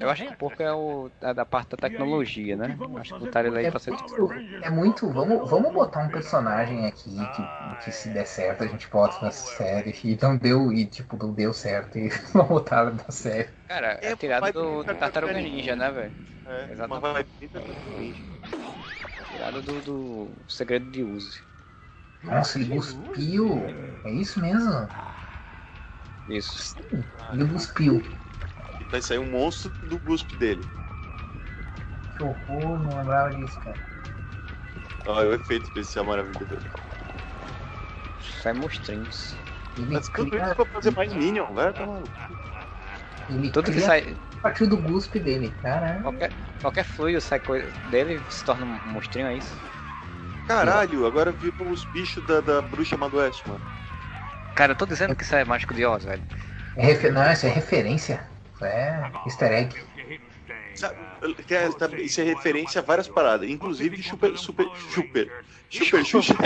eu 0.00 0.08
acho 0.10 0.22
que 0.24 0.32
o 0.32 0.36
porco 0.36 0.62
é 0.62 0.72
o 0.72 1.10
é 1.20 1.34
da 1.34 1.44
parte 1.44 1.70
da 1.70 1.76
tecnologia, 1.76 2.56
né? 2.56 2.78
Acho 2.96 3.12
que 3.12 3.18
botaram 3.20 3.48
ele 3.50 3.58
aí 3.58 3.66
É 3.66 3.70
pra 3.70 3.78
ser. 3.80 3.90
muito, 3.92 4.44
é 4.60 4.70
muito. 4.70 5.10
Vamos, 5.10 5.48
vamos 5.50 5.72
botar 5.72 6.00
um 6.04 6.10
personagem 6.10 6.86
aqui 6.86 7.28
que, 7.28 7.50
que 7.78 7.92
se 7.92 8.10
der 8.10 8.26
certo 8.26 8.62
a 8.64 8.66
gente 8.66 8.88
bota 8.90 9.18
na 9.24 9.30
série. 9.30 9.92
E 10.04 10.18
não 10.20 10.36
deu, 10.36 10.72
e 10.72 10.86
tipo, 10.86 11.16
não 11.16 11.32
deu 11.32 11.52
certo. 11.52 11.98
E 11.98 12.08
não 12.34 12.46
botaram 12.46 12.94
na 12.94 13.10
série. 13.10 13.50
Cara, 13.66 13.98
é 14.02 14.12
É, 14.12 14.16
tirado 14.16 14.52
do, 14.52 14.84
do 14.84 14.94
Tartaruga 14.96 15.34
Ninja, 15.34 15.76
né, 15.76 15.90
velho? 15.90 16.16
É, 16.44 16.72
Exatamente. 16.72 17.30
Tirado 19.30 19.62
do, 19.62 19.80
do 19.82 20.44
Segredo 20.48 20.90
de 20.90 21.02
Uzi. 21.04 21.47
Nossa, 22.22 22.58
ele 22.58 22.70
cuspiu. 22.70 23.66
É 24.04 24.10
isso 24.10 24.40
mesmo? 24.40 24.88
Isso. 26.28 26.76
Ele 27.32 27.48
cuspiu. 27.48 28.02
Vai 28.90 29.02
sair 29.02 29.18
um 29.18 29.30
monstro 29.30 29.70
do 29.82 29.98
guspe 29.98 30.36
dele. 30.36 30.64
Que 32.16 32.22
horror, 32.22 32.78
não 32.78 32.98
lembrava 32.98 33.34
disso, 33.34 33.58
cara. 33.60 33.78
Olha 35.06 35.30
o 35.30 35.34
efeito 35.34 35.64
especial 35.64 36.04
maravilhoso. 36.04 36.58
Sai 38.42 38.52
monstrinhos. 38.52 39.36
Ele 39.76 39.94
Mas 39.94 40.08
tudo 40.08 40.30
cria, 40.30 40.44
isso 40.44 40.54
pra 40.54 40.66
fazer 40.66 40.90
mais 40.90 41.12
Minion, 41.12 41.46
vai 41.52 41.72
tomar. 41.72 42.02
ele 43.30 43.50
Tudo 43.50 43.70
que 43.70 43.80
sai. 43.80 44.16
a 44.38 44.40
partir 44.40 44.66
do 44.66 44.76
guspe 44.76 45.18
dele, 45.20 45.50
caralho. 45.62 46.02
Qualquer, 46.02 46.32
qualquer 46.60 46.84
fluido 46.84 47.20
sai 47.20 47.40
coisa 47.40 47.70
dele 47.90 48.20
se 48.28 48.44
torna 48.44 48.66
um 48.66 48.92
monstrinho, 48.92 49.28
é 49.28 49.36
isso? 49.36 49.54
Caralho, 50.48 51.04
agora 51.06 51.30
viram 51.30 51.70
os 51.70 51.84
bichos 51.84 52.24
da, 52.24 52.40
da 52.40 52.62
bruxa 52.62 52.96
Madoeste, 52.96 53.46
mano. 53.46 53.62
Cara, 54.54 54.72
eu 54.72 54.76
tô 54.76 54.86
dizendo 54.86 55.14
que 55.14 55.22
isso 55.22 55.36
é 55.36 55.44
mágico 55.44 55.74
de 55.74 55.84
Oz, 55.84 56.04
velho. 56.04 56.22
É 56.74 56.86
refer... 56.86 57.12
Não, 57.12 57.30
isso 57.30 57.46
é 57.46 57.50
referência. 57.50 58.26
Isso 58.54 58.64
é 58.64 59.10
easter 59.26 59.52
egg. 59.52 59.76
É- 61.50 61.68
tá- 61.72 61.88
Isso 61.98 62.20
é 62.20 62.24
referência 62.24 62.80
a 62.80 62.84
várias 62.84 63.08
paradas, 63.08 63.48
inclusive 63.48 64.02
super, 64.02 64.36
super, 64.38 64.68
super, 64.76 65.30
super 65.70 66.04
Xuxa. 66.06 66.34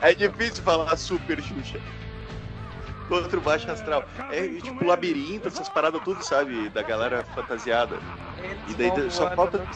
É 0.00 0.14
difícil 0.14 0.62
falar 0.62 0.96
super 0.96 1.40
Xuxa. 1.42 1.78
Contra 3.08 3.38
o 3.38 3.42
baixo 3.42 3.70
astral. 3.70 4.06
É 4.30 4.48
tipo 4.60 4.84
labirinto, 4.84 5.48
essas 5.48 5.68
paradas 5.68 6.00
tudo, 6.02 6.22
sabe? 6.22 6.68
Da 6.70 6.82
galera 6.82 7.22
fantasiada. 7.22 8.00
E 8.66 8.74
daí 8.74 9.10
só 9.10 9.30
falta- 9.34 9.66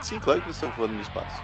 Sim, 0.00 0.20
claro 0.20 0.40
que 0.40 0.46
eles 0.46 0.56
estão 0.56 0.70
voando 0.70 0.94
no 0.94 1.00
espaço. 1.00 1.42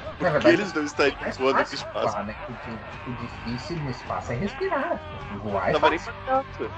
Na 0.00 0.10
Porque 0.10 0.24
verdade, 0.24 0.54
eles 0.54 0.72
não 0.72 0.84
estão 0.84 1.06
é 1.06 1.32
voando 1.32 1.58
no 1.58 1.64
espaço. 1.74 2.12
voar, 2.12 2.24
né? 2.24 2.36
O, 2.48 2.52
di- 2.52 2.80
o 3.06 3.12
difícil 3.14 3.76
no 3.78 3.90
espaço 3.90 4.32
é 4.32 4.36
respirar. 4.36 5.00
Voar 5.30 5.68
é 5.70 5.72
nem 5.90 5.98
fácil. 5.98 6.14
certo. 6.24 6.70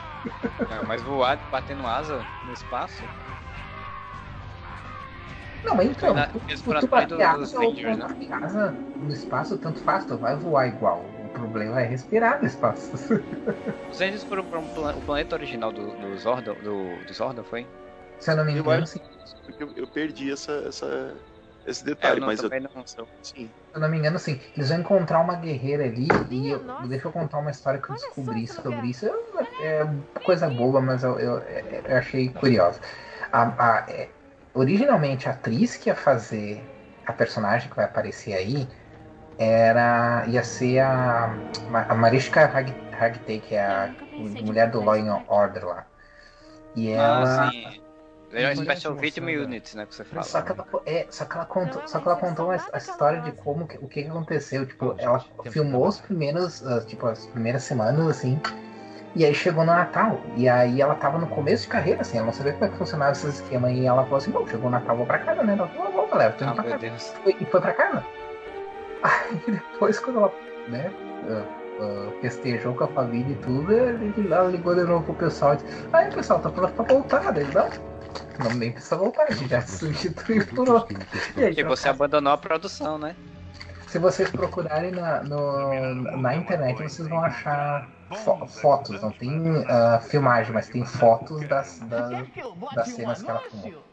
É, 0.70 0.86
mas 0.86 1.03
voar 1.03 1.39
batendo 1.51 1.86
asa 1.86 2.26
no 2.43 2.53
espaço. 2.53 3.05
Não, 5.64 5.74
mas 5.74 5.86
então, 5.86 6.14
Na- 6.14 6.26
tu, 6.26 6.40
tu, 6.40 6.62
tu 6.62 6.72
atrás 6.72 6.90
bater 6.90 7.09
dos 7.09 7.20
asa 7.20 7.61
ou 7.61 7.70
Rangers, 7.70 7.98
né? 7.98 8.04
bater 8.06 8.32
asa 8.32 8.78
no 9.00 9.12
espaço, 9.12 9.59
tanto 9.59 9.78
faz, 9.80 10.06
tu 10.06 10.16
vai 10.18 10.36
voar 10.36 10.68
igual. 10.68 11.04
O 11.24 11.28
problema 11.30 11.80
é 11.80 11.84
respirar 11.84 12.40
no 12.40 12.46
espaço. 12.46 12.96
Os 13.90 13.98
Rangers 13.98 14.24
foram 14.24 14.44
para 14.44 14.59
um 14.59 14.64
o 14.64 15.02
planeta 15.02 15.34
original 15.34 15.72
do, 15.72 15.92
do 15.96 16.16
Zordon, 16.18 16.54
do, 16.54 16.96
do 17.04 17.12
Zordon, 17.14 17.42
foi? 17.44 17.66
Se 18.18 18.30
eu 18.30 18.36
não 18.36 18.44
me 18.44 18.52
engano, 18.52 18.86
sim. 18.86 19.00
Porque 19.46 19.62
eu, 19.62 19.72
eu 19.76 19.86
perdi 19.86 20.30
essa, 20.30 20.52
essa, 20.66 21.16
esse 21.66 21.82
É, 21.82 21.86
detalhe, 21.86 22.16
eu 22.16 22.20
não, 22.20 22.26
mas 22.26 22.42
eu, 22.42 22.50
não. 22.50 23.06
sim. 23.22 23.46
Se 23.46 23.74
eu 23.74 23.80
não 23.80 23.88
me 23.88 23.98
engano, 23.98 24.18
sim. 24.18 24.40
Eles 24.56 24.68
vão 24.68 24.80
encontrar 24.80 25.20
uma 25.20 25.36
guerreira 25.36 25.84
ali 25.84 26.09
e 26.30 26.50
eu- 26.50 26.64
deixa 26.88 27.09
eu 27.09 27.12
contar 27.12 27.38
uma 27.38 27.50
história 27.50 27.80
que 27.80 27.90
eu 27.90 27.94
descobri 27.96 28.46
sobre 28.46 28.88
isso. 28.88 29.06
É 29.61 29.86
coisa 30.22 30.48
boba, 30.48 30.80
mas 30.80 31.02
eu, 31.02 31.18
eu- 31.18 31.38
eu 31.38 31.96
achei 31.96 32.28
curiosa. 32.30 32.80
A, 33.32 33.42
a- 33.78 33.86
é, 33.88 34.11
originalmente, 34.59 35.28
a 35.28 35.32
atriz 35.32 35.76
que 35.76 35.88
ia 35.88 35.94
fazer 35.96 36.62
a 37.06 37.12
personagem 37.12 37.68
que 37.70 37.76
vai 37.76 37.84
aparecer 37.84 38.34
aí 38.34 38.68
era 39.38 40.24
ia 40.26 40.42
ser 40.42 40.80
a, 40.80 41.32
a 41.88 41.94
Mariska 41.94 42.44
Hag- 42.44 42.74
Hargitay, 42.92 43.40
que 43.40 43.54
é 43.54 43.64
a 43.64 43.94
mulher 44.42 44.70
do 44.70 44.80
Law 44.80 44.94
and 44.94 45.22
Order 45.28 45.64
lá. 45.64 45.86
E 46.74 46.90
ela. 46.90 47.48
Ah, 47.48 47.50
sim. 47.50 47.80
É 48.32 48.52
E- 48.52 48.56
Special 48.56 48.94
Victim 48.94 49.22
Units, 49.22 49.74
né, 49.74 49.86
que 49.86 49.94
você 49.94 50.04
fala. 50.04 50.22
Só 50.22 50.42
que 50.42 50.52
ela, 50.52 50.66
é, 50.84 51.06
só 51.11 51.24
que 51.24 51.34
ela 51.36 51.46
contou, 51.46 51.88
só 51.88 51.98
que 52.00 52.09
ela 52.09 52.16
contou 52.18 52.50
a, 52.50 52.54
a 52.72 52.76
história 52.78 53.20
de 53.22 53.32
como 53.32 53.66
que- 53.66 53.78
o 53.78 53.88
que, 53.88 54.04
aconteceu. 54.06 54.66
Tipo, 54.66 54.94
ela 54.98 55.24
filmou 55.50 55.86
os 55.86 55.98
primeiros, 55.98 56.66
ah, 56.66 56.84
tipo, 56.84 57.06
as 57.06 57.26
primeiras 57.28 57.62
semanas, 57.62 58.06
assim. 58.09 58.38
E 59.16 59.24
aí 59.24 59.34
chegou 59.34 59.64
no 59.64 59.72
Natal. 59.72 60.20
E 60.36 60.48
aí 60.48 60.80
ela 60.80 60.94
tava 60.94 61.18
no 61.18 61.26
começo 61.26 61.64
de 61.64 61.68
carreira, 61.68 62.02
assim, 62.02 62.16
ela 62.18 62.26
não 62.26 62.32
sabia 62.32 62.52
como 62.52 62.64
é 62.66 62.68
que 62.68 62.76
funcionava 62.76 63.12
esse 63.12 63.26
esquema. 63.28 63.70
E 63.70 63.86
ela 63.86 64.02
falou 64.04 64.18
assim, 64.18 64.30
bom, 64.30 64.46
chegou 64.46 64.68
o 64.68 64.70
Natal, 64.70 64.96
vou 64.96 65.06
pra 65.06 65.18
casa, 65.18 65.42
né? 65.42 65.54
Ela 65.59 65.68
falou, 65.68 65.92
vou, 65.92 66.06
galera, 66.09 66.32
tô 66.32 66.44
indo 66.44 66.50
Ah, 66.50 66.54
pra 66.54 66.62
meu 66.64 66.72
casa. 66.72 66.90
Deus. 66.90 67.14
E 67.40 67.44
foi 67.46 67.61
pra 67.61 67.72
casa. 67.72 68.04
Aí 69.02 69.40
depois 69.46 69.98
quando 69.98 70.18
ela, 70.18 70.32
né, 70.68 70.92
ah, 71.30 71.44
ah, 71.80 72.11
festejou 72.20 72.74
com 72.74 72.84
a 72.84 72.88
família 72.88 73.32
e 73.32 73.36
tudo, 73.36 73.72
ele- 73.72 74.32
ela 74.32 74.48
ligou 74.50 74.74
de 74.74 74.82
novo 74.82 75.04
pro 75.04 75.14
pessoal 75.14 75.54
e 75.54 75.56
disse, 75.59 75.88
aí 75.92 76.11
pessoal, 76.11 76.40
tá 76.40 76.50
pronto 76.50 76.72
pra 76.74 76.84
voltar, 76.84 77.32
daí 77.32 77.46
não. 77.54 77.68
Não 78.44 78.52
nem 78.54 78.70
precisa 78.72 78.96
voltar, 78.96 79.24
a 79.24 79.30
gente 79.32 79.48
já 79.48 79.61
se 79.62 79.78
substituiu 79.86 80.46
por 80.54 80.68
outro. 80.68 80.96
E 81.36 81.44
aí, 81.44 81.54
E 81.56 81.62
você 81.64 81.88
abandonou 81.88 82.32
a 82.32 82.38
produção, 82.38 82.98
né? 82.98 83.14
Se 83.89 83.99
vocês 83.99 84.30
procurarem 84.30 84.93
na, 84.93 85.22
no- 85.24 86.16
na 86.18 86.36
internet, 86.36 86.82
vocês 86.82 87.09
vão 87.09 87.20
achar 87.24 87.91
fo- 88.12 88.47
fotos. 88.47 89.01
Não 89.01 89.12
tem 89.12 89.64
ah, 89.68 90.01
filmagem, 90.01 90.53
mas 90.53 90.68
tem 90.68 90.84
fotos 90.84 91.47
das, 91.49 91.80
da- 91.80 92.26
das 92.74 92.91
cenas 92.91 93.22
que 93.22 93.30
ela 93.30 93.41
filmou. 93.41 93.88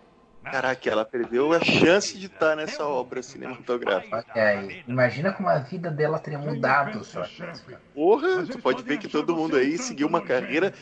Caraca, 0.52 0.90
ela 0.90 1.04
perdeu 1.04 1.54
a 1.54 1.64
chance 1.64 2.18
de 2.18 2.28
estar 2.28 2.56
nessa 2.56 2.86
obra 2.86 3.22
cinematográfica. 3.22 4.26
Olha 4.34 4.48
aí, 4.48 4.84
imagina 4.88 5.34
como 5.34 5.50
a 5.50 5.60
vida 5.60 5.90
dela 5.90 6.20
teria 6.20 6.40
mudado 6.40 7.04
feito. 7.04 7.78
Porra, 7.94 8.46
tu 8.46 8.60
pode 8.60 8.84
ver 8.84 8.98
que 8.98 9.08
todo 9.08 9.36
mundo 9.36 9.56
aí 9.56 9.78
seguiu 9.78 10.08
uma 10.08 10.22
carreira 10.22 10.74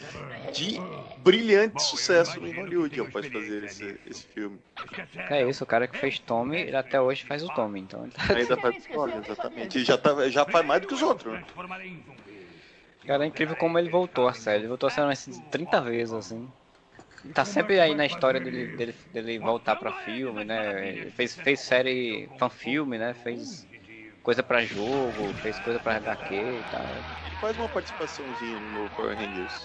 de 0.52 0.80
brilhante 1.24 1.82
sucesso 1.82 2.40
em 2.40 2.54
Hollywood 2.54 3.00
após 3.00 3.26
fazer 3.28 3.64
esse, 3.64 4.00
esse 4.06 4.26
filme. 4.28 4.60
É 5.30 5.48
isso, 5.48 5.64
o 5.64 5.68
cara 5.68 5.88
que 5.88 5.98
fez 5.98 6.20
Tommy, 6.20 6.62
ele 6.62 6.76
até 6.76 7.00
hoje 7.00 7.26
faz 7.26 7.44
o 7.44 7.48
Tommy, 7.50 7.80
então 7.80 8.04
ele 8.04 8.12
tá... 8.12 8.34
Ainda 8.34 8.58
faz 8.58 8.76
história, 8.78 9.22
exatamente. 9.26 9.78
Ele 9.78 9.86
já, 9.86 9.98
tá, 9.98 10.30
já 10.30 10.46
faz 10.46 10.66
mais 10.66 10.82
do 10.82 10.88
que 10.88 10.94
os 10.94 11.02
outros, 11.02 11.34
né? 11.34 11.44
Cara, 13.06 13.24
é 13.24 13.28
incrível 13.28 13.56
como 13.56 13.78
ele 13.78 13.90
voltou 13.90 14.28
a 14.28 14.34
série. 14.34 14.60
Ele 14.62 14.68
voltou 14.70 14.88
a 14.88 14.90
série 14.90 15.08
umas 15.08 15.26
30 15.52 15.82
vezes, 15.82 16.14
assim. 16.14 16.50
Tá 17.32 17.46
sempre 17.46 17.80
aí 17.80 17.96
na 17.96 18.06
história 18.06 18.40
dele, 18.40 18.68
dele, 18.68 18.94
dele 19.12 19.40
voltar 19.40 19.76
pra 19.76 19.94
filme, 19.94 20.44
né? 20.44 20.90
Ele 20.90 21.12
fez, 21.12 21.36
fez 21.36 21.60
série 21.62 22.30
fan-filme, 22.38 22.98
né? 22.98 23.14
Fez 23.14 23.66
coisa 24.22 24.44
pra 24.44 24.66
jogo, 24.66 25.34
fez 25.42 25.60
coisa 25.60 25.80
pra 25.80 25.96
HQ 25.98 26.36
e 26.36 26.64
tal. 26.66 27.06
Ele 27.26 27.36
faz 27.40 27.58
uma 27.58 27.70
participaçãozinha 27.70 28.60
no 28.60 28.90
Power 28.90 29.18
Rangers. 29.18 29.64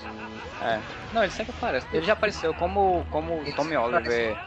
É. 0.60 0.82
Não, 1.12 1.22
ele 1.22 1.30
sempre 1.32 1.54
aparece. 1.56 1.88
Ele 1.92 2.04
já 2.06 2.12
apareceu 2.12 2.54
como, 2.54 3.04
como 3.06 3.44
Tommy 3.54 3.76
Oliver 3.76 4.38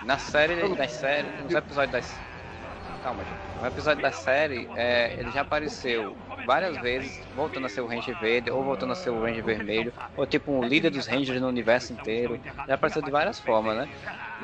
na 0.00 0.18
série, 0.18 0.76
nas 0.76 0.92
séries, 0.92 1.32
nos 1.42 1.54
episódios 1.54 1.90
das. 1.92 2.20
calma, 3.00 3.24
gente. 3.24 3.40
Um 3.60 3.66
episódio 3.66 4.00
da 4.02 4.12
série, 4.12 4.70
é, 4.74 5.18
ele 5.18 5.30
já 5.30 5.40
apareceu 5.42 6.16
várias 6.44 6.76
vezes, 6.78 7.20
voltando 7.34 7.66
a 7.66 7.68
ser 7.68 7.80
o 7.80 7.86
Ranger 7.86 8.18
Verde, 8.18 8.50
ou 8.50 8.64
voltando 8.64 8.92
a 8.92 8.96
ser 8.96 9.10
o 9.10 9.22
Ranger 9.22 9.44
Vermelho, 9.44 9.92
ou 10.16 10.26
tipo 10.26 10.52
um 10.52 10.62
líder 10.62 10.90
dos 10.90 11.06
Rangers 11.06 11.40
no 11.40 11.48
universo 11.48 11.92
inteiro. 11.92 12.40
Já 12.66 12.74
apareceu 12.74 13.02
de 13.02 13.10
várias 13.10 13.38
formas, 13.38 13.76
né? 13.76 13.88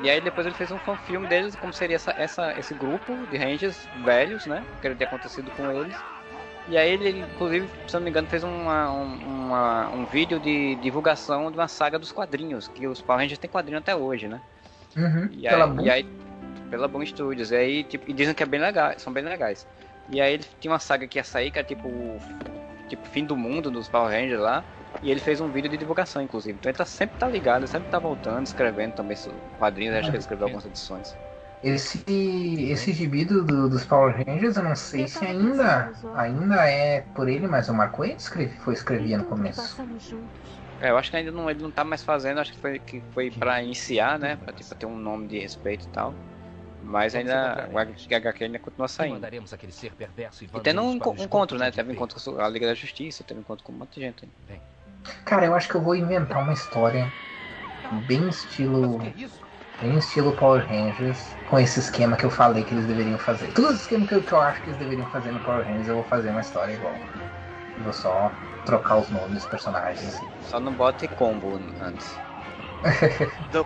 E 0.01 0.09
aí 0.09 0.19
depois 0.19 0.45
ele 0.45 0.55
fez 0.55 0.71
um 0.71 0.79
fanfilme 0.79 1.27
deles, 1.27 1.55
como 1.55 1.71
seria 1.73 1.95
essa, 1.95 2.11
essa, 2.17 2.53
esse 2.59 2.73
grupo 2.73 3.15
de 3.31 3.37
Rangers 3.37 3.87
velhos, 4.03 4.45
né? 4.45 4.63
O 4.77 4.81
que 4.81 4.89
teria 4.89 5.07
acontecido 5.07 5.49
com 5.51 5.71
eles. 5.71 5.95
E 6.67 6.77
aí 6.77 6.91
ele, 6.91 7.19
inclusive, 7.19 7.69
se 7.87 7.93
não 7.93 8.01
me 8.01 8.09
engano, 8.09 8.27
fez 8.27 8.43
uma, 8.43 8.89
uma, 8.89 9.89
um 9.89 10.05
vídeo 10.05 10.39
de 10.39 10.75
divulgação 10.75 11.51
de 11.51 11.57
uma 11.57 11.67
saga 11.67 11.99
dos 11.99 12.11
quadrinhos, 12.11 12.67
que 12.67 12.87
os 12.87 13.01
Power 13.01 13.21
Rangers 13.21 13.37
têm 13.37 13.49
quadrinho 13.49 13.77
até 13.77 13.95
hoje, 13.95 14.27
né? 14.27 14.41
Uhum, 14.97 15.29
e, 15.31 15.47
aí, 15.47 15.55
e 15.83 15.89
aí, 15.89 16.09
pela 16.71 16.87
Boom 16.87 17.05
Studios, 17.05 17.51
e 17.51 17.55
aí, 17.55 17.83
tipo, 17.83 18.09
e 18.09 18.13
dizem 18.13 18.33
que 18.33 18.41
é 18.41 18.45
bem 18.45 18.59
legal, 18.59 18.93
são 18.97 19.13
bem 19.13 19.23
legais. 19.23 19.67
E 20.09 20.21
aí 20.21 20.33
ele 20.33 20.45
tinha 20.59 20.71
uma 20.71 20.79
saga 20.79 21.07
que 21.07 21.17
ia 21.17 21.23
sair, 21.23 21.51
que 21.51 21.59
é 21.59 21.63
tipo, 21.63 21.89
tipo, 22.87 23.05
fim 23.07 23.25
do 23.25 23.35
mundo 23.35 23.71
dos 23.71 23.87
Power 23.87 24.11
Rangers 24.11 24.39
lá, 24.39 24.63
e 25.01 25.09
ele 25.09 25.19
fez 25.19 25.41
um 25.41 25.49
vídeo 25.49 25.69
de 25.69 25.77
divulgação, 25.77 26.21
inclusive. 26.21 26.57
Então 26.57 26.69
ele 26.69 26.77
tá, 26.77 26.85
sempre 26.85 27.17
tá 27.17 27.27
ligado, 27.27 27.67
sempre 27.67 27.89
tá 27.89 27.99
voltando, 27.99 28.45
escrevendo 28.45 28.93
também 28.93 29.17
quadrinhos, 29.57 29.95
acho 29.95 30.09
que 30.09 30.15
ele 30.15 30.21
escreveu 30.21 30.45
algumas 30.45 30.65
edições. 30.65 31.15
Esse, 31.63 32.03
esse 32.69 32.93
gibi 32.93 33.25
do, 33.25 33.43
do, 33.43 33.67
dos 33.67 33.83
Power 33.85 34.15
Rangers, 34.15 34.55
eu 34.57 34.63
não 34.63 34.75
sei 34.75 35.07
se 35.07 35.25
ainda, 35.25 35.91
ainda 36.15 36.69
é 36.69 37.01
por 37.15 37.27
ele, 37.27 37.47
mas 37.47 37.69
o 37.69 37.73
Marco 37.73 38.03
escreve, 38.05 38.55
foi 38.57 38.73
escrevia 38.75 39.17
no 39.17 39.23
começo. 39.23 39.75
É, 40.79 40.91
eu 40.91 40.97
acho 40.97 41.09
que 41.09 41.17
ainda 41.17 41.31
não, 41.31 41.49
ele 41.49 41.63
não 41.63 41.71
tá 41.71 41.83
mais 41.83 42.03
fazendo, 42.03 42.39
acho 42.39 42.53
que 42.53 42.59
foi, 42.59 42.79
que 42.79 43.01
foi 43.13 43.31
pra 43.31 43.63
iniciar, 43.63 44.19
né? 44.19 44.35
Pra 44.35 44.53
tipo, 44.53 44.75
ter 44.75 44.85
um 44.85 44.97
nome 44.97 45.27
de 45.27 45.39
respeito 45.39 45.87
e 45.87 45.89
tal. 45.89 46.13
Mas 46.85 47.15
ainda 47.15 47.67
o 47.71 47.77
HQ 47.79 48.43
ainda 48.43 48.59
continua 48.59 48.87
saindo. 48.87 49.25
E 50.53 50.59
tendo 50.61 50.81
um 50.81 50.93
encontro, 50.93 51.57
né? 51.57 51.71
Teve 51.71 51.93
encontro 51.93 52.21
com 52.21 52.39
a 52.39 52.47
Liga 52.47 52.67
da 52.67 52.75
Justiça, 52.75 53.23
teve 53.23 53.39
encontro 53.39 53.63
com 53.63 53.71
um 53.71 53.77
monte 53.77 53.95
de 53.95 54.01
gente. 54.01 54.29
Cara, 55.25 55.45
eu 55.45 55.55
acho 55.55 55.67
que 55.67 55.75
eu 55.75 55.81
vou 55.81 55.95
inventar 55.95 56.41
uma 56.41 56.53
história 56.53 57.11
bem 58.07 58.27
estilo 58.29 59.01
em 59.83 59.97
estilo 59.97 60.31
Power 60.33 60.65
Rangers, 60.65 61.35
com 61.49 61.59
esse 61.59 61.79
esquema 61.79 62.15
que 62.15 62.25
eu 62.25 62.29
falei 62.29 62.63
que 62.63 62.73
eles 62.73 62.85
deveriam 62.85 63.17
fazer. 63.17 63.51
Todos 63.51 63.71
os 63.71 63.81
esquemas 63.81 64.07
que 64.07 64.15
eu, 64.15 64.23
que 64.23 64.31
eu 64.31 64.39
acho 64.39 64.61
que 64.61 64.69
eles 64.69 64.79
deveriam 64.79 65.05
fazer 65.07 65.31
no 65.31 65.39
Power 65.41 65.65
Rangers, 65.65 65.87
eu 65.87 65.95
vou 65.95 66.03
fazer 66.05 66.29
uma 66.29 66.41
história 66.41 66.73
igual. 66.73 66.95
Eu 67.77 67.83
vou 67.83 67.93
só 67.93 68.31
trocar 68.65 68.97
os 68.97 69.09
nomes 69.09 69.33
dos 69.33 69.45
personagens. 69.45 70.23
Só 70.43 70.59
não 70.59 70.71
bote 70.71 71.07
combo 71.09 71.59
antes. 71.81 72.17
não, 73.51 73.65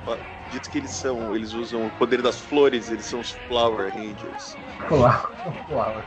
dito 0.51 0.69
que 0.69 0.77
eles 0.77 0.91
são, 0.91 1.35
eles 1.35 1.53
usam 1.53 1.87
o 1.87 1.91
poder 1.91 2.21
das 2.21 2.39
flores, 2.39 2.89
eles 2.91 3.05
são 3.05 3.19
os 3.19 3.31
Flower 3.47 3.93
Rangers. 3.93 4.57
Flower. 4.87 5.29
Flower. 5.67 6.03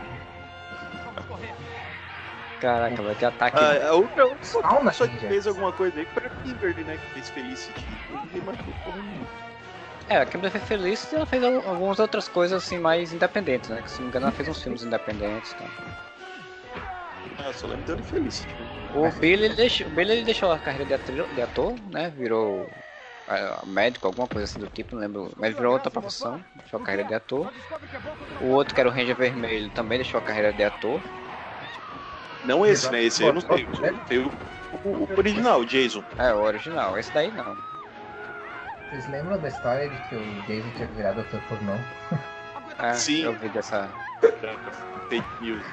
Caraca, 2.61 3.03
vai 3.03 3.15
ter 3.17 3.27
ataque. 3.27 3.59
Ah, 3.59 3.89
a 3.89 3.95
outra, 3.95 4.25
a 4.63 4.93
só 4.93 5.07
que 5.07 5.19
fez 5.19 5.47
alguma 5.49 5.73
coisa 5.73 5.99
aí 5.99 6.07
para 6.07 6.29
Kimberly, 6.29 6.85
né? 6.85 6.97
Que 6.97 7.15
fez 7.15 7.31
Felicity. 7.31 7.85
Ele 8.33 8.41
porra 8.41 9.43
é, 10.09 10.19
a 10.19 10.27
Kimberly 10.27 10.51
foi 10.51 10.61
feliz 10.61 11.11
e 11.13 11.17
ela 11.17 11.27
fez 11.27 11.43
algumas 11.43 11.99
outras 11.99 12.29
coisas 12.29 12.63
assim 12.63 12.79
mais 12.79 13.13
independentes, 13.13 13.71
né? 13.71 13.81
Que 13.83 13.91
se 13.91 13.97
não 13.97 14.05
me 14.05 14.09
engano 14.09 14.27
ela 14.27 14.35
fez 14.35 14.49
uns 14.49 14.63
filmes 14.63 14.83
independentes 14.83 15.53
e 15.53 15.55
tá? 15.57 15.65
tal. 17.37 17.47
Ah, 17.47 17.53
só 17.53 17.67
lembro 17.67 17.85
dele 17.85 18.03
feliz. 18.03 18.47
O 18.95 19.11
Billy, 19.19 19.45
ele 19.45 19.55
deixou, 19.55 19.87
o 19.87 19.91
Billy 19.91 20.13
ele 20.13 20.25
deixou 20.25 20.53
a 20.53 20.59
carreira 20.59 20.85
de 20.85 20.95
ator, 20.95 21.27
de 21.35 21.43
ator 21.43 21.75
né? 21.91 22.13
Virou 22.17 22.69
médico, 23.67 24.07
alguma 24.07 24.27
coisa 24.29 24.45
assim 24.45 24.61
do 24.61 24.69
tipo, 24.69 24.95
não 24.95 25.03
lembro. 25.03 25.33
Mas 25.37 25.55
virou 25.55 25.73
outra 25.73 25.91
profissão, 25.91 26.43
deixou 26.55 26.81
a 26.81 26.85
carreira 26.85 27.09
de 27.09 27.15
ator. 27.15 27.53
O 28.41 28.47
outro, 28.49 28.75
que 28.75 28.81
era 28.81 28.89
o 28.89 28.93
Ranger 28.93 29.17
Vermelho, 29.17 29.71
também 29.71 29.99
deixou 29.99 30.19
a 30.19 30.23
carreira 30.23 30.53
de 30.53 30.65
ator. 30.65 31.01
Não 32.45 32.67
esse, 32.67 32.91
né? 32.91 33.03
Esse 33.05 33.23
eu 33.23 33.33
não 33.33 33.41
sei. 33.41 33.67
Tem 34.09 34.19
o, 34.19 34.33
o, 34.85 34.89
o 34.89 35.09
original, 35.17 35.61
o 35.61 35.65
Jason. 35.65 36.03
É, 36.19 36.33
o 36.35 36.43
original. 36.43 36.99
Esse 36.99 37.13
daí 37.13 37.31
não. 37.31 37.57
Vocês 38.91 39.09
lembram 39.09 39.41
da 39.41 39.49
história 39.49 39.89
de 39.89 39.97
que 40.09 40.15
o 40.15 40.43
Jason 40.47 40.71
tinha 40.77 40.89
virado 40.89 41.21
ator 41.21 41.41
pornô? 41.49 41.73
Ah, 42.79 42.95
Sim. 42.95 43.23
Eu 43.23 43.33
vi 43.35 43.49
dessa. 43.49 43.89
Fake 45.09 45.27
news. 45.41 45.65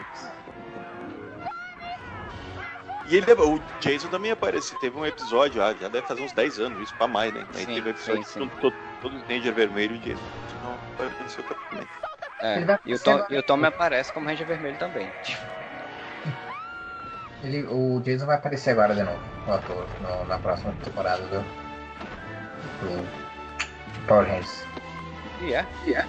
E 3.10 3.16
ele, 3.16 3.34
o 3.34 3.60
Jason 3.80 4.08
também 4.08 4.32
apareceu, 4.32 4.78
teve 4.80 4.98
um 4.98 5.06
episódio, 5.06 5.64
ah, 5.64 5.74
já 5.74 5.88
deve 5.90 6.06
fazer 6.06 6.22
uns 6.22 6.32
10 6.32 6.60
anos, 6.60 6.80
isso 6.84 6.96
pra 6.96 7.08
mais, 7.08 7.34
né? 7.34 7.44
Aí 7.56 7.66
sim, 7.66 7.74
teve 7.74 7.88
um 7.88 7.92
episódio 7.92 8.24
sim, 8.24 8.40
sim. 8.44 8.52
todo, 8.62 8.76
todo 9.02 9.24
Ranger 9.28 9.54
Vermelho 9.54 9.96
e 9.96 9.98
o 9.98 10.02
Jason. 10.02 10.22
Não 10.64 10.74
apareceu 11.08 11.44
também. 11.44 11.88
É, 12.42 12.80
e 12.86 12.94
o, 12.94 13.00
Tom, 13.00 13.26
e 13.30 13.38
o 13.38 13.44
Tom 13.44 13.66
aparece 13.66 14.14
como 14.14 14.28
Ranger 14.28 14.46
Vermelho 14.46 14.78
também. 14.78 15.12
Ele, 17.44 17.64
o 17.64 18.00
Jason 18.02 18.26
vai 18.26 18.36
aparecer 18.36 18.72
agora 18.72 18.94
de 18.94 19.02
novo, 19.02 19.20
o 19.48 19.52
ator, 19.52 19.86
no, 20.02 20.26
na 20.26 20.38
próxima 20.38 20.74
temporada, 20.84 21.24
viu? 21.28 21.44
do 22.82 23.06
Power 24.08 24.26
Rangers. 24.26 24.64
Yeah, 25.42 25.68
yeah. 25.86 26.08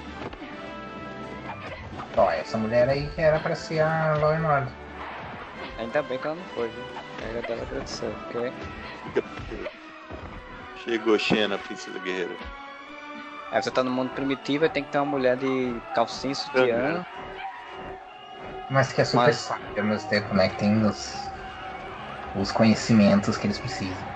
Ó, 2.17 2.31
essa 2.31 2.59
mulher 2.59 2.89
aí 2.89 3.09
que 3.15 3.21
era 3.21 3.39
pra 3.39 3.55
ser 3.55 3.81
a 3.81 4.17
Law 4.17 4.33
and 4.33 4.47
Order. 4.47 4.73
Ainda 5.79 6.03
bem 6.03 6.19
que 6.19 6.27
ela 6.27 6.37
não 6.37 6.45
foi, 6.55 6.69
viu? 6.69 6.85
Era 7.23 7.43
dela 7.43 7.63
agradecer, 7.63 8.11
porque... 8.25 8.53
Chegou 10.85 11.19
Xena, 11.19 11.59
princesa 11.59 11.99
guerreira. 11.99 12.37
Aí 13.53 13.63
você 13.63 13.71
tá 13.71 13.83
no 13.83 13.91
mundo 13.91 14.11
primitivo 14.11 14.65
e 14.65 14.69
tem 14.69 14.83
que 14.83 14.91
ter 14.91 14.99
uma 14.99 15.07
mulher 15.07 15.37
de 15.37 15.75
calcinha 15.95 16.35
sutiã. 16.35 17.05
Mas 18.71 18.93
que 18.93 19.01
é 19.01 19.05
super 19.05 19.25
Mas... 19.25 19.37
sábio 19.37 19.67
ao 19.77 19.85
mesmo 19.85 20.09
tempo, 20.09 20.35
né? 20.35 20.49
Que 20.49 20.57
tem 20.57 20.87
os, 20.87 21.31
os 22.37 22.53
conhecimentos 22.53 23.37
que 23.37 23.47
eles 23.47 23.59
precisam. 23.59 24.09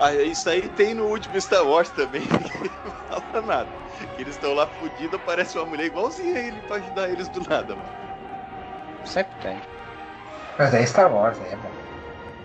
Ah, 0.00 0.12
isso 0.14 0.50
aí 0.50 0.68
tem 0.70 0.94
no 0.94 1.06
último 1.06 1.40
Star 1.40 1.64
Wars 1.64 1.88
também, 1.90 2.22
não 2.84 2.90
fala 3.30 3.46
nada. 3.46 3.70
Eles 4.18 4.34
estão 4.34 4.52
lá 4.52 4.66
fudidos, 4.66 5.14
aparece 5.14 5.56
uma 5.56 5.66
mulher 5.66 5.86
igualzinha 5.86 6.34
a 6.36 6.40
ele 6.40 6.60
pra 6.62 6.76
ajudar 6.76 7.08
eles 7.08 7.28
do 7.28 7.48
nada, 7.48 7.76
mano. 7.76 8.02
Sempre 9.04 9.36
tem. 9.40 9.71
Mas 10.58 10.74
é 10.74 10.84
Star 10.86 11.12
Wars, 11.12 11.38
é 11.38 11.56
bom. 11.56 11.70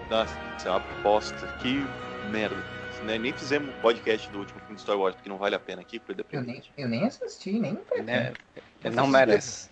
Nossa, 0.09 0.33
isso 0.57 0.67
é 0.67 0.71
uma 0.71 0.79
bosta. 1.03 1.47
Que 1.59 1.85
merda. 2.31 2.55
Né? 3.03 3.17
Nem 3.17 3.33
fizemos 3.33 3.73
podcast 3.75 4.29
do 4.29 4.39
último 4.39 4.59
filme 4.61 4.75
de 4.75 4.81
Star 4.81 4.97
Wars, 4.97 5.15
porque 5.15 5.29
não 5.29 5.37
vale 5.37 5.55
a 5.55 5.59
pena 5.59 5.81
aqui, 5.81 5.99
foi 5.99 6.15
eu 6.31 6.41
nem, 6.41 6.63
eu 6.77 6.89
nem 6.89 7.05
assisti, 7.05 7.59
nem 7.59 7.77
né? 8.03 8.33
Ele 8.83 8.95
não 8.95 9.07
merece. 9.07 9.69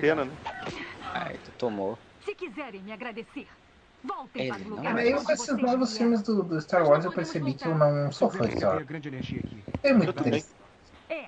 Pena, 0.00 0.24
né? 0.24 0.32
Ai, 1.14 1.38
tu 1.44 1.50
tomou. 1.58 1.98
Se 2.24 2.34
quiserem 2.34 2.82
me 2.82 2.92
agradecer, 2.92 3.46
Voltem 4.02 4.42
Ele 4.42 4.52
para 4.52 4.62
o 4.62 4.76
lugar. 4.76 5.06
Eu, 5.06 5.24
com 5.24 5.32
esses 5.32 5.56
novos 5.58 5.96
filmes 5.96 6.22
do, 6.22 6.42
do, 6.42 6.60
Star 6.60 6.86
Wars, 6.86 7.04
eu 7.04 7.12
percebi 7.12 7.54
que 7.54 7.66
eu 7.66 7.74
não 7.74 8.12
sou 8.12 8.30
fã 8.30 8.46
de 8.46 8.56
Star 8.56 8.76
Wars. 8.76 8.86
É 9.82 9.92
muito 9.92 10.12
triste. 10.12 10.50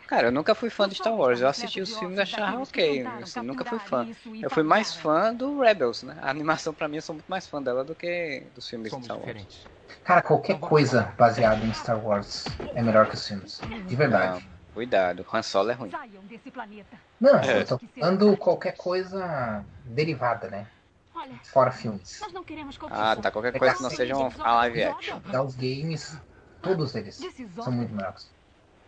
Cara, 0.06 0.28
eu 0.28 0.32
nunca 0.32 0.54
fui 0.54 0.70
fã 0.70 0.88
de 0.88 0.94
Star 0.96 1.14
Wars. 1.14 1.40
Eu 1.40 1.48
assisti 1.48 1.80
os 1.80 1.96
filmes 1.96 2.18
e 2.18 2.22
achava 2.22 2.60
ok. 2.60 3.04
Assim, 3.22 3.40
nunca 3.42 3.64
fui 3.64 3.78
fã. 3.78 4.06
Eu 4.42 4.50
fui 4.50 4.62
mais 4.62 4.94
fã 4.94 5.32
do 5.34 5.60
Rebels, 5.60 6.02
né? 6.02 6.18
A 6.20 6.30
animação 6.30 6.74
pra 6.74 6.88
mim 6.88 6.96
eu 6.96 7.02
sou 7.02 7.14
muito 7.14 7.28
mais 7.28 7.46
fã 7.46 7.62
dela 7.62 7.84
do 7.84 7.94
que 7.94 8.42
dos 8.54 8.68
filmes 8.68 8.92
de 8.92 9.04
Star 9.04 9.18
Wars. 9.18 9.68
Cara, 10.04 10.22
qualquer 10.22 10.58
coisa 10.58 11.14
baseada 11.18 11.64
em 11.64 11.72
Star 11.72 12.04
Wars 12.04 12.46
é 12.74 12.82
melhor 12.82 13.08
que 13.08 13.14
os 13.14 13.26
filmes. 13.26 13.60
De 13.86 13.96
verdade. 13.96 14.44
Não, 14.44 14.74
cuidado, 14.74 15.26
Han 15.32 15.42
Solo 15.42 15.70
é 15.70 15.74
ruim. 15.74 15.90
Não, 17.20 17.36
é. 17.36 17.60
eu 17.60 17.66
tô 17.66 17.78
falando 17.98 18.36
qualquer 18.36 18.76
coisa 18.76 19.64
derivada, 19.84 20.48
né? 20.48 20.66
Fora 21.44 21.70
filmes. 21.70 22.20
Ah, 22.90 23.16
tá. 23.16 23.30
Qualquer 23.30 23.58
coisa 23.58 23.74
que 23.74 23.82
não 23.82 23.90
seja 23.90 24.16
um 24.16 24.28
live 24.28 24.82
action. 24.82 25.20
Dá 25.26 25.42
os 25.42 25.54
games, 25.54 26.16
todos 26.62 26.94
eles 26.94 27.16
são 27.16 27.72
muito 27.72 27.92
melhores. 27.94 28.30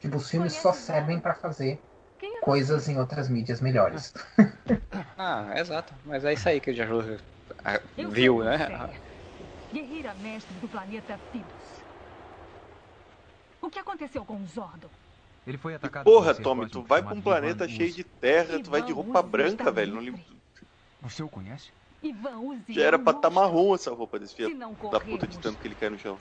Tipo, 0.03 0.17
os 0.17 0.29
filmes 0.29 0.53
só 0.55 0.73
servem 0.73 1.21
para 1.21 1.33
fazer 1.33 1.81
é 2.21 2.41
coisas 2.41 2.89
em 2.89 2.99
outras 2.99 3.29
mídias 3.29 3.61
melhores. 3.61 4.13
ah, 5.17 5.53
exato. 5.57 5.95
Mas 6.05 6.25
é 6.25 6.33
isso 6.33 6.49
aí 6.49 6.61
que 6.61 6.73
o 6.73 6.75
Jaru 6.75 7.21
viu, 8.11 8.43
né? 8.43 8.69
Guerreira 9.73 10.13
mestre 10.15 10.53
do 10.57 10.69
planeta 10.69 11.17
Phibos. 11.31 11.47
O 13.61 13.71
que 13.71 13.79
aconteceu 13.79 14.25
com 14.25 14.35
o 14.35 14.47
Zordon? 14.49 14.91
Ele 15.47 15.57
foi 15.57 15.77
atacado. 15.77 16.05
Porra, 16.05 16.35
Tommy, 16.35 16.69
tu 16.69 16.83
vai 16.83 17.01
pra 17.01 17.15
um 17.15 17.23
planeta 17.23 17.69
cheio 17.69 17.93
de 17.93 18.03
terra, 18.03 18.59
tu 18.59 18.73
vai 18.73 18.83
de 18.83 18.93
roupa 18.93 19.23
branca, 19.23 19.71
velho. 19.71 20.03
Não... 20.03 20.19
Você 21.03 21.23
o 21.23 21.29
conhece? 21.29 21.71
Já 22.69 22.83
era 22.83 22.99
pra 22.99 23.13
estar 23.13 23.29
tá 23.29 23.31
marrom 23.31 23.75
essa 23.75 23.93
roupa 23.93 24.19
desse 24.19 24.35
filho 24.35 24.59
da 24.91 25.01
puta 25.01 25.27
de 25.27 25.39
tanto 25.39 25.59
que 25.59 25.69
ele 25.69 25.75
cai 25.75 25.89
no 25.89 25.99
chão. 25.99 26.19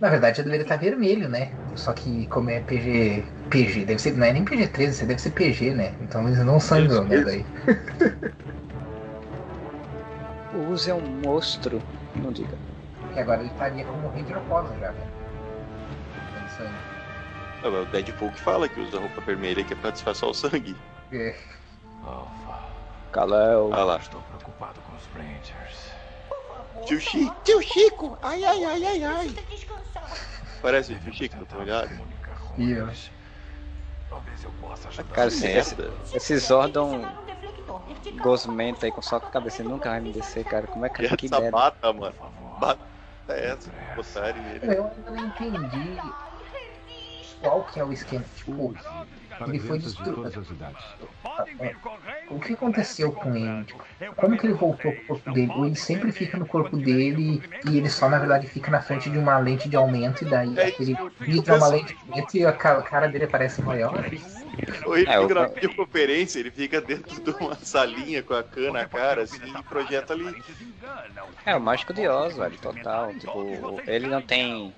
Na 0.00 0.10
verdade, 0.10 0.40
estar 0.40 0.64
tá 0.64 0.76
vermelho, 0.76 1.28
né? 1.28 1.52
Só 1.76 1.92
que 1.92 2.26
como 2.26 2.50
é 2.50 2.60
PG. 2.60 3.24
PG, 3.48 3.84
deve 3.84 4.00
ser. 4.00 4.16
Não 4.16 4.26
é 4.26 4.32
nem 4.32 4.44
PG-13, 4.44 5.06
deve 5.06 5.20
ser 5.20 5.30
PG, 5.30 5.74
né? 5.74 5.94
Então 6.00 6.26
eles 6.26 6.44
não 6.44 6.58
sangram, 6.58 7.04
né? 7.04 7.20
Daí. 7.22 7.46
O 10.52 10.72
Uzi 10.72 10.90
é 10.90 10.94
um 10.94 11.20
monstro, 11.24 11.80
não 12.16 12.32
diga. 12.32 12.58
E 13.14 13.18
agora 13.20 13.40
ele 13.40 13.50
estaria 13.50 13.84
como 13.84 14.10
de 14.10 14.32
Roposa 14.32 14.76
já, 14.80 14.90
né? 14.90 15.10
É 17.62 17.68
o 17.68 17.84
Deadpool 17.86 18.30
que 18.32 18.40
fala 18.40 18.68
que 18.68 18.80
usa 18.80 18.98
roupa 18.98 19.20
vermelha 19.20 19.62
que 19.62 19.74
é 19.74 19.76
pra 19.76 19.90
disfarçar 19.90 20.28
o 20.28 20.34
sangue. 20.34 20.74
É. 21.12 21.36
Alpha, 22.04 22.69
Kal-El. 23.12 23.70
Ah 23.72 23.84
lá. 23.84 23.96
estou 23.96 24.20
preocupado 24.22 24.80
com 24.82 24.96
os 24.96 25.06
Rangers. 25.14 25.90
Tio 26.86 27.00
Chico, 27.00 27.36
tio 27.44 27.62
Chico! 27.62 28.18
Ai, 28.22 28.44
ai, 28.44 28.64
ai, 28.64 28.84
ai, 28.84 29.04
ai! 29.04 29.34
Parece 30.62 30.94
o 30.94 31.00
tio 31.00 31.12
Chico, 31.12 31.44
tá 31.44 31.58
ligado? 31.58 31.90
E 32.56 32.72
eu? 32.72 32.88
Talvez 34.08 34.44
eu 34.44 34.50
possa 34.60 34.88
ajudar. 34.88 35.14
Cara, 35.14 35.28
esse, 35.28 35.46
merda. 35.46 35.92
esse, 36.14 36.38
Zordon 36.38 37.06
gosmento 38.22 38.84
aí 38.84 38.90
com 38.90 39.02
só 39.02 39.20
com 39.20 39.26
a 39.26 39.30
cabeça 39.30 39.62
nunca 39.62 39.90
vai 39.90 40.00
me 40.00 40.12
descer, 40.12 40.44
cara. 40.44 40.66
Como 40.66 40.84
é 40.84 40.88
que, 40.88 41.16
que 41.16 41.26
essa 41.26 41.50
mata, 41.50 41.92
mano. 41.92 42.14
Bata 42.58 42.80
essa, 43.28 43.70
botarem 43.94 44.42
nele. 44.42 44.74
Eu 44.74 44.84
ainda 44.84 45.10
não 45.10 45.26
entendi 45.26 46.00
qual 47.40 47.64
que 47.64 47.80
é 47.80 47.84
o 47.84 47.92
esquema. 47.92 48.24
Tipo, 48.36 48.74
ele 49.48 49.58
foi 49.58 49.78
destruído. 49.78 50.32
O 52.30 52.38
que 52.38 52.52
aconteceu 52.52 53.10
com 53.12 53.34
ele? 53.34 53.66
Como 54.16 54.36
que 54.38 54.46
ele 54.46 54.54
voltou 54.54 54.92
pro 54.92 55.02
corpo 55.04 55.32
dele? 55.32 55.52
Ou 55.56 55.66
ele 55.66 55.74
sempre 55.76 56.12
fica 56.12 56.36
no 56.38 56.46
corpo 56.46 56.76
dele 56.76 57.42
e 57.66 57.76
ele 57.78 57.88
só 57.88 58.08
na 58.08 58.18
verdade 58.18 58.46
fica 58.46 58.70
na 58.70 58.80
frente 58.80 59.10
de 59.10 59.18
uma 59.18 59.38
lente 59.38 59.68
de 59.68 59.76
aumento 59.76 60.22
e 60.22 60.26
daí 60.26 60.58
É 60.58 60.74
ele 60.80 60.96
liga 61.20 61.56
uma 61.56 61.68
lente 61.68 61.94
de 61.94 62.00
aumento 62.10 62.36
e 62.36 62.46
a 62.46 62.52
ca- 62.52 62.82
cara 62.82 63.08
dele 63.08 63.26
parece 63.26 63.60
maior? 63.62 63.94
Ou 64.86 64.96
ele 64.96 65.08
É, 65.10 65.20
fica 65.20 65.32
o- 65.32 65.34
na 65.34 65.46
videoconferência, 65.46 66.38
ele 66.38 66.50
fica 66.50 66.80
dentro 66.80 67.20
de 67.20 67.30
uma 67.30 67.54
salinha 67.56 68.22
com 68.22 68.34
a 68.34 68.42
cana 68.42 68.72
na 68.72 68.86
cara, 68.86 69.22
assim, 69.22 69.40
e 69.58 69.62
projeta 69.64 70.12
ali. 70.12 70.42
É, 71.44 71.56
o 71.56 71.60
Mágico 71.60 71.92
de 71.92 72.06
Oz, 72.06 72.36
velho, 72.36 72.56
total. 72.58 73.12
Tipo, 73.14 73.80
ele 73.86 74.06
não 74.08 74.22
tem. 74.22 74.72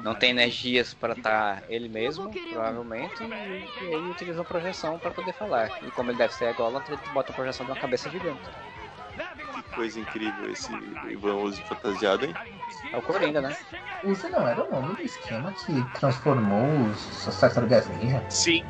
Não 0.00 0.14
tem 0.14 0.30
energias 0.30 0.94
para 0.94 1.12
estar 1.12 1.62
ele 1.68 1.88
mesmo, 1.88 2.30
provavelmente, 2.30 3.22
e, 3.22 3.84
e 3.84 3.94
ele 3.94 4.10
utiliza 4.10 4.38
uma 4.38 4.44
projeção 4.44 4.98
para 4.98 5.10
poder 5.10 5.32
falar. 5.34 5.70
E 5.86 5.90
como 5.90 6.10
ele 6.10 6.18
deve 6.18 6.34
ser 6.34 6.46
ególatra, 6.46 6.94
ele 6.94 7.12
bota 7.12 7.32
a 7.32 7.34
projeção 7.34 7.66
de 7.66 7.72
uma 7.72 7.78
cabeça 7.78 8.08
gigante. 8.10 8.48
Que 9.54 9.62
coisa 9.74 10.00
incrível 10.00 10.50
esse 10.50 10.72
Ivan 11.10 11.34
Uzi 11.34 11.62
fantasiado, 11.62 12.24
hein? 12.24 12.34
É 12.92 12.96
o 12.96 13.02
Coringa, 13.02 13.40
né? 13.40 13.56
Usa 14.04 14.28
não 14.28 14.48
era 14.48 14.64
o 14.64 14.70
nome 14.70 14.96
do 14.96 15.02
esquema 15.02 15.52
que 15.52 15.82
transformou 15.98 16.66
os, 16.88 17.28
as 17.28 17.38
tartarugas 17.38 17.86
ninja. 17.88 18.24
Sim. 18.28 18.64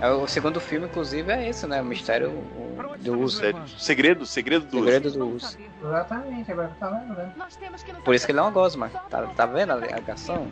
É, 0.00 0.10
o 0.10 0.26
segundo 0.26 0.60
filme, 0.60 0.86
inclusive, 0.86 1.30
é 1.30 1.48
esse, 1.48 1.66
né? 1.66 1.80
O 1.80 1.84
mistério 1.84 2.30
o- 2.30 2.96
do 2.98 3.20
uso. 3.20 3.40
Segredo, 3.78 4.26
segredo 4.26 4.66
do 4.66 4.78
Segredo 4.78 5.10
do 5.12 5.28
uso. 5.36 5.56
Exatamente, 5.80 6.50
agora 6.50 6.76
temos 7.60 7.82
que 7.84 7.92
nos 7.92 8.02
Por 8.02 8.14
isso 8.14 8.26
que 8.26 8.32
ele 8.32 8.40
é 8.40 8.42
uma 8.42 8.50
gosma. 8.50 8.88
Tá, 9.08 9.26
tá 9.28 9.46
vendo 9.46 9.72
a 9.72 9.76
ligação? 9.76 10.50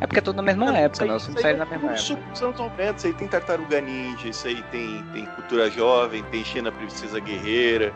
É 0.00 0.06
porque 0.06 0.18
é 0.18 0.22
tudo 0.22 0.36
na 0.36 0.42
mesma 0.42 0.76
época, 0.76 1.06
né? 1.06 1.14
Os 1.14 1.24
filmes 1.24 1.40
saíram 1.40 1.60
na 1.60 1.64
mesma 1.66 1.92
época. 1.92 2.00
Isso 2.00 2.18
são 2.34 2.52
Tom 2.52 2.66
Hanks, 2.78 2.96
isso 3.04 3.06
aí 3.06 3.14
tem 3.14 3.28
Tartaruga 3.28 3.80
Ninja, 3.80 4.28
isso 4.28 4.46
aí 4.46 4.62
tem, 4.64 5.02
tem 5.12 5.24
Cultura 5.26 5.70
Jovem, 5.70 6.22
tem 6.24 6.44
Xena 6.44 6.70
Princesa 6.70 7.18
Guerreira. 7.20 7.94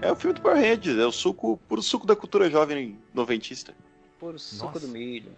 É 0.00 0.10
o 0.10 0.16
filme 0.16 0.34
do 0.34 0.40
Power 0.40 0.56
Rangers, 0.56 0.98
é 0.98 1.06
o 1.06 1.12
suco, 1.12 1.56
puro 1.68 1.82
suco 1.82 2.06
da 2.06 2.16
cultura 2.16 2.48
jovem 2.48 2.98
noventista. 3.12 3.74
Puro 4.18 4.38
suco 4.38 4.66
Nossa. 4.66 4.80
do 4.80 4.88
milho. 4.88 5.30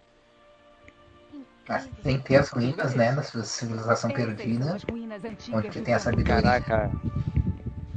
Tem 2.02 2.18
que 2.18 2.24
ter 2.24 2.36
as 2.36 2.50
ruínas, 2.50 2.94
né, 2.94 3.12
da 3.12 3.22
civilização 3.22 4.10
perdida, 4.10 4.76
onde 5.52 5.82
tem 5.82 5.94
a 5.94 5.98
sabedoria. 5.98 6.42
Caraca. 6.42 6.90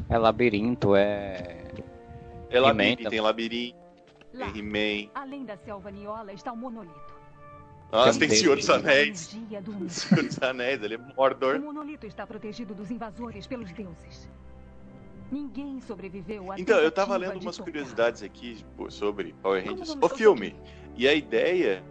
É 0.10 0.18
labirinto, 0.18 0.96
é. 0.96 1.64
É 2.50 2.60
labirinto, 2.60 2.98
também. 3.04 3.10
tem 3.10 3.22
labirinto, 3.22 3.78
Lá, 4.34 4.52
tem 4.52 4.60
He-Man. 4.62 5.12
além 5.16 5.46
da 5.46 5.58
selva 5.58 5.90
Niola, 5.92 6.34
está 6.34 6.52
o 6.52 6.58
monolito. 6.58 7.14
Nossa, 7.92 8.20
tem 8.20 8.28
Tem 8.30 8.38
Senhor 8.40 8.56
dos. 8.58 8.70
Anéis. 8.70 9.20
Senhor 9.90 10.24
dos 10.24 10.42
Anéis, 10.42 10.82
ele 10.82 10.96
é 10.96 10.98
O 10.98 11.16
Mordor. 11.16 11.60
monolito 11.60 12.06
está 12.08 12.26
protegido 12.26 12.74
dos 12.74 12.90
invasores 12.92 13.46
pelos 13.48 13.72
deuses. 13.72 14.30
Ninguém 15.32 15.80
sobreviveu 15.82 16.52
à 16.52 16.60
Então, 16.60 16.78
eu 16.80 16.92
tava 16.92 17.18
lendo 17.18 17.40
umas 17.40 17.58
tocar. 17.58 17.72
curiosidades 17.72 18.22
aqui 18.22 18.64
pô, 18.78 18.90
sobre 18.92 19.34
Power 19.42 19.64
Rangers. 19.66 19.96
O 20.00 20.10
filme. 20.10 20.56
E 20.96 21.08
a 21.08 21.14
ideia 21.14 21.84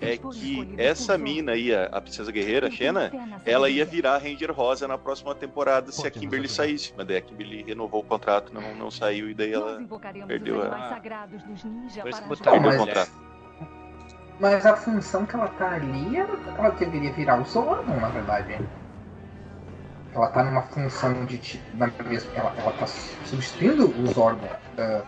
é 0.00 0.16
que 0.16 0.74
essa 0.76 1.16
mina 1.16 1.52
aí, 1.52 1.74
a, 1.74 1.84
a 1.86 2.00
Princesa 2.00 2.32
Guerreira, 2.32 2.70
Xena, 2.70 3.10
ela 3.44 3.68
ia 3.70 3.84
virar 3.84 4.18
Ranger 4.18 4.52
Rosa 4.52 4.88
na 4.88 4.98
próxima 4.98 5.34
temporada 5.34 5.92
se 5.92 6.06
a 6.06 6.10
Kimberly 6.10 6.48
saísse. 6.48 6.92
Mas 6.96 7.06
daí 7.06 7.16
a 7.16 7.20
Kimberly 7.20 7.62
renovou 7.62 8.00
o 8.00 8.04
contrato, 8.04 8.52
não, 8.52 8.74
não 8.74 8.90
saiu, 8.90 9.30
e 9.30 9.34
daí 9.34 9.52
ela 9.52 9.80
perdeu 10.26 10.58
os 10.58 10.64
a- 10.66 11.00
perdeu 11.00 12.60
o 12.60 12.60
mas- 12.60 12.76
contrato. 12.76 13.10
Mas 14.40 14.64
a 14.64 14.76
função 14.76 15.26
que 15.26 15.34
ela 15.34 15.48
tá 15.48 15.72
ali, 15.72 16.16
ela, 16.16 16.70
deveria 16.70 17.12
virar 17.12 17.40
o 17.40 17.44
Zordon, 17.44 17.96
na 17.96 18.08
verdade. 18.08 18.56
Ela 20.14 20.28
tá 20.28 20.44
numa 20.44 20.62
função 20.62 21.24
de. 21.26 21.60
Na 21.74 21.88
mesma, 22.04 22.32
ela, 22.34 22.54
ela 22.56 22.72
tá 22.72 22.86
substituindo 22.86 23.86
o 24.00 24.06
Zordon, 24.06 24.48
ah, 24.78 25.02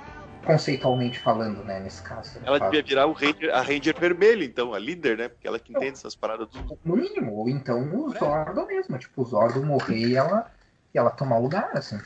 conceitualmente 0.45 1.19
falando, 1.19 1.63
né, 1.65 1.81
nesse 1.81 2.03
caso. 2.03 2.41
Ela 2.45 2.59
Tá? 2.59 2.67
devia 2.67 2.83
virar 2.83 3.07
o 3.07 3.13
Ranger, 3.13 3.55
a 3.55 3.61
Ranger 3.61 3.95
vermelha, 3.99 4.45
então, 4.45 4.75
a 4.75 4.79
líder, 4.79 5.19
né? 5.19 5.29
Porque 5.29 5.47
ela 5.47 5.59
que 5.59 5.73
entende 5.73 5.93
essas 5.93 6.15
paradas 6.15 6.49
do. 6.49 6.79
No 6.85 6.97
mínimo, 6.97 7.35
ou 7.35 7.49
então 7.49 7.83
o 7.95 8.11
Zordon 8.11 8.67
mesmo. 8.67 8.99
Tipo, 8.99 9.23
o 9.23 9.25
Zordon 9.25 9.63
morrer 9.63 9.99
e 9.99 10.17
ela, 10.17 10.51
e 10.95 10.99
ela 10.99 11.11
tomar 11.11 11.39
o 11.39 11.43
lugar, 11.43 11.71
assim. 11.75 12.01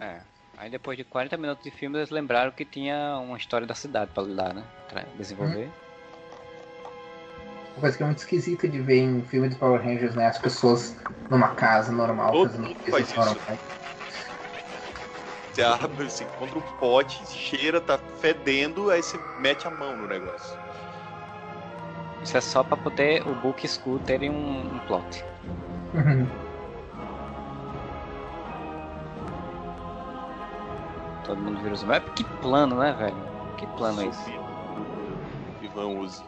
É. 0.00 0.20
Aí 0.58 0.70
depois 0.70 0.96
de 0.96 1.04
40 1.04 1.36
minutos 1.36 1.62
de 1.62 1.70
filme, 1.70 1.98
eles 1.98 2.10
lembraram 2.10 2.50
que 2.50 2.64
tinha 2.64 3.18
uma 3.18 3.36
história 3.36 3.66
da 3.66 3.74
cidade 3.74 4.10
pra 4.12 4.22
lidar, 4.22 4.54
né? 4.54 4.64
Pra 4.88 5.04
desenvolver. 5.16 5.68
Uma 7.74 7.80
coisa 7.82 7.96
que 7.96 8.02
é 8.02 8.06
muito 8.06 8.18
esquisita 8.18 8.66
de 8.66 8.80
ver 8.80 9.00
em 9.00 9.22
filme 9.22 9.50
de 9.50 9.56
Power 9.56 9.82
Rangers, 9.82 10.14
né? 10.14 10.26
As 10.26 10.38
pessoas 10.38 10.96
numa 11.28 11.54
casa 11.54 11.92
normal 11.92 12.32
Todo 12.32 12.50
fazendo 12.50 12.74
coisas 12.90 13.14
normais. 13.14 13.60
Você 15.56 15.62
abre, 15.62 16.04
você 16.04 16.24
encontra 16.24 16.58
um 16.58 16.76
pote, 16.78 17.26
cheira, 17.32 17.80
tá 17.80 17.96
fedendo, 18.20 18.90
aí 18.90 19.02
você 19.02 19.18
mete 19.38 19.66
a 19.66 19.70
mão 19.70 19.96
no 19.96 20.06
negócio. 20.06 20.58
Isso 22.22 22.36
é 22.36 22.42
só 22.42 22.62
pra 22.62 22.76
poder 22.76 23.26
o 23.26 23.34
Book 23.36 23.64
Skull 23.64 23.98
terem 24.00 24.28
um, 24.28 24.74
um 24.74 24.78
plot. 24.80 25.24
Uhum. 25.94 26.28
Todo 31.24 31.40
mundo 31.40 31.62
vira 31.62 31.72
os 31.72 31.84
Mas 31.84 32.02
Que 32.14 32.24
plano, 32.42 32.76
né, 32.76 32.92
velho? 32.92 33.16
Que 33.56 33.66
plano 33.78 34.02
é 34.02 34.06
esse? 34.08 34.30
Ivan 35.62 35.86
use. 35.86 36.22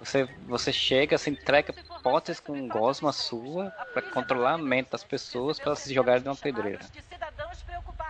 Você, 0.00 0.28
você 0.48 0.72
chega, 0.72 1.16
você 1.16 1.30
entrega 1.30 1.72
potes 2.02 2.40
com 2.40 2.66
gosma 2.66 3.12
sua 3.12 3.70
pra 3.92 4.02
controlar 4.02 4.54
a 4.54 4.58
mente 4.58 4.90
das 4.90 5.04
pessoas 5.04 5.60
pra 5.60 5.68
elas 5.68 5.78
se 5.78 5.94
jogarem 5.94 6.22
de 6.22 6.28
uma 6.28 6.34
pedreira. 6.34 6.80
de 6.92 7.02
cidadãos 7.02 7.62
preocupados 7.62 8.02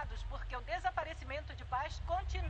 porque 0.53 0.57
o 0.57 0.61
desaparecimento 0.63 1.55
de 1.55 1.65
paz 1.67 2.01
continua. 2.07 2.42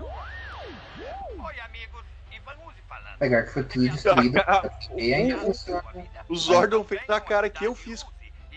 Oi, 1.38 1.60
amigos. 1.68 2.02
Ivan 2.30 2.68
Uzi 2.68 2.82
falando. 2.88 3.18
Pegar 3.18 3.42
que 3.44 3.50
foi 3.52 3.64
tudo 3.64 3.88
destruído. 3.88 4.38
e 4.96 5.14
ainda 5.14 5.38
funciona. 5.38 5.82
O 6.28 6.36
Zordon 6.36 6.84
fez 6.84 7.02
a 7.08 7.20
cara 7.20 7.48
que 7.50 7.64
eu 7.64 7.74
fiz 7.74 8.04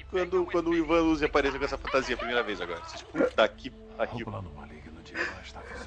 quando, 0.10 0.46
quando 0.46 0.70
o 0.72 0.76
Ivan 0.76 1.04
Uzi 1.04 1.26
apareceu 1.26 1.60
com 1.60 1.66
essa 1.66 1.78
fantasia 1.78 2.16
a 2.16 2.18
primeira 2.18 2.44
vez 2.44 2.62
agora. 2.62 2.82
Está 2.82 3.48
funcionando. 4.08 4.52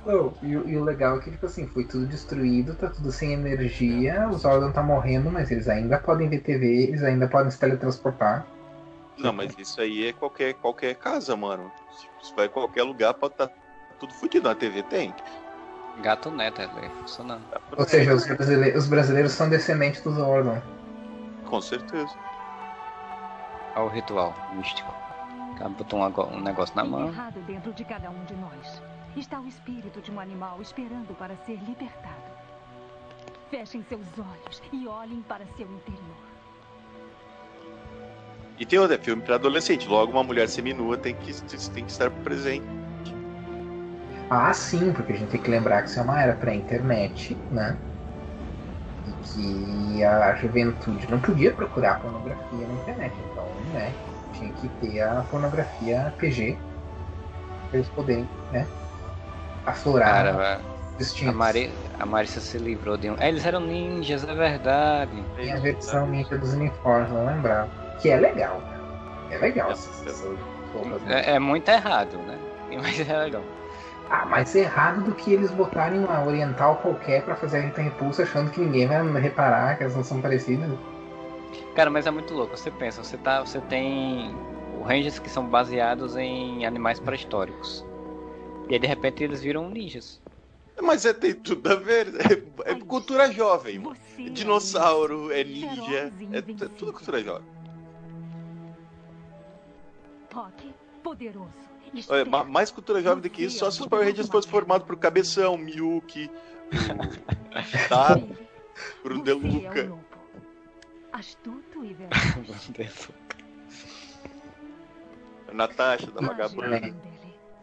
Não, 0.07 0.35
e, 0.43 0.57
o- 0.57 0.69
e 0.69 0.77
o 0.77 0.85
legal 0.85 1.19
é 1.19 1.21
que, 1.21 1.31
tipo 1.31 1.47
assim, 1.47 1.67
foi 1.67 1.85
tudo 1.85 2.07
destruído, 2.07 2.75
tá 2.75 2.89
tudo 2.91 3.11
sem 3.13 3.33
energia, 3.33 4.29
o 4.29 4.35
Zordon 4.35 4.73
tá 4.73 4.83
morrendo, 4.83 5.31
mas 5.31 5.51
eles 5.51 5.69
ainda 5.69 5.99
podem 5.99 6.29
ver 6.29 6.41
TV, 6.41 6.85
eles 6.85 7.03
ainda 7.03 7.29
podem 7.29 7.51
se 7.51 7.59
teletransportar. 7.59 8.47
Não, 9.17 9.33
mas 9.33 9.57
isso 9.59 9.81
aí 9.81 10.07
é 10.09 10.13
qualquer, 10.13 10.55
qualquer 10.55 10.95
casa, 10.95 11.35
mano. 11.37 11.73
Se 12.23 12.35
vai 12.35 12.47
em 12.47 12.51
qualquer 12.51 12.85
lugar, 12.85 13.13
pode 13.15 13.35
estar 13.35 13.49
tudo 13.99 14.15
fodido. 14.15 14.49
Na 14.49 14.55
TV 14.55 14.83
tem. 14.85 15.13
Gato 16.03 16.31
neto, 16.31 16.63
é 16.63 16.69
funcionando. 17.01 17.43
Ou 17.77 17.85
seja, 17.85 18.15
os 18.15 18.27
brasileiros, 18.27 18.83
os 18.85 18.89
brasileiros 18.89 19.33
são 19.33 19.49
descendentes 19.49 20.01
do 20.03 20.13
Zordon. 20.13 20.61
Com 21.45 21.61
certeza. 21.61 22.15
Olha 23.75 23.85
o 23.85 23.89
ritual 23.89 24.35
místico. 24.55 24.93
O 25.53 25.59
cara 25.59 25.71
botou 25.71 25.99
um, 25.99 26.37
um 26.37 26.41
negócio 26.41 26.75
na 26.77 26.85
mão. 26.85 27.09
Enterrado 27.09 27.41
dentro 27.41 27.73
de 27.73 27.85
cada 27.85 28.11
um 28.11 28.25
de 28.25 28.35
nós 28.35 28.83
está 29.17 29.41
o 29.41 29.49
espírito 29.49 30.01
de 30.01 30.11
um 30.11 30.21
animal 30.21 30.61
esperando 30.61 31.17
para 31.17 31.35
ser 31.47 31.59
libertado. 31.65 32.29
Fechem 33.51 33.83
seus 33.89 34.07
olhos 34.19 34.63
e 34.73 34.87
olhem 34.87 35.23
para 35.23 35.45
seu 35.57 35.67
interior. 35.67 36.29
E 38.59 38.67
tem 38.67 38.79
outro 38.79 38.97
é 38.97 38.99
filme 38.99 39.23
pra 39.23 39.37
adolescente. 39.37 39.89
Logo, 39.89 40.13
uma 40.13 40.25
mulher 40.25 40.49
seminua 40.49 40.97
tem 40.97 41.15
que, 41.15 41.33
tem 41.71 41.85
que 41.85 41.91
estar 41.91 42.11
presente. 42.11 42.67
Ah, 44.31 44.53
sim, 44.53 44.93
porque 44.93 45.13
a 45.13 45.17
gente 45.17 45.31
tem 45.31 45.41
que 45.41 45.51
lembrar 45.51 45.83
que 45.83 45.89
isso 45.89 45.99
é 45.99 46.03
uma 46.03 46.21
era 46.23 46.35
pré-internet, 46.35 47.39
né? 47.51 47.79
E 49.07 49.13
que 49.15 50.05
a 50.05 50.35
juventude 50.35 51.11
não 51.11 51.21
podia 51.21 51.53
procurar 51.53 51.99
pornografia 52.01 52.67
na 52.67 52.75
internet. 52.75 53.15
Então, 53.19 53.49
né, 53.73 53.95
tinha 54.33 54.53
que 54.53 54.69
ter 54.69 55.01
a 55.01 55.23
pornografia 55.25 56.13
PG 56.19 56.59
pra 57.71 57.79
eles 57.79 57.89
poderem, 57.91 58.29
né, 58.51 58.69
aflorar 59.65 60.09
Cara, 60.35 60.63
a 61.27 61.33
Maria, 61.33 61.71
A 61.99 62.05
Marissa 62.07 62.41
se 62.41 62.59
livrou 62.59 62.97
de 62.97 63.11
um. 63.11 63.17
É, 63.19 63.29
eles 63.29 63.47
eram 63.47 63.61
ninjas, 63.61 64.25
é 64.25 64.35
verdade. 64.35 65.25
Tem 65.37 65.53
a 65.53 65.61
versão 65.61 66.07
ninja 66.09 66.37
dos 66.37 66.53
uniformes, 66.55 67.11
não 67.13 67.25
lembrava. 67.25 67.71
Que 68.01 68.11
é 68.11 68.17
legal. 68.17 68.63
É 69.31 69.39
legal. 69.39 69.71
essas- 69.71 70.07
essas 70.07 70.39
roupas 70.73 71.03
É, 71.07 71.33
é 71.35 71.39
muito 71.39 71.69
errado, 71.69 72.19
né? 72.19 72.39
Mas 72.73 73.01
é 73.01 73.17
legal. 73.17 73.45
Ah, 74.11 74.25
mais 74.25 74.55
errado 74.55 75.05
do 75.05 75.15
que 75.15 75.33
eles 75.33 75.51
botarem 75.51 76.01
uma 76.01 76.25
oriental 76.25 76.77
qualquer 76.77 77.23
pra 77.25 77.37
fazer 77.37 77.59
a 77.59 77.61
Rita 77.63 77.83
Repulsa 77.83 78.23
achando 78.23 78.51
que 78.51 78.61
ninguém 78.61 78.87
vai 78.87 79.03
reparar 79.21 79.77
que 79.77 79.83
elas 79.83 79.95
não 79.95 80.03
são 80.03 80.21
parecidas. 80.21 80.71
Cara, 81.75 81.91
mas 81.91 82.07
é 82.07 82.11
muito 82.11 82.33
louco. 82.33 82.57
Você 82.57 82.71
pensa, 82.71 83.05
você 83.05 83.19
tá. 83.19 83.41
Você 83.41 83.61
tem 83.63 84.35
Rangers 84.83 85.19
que 85.19 85.29
são 85.29 85.47
baseados 85.47 86.17
em 86.17 86.65
animais 86.65 86.99
pré-históricos. 86.99 87.85
E 88.69 88.75
aí 88.75 88.79
de 88.79 88.87
repente 88.87 89.23
eles 89.23 89.43
viram 89.43 89.69
ninjas. 89.69 90.21
Mas 90.81 91.05
é, 91.05 91.13
tem 91.13 91.35
tudo 91.35 91.71
a 91.71 91.75
ver. 91.75 92.09
É, 92.65 92.73
é 92.73 92.75
cultura 92.77 93.31
jovem. 93.31 93.83
É 94.19 94.29
dinossauro, 94.31 95.31
é 95.31 95.45
ninja. 95.45 96.13
É, 96.33 96.39
é 96.39 96.43
tudo 96.43 96.93
cultura 96.93 97.23
jovem. 97.23 97.47
Rock, 100.33 100.73
poderoso. 101.03 101.68
Ma- 102.29 102.45
mais 102.45 102.71
cultura 102.71 103.03
jovem 103.03 103.23
do 103.23 103.31
que 103.31 103.45
isso, 103.45 103.59
só 103.59 103.71
se 103.71 103.81
os 103.81 103.87
Power 103.87 104.07
Rangers 104.07 104.29
fossem 104.29 104.51
formados 104.51 104.87
por 104.87 104.97
Cabeção, 104.97 105.57
Miyuki, 105.57 106.31
o 106.73 107.89
Taro, 107.89 108.29
por 109.03 109.13
é 109.13 109.21
Deluca. 109.21 109.93
Astuto 111.13 111.85
e 111.85 111.95
veloz. 112.75 113.11
Natasha, 115.53 116.11
da 116.11 116.21
jovem 116.35 116.71
dele. 116.81 116.95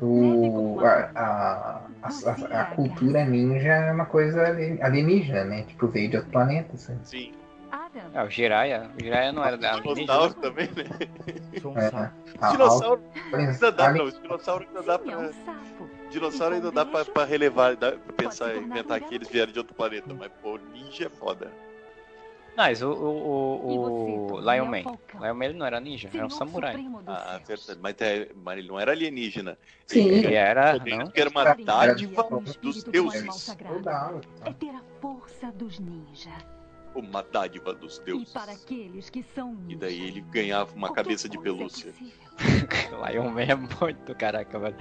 O, 0.02 0.78
a, 0.82 1.10
a, 1.16 1.88
a, 2.04 2.62
a 2.62 2.66
cultura 2.66 3.24
ninja 3.24 3.70
é 3.72 3.92
uma 3.94 4.06
coisa 4.06 4.46
alien- 4.48 4.82
alienígena, 4.84 5.46
né? 5.46 5.64
Tipo, 5.64 5.88
veio 5.88 6.10
de 6.10 6.18
outro 6.18 6.32
planeta. 6.32 6.76
Assim. 6.76 7.00
Sim. 7.04 7.32
Adam, 8.00 8.22
É, 8.22 8.24
o 8.24 8.30
Jiraiya. 8.30 8.92
O 9.00 9.04
Jiraiya 9.04 9.32
não 9.32 9.44
era 9.44 9.58
da 9.58 9.80
Dinossauro 9.80 10.34
também, 10.36 10.68
né? 10.68 10.84
É, 11.76 12.42
a- 12.42 12.52
Dinossauro 12.52 13.02
ainda 13.34 13.72
dá, 13.72 13.94
não. 13.94 14.10
Dinossauro 14.10 14.66
ainda 14.68 14.82
dá 14.84 14.94
é 14.94 14.98
pra. 14.98 15.18
um 15.20 15.34
sapo. 15.34 15.90
Dinossauro 16.10 16.56
ainda 16.56 16.72
dá 16.72 16.86
pra, 16.86 17.06
pra 17.06 17.26
relevar, 17.26 17.76
dá 17.76 17.94
pra 17.94 18.14
pensar, 18.14 18.56
inventar 18.56 19.00
que 19.02 19.16
eles 19.16 19.28
vieram 19.28 19.52
de 19.52 19.60
outro 19.60 19.74
planeta. 19.76 20.14
Mas, 20.14 20.32
pô, 20.42 20.58
ninja 20.74 21.06
é 21.08 21.10
foda. 21.10 21.52
Mas 22.56 22.82
o, 22.82 22.90
o, 22.90 24.32
o, 24.36 24.40
Lion 24.40 24.66
Man. 24.66 24.84
Lion 25.20 25.34
Man 25.34 25.46
ele 25.46 25.58
não 25.58 25.66
era 25.66 25.78
ninja, 25.82 26.08
era 26.14 26.26
um 26.26 26.30
Senhor 26.30 26.38
samurai. 26.38 26.74
Ah, 27.06 27.40
verdade. 27.46 27.80
Mas, 27.82 27.96
é, 28.00 28.30
mas 28.34 28.58
ele 28.58 28.68
não 28.70 28.80
era 28.80 28.94
alienígena. 28.94 29.58
Sim, 29.86 30.08
Ele 30.08 30.34
era, 30.34 30.78
não? 30.80 31.08
que 31.08 31.20
era 31.20 31.30
uma 31.30 31.54
dádiva 31.54 32.24
dos 32.62 32.88
um 32.88 32.92
deuses. 32.92 33.56
Legal, 33.70 34.22
É 34.46 34.54
ter 34.54 34.70
a 34.70 34.82
força 35.02 35.52
dos 35.52 35.80
ninjas. 35.80 36.55
Uma 36.96 37.22
dádiva 37.24 37.74
dos 37.74 37.98
E 37.98 38.04
deuses. 38.06 38.30
para 38.32 38.54
aqueles 38.54 39.10
que 39.10 39.22
são. 39.36 39.58
E 39.68 39.76
daí 39.76 40.02
ele 40.08 40.22
ganhava 40.22 40.74
uma 40.74 40.94
cabeça 40.94 41.28
de 41.28 41.38
é 41.38 41.42
pelúcia. 41.42 41.92
possível. 41.92 42.26
Lion 43.12 43.30
Man 43.32 43.42
é 43.42 43.56
muito 43.56 44.16
caraca, 44.16 44.58
velho. 44.60 44.76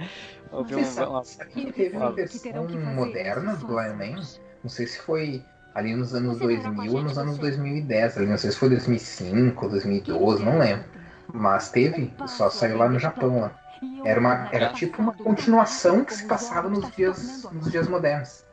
Houve 0.51 0.75
um, 0.75 0.79
uma, 0.79 1.23
sabe 1.23 1.51
que 1.51 1.71
teve 1.73 1.97
uma 1.97 2.11
versão 2.11 2.67
moderna 2.95 3.55
do 3.57 3.67
Lion 3.67 3.95
Man? 3.95 4.21
Não 4.63 4.69
sei 4.69 4.87
se 4.87 4.99
foi 4.99 5.43
ali 5.73 5.93
nos 5.93 6.15
anos 6.15 6.37
Você 6.37 6.45
vai 6.45 6.55
com 6.57 6.67
a 6.67 6.71
2000 6.71 6.93
ou 6.95 7.03
nos 7.03 7.17
anos 7.17 7.35
você. 7.35 7.41
2010. 7.41 8.17
Ali, 8.17 8.27
não 8.27 8.37
sei 8.37 8.51
se 8.51 8.57
foi 8.57 8.69
2005, 8.69 9.69
2012, 9.69 10.43
não 10.43 10.57
lembro. 10.57 10.85
Mas 11.33 11.69
teve, 11.69 12.13
só 12.27 12.49
saiu 12.49 12.77
lá 12.77 12.87
no 12.87 12.97
Japão. 12.97 13.41
Lá. 13.41 13.59
Era, 14.05 14.19
uma, 14.19 14.49
era 14.53 14.71
tipo 14.71 15.01
uma 15.01 15.13
continuação 15.13 16.05
que 16.05 16.13
se 16.13 16.25
passava 16.25 16.69
nos 16.69 16.89
dias, 16.95 17.43
nos 17.51 17.69
dias 17.69 17.87
modernos. 17.89 18.44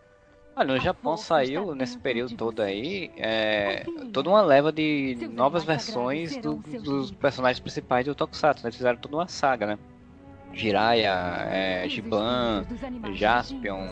Olha, 0.55 0.75
no 0.75 0.79
Japão 0.81 1.17
saiu 1.17 1.75
nesse 1.75 1.99
período 1.99 2.37
todo 2.37 2.61
aí 2.61 3.11
é, 3.17 3.85
toda 4.13 4.29
uma 4.29 4.43
leva 4.43 4.71
de 4.71 5.17
novas 5.31 5.65
versões 5.65 6.37
do- 6.37 6.57
dos 6.83 7.11
personagens 7.13 7.59
principais 7.59 8.05
do 8.05 8.15
Tokusatsu. 8.15 8.63
né? 8.63 8.69
Eles 8.69 8.77
fizeram 8.77 8.99
toda 8.99 9.17
uma 9.17 9.29
saga, 9.29 9.67
né? 9.67 9.79
Jiraiya, 10.53 11.11
é, 11.51 11.89
Giban, 11.89 12.67
Jaspion, 13.15 13.89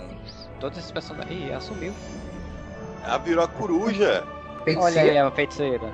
todos 0.61 0.79
esses 0.79 0.93
personagens. 0.93 1.33
Ih, 1.41 1.51
ela 1.51 1.61
sumiu. 1.61 1.95
Ah, 3.05 3.17
virou 3.17 3.43
a 3.43 3.49
coruja. 3.49 4.23
Olha 4.77 5.01
aí, 5.01 5.17
a 5.19 5.31
feiticeira. 5.31 5.91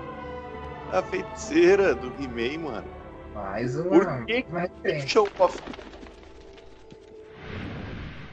A 0.93 1.01
feiticeira 1.03 1.95
do 1.95 2.09
He-Man, 2.21 2.65
mano. 2.69 2.89
mais 3.33 3.77
uma, 3.77 3.89
Por 3.91 4.27
que 4.27 4.45
referência. 4.51 5.09
Show 5.09 5.31
off. 5.39 5.63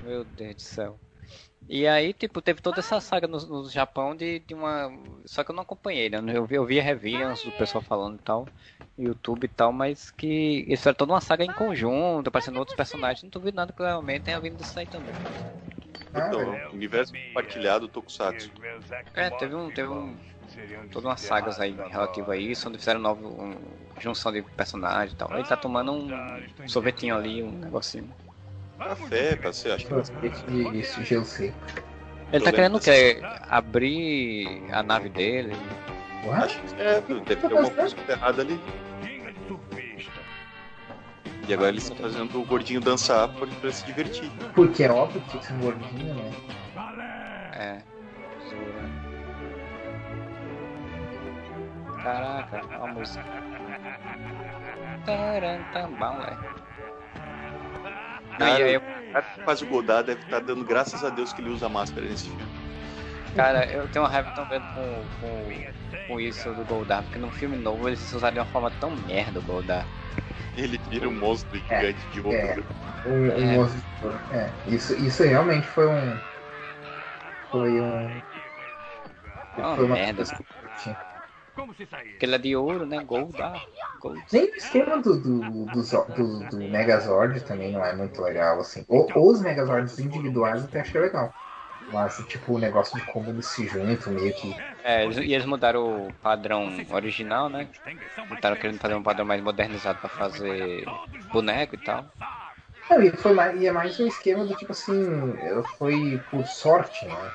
Meu 0.01 0.23
Deus 0.23 0.55
do 0.55 0.61
céu. 0.61 0.99
E 1.67 1.87
aí, 1.87 2.13
tipo, 2.13 2.41
teve 2.41 2.61
toda 2.61 2.79
essa 2.79 2.99
saga 2.99 3.27
no, 3.27 3.39
no 3.47 3.69
Japão 3.69 4.15
de, 4.15 4.39
de 4.39 4.53
uma. 4.53 4.89
Só 5.25 5.43
que 5.43 5.51
eu 5.51 5.55
não 5.55 5.63
acompanhei, 5.63 6.09
né? 6.09 6.19
Eu 6.35 6.45
vi, 6.45 6.55
eu 6.55 6.65
vi 6.65 6.79
reviews 6.79 7.43
do 7.43 7.51
pessoal 7.53 7.81
falando 7.81 8.17
e 8.17 8.23
tal, 8.23 8.47
no 8.97 9.05
YouTube 9.05 9.45
e 9.45 9.47
tal, 9.47 9.71
mas 9.71 10.11
que 10.11 10.65
isso 10.67 10.87
era 10.87 10.95
toda 10.95 11.13
uma 11.13 11.21
saga 11.21 11.43
em 11.43 11.53
conjunto, 11.53 12.27
aparecendo 12.27 12.59
outros 12.59 12.75
personagens. 12.75 13.23
Não 13.23 13.29
duvido 13.29 13.55
nada 13.55 13.71
que 13.73 13.81
realmente 13.81 14.23
tenha 14.23 14.39
vindo 14.39 14.57
disso 14.57 14.77
aí 14.77 14.85
também. 14.85 15.13
Ah, 16.13 16.27
Então, 16.27 16.51
velho. 16.51 16.73
universo 16.73 17.13
compartilhado 17.13 17.87
Tokusatsu. 17.87 18.51
É, 19.15 19.29
teve 19.29 19.55
um. 19.55 19.71
Teve 19.71 19.89
um. 19.89 20.17
Todas 20.91 21.05
umas 21.05 21.21
sagas 21.21 21.59
aí 21.59 21.75
relativas 21.89 22.29
a 22.29 22.37
isso, 22.37 22.69
onde 22.69 22.77
fizeram 22.77 22.99
novo. 22.99 23.27
Um, 23.41 23.55
junção 23.99 24.31
de 24.31 24.43
personagens 24.43 25.13
e 25.13 25.15
tal. 25.15 25.33
Ele 25.33 25.47
tá 25.47 25.55
tomando 25.57 25.91
um 25.93 26.09
sorvetinho 26.67 27.15
ali, 27.15 27.41
um 27.41 27.51
negocinho. 27.51 28.13
Café, 28.77 29.35
passei, 29.35 29.71
acho 29.71 29.85
que 29.85 29.89
Sorvete 29.93 30.43
de 30.47 30.71
de 30.71 31.03
gelo 31.03 31.25
seco. 31.25 31.55
Ele 32.31 32.43
tá 32.43 32.51
querendo 32.51 32.79
quê? 32.79 33.21
Abrir 33.47 34.63
a 34.71 34.81
nave 34.81 35.09
dele. 35.09 35.55
What? 36.25 36.43
Acho 36.45 36.59
que 36.61 36.81
é, 36.81 37.01
deve 37.01 37.35
ter 37.35 37.45
alguma 37.45 37.69
coisa 37.69 37.95
errada 38.09 38.41
ali. 38.41 38.59
E 41.47 41.53
agora 41.53 41.69
eles 41.69 41.83
estão 41.83 41.97
fazendo 41.97 42.41
o 42.41 42.45
gordinho 42.45 42.79
dançar 42.79 43.27
pra 43.27 43.45
pra 43.45 43.71
se 43.71 43.85
divertir. 43.85 44.31
Porque 44.55 44.83
é 44.83 44.91
óbvio 44.91 45.21
que 45.21 45.29
tinha 45.29 45.41
que 45.41 45.47
ser 45.47 45.53
um 45.53 45.59
gordinho, 45.59 46.15
né? 46.15 46.31
É. 47.53 47.81
Caraca, 52.01 52.61
olha 52.65 52.83
a 52.83 52.87
música. 52.87 53.25
Tarantambão, 55.05 56.25
é. 58.39 58.43
Aí, 58.43 58.73
eu- 58.73 58.81
O 58.81 59.13
cara 59.13 59.25
que 59.25 59.43
faz 59.43 59.61
o 59.61 59.65
Godard 59.67 60.07
deve 60.07 60.21
estar 60.21 60.39
dando 60.39 60.63
graças 60.65 61.03
a 61.03 61.09
Deus 61.09 61.31
que 61.33 61.41
ele 61.41 61.49
usa 61.51 61.69
máscara 61.69 62.05
nesse 62.07 62.25
filme. 62.25 62.41
cara, 63.35 63.65
eu 63.71 63.87
tenho 63.87 64.03
uma 64.05 64.11
raiva 64.11 64.31
tão 64.33 64.45
vendo 64.45 64.63
com, 64.73 65.05
com, 65.19 66.07
com 66.07 66.19
isso 66.19 66.49
do 66.53 66.63
Goldar, 66.65 67.03
porque 67.03 67.19
no 67.19 67.31
filme 67.31 67.55
novo 67.57 67.87
eles 67.87 68.11
usaram 68.13 68.33
de 68.33 68.39
uma 68.39 68.45
forma 68.45 68.71
tão 68.71 68.91
merda 69.07 69.39
o 69.39 69.43
Goldar. 69.43 69.85
Ele 70.55 70.79
vira 70.89 71.07
um 71.09 71.13
monstro 71.13 71.57
gigante 71.59 72.07
de 72.11 72.19
É. 72.19 72.49
ouro. 72.49 72.65
Um, 73.05 73.23
um 73.23 73.27
É. 73.27 73.57
monstro. 73.57 73.83
É, 74.31 74.51
isso, 74.67 74.93
isso 74.95 75.23
realmente 75.23 75.67
foi 75.67 75.87
um. 75.87 76.17
Foi 77.51 77.81
um. 77.81 78.21
É 79.57 79.61
uma 79.61 79.75
Foi 79.75 79.85
uma 79.85 79.95
merda. 79.95 80.25
coisa 80.25 80.35
que- 81.53 81.61
Como 81.61 81.73
se 81.73 81.85
sair? 81.85 82.09
Porque 82.13 82.25
ele 82.25 82.35
é 82.35 82.37
de 82.37 82.55
ouro, 82.55 82.85
né? 82.85 82.99
Goldar. 83.03 83.65
Gold. 83.99 84.21
Nem 84.31 84.43
o 84.43 84.55
esquema 84.55 85.01
do, 85.01 85.19
do, 85.19 85.65
do, 85.69 85.81
do, 85.81 86.43
do 86.49 86.57
Megazord 86.69 87.39
também 87.41 87.71
não 87.71 87.83
é 87.85 87.95
muito 87.95 88.21
legal, 88.21 88.59
assim. 88.59 88.85
O- 88.89 89.29
os 89.31 89.41
Megazords 89.41 89.99
individuais 89.99 90.63
até 90.63 90.81
achei 90.81 90.99
legal. 90.99 91.33
Mas, 91.91 92.17
tipo, 92.27 92.53
o 92.53 92.59
negócio 92.59 92.97
de 92.97 93.05
como 93.11 93.29
eles 93.29 93.45
se 93.45 93.65
juntam, 93.67 94.13
meio 94.13 94.33
que. 94.33 94.53
É, 94.83 95.05
e 95.05 95.33
eles 95.33 95.45
mudaram 95.45 96.07
o 96.07 96.13
padrão 96.21 96.67
original, 96.91 97.49
né? 97.49 97.67
Estavam 98.35 98.57
querendo 98.57 98.79
fazer 98.79 98.95
um 98.95 99.03
padrão 99.03 99.25
mais 99.25 99.41
modernizado 99.41 99.99
pra 99.99 100.09
fazer 100.09 100.85
boneco 101.31 101.75
e 101.75 101.77
tal. 101.77 102.05
Não, 102.89 103.01
e, 103.01 103.11
foi 103.17 103.33
mais, 103.33 103.59
e 103.61 103.65
é 103.65 103.71
mais 103.71 103.99
um 103.99 104.07
esquema 104.07 104.45
do 104.45 104.55
tipo 104.55 104.71
assim. 104.71 105.05
Foi 105.77 106.21
por 106.29 106.45
sorte, 106.47 107.05
né? 107.05 107.31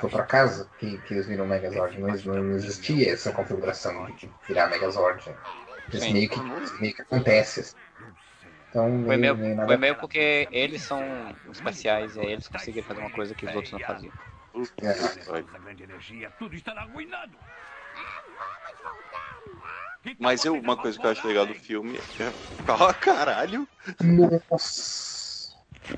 Foi- 0.00 0.10
pra 0.10 0.24
casa 0.24 0.70
que, 0.78 0.98
que 0.98 1.14
eles 1.14 1.26
viram 1.26 1.46
Megazord. 1.46 1.98
Não, 2.00 2.08
não 2.08 2.54
existia 2.54 3.12
essa 3.12 3.32
configuração 3.32 4.10
de 4.12 4.30
virar 4.46 4.68
Megazord. 4.68 5.28
né? 5.28 5.36
Isso 5.88 6.04
Sim. 6.06 6.12
meio 6.12 6.28
que, 6.30 6.40
meio 6.80 6.94
que 6.94 7.02
acontece. 7.02 7.60
assim. 7.60 7.74
Então, 8.68 9.04
Foi 9.04 9.16
meio, 9.16 9.36
nada- 9.36 9.66
foi 9.66 9.76
meio 9.76 9.96
porque 9.96 10.48
eles 10.52 10.82
são 10.82 11.36
especiais 11.50 12.16
e 12.16 12.20
aí 12.20 12.30
eles 12.30 12.48
conseguiram 12.48 12.86
fazer 12.86 13.00
uma 13.00 13.10
coisa 13.10 13.34
que 13.34 13.44
os 13.44 13.54
outros 13.54 13.72
não 13.72 13.80
faziam. 13.80 14.12
É. 14.82 15.44
Mas 20.18 20.44
eu, 20.44 20.54
uma 20.54 20.76
coisa 20.76 20.98
que 20.98 21.06
eu 21.06 21.10
acho 21.10 21.26
legal 21.26 21.46
do 21.46 21.54
filme 21.54 21.98
é. 21.98 22.32
Ah, 22.68 22.94
caralho! 22.94 23.66
Nossa! 24.00 25.09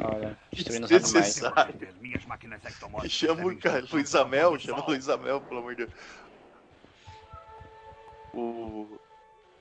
Olha, 0.01 0.39
destruindo 0.53 0.87
os 0.87 0.91
animais. 1.15 1.35
Chama 3.09 3.35
o 3.47 3.59
cara, 3.59 3.85
Luiz 3.93 4.15
Amel, 4.15 4.59
chama 4.59 4.85
Luiz 4.87 5.09
Amel, 5.09 5.41
pelo 5.41 5.61
amor 5.61 5.75
de 5.75 5.87
Deus. 5.87 5.91
O... 8.35 8.99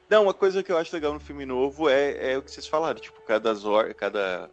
Não, 0.09 0.23
uma 0.23 0.33
coisa 0.33 0.61
que 0.63 0.71
eu 0.71 0.77
acho 0.77 0.93
legal 0.95 1.13
no 1.13 1.19
filme 1.19 1.45
novo 1.45 1.89
é, 1.89 2.33
é 2.33 2.37
o 2.37 2.41
que 2.41 2.51
vocês 2.51 2.67
falaram, 2.67 2.99
tipo, 2.99 3.21
cada 3.21 3.53
Zord, 3.53 3.93
cada 3.93 4.49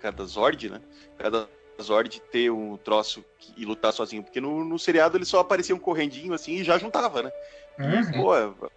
cada 0.00 0.24
Zord, 0.24 0.70
né? 0.70 0.80
Cada 1.18 1.48
Megazord 1.72 2.20
ter 2.32 2.50
um 2.50 2.76
troço 2.76 3.24
que- 3.38 3.52
e 3.56 3.64
lutar 3.64 3.92
sozinho. 3.92 4.22
Porque 4.22 4.40
no, 4.40 4.64
no 4.64 4.78
seriado 4.78 5.16
eles 5.16 5.28
só 5.28 5.40
apareciam 5.40 5.78
correndinho 5.78 6.32
assim 6.32 6.52
e 6.54 6.64
já 6.64 6.78
juntava, 6.78 7.22
né? 7.22 7.32
Uhum. 7.78 8.12
Pô, 8.12 8.36
é- 8.36 8.48
por 8.48 8.70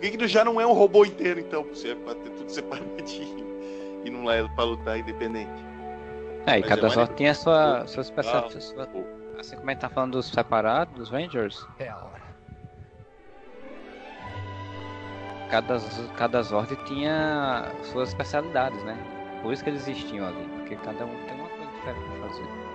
que, 0.00 0.10
que 0.16 0.28
já 0.28 0.44
não 0.44 0.60
é 0.60 0.66
um 0.66 0.72
robô 0.72 1.04
inteiro, 1.04 1.40
então? 1.40 1.64
Pra 1.64 1.74
você 1.74 1.94
pra 1.94 2.14
ter 2.14 2.30
tudo 2.30 2.50
separadinho 2.50 3.55
e 4.06 4.10
não 4.10 4.30
é 4.30 4.46
pra 4.54 4.64
lutar 4.64 4.98
independente. 4.98 5.50
É, 6.46 6.58
e 6.58 6.60
Mas 6.60 6.68
cada 6.68 6.86
é 6.86 6.90
Zord 6.90 7.14
tinha 7.14 7.34
sua, 7.34 7.80
Pô, 7.80 7.88
suas 7.88 8.08
ah, 8.10 8.12
percepções. 8.14 8.64
sua-. 8.64 8.88
Assim 9.38 9.56
como 9.56 9.68
a 9.68 9.72
gente 9.72 9.80
tá 9.80 9.88
falando 9.88 10.12
dos 10.12 10.26
separados, 10.26 10.94
dos 10.94 11.10
Rangers, 11.10 11.66
É 11.78 11.88
a 11.88 11.96
hora. 11.96 12.22
cada, 15.50 15.78
cada 16.16 16.42
Zord 16.42 16.74
tinha 16.86 17.66
suas 17.82 18.08
especialidades, 18.10 18.82
né? 18.84 18.96
Por 19.42 19.52
isso 19.52 19.62
que 19.62 19.70
eles 19.70 19.86
existiam 19.86 20.26
ali, 20.26 20.48
porque 20.56 20.76
cada 20.76 21.04
um 21.04 21.26
tem 21.26 21.34
uma 21.34 21.48
coisa 21.48 21.72
diferente 21.72 22.04
pra 22.18 22.28
fazer. 22.28 22.66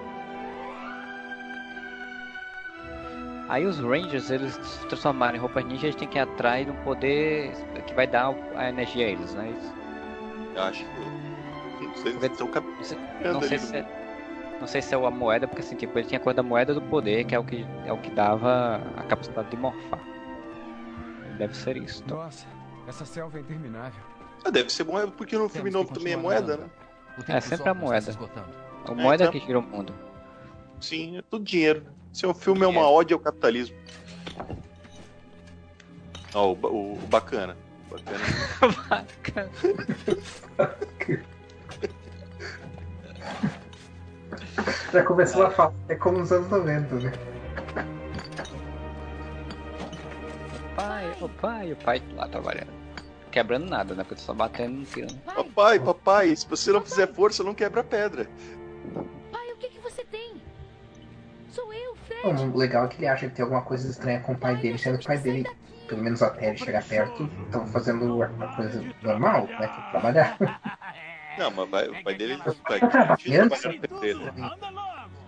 Aí 3.49 3.65
os 3.65 3.79
Rangers, 3.79 4.31
eles 4.31 4.53
se 4.53 4.87
transformaram 4.87 5.35
em 5.35 5.39
roupas 5.39 5.65
ninja, 5.65 5.87
eles 5.87 5.95
têm 5.95 6.07
que 6.07 6.17
ir 6.17 6.21
atrás 6.21 6.65
de 6.65 6.71
um 6.71 6.83
poder 6.83 7.51
que 7.85 7.93
vai 7.93 8.07
dar 8.07 8.33
a 8.55 8.69
energia 8.69 9.07
a 9.07 9.09
eles, 9.09 9.33
né? 9.33 9.53
Eu 10.55 10.63
acho 10.63 10.85
que. 10.85 11.20
Não 11.95 12.03
sei 12.03 12.13
se 12.19 12.25
estão 12.27 12.47
cap- 12.47 12.67
Não 12.67 12.83
sei, 13.41 13.57
ali 13.57 13.59
se 13.59 13.75
é, 13.77 13.85
não 14.59 14.67
sei 14.67 14.81
se 14.81 14.93
é 14.95 14.97
a 14.97 15.11
moeda, 15.11 15.47
porque 15.47 15.61
assim, 15.61 15.75
tipo, 15.75 15.97
ele 15.97 16.07
tinha 16.07 16.19
a 16.19 16.23
coisa 16.23 16.37
da 16.37 16.43
moeda 16.43 16.73
do 16.73 16.81
poder, 16.81 17.25
que 17.25 17.35
é 17.35 17.39
o 17.39 17.43
que, 17.43 17.65
é 17.85 17.91
o 17.93 17.97
que 17.97 18.09
dava 18.11 18.81
a 18.95 19.03
capacidade 19.03 19.49
de 19.49 19.57
morfar. 19.57 19.99
Deve 21.37 21.55
ser 21.55 21.77
isso. 21.77 22.03
Então. 22.05 22.17
Nossa, 22.17 22.45
essa 22.87 23.05
selva 23.05 23.37
é 23.37 23.41
interminável. 23.41 24.01
Ah, 24.43 24.49
deve 24.49 24.71
ser 24.71 24.83
moeda, 24.83 25.11
porque 25.11 25.37
no 25.37 25.47
filme 25.49 25.69
novo 25.69 25.93
também 25.93 26.13
é 26.13 26.17
moeda, 26.17 26.57
né? 26.57 26.69
É 27.27 27.39
sempre 27.41 27.69
a 27.69 27.73
moeda. 27.73 28.11
A 28.87 28.91
É, 28.91 28.95
moeda 28.95 29.23
então. 29.25 29.31
que 29.39 29.45
gira 29.45 29.59
o 29.59 29.61
mundo. 29.61 29.93
Sim, 30.79 31.17
é 31.17 31.21
tudo 31.21 31.43
dinheiro. 31.45 31.85
Se 32.11 32.25
o 32.25 32.33
filme 32.33 32.63
é 32.63 32.67
uma 32.67 32.89
ode 32.89 33.13
ao 33.13 33.19
capitalismo. 33.19 33.75
Ó, 36.33 36.51
o, 36.51 36.55
ba- 36.55 36.69
o, 36.69 36.93
o 36.93 37.07
bacana. 37.07 37.55
Bacana. 37.89 39.51
Já 44.91 45.03
começou 45.03 45.43
a 45.45 45.51
falar, 45.51 45.73
é 45.87 45.95
como 45.95 46.17
nos 46.19 46.31
anos 46.31 46.49
90, 46.49 46.95
né? 46.95 47.11
Pai, 50.75 51.15
o 51.21 51.29
pai, 51.29 51.71
o 51.71 51.75
pai 51.77 52.01
lá 52.15 52.27
trabalhando. 52.27 52.71
Quebrando 53.31 53.69
nada, 53.69 53.95
né? 53.95 54.03
Porque 54.03 54.21
só 54.21 54.33
batendo 54.33 54.79
no 54.79 54.85
tirando. 54.85 55.17
Papai, 55.21 55.79
papai, 55.79 56.35
se 56.35 56.45
você 56.47 56.71
não 56.71 56.81
fizer 56.81 57.07
força, 57.13 57.43
não 57.43 57.53
quebra 57.53 57.79
a 57.81 57.83
pedra. 57.83 58.27
Pai, 59.31 59.51
o 59.53 59.57
que, 59.57 59.69
que 59.69 59.79
você 59.79 60.03
tem? 60.03 60.41
Sou 61.49 61.71
eu, 61.73 61.95
Fred. 62.07 62.21
Bom, 62.23 62.49
o 62.49 62.57
legal 62.57 62.85
é 62.85 62.87
que 62.89 62.97
ele 62.97 63.07
acha 63.07 63.27
que 63.29 63.35
tem 63.35 63.43
alguma 63.43 63.61
coisa 63.61 63.89
estranha 63.89 64.19
com 64.19 64.33
o 64.33 64.37
pai 64.37 64.57
dele, 64.57 64.77
sendo 64.77 64.97
que 64.97 65.05
o 65.05 65.07
pai 65.07 65.17
dele, 65.19 65.45
pelo 65.87 66.01
menos 66.03 66.21
até 66.21 66.49
ele 66.49 66.57
chegar 66.57 66.83
perto, 66.83 67.29
estão 67.45 67.65
fazendo 67.67 68.17
uma 68.17 68.55
coisa 68.55 68.83
normal, 69.01 69.47
né? 69.47 69.67
Que 69.67 69.79
é 69.79 69.91
trabalhar. 69.91 70.37
Não, 71.37 71.49
mas 71.51 71.69
vai- 71.69 71.87
o 71.87 72.03
pai 72.03 72.13
dele 72.15 72.35
não 72.45 72.53
vai. 72.67 72.79
Tá 72.81 72.87
trabalhando, 72.89 73.49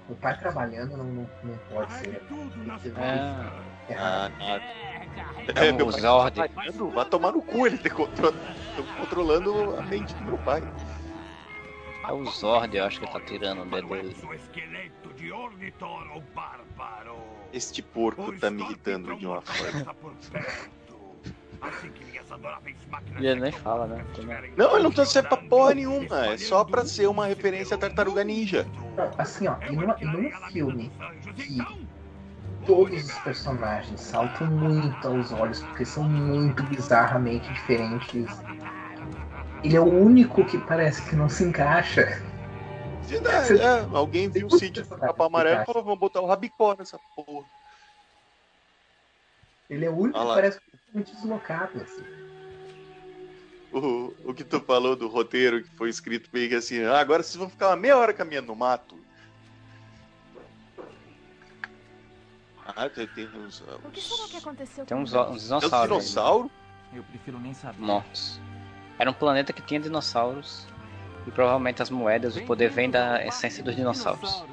O 0.10 0.16
pai 0.16 0.38
trabalhando 0.38 0.97
não, 0.97 1.06
não, 1.06 1.30
não 1.43 1.58
pode 1.70 1.93
ser. 1.93 2.22
É. 2.97 3.95
Ah, 3.97 4.30
nada. 4.38 4.64
Então, 5.47 5.64
É, 5.64 5.72
meu 5.72 5.89
pai 5.91 6.01
Zord. 6.01 6.36
tá 6.36 6.47
trabalhando, 6.47 6.89
vai 6.91 7.06
tomar 7.06 7.32
no 7.32 7.41
cu, 7.41 7.68
ele 7.68 7.78
contro- 7.89 8.32
tô 8.76 8.84
controlando 8.97 9.78
a 9.78 9.82
mente 9.84 10.14
do 10.16 10.24
meu 10.24 10.38
pai. 10.39 10.62
É 12.08 12.12
o 12.12 12.26
Zord, 12.26 12.76
eu 12.76 12.86
acho 12.86 12.99
que 12.99 13.06
ele 13.06 13.14
tá 13.14 13.20
tirando 13.22 13.62
o 13.62 13.66
dedo 13.66 13.88
dele. 13.88 14.16
esqueleto 14.36 15.14
de 15.16 15.32
Ornitor, 15.32 16.18
o 16.18 16.22
bárbaro. 16.36 17.18
Este 17.54 17.82
porco 17.82 18.34
tá 18.39 18.49
me 18.49 18.62
irritando 18.64 19.16
de 19.16 19.26
uma 19.26 19.41
forma. 19.43 19.95
E 23.20 23.28
ele 23.28 23.41
nem 23.41 23.51
fala, 23.51 23.88
né? 23.88 24.05
Não, 24.57 24.74
ele 24.74 24.84
não 24.84 24.91
tá 24.91 25.05
sendo 25.05 25.30
pra 25.30 25.38
porra 25.38 25.74
nenhuma. 25.76 26.28
É 26.28 26.38
só 26.38 26.64
pra 26.64 26.86
ser 26.86 27.07
uma 27.07 27.26
referência 27.26 27.76
à 27.76 27.78
tartaruga 27.78 28.24
ninja. 28.24 28.66
Não, 28.97 29.11
assim, 29.18 29.47
ó, 29.47 29.55
e 29.70 29.76
numa, 29.76 29.95
e 29.99 30.05
num 30.05 30.32
filme 30.51 30.91
que 31.36 31.57
todos 32.66 33.03
os 33.03 33.18
personagens 33.20 34.01
saltam 34.01 34.47
muito 34.47 35.07
aos 35.07 35.32
olhos 35.32 35.61
porque 35.61 35.86
são 35.86 36.03
muito 36.03 36.64
bizarramente 36.64 37.51
diferentes. 37.53 38.30
Ele 39.64 39.78
é 39.78 39.80
o 39.80 39.86
único 39.86 40.43
que 40.45 40.57
parece 40.57 41.01
que 41.09 41.16
não 41.16 41.30
se 41.30 41.43
encaixa. 41.43 42.22
Verdade, 43.03 43.59
é, 43.59 43.88
alguém 43.93 44.30
viu 44.30 44.47
o 44.47 44.57
sítio 44.57 44.86
do 44.86 44.97
Capão 44.97 45.28
Amarelo 45.28 45.61
e 45.61 45.66
falou: 45.66 45.84
vamos 45.84 45.99
botar 45.99 46.22
o 46.22 46.26
rabicó 46.26 46.76
nessa 46.78 46.99
porra. 47.16 47.45
Ele 49.70 49.86
é 49.86 49.89
o 49.89 49.97
único 49.97 50.20
que 50.20 50.26
lá. 50.26 50.36
parece 50.36 50.59
completamente 50.94 51.16
deslocado. 51.16 51.82
Assim. 51.82 52.04
O, 53.72 54.14
o 54.24 54.34
que 54.34 54.44
tu 54.44 54.60
falou 54.60 54.96
do 54.96 55.08
roteiro 55.08 55.64
que 55.64 55.70
foi 55.72 55.89
escrito 55.89 56.30
meio 56.32 56.48
que 56.50 56.56
assim: 56.56 56.84
ah, 56.84 57.00
agora 57.00 57.24
vocês 57.24 57.36
vão 57.36 57.50
ficar 57.50 57.70
uma 57.70 57.76
meia 57.76 57.98
hora 57.98 58.14
caminhando 58.14 58.48
no 58.48 58.56
mato. 58.56 58.98
Ah, 62.66 62.88
tem, 62.89 63.08
tem 63.08 63.28
uns. 63.36 63.62
O 63.84 63.89
que 63.91 64.00
será 64.00 64.28
que 64.30 64.38
aconteceu 64.38 64.86
Tem 64.86 64.96
com 64.96 65.04
uns, 65.04 65.14
eles? 65.14 65.52
uns 65.52 65.52
É 65.52 65.56
um 65.56 65.60
dinossauros. 65.60 65.74
aí, 65.82 65.88
dinossauro? 66.00 66.52
Eu 66.94 67.04
prefiro 67.04 67.39
nem 67.39 67.54
saber. 67.54 67.82
mortos. 67.82 68.39
Era 69.00 69.10
um 69.10 69.14
planeta 69.14 69.52
que 69.52 69.62
tinha 69.62 69.80
dinossauros. 69.80 70.66
E 71.26 71.32
provavelmente 71.32 71.82
as 71.82 71.89
moedas, 71.89 72.36
o 72.36 72.44
poder 72.46 72.70
vem 72.70 72.89
da 72.89 73.26
essência 73.26 73.64
dos 73.64 73.76
dinossauros. 73.76 74.44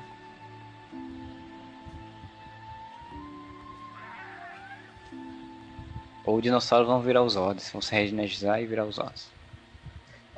Ou 6.24 6.36
os 6.36 6.42
dinossauros 6.42 6.86
vão 6.86 7.00
virar 7.00 7.22
os 7.22 7.32
Zords, 7.32 7.70
vão 7.72 7.80
se 7.80 7.94
regenerizar 7.94 8.60
e 8.60 8.66
virar 8.66 8.84
os. 8.84 8.98
Não, 8.98 9.10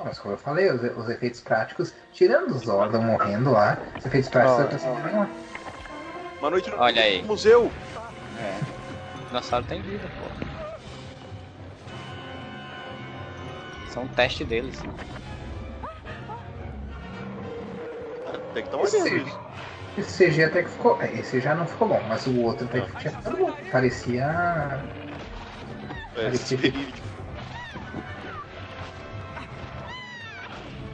Mas 0.05 0.17
como 0.19 0.33
eu 0.33 0.37
falei, 0.37 0.71
os, 0.71 0.81
os 0.97 1.09
efeitos 1.09 1.41
práticos, 1.41 1.93
tirando 2.13 2.51
os 2.51 2.63
Zordon 2.63 3.01
morrendo 3.01 3.51
lá, 3.51 3.77
os 3.97 4.05
efeitos 4.05 4.29
práticos 4.29 4.59
eu 4.59 4.67
pensei, 4.67 4.89
ah, 4.89 5.27
Uma 6.39 6.49
noite 6.49 6.69
no 6.69 6.79
Olha 6.79 7.01
aí. 7.01 7.21
museu. 7.23 7.71
É. 8.39 8.59
O 9.21 9.27
dinossauro 9.27 9.65
tem 9.65 9.81
vida, 9.81 10.03
pô. 10.19 10.53
Isso 13.87 13.99
é 13.99 14.01
um 14.01 14.07
teste 14.07 14.43
deles. 14.43 14.81
né? 14.81 14.93
Tem 18.53 18.63
que 18.63 18.69
estar 18.69 18.83
esse, 18.83 19.15
isso. 19.17 19.39
esse 19.97 20.29
CG 20.29 20.43
até 20.43 20.63
que 20.63 20.69
ficou. 20.69 21.01
Esse 21.01 21.39
já 21.39 21.55
não 21.55 21.65
ficou 21.65 21.87
bom, 21.87 22.01
mas 22.07 22.25
o 22.27 22.39
outro 22.41 22.65
até 22.65 22.81
que 22.81 22.97
tinha 22.97 23.11
ficado 23.11 23.37
bom. 23.37 23.53
Parecia. 23.71 24.81
É, 26.15 26.29
verídico. 26.29 27.07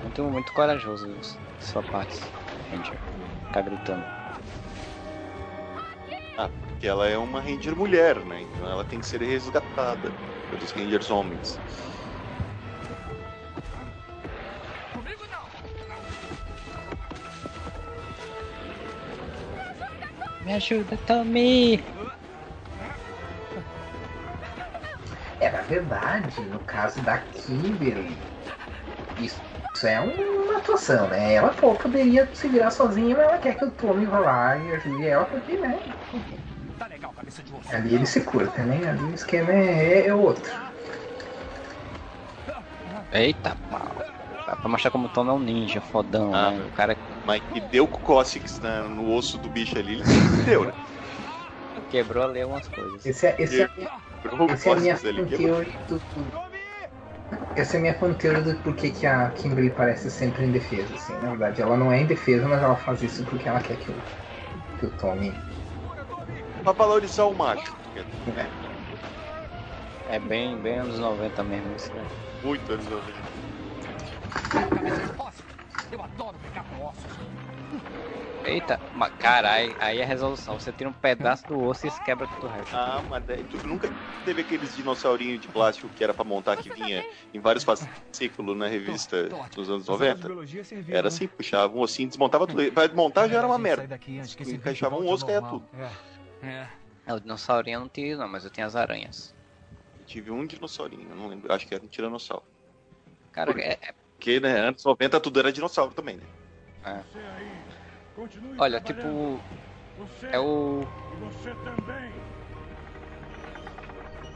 Muito, 0.01 0.23
muito 0.23 0.53
corajoso 0.53 1.07
isso, 1.21 1.37
sua 1.59 1.83
parte, 1.83 2.19
Ranger. 2.71 2.95
Ficar 3.47 3.61
gritando. 3.63 4.03
Ah, 6.37 6.47
porque 6.47 6.87
ela 6.87 7.07
é 7.07 7.17
uma 7.17 7.41
Ranger 7.41 7.75
mulher, 7.75 8.17
né? 8.25 8.41
Então 8.41 8.69
ela 8.69 8.83
tem 8.85 8.99
que 8.99 9.05
ser 9.05 9.21
resgatada 9.21 10.11
pelos 10.49 10.71
Rangers 10.71 11.09
homens. 11.09 11.59
Me 20.45 20.53
ajuda, 20.53 20.97
Tommy! 21.05 21.83
É, 25.39 25.49
na 25.51 25.61
verdade, 25.61 26.43
no 26.45 26.59
caso 26.59 27.03
da 27.03 27.17
Kimberly, 27.17 28.29
isso, 29.17 29.43
isso 29.75 29.87
é 29.87 29.99
uma 30.01 30.59
atuação, 30.59 31.09
né? 31.09 31.33
Ela 31.35 31.53
pô, 31.55 31.77
poderia 31.77 32.33
se 32.33 32.49
virar 32.49 32.71
sozinha, 32.71 33.15
mas 33.17 33.25
ela 33.27 33.39
quer 33.39 33.55
que 33.55 33.65
o 33.65 33.71
Tommy 33.71 34.05
vá 34.07 34.19
lá 34.19 34.57
e 34.59 34.73
ajude 34.73 35.05
ela, 35.07 35.25
porque, 35.25 35.57
né? 35.59 35.81
Ali 37.69 37.95
ele 37.95 38.05
se 38.05 38.23
cura 38.25 38.49
também, 38.51 38.85
ali 38.87 39.05
o 39.05 39.13
esquema 39.13 39.53
é, 39.53 40.07
é 40.07 40.13
outro. 40.13 40.51
Eita, 43.11 43.55
mal. 43.69 44.05
Dá 44.45 44.55
pra 44.55 44.69
mostrar 44.69 44.91
como 44.91 45.05
o 45.07 45.09
Tom 45.09 45.29
é 45.29 45.33
um 45.33 45.39
ninja 45.39 45.81
fodão, 45.81 46.31
Ah, 46.33 46.51
né? 46.51 46.65
O 46.65 46.71
cara 46.71 46.97
Mas 47.23 47.41
que 47.51 47.59
deu 47.59 47.87
com 47.87 47.97
o 47.97 48.01
Cossix 48.01 48.59
na- 48.59 48.83
no 48.87 49.11
osso 49.13 49.37
do 49.37 49.49
bicho 49.49 49.77
ali, 49.77 49.93
ele 49.93 50.05
se 50.05 50.45
deu, 50.45 50.65
né? 50.65 50.73
quebrou 51.89 52.23
ali 52.23 52.41
algumas 52.41 52.67
coisas. 52.67 53.05
Esse 53.05 53.27
é, 53.27 53.35
esse 53.39 53.61
é, 53.63 53.69
essa 54.51 54.69
é 54.69 54.73
a 54.73 54.75
minha 54.75 54.95
quebrou. 54.97 55.27
theory 55.27 55.77
do, 55.87 56.01
Essa 57.55 57.75
é 57.75 57.79
a 57.79 57.81
minha 57.81 57.93
fan 57.93 58.13
theory 58.13 58.41
do 58.41 58.55
porquê 58.63 58.89
que 58.89 59.05
a 59.05 59.29
Kimberly 59.31 59.69
parece 59.71 60.09
sempre 60.09 60.45
indefesa, 60.45 60.93
assim. 60.93 61.13
Na 61.21 61.29
verdade, 61.29 61.61
ela 61.61 61.77
não 61.77 61.91
é 61.91 62.01
indefesa, 62.01 62.47
mas 62.47 62.61
ela 62.61 62.75
faz 62.75 63.01
isso 63.03 63.23
porque 63.25 63.47
ela 63.47 63.59
quer 63.59 63.77
que 63.77 63.89
o, 63.91 63.95
que 64.79 64.85
o 64.85 64.89
Tommy... 64.97 65.33
Pra 66.63 66.71
valorizar 66.73 67.25
o 67.25 67.33
macho. 67.33 67.73
É 70.09 70.19
bem, 70.19 70.57
bem 70.57 70.79
anos 70.79 70.99
90 70.99 71.43
mesmo 71.43 71.75
isso. 71.75 71.93
né? 71.93 72.03
Muito 72.43 72.71
anos 72.71 72.87
90. 72.87 73.39
Eu 75.91 76.01
adoro 76.03 76.37
pegar 76.39 76.63
com 76.63 76.83
ossos. 76.83 77.38
Eita, 78.49 78.79
caralho, 79.17 79.75
aí 79.79 79.99
é 79.99 80.03
a 80.03 80.05
resolução. 80.05 80.59
Você 80.59 80.71
tira 80.73 80.89
um 80.89 80.93
pedaço 80.93 81.45
do 81.47 81.59
osso 81.61 81.85
e 81.87 81.91
quebra 81.91 82.27
tudo 82.27 82.47
o 82.47 82.49
resto. 82.49 82.75
Ah, 82.75 83.03
mas 83.07 83.23
tu 83.47 83.67
nunca 83.67 83.89
teve 84.25 84.41
aqueles 84.41 84.75
dinossaurinhos 84.75 85.39
de 85.39 85.47
plástico 85.47 85.89
que 85.89 86.03
era 86.03 86.13
pra 86.13 86.23
montar 86.25 86.57
que 86.57 86.69
vinha 86.69 87.05
em 87.33 87.39
vários 87.39 87.63
fascículos 87.63 88.57
na 88.57 88.67
revista 88.67 89.29
dos 89.55 89.69
anos 89.69 89.87
90? 89.87 90.29
Era 90.87 91.07
assim, 91.07 91.27
puxava 91.27 91.75
um 91.75 91.81
ossinho, 91.81 92.07
desmontava 92.09 92.47
tudo. 92.47 92.71
Pra 92.71 92.87
desmontar 92.87 93.29
já 93.29 93.37
era 93.37 93.47
uma 93.47 93.59
merda. 93.59 93.99
Encaixava 94.47 94.95
um 94.95 95.07
osso, 95.07 95.25
caía 95.25 95.41
tudo. 95.41 95.67
É. 96.41 96.67
É, 97.05 97.13
o 97.13 97.19
dinossaurinho 97.19 97.75
eu 97.75 97.79
não 97.81 97.89
tive, 97.89 98.15
não, 98.15 98.27
mas 98.27 98.45
eu 98.45 98.51
tenho 98.51 98.65
as 98.67 98.75
aranhas. 98.75 99.33
Eu 99.99 100.05
tive 100.05 100.31
um 100.31 100.45
dinossaurinho, 100.45 101.09
eu 101.09 101.15
não 101.15 101.27
lembro, 101.27 101.51
acho 101.51 101.67
que 101.67 101.73
era 101.73 101.83
um 101.83 101.87
tiranossauro. 101.87 102.43
Cara, 103.31 103.51
é, 103.59 103.73
é- 103.73 103.93
Porque, 104.15 104.39
né, 104.39 104.59
anos 104.59 104.83
90 104.83 105.19
tudo 105.19 105.39
era 105.39 105.51
dinossauro 105.51 105.93
também, 105.93 106.17
né? 106.17 106.23
é. 106.85 107.58
Continue 108.19 108.55
Olha, 108.57 108.81
tipo. 108.81 109.39
Você 109.97 110.27
É 110.27 110.37
o. 110.39 110.83
você 111.21 111.55
também. 111.63 112.11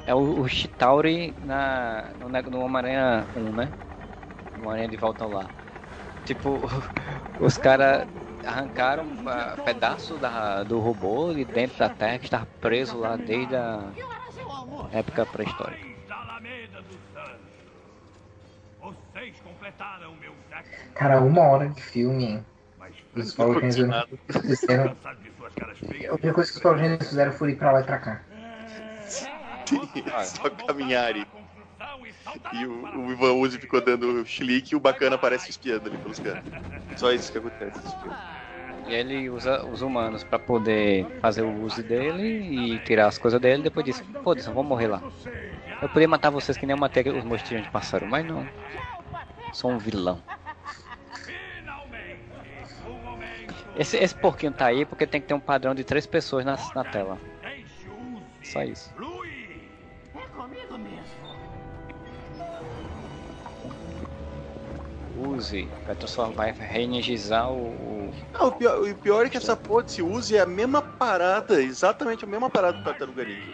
É 0.08 0.16
o, 0.16 0.40
o 0.40 0.48
Chitauri 0.48 1.36
na, 1.44 2.12
no, 2.18 2.30
no 2.30 2.62
Homem-Aranha 2.62 3.28
1, 3.36 3.52
né? 3.52 3.74
No 4.56 4.62
Homem-Aranha 4.62 4.88
de 4.88 4.96
volta 4.96 5.26
ao 5.26 5.32
lar. 5.32 5.50
Tipo, 6.24 6.62
os 7.42 7.58
caras 7.58 8.08
arrancaram 8.46 9.06
ah, 9.28 9.58
pedaço 9.66 10.18
da, 10.18 10.64
do 10.64 10.80
robô 10.80 11.34
de 11.34 11.44
dentro 11.44 11.78
da 11.78 11.90
Terra 11.90 12.20
que 12.20 12.26
estava 12.26 12.48
preso 12.62 12.98
lá 12.98 13.18
desde 13.18 13.54
a 13.54 13.92
época 14.94 15.26
pré-histórica. 15.26 15.94
Cara, 20.96 21.20
uma 21.20 21.42
hora 21.42 21.68
de 21.68 21.82
filme, 21.82 22.46
Os 23.16 23.36
Power 23.36 23.60
Rangers 23.60 23.90
fizeram. 24.42 24.96
A 26.10 26.14
única 26.14 26.34
coisa 26.34 26.52
que 26.52 26.58
os 26.58 26.64
Power 26.64 26.80
Rangers 26.80 27.10
fizeram 27.10 27.32
foi 27.34 27.52
ir 27.52 27.56
pra 27.56 27.72
lá 27.72 27.82
e 27.82 27.84
pra 27.84 27.98
cá. 28.00 28.22
Só 30.26 30.50
caminharem. 30.50 31.26
E 32.54 32.66
o, 32.66 33.06
o 33.06 33.12
Ivan 33.12 33.34
Uzi 33.34 33.60
ficou 33.60 33.82
dando 33.82 34.26
chilique 34.26 34.74
e 34.74 34.76
o 34.76 34.80
bacana 34.80 35.16
aparece 35.16 35.50
espiando 35.50 35.88
ali 35.90 35.98
pelos 35.98 36.20
cantos. 36.20 36.52
Só 36.96 37.12
isso 37.12 37.32
que 37.32 37.38
acontece 37.38 37.78
nesse 37.78 38.00
filme. 38.00 38.18
E 38.88 38.94
ele 38.94 39.30
usa 39.30 39.66
os 39.66 39.82
humanos 39.82 40.24
pra 40.24 40.38
poder 40.40 41.08
fazer 41.22 41.42
o 41.42 41.62
uso 41.64 41.82
dele 41.84 42.74
e 42.74 42.80
tirar 42.80 43.08
as 43.08 43.18
coisas 43.18 43.40
dele. 43.40 43.64
Depois 43.64 43.86
disso, 43.86 44.04
foda-se, 44.24 44.48
eu 44.48 44.54
vou 44.54 44.64
morrer 44.64 44.88
lá. 44.88 45.02
Eu 45.82 45.88
poderia 45.88 46.08
matar 46.08 46.30
vocês 46.30 46.58
que 46.58 46.66
nem 46.66 46.74
eu 46.74 46.80
matei 46.80 47.04
os 47.10 47.24
mostinhos 47.24 47.64
de 47.64 47.72
pássaro, 47.72 48.08
mas 48.08 48.26
não. 48.26 48.48
Sou 49.54 49.72
um 49.72 49.78
vilão. 49.78 50.22
Esse, 53.76 53.98
esse 53.98 54.16
porquinho 54.16 54.52
tá 54.52 54.68
aí 54.68 54.86
porque 54.86 55.08
tem 55.08 55.20
que 55.20 55.28
ter 55.28 55.34
um 55.34 55.40
padrão 55.40 55.74
de 55.74 55.84
três 55.84 56.06
pessoas 56.06 56.46
na, 56.46 56.58
na 56.76 56.84
tela. 56.84 57.20
Só 58.44 58.64
isso. 58.64 58.94
Use, 65.16 65.70
vai 65.86 65.96
transformar, 65.96 66.52
reenergizar 66.52 67.52
o, 67.52 68.12
Não, 68.34 68.48
o 68.48 68.52
pior, 68.52 68.82
o 68.82 68.96
pior 68.96 69.26
é 69.26 69.30
que 69.30 69.38
essa 69.38 69.56
porra 69.56 69.84
desse 69.84 70.02
Uzi 70.02 70.36
é 70.36 70.42
a 70.42 70.46
mesma 70.46 70.82
parada, 70.82 71.62
exatamente 71.62 72.26
a 72.26 72.28
mesma 72.28 72.50
parada 72.50 72.78
do 72.78 72.84
Tartaruga 72.84 73.24
Ninja. 73.24 73.54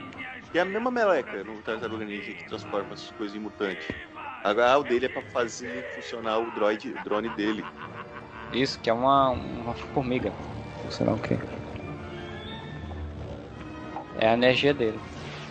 E 0.54 0.58
é 0.58 0.62
a 0.62 0.66
mesma 0.66 0.90
meleca 0.90 1.44
no 1.44 1.62
Tartaruga 1.62 2.06
Ninja 2.06 2.34
que 2.34 2.44
transforma 2.46 2.94
as 2.94 3.12
coisas 3.12 3.36
em 3.36 3.40
mutante. 3.40 3.88
Agora 4.44 4.80
o 4.80 4.84
dele 4.84 5.06
é 5.06 5.10
pra 5.10 5.22
fazer 5.22 5.84
funcionar 5.94 6.40
o 6.40 6.50
droid, 6.52 6.92
o 6.92 7.04
drone 7.04 7.30
dele. 7.30 7.64
Isso, 8.54 8.80
que 8.80 8.90
é 8.90 8.94
uma, 8.94 9.30
uma 9.30 9.74
formiga. 9.74 10.32
Sei 10.90 11.06
lá 11.06 11.14
o 11.14 11.20
que. 11.20 11.38
É 14.18 14.30
a 14.30 14.34
energia 14.34 14.74
dele. 14.74 15.00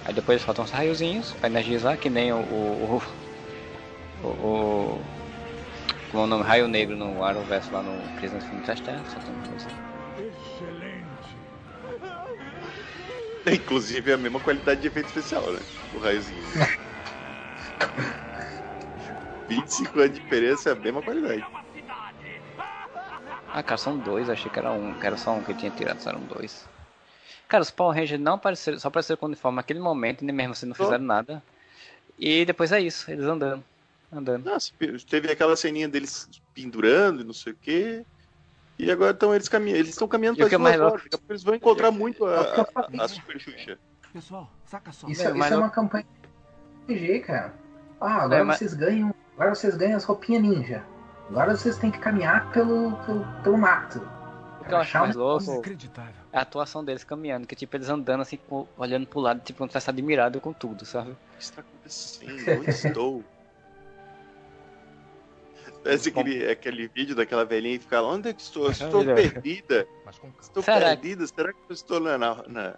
Aí 0.04 0.12
depois 0.12 0.42
faltam 0.42 0.64
uns 0.64 0.70
raiozinhos 0.70 1.32
pra 1.32 1.48
energizar, 1.48 1.96
que 1.98 2.10
nem 2.10 2.32
o. 2.32 2.36
o, 2.36 3.02
o, 4.22 4.26
o, 4.28 5.00
como 6.10 6.22
é 6.22 6.26
o 6.26 6.26
nome? 6.26 6.42
Raio 6.44 6.66
Negro 6.66 6.96
no 6.96 7.22
Arrowverse 7.22 7.70
lá 7.72 7.82
no 7.82 8.00
Crise 8.18 8.34
no 8.34 8.40
Filme 8.40 8.64
das 8.64 8.80
Terras. 8.80 9.06
Só 9.12 9.20
tem 9.20 9.34
uma 9.34 9.46
coisa. 9.48 9.68
Excelente. 10.18 11.08
Inclusive 13.46 14.10
é 14.10 14.14
a 14.14 14.18
mesma 14.18 14.40
qualidade 14.40 14.80
de 14.80 14.88
efeito 14.88 15.06
especial, 15.06 15.52
né? 15.52 15.60
O 15.94 15.98
raiozinho. 15.98 16.42
25 19.48 19.98
anos 20.00 20.12
de 20.14 20.20
diferença 20.20 20.70
é 20.70 20.72
a 20.72 20.76
mesma 20.76 21.00
qualidade. 21.00 21.44
Ah, 23.58 23.62
cara, 23.64 23.76
são 23.76 23.98
dois, 23.98 24.30
achei 24.30 24.48
que 24.48 24.56
era 24.56 24.70
um, 24.70 24.94
que 24.94 25.04
era 25.04 25.16
só 25.16 25.32
um 25.34 25.42
que 25.42 25.52
tinha 25.52 25.68
tirado, 25.72 25.98
só 26.00 26.10
eram 26.10 26.20
dois. 26.20 26.64
Cara, 27.48 27.60
os 27.60 27.72
Power 27.72 27.96
Rangers 27.96 28.20
não 28.20 28.34
apareceram, 28.34 28.78
só 28.78 28.86
apareceram 28.86 29.18
com 29.18 29.26
o 29.26 29.28
uniforme 29.30 29.56
naquele 29.56 29.80
momento, 29.80 30.22
e 30.22 30.24
nem 30.24 30.32
mesmo 30.32 30.52
assim 30.52 30.66
não 30.66 30.76
fizeram 30.76 31.02
nada. 31.04 31.42
E 32.16 32.44
depois 32.44 32.70
é 32.70 32.80
isso, 32.80 33.10
eles 33.10 33.24
andando. 33.24 33.64
Andando. 34.12 34.44
Nossa, 34.44 34.70
teve 35.10 35.32
aquela 35.32 35.56
ceninha 35.56 35.88
deles 35.88 36.28
pendurando 36.54 37.22
e 37.22 37.24
não 37.24 37.32
sei 37.32 37.52
o 37.52 37.56
quê. 37.60 38.06
E 38.78 38.92
agora 38.92 39.10
estão 39.10 39.34
eles 39.34 39.48
caminhando. 39.48 39.80
Eles 39.80 39.90
estão 39.90 40.06
caminhando 40.06 40.40
é 40.40 40.56
mais 40.58 40.80
horas. 40.80 41.02
Eles 41.28 41.42
vão 41.42 41.56
encontrar 41.56 41.90
muito 41.90 42.26
a, 42.26 42.34
É 42.34 43.00
a, 43.00 43.04
a 43.04 43.08
Super 43.08 43.40
Xuxa. 43.40 43.76
Pessoal, 44.12 44.48
saca 44.66 44.92
só. 44.92 45.08
Isso, 45.08 45.26
É, 45.26 45.36
isso 45.36 45.52
é 45.52 45.56
uma 45.56 45.68
campanha 45.68 46.06
de 46.86 46.94
RPG, 46.94 47.20
cara. 47.22 47.54
Ah, 48.00 48.22
agora 48.22 48.40
É, 48.40 48.44
mas- 48.44 48.58
vocês 48.58 48.72
ganham. 48.72 49.12
Agora 49.34 49.52
vocês 49.52 49.76
ganham 49.76 49.96
as 49.96 50.04
roupinhas 50.04 50.42
ninja. 50.42 50.84
Agora 51.30 51.56
vocês 51.56 51.76
têm 51.78 51.90
que 51.90 51.98
caminhar 51.98 52.50
pelo, 52.52 52.96
pelo, 53.04 53.24
pelo 53.42 53.58
mato. 53.58 53.98
O 54.60 54.64
que 54.64 54.72
eu 54.72 54.78
acho 54.78 54.98
mais 54.98 55.14
louco 55.16 55.44
Inacreditável. 55.44 56.14
é 56.32 56.38
a 56.38 56.42
atuação 56.42 56.84
deles 56.84 57.04
caminhando, 57.04 57.46
que 57.46 57.54
tipo, 57.56 57.74
eles 57.76 57.88
andando 57.88 58.20
assim, 58.22 58.38
olhando 58.76 59.06
pro 59.06 59.20
lado, 59.20 59.40
tipo, 59.40 59.58
como 59.58 59.70
se 59.70 59.76
estivesse 59.78 59.90
admirado 59.90 60.40
com 60.40 60.52
tudo, 60.52 60.84
sabe? 60.84 61.10
O 61.12 61.16
que 61.36 61.42
está 61.42 61.60
acontecendo? 61.62 62.60
Onde 62.60 62.70
estou? 62.70 63.24
Parece 65.84 66.08
aquele, 66.08 66.50
aquele 66.50 66.88
vídeo 66.88 67.14
daquela 67.14 67.44
velhinha 67.44 67.78
que 67.78 67.84
fica 67.84 68.00
lá, 68.00 68.08
onde 68.08 68.28
é 68.30 68.32
que 68.34 68.42
estou? 68.42 68.70
Estou 68.70 69.04
perdida. 69.04 69.86
Estou 70.40 70.62
Será 70.62 70.80
que- 70.96 71.02
perdida. 71.02 71.26
Será 71.26 71.52
que 71.52 71.58
eu 71.68 71.72
estou 71.74 72.00
na, 72.00 72.18
na, 72.18 72.34
na- 72.48 72.74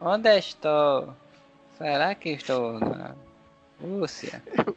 Onde 0.00 0.38
estou? 0.38 1.14
Será 1.78 2.14
que 2.14 2.30
estou 2.30 2.78
na 2.78 3.14
Rússia? 3.80 4.42
Eu 4.56 4.76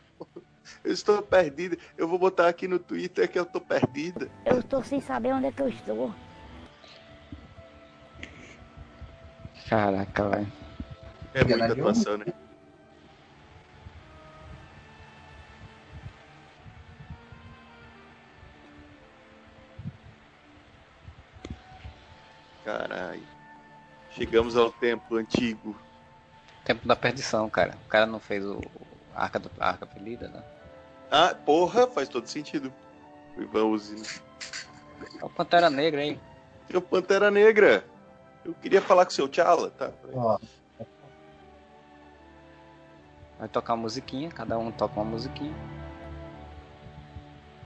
estou 0.84 1.22
perdida. 1.22 1.78
Eu 1.98 2.08
vou 2.08 2.20
botar 2.20 2.48
aqui 2.48 2.68
no 2.68 2.80
Twitter 2.80 3.30
que 3.30 3.38
eu 3.38 3.44
estou 3.44 3.62
perdida. 3.62 4.30
Eu 4.46 4.60
estou 4.60 4.84
sem 4.84 5.00
saber 5.02 5.34
onde 5.34 5.48
é 5.48 5.52
que 5.52 5.62
eu 5.62 5.70
estou. 5.70 6.14
Caraca, 9.70 10.30
velho. 10.30 10.52
É 11.34 11.44
muita 11.44 11.66
atuação, 11.66 12.18
né? 12.18 12.26
Caralho. 22.64 23.24
Chegamos 24.12 24.56
ao 24.56 24.72
tempo 24.72 25.16
antigo. 25.16 25.76
Tempo 26.64 26.88
da 26.88 26.96
perdição, 26.96 27.50
cara. 27.50 27.76
O 27.86 27.90
cara 27.90 28.06
não 28.06 28.20
fez 28.20 28.46
o 28.46 28.62
Arca, 29.16 29.40
do, 29.40 29.52
Arca 29.60 29.86
Perdida, 29.86 30.28
né? 30.28 30.44
Ah, 31.12 31.36
porra, 31.46 31.88
faz 31.88 32.10
todo 32.10 32.28
sentido. 32.28 32.74
O 33.38 33.42
Ivan 33.42 33.66
Uzi. 33.66 34.22
É 35.22 35.26
o 35.26 35.30
Pantera 35.30 35.70
Negra 35.70 36.02
aí. 36.02 36.20
Tem 36.68 36.78
o 36.78 36.82
Pantera 36.82 37.30
Negra. 37.30 37.86
Eu 38.44 38.54
queria 38.56 38.82
falar 38.82 39.06
com 39.06 39.12
o 39.12 39.14
seu 39.14 39.28
T'Challa, 39.28 39.70
tá? 39.72 39.92
Ó, 40.14 40.38
Vai 43.40 43.50
tocar 43.50 43.74
uma 43.74 43.82
musiquinha, 43.84 44.30
cada 44.30 44.58
um 44.58 44.72
toca 44.72 45.00
uma 45.00 45.04
musiquinha. 45.04 45.54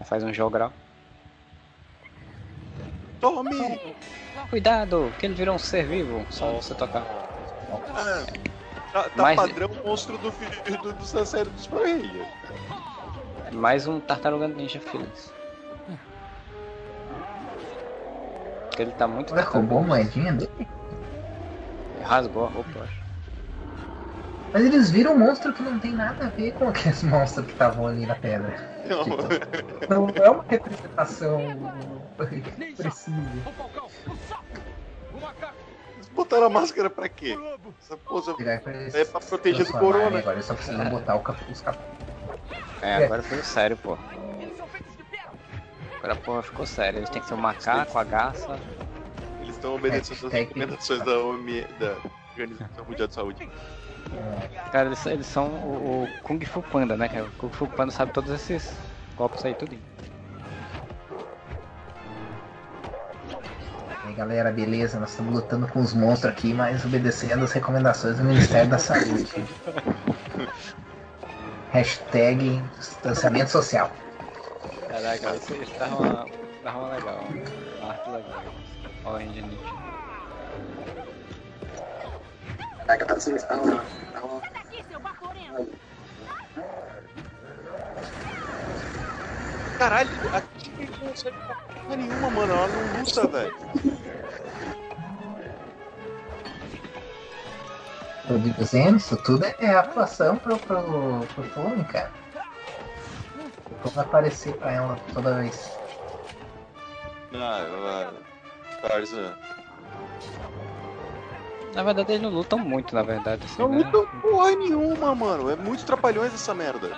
Faz 0.06 0.24
um 0.24 0.34
jogral. 0.34 0.74
Tome! 3.20 3.80
Cuidado, 4.50 5.14
que 5.20 5.26
ele 5.26 5.36
virou 5.36 5.56
um 5.56 5.60
ser 5.60 5.86
vivo, 5.86 6.26
só 6.32 6.54
você 6.54 6.74
tocar. 6.74 7.04
Ah, 7.96 8.26
tá 8.92 9.04
tá 9.04 9.24
Mas- 9.24 9.36
padrão 9.36 9.70
monstro 9.84 10.18
do 10.18 10.32
filho 10.32 10.82
do, 10.82 10.94
do, 10.94 11.26
série 11.26 11.50
dos 11.50 11.68
Power. 11.68 12.26
Mais 13.52 13.88
um 13.88 14.00
Tartaruga 14.00 14.48
Ninja 14.48 14.80
Feliz. 14.80 15.34
Ele 18.78 18.92
tá 18.92 19.08
muito 19.08 19.34
Ué, 19.34 19.42
roubou 19.42 19.80
a 19.80 19.82
moedinha 19.82 20.34
dele? 20.34 20.68
Rasgou 22.04 22.46
a 22.46 22.50
roupa, 22.50 22.70
eu 22.76 22.84
acho. 22.84 23.08
Mas 24.54 24.66
eles 24.66 24.90
viram 24.92 25.14
um 25.14 25.20
monstro 25.20 25.52
que 25.52 25.64
não 25.64 25.80
tem 25.80 25.94
nada 25.94 26.28
a 26.28 26.30
ver 26.30 26.52
com 26.54 26.68
aqueles 26.70 27.02
monstros 27.04 27.46
que 27.46 27.52
estavam 27.54 27.88
ali 27.88 28.06
na 28.06 28.16
pedra. 28.16 28.56
Não, 29.90 30.08
Não 30.08 30.10
é 30.24 30.30
uma 30.30 30.46
representação 30.48 31.42
precisa. 32.78 33.18
Botaram 36.18 36.48
a 36.48 36.50
máscara 36.50 36.90
pra 36.90 37.08
quê? 37.08 37.38
Essa 37.82 37.96
porra 37.96 38.36
é 38.94 39.06
pra 39.06 39.20
proteger 39.22 39.66
do 39.66 39.72
corona. 39.72 40.20
Agora 40.20 40.36
eles 40.36 40.46
só 40.46 40.54
precisam 40.56 40.90
botar 40.90 41.16
o 41.16 41.20
cap- 41.22 41.52
os 41.52 41.62
capuz. 41.62 41.88
É, 42.82 42.96
agora 43.06 43.24
foi 43.24 43.42
sério, 43.44 43.78
pô. 43.78 43.98
Agora 46.00 46.16
porra 46.16 46.44
ficou 46.44 46.66
séria. 46.66 46.98
Eles 47.00 47.10
têm 47.10 47.22
que 47.22 47.28
ser 47.28 47.34
o 47.34 47.38
macaco, 47.38 47.98
a 47.98 48.04
garça. 48.04 48.60
Eles 49.42 49.56
estão 49.56 49.76
obedecendo 49.76 50.28
as 50.28 50.34
recomendações 50.34 51.04
da 51.04 51.20
OMS, 51.20 51.68
da 51.80 51.96
Organização 52.32 52.86
Mundial 52.86 53.08
de 53.08 53.14
Saúde. 53.14 53.50
Cara, 54.72 54.88
eles, 54.90 55.06
eles 55.06 55.26
são 55.28 55.48
o, 55.48 56.04
o 56.04 56.08
Kung 56.24 56.44
Fu 56.46 56.62
Panda, 56.62 56.98
né? 56.98 57.10
O 57.24 57.32
Kung 57.38 57.52
Fu 57.52 57.68
Panda 57.68 57.92
sabe 57.92 58.12
todos 58.12 58.32
esses 58.32 58.76
golpes 59.16 59.44
aí, 59.46 59.54
tudinho. 59.56 59.82
Galera, 64.18 64.52
beleza? 64.52 65.00
Nós 65.00 65.12
estamos 65.12 65.36
lutando 65.36 65.68
com 65.68 65.80
os 65.80 65.94
monstros 65.94 66.34
aqui, 66.34 66.52
mas 66.52 66.84
obedecendo 66.84 67.44
as 67.44 67.52
recomendações 67.52 68.18
do 68.18 68.24
Ministério 68.24 68.68
da 68.68 68.80
Saúde. 68.80 69.28
Hashtag 71.72 72.60
distanciamento 72.80 73.52
social. 73.52 73.92
Caraca, 74.88 75.36
isso, 75.36 75.54
isso 75.54 75.74
dá 75.78 75.86
uma, 75.88 76.26
dá 76.64 76.72
uma 76.76 76.96
legal. 76.96 77.24
Uma 77.80 77.90
arte 77.92 78.10
legal. 78.10 78.44
Orange 79.06 79.42
Ninja. 79.44 79.58
Aqui, 84.56 84.84
seu 84.90 85.00
baforento. 85.00 85.70
Caralho, 89.78 90.10
a 90.34 90.42
Tigre 90.42 90.57
não 90.57 90.57
consegue 91.18 91.38
porra 91.38 91.96
nenhuma, 91.96 92.30
mano. 92.30 92.54
Ela 92.54 92.68
não 92.68 93.00
luta, 93.00 93.28
velho. 93.28 93.56
Tô 98.28 98.38
dizendo, 98.38 98.98
isso 98.98 99.18
tudo 99.24 99.46
é 99.46 99.76
atuação 99.76 100.38
pro, 100.38 100.58
pro, 100.60 101.26
pro 101.34 101.44
filme, 101.44 101.84
cara. 101.86 102.12
Como 103.82 103.96
vai 103.96 104.06
aparecer 104.06 104.54
pra 104.58 104.72
ela 104.72 105.00
toda 105.14 105.36
vez. 105.36 105.72
Ah. 107.34 108.12
Tarzan. 108.82 109.34
Na 111.74 111.84
verdade, 111.84 112.12
eles 112.14 112.22
não 112.22 112.30
lutam 112.32 112.60
muito, 112.60 112.94
na 112.96 113.04
verdade. 113.04 113.46
Assim, 113.46 113.62
Não 113.62 113.70
né? 113.70 113.78
luta 113.78 114.10
porra 114.22 114.52
nenhuma, 114.56 115.14
mano. 115.14 115.50
É 115.50 115.56
muito 115.56 115.86
trapalhões 115.86 116.34
essa 116.34 116.54
merda. 116.54 116.90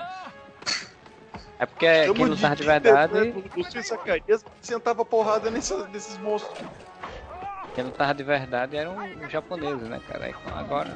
É 1.60 1.66
porque 1.66 1.86
quem 1.86 2.16
Chama 2.16 2.28
lutava 2.28 2.56
de 2.56 2.62
Tigre, 2.64 2.80
verdade. 2.80 3.14
né? 3.14 3.34
Você 3.58 3.84
sacaria, 3.84 4.40
sentava 4.62 5.04
porrada 5.04 5.52
nesses 5.52 6.18
monstros. 6.20 6.66
Quem 7.76 7.84
lutava 7.84 8.14
de 8.14 8.24
verdade 8.24 8.78
eram 8.78 8.96
os 9.26 9.30
japoneses, 9.30 9.88
né, 9.90 10.00
cara? 10.08 10.28
Aí, 10.28 10.36
agora. 10.56 10.90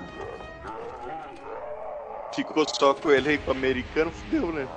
Ficou 2.31 2.65
só 2.67 2.93
com 2.93 3.11
ele 3.11 3.29
aí 3.29 3.37
com 3.37 3.51
o 3.51 3.53
americano, 3.53 4.09
fudeu, 4.09 4.53
né? 4.53 4.67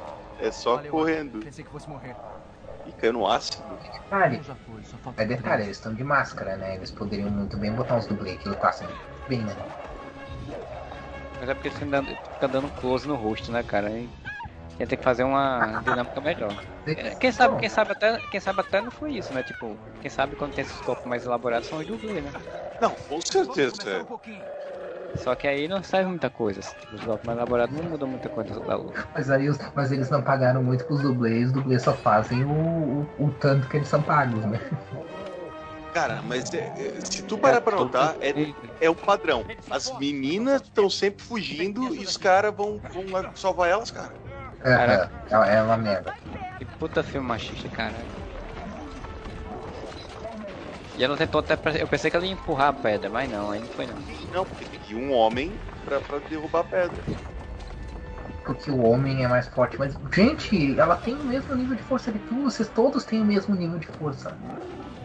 É 0.40 0.50
só 0.50 0.76
correndo. 0.78 1.38
Pensei 1.38 1.64
que 1.64 1.70
fosse 1.70 1.88
morrer. 1.88 2.16
E 2.84 2.92
caiu 2.92 3.12
no 3.12 3.26
ácido. 3.26 3.78
Detalhe, 3.92 4.40
é 5.16 5.24
detalhe, 5.24 5.62
eles 5.64 5.76
estão 5.76 5.94
de 5.94 6.04
máscara, 6.04 6.56
né? 6.56 6.76
Eles 6.76 6.90
poderiam 6.90 7.30
muito 7.30 7.56
bem 7.56 7.72
botar 7.72 7.96
uns 7.96 8.06
dublês 8.06 8.42
que 8.42 8.48
lutassem 8.48 8.88
bem, 9.28 9.44
né? 9.44 9.56
Mas 11.38 11.48
é 11.48 11.54
porque 11.54 11.68
eles 11.68 11.78
ficam 11.78 11.90
dando, 11.90 12.16
fica 12.34 12.48
dando 12.48 12.70
close 12.72 13.06
no 13.08 13.14
rosto, 13.14 13.50
né, 13.50 13.62
cara? 13.62 13.88
Aí 13.88 14.08
ia 14.78 14.86
ter 14.86 14.96
que 14.96 15.04
fazer 15.04 15.24
uma 15.24 15.80
dinâmica 15.84 16.20
melhor. 16.20 16.56
Quem 17.18 17.32
sabe, 17.32 17.60
quem 17.60 17.68
sabe 17.68 17.92
até, 17.92 18.18
quem 18.30 18.40
sabe 18.40 18.60
até 18.60 18.80
não 18.80 18.90
foi 18.90 19.12
isso, 19.14 19.32
né? 19.34 19.42
Tipo, 19.42 19.76
quem 20.00 20.10
sabe 20.10 20.36
quando 20.36 20.52
tem 20.54 20.62
esses 20.62 20.80
corpos 20.80 21.04
mais 21.06 21.24
elaborados 21.24 21.68
são 21.68 21.78
os 21.78 21.86
dublês, 21.86 22.22
né? 22.22 22.30
Não, 22.80 22.90
com 22.90 23.20
certeza. 23.22 23.74
Um 23.82 23.90
É. 23.90 24.04
Só 25.16 25.34
que 25.34 25.48
aí 25.48 25.66
não 25.66 25.82
sai 25.82 26.04
muita 26.04 26.28
coisa. 26.28 26.60
Tipo, 26.60 26.94
os 26.96 27.04
golpes 27.04 27.24
mais 27.24 27.38
elaborados 27.38 27.74
não 27.74 27.84
mudam 27.84 28.08
muita 28.08 28.28
coisa 28.28 28.60
da 28.60 28.76
luta. 28.76 29.08
Mas 29.14 29.30
aí 29.30 29.48
os- 29.48 29.58
mas 29.74 29.90
eles 29.90 30.10
não 30.10 30.22
pagaram 30.22 30.62
muito 30.62 30.84
pros 30.84 31.00
dublês, 31.00 31.46
os 31.46 31.52
dublês 31.52 31.82
só 31.82 31.94
fazem 31.94 32.44
o, 32.44 32.50
o, 33.18 33.26
o 33.26 33.30
tanto 33.40 33.66
que 33.68 33.78
eles 33.78 33.88
são 33.88 34.02
pagos, 34.02 34.44
né? 34.44 34.60
Cara, 35.94 36.20
mas 36.22 36.52
é- 36.52 36.58
é- 36.58 37.00
se 37.00 37.22
tu 37.22 37.38
parar 37.38 37.62
pra 37.62 37.74
notar, 37.76 38.18
é, 38.20 38.34
é 38.80 38.90
o 38.90 38.94
padrão. 38.94 39.42
As 39.70 39.90
meninas 39.98 40.60
estão 40.60 40.90
sempre 40.90 41.24
fugindo 41.24 41.94
e 41.94 42.04
os 42.04 42.18
caras 42.18 42.54
vão, 42.54 42.78
vão 42.92 43.34
salvar 43.34 43.70
elas, 43.70 43.90
cara. 43.90 44.12
Aham, 44.66 45.44
é 45.46 45.62
uma 45.62 45.76
merda. 45.76 46.12
Que 46.58 46.64
puta 46.64 47.02
filme 47.02 47.28
machista, 47.28 47.68
cara. 47.68 48.04
E 50.96 51.04
ela 51.04 51.16
tentou 51.16 51.40
até. 51.40 51.54
Eu 51.80 51.86
pensei 51.86 52.10
que 52.10 52.16
ela 52.16 52.24
ia 52.26 52.32
empurrar 52.32 52.68
a 52.68 52.72
pedra, 52.72 53.10
mas 53.10 53.28
não, 53.28 53.50
aí 53.50 53.60
não 53.60 53.68
foi 53.68 53.86
não. 53.86 53.96
Não, 54.32 54.44
porque 54.44 54.64
tem 54.64 54.80
que 54.80 54.92
ir 54.92 54.96
um 54.96 55.12
homem 55.12 55.56
pra, 55.84 56.00
pra 56.00 56.18
derrubar 56.20 56.60
a 56.60 56.64
pedra. 56.64 57.04
Porque 58.44 58.70
o 58.70 58.80
homem 58.82 59.22
é 59.24 59.28
mais 59.28 59.46
forte. 59.48 59.78
Mas, 59.78 59.94
gente, 60.12 60.78
ela 60.78 60.96
tem 60.96 61.14
o 61.14 61.24
mesmo 61.24 61.54
nível 61.54 61.76
de 61.76 61.82
força 61.82 62.10
que 62.10 62.18
tu. 62.20 62.42
Vocês 62.44 62.68
todos 62.70 63.04
têm 63.04 63.20
o 63.20 63.24
mesmo 63.24 63.54
nível 63.54 63.78
de 63.78 63.86
força. 63.88 64.36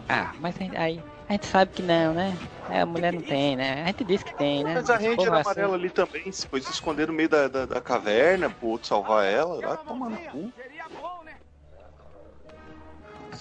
Ah, 0.07 0.31
mas 0.39 0.55
aí- 0.61 0.75
aí 0.77 1.03
a 1.31 1.35
gente 1.35 1.47
sabe 1.47 1.71
que 1.71 1.81
não, 1.81 2.13
né? 2.13 2.37
É, 2.69 2.81
a 2.81 2.85
mulher 2.85 3.13
não 3.13 3.21
tem, 3.21 3.55
né? 3.55 3.83
A 3.83 3.87
gente 3.87 4.03
disse 4.03 4.25
que 4.25 4.35
tem, 4.35 4.65
né? 4.65 4.73
Mas 4.73 4.89
a 4.89 4.95
Ranger 4.95 5.15
povo 5.15 5.33
é 5.33 5.39
assim. 5.39 5.49
amarela 5.49 5.75
ali 5.75 5.89
também, 5.89 6.29
se 6.29 6.45
foi 6.45 6.61
se 6.61 6.69
esconder 6.71 7.07
no 7.07 7.13
meio 7.13 7.29
da, 7.29 7.47
da, 7.47 7.65
da 7.65 7.79
caverna 7.79 8.49
pro 8.49 8.67
outro 8.67 8.89
salvar 8.89 9.25
ela, 9.25 9.61
vai 9.61 9.77
tomar 9.77 10.09
no 10.09 10.17
cu. 10.17 10.51
Seria 10.57 10.85
bom, 10.89 11.23
né? 11.23 11.35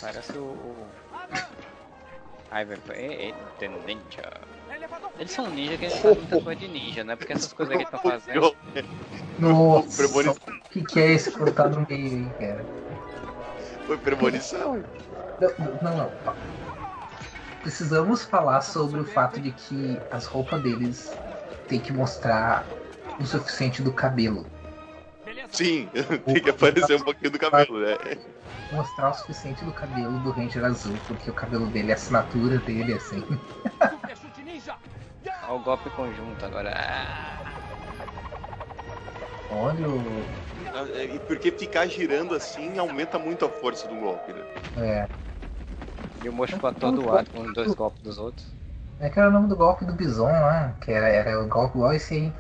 Parece 0.01 0.39
o. 0.39 0.43
o... 0.43 0.87
Ai, 2.53 2.65
velho, 2.65 2.81
é, 2.91 3.31
é, 3.61 3.69
ninja. 3.69 4.41
Eles 5.19 5.33
são 5.33 5.51
ninja 5.51 5.77
que 5.77 5.87
eles 5.87 5.99
fazem 5.99 6.19
muita 6.19 6.41
coisa 6.41 6.61
de 6.61 6.69
ninja, 6.69 7.03
né? 7.03 7.17
Porque 7.17 7.33
essas 7.33 7.53
coisas 7.53 7.75
que 7.75 7.83
eles 7.83 7.93
estão 7.93 8.09
fazendo. 8.09 8.57
Nossa, 9.37 10.07
o 10.07 10.71
que, 10.71 10.85
que 10.85 11.01
é 11.01 11.13
esse 11.13 11.33
cortar 11.33 11.69
no 11.71 11.85
meio 11.89 12.07
aí, 12.07 12.31
cara? 12.39 12.65
Foi 13.85 13.99
premonição. 13.99 14.85
Não, 15.41 15.79
não, 15.83 15.97
não. 15.97 16.70
Precisamos 17.63 18.25
falar 18.25 18.63
sobre 18.63 19.01
o 19.01 19.05
fato 19.05 19.41
de 19.41 19.53
que 19.53 20.01
as 20.11 20.27
roupas 20.27 20.63
deles 20.63 21.19
têm 21.69 21.81
que 21.81 21.93
mostrar 21.93 22.67
o 23.19 23.25
suficiente 23.25 23.83
do 23.83 23.93
cabelo. 23.93 24.47
Sim, 25.51 25.89
tem 26.25 26.43
que 26.43 26.51
aparecer 26.51 26.97
um 26.97 27.05
pouquinho 27.05 27.31
do 27.31 27.39
cabelo, 27.39 27.81
né? 27.81 27.97
Mostrar 28.73 29.11
o 29.11 29.15
suficiente 29.15 29.65
do 29.65 29.73
cabelo 29.73 30.17
do 30.21 30.31
Ranger 30.31 30.65
Azul, 30.65 30.97
porque 31.09 31.29
o 31.29 31.35
cabelo 31.35 31.67
dele, 31.67 31.91
a 31.91 31.97
assinatura 31.97 32.57
dele, 32.59 32.95
assim. 32.95 33.21
Super 33.21 34.17
chute 34.17 34.43
ninja. 34.45 34.77
Olha 35.43 35.55
o 35.55 35.59
golpe 35.59 35.91
conjunto 35.91 36.47
agora. 36.47 36.73
Ah, 36.73 37.41
Olha 39.51 39.89
o. 39.89 40.25
E 40.95 41.19
porque 41.27 41.51
ficar 41.51 41.87
girando 41.87 42.35
assim 42.35 42.79
aumenta 42.79 43.19
muito 43.19 43.45
a 43.45 43.49
força 43.49 43.89
do 43.89 43.97
golpe, 43.97 44.33
né? 44.33 44.45
É. 44.77 45.30
E 46.23 46.29
o 46.29 46.33
moço 46.33 46.55
ficou 46.55 46.69
atordoado 46.71 47.31
com 47.31 47.41
os 47.43 47.53
dois 47.53 47.75
golpes 47.75 48.03
dos 48.03 48.19
outros. 48.19 48.47
É 49.01 49.09
que 49.11 49.19
era 49.19 49.29
o 49.29 49.33
nome 49.33 49.49
do 49.49 49.57
golpe 49.57 49.85
do 49.85 49.93
Bison 49.95 50.27
lá, 50.27 50.75
que 50.81 50.93
era, 50.93 51.09
era 51.09 51.41
o 51.43 51.49
golpe 51.49 51.77
igual 51.77 51.93
esse 51.93 52.15
aí. 52.15 52.33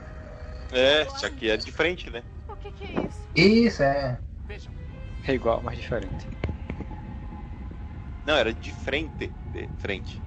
É, 0.72 1.08
só 1.08 1.28
que 1.28 1.50
é 1.50 1.56
de 1.56 1.72
frente, 1.72 2.08
né? 2.10 2.24
O 2.48 2.56
que, 2.56 2.70
que 2.72 2.84
é 2.84 3.06
isso? 3.06 3.28
Isso, 3.34 3.82
é. 3.82 4.20
Vejam, 4.46 4.72
É 5.26 5.32
igual, 5.32 5.62
mas 5.62 5.78
diferente. 5.78 6.26
Não, 8.24 8.34
era 8.36 8.52
de 8.52 8.72
frente. 8.72 9.32
De 9.52 9.68
frente. 9.76 10.22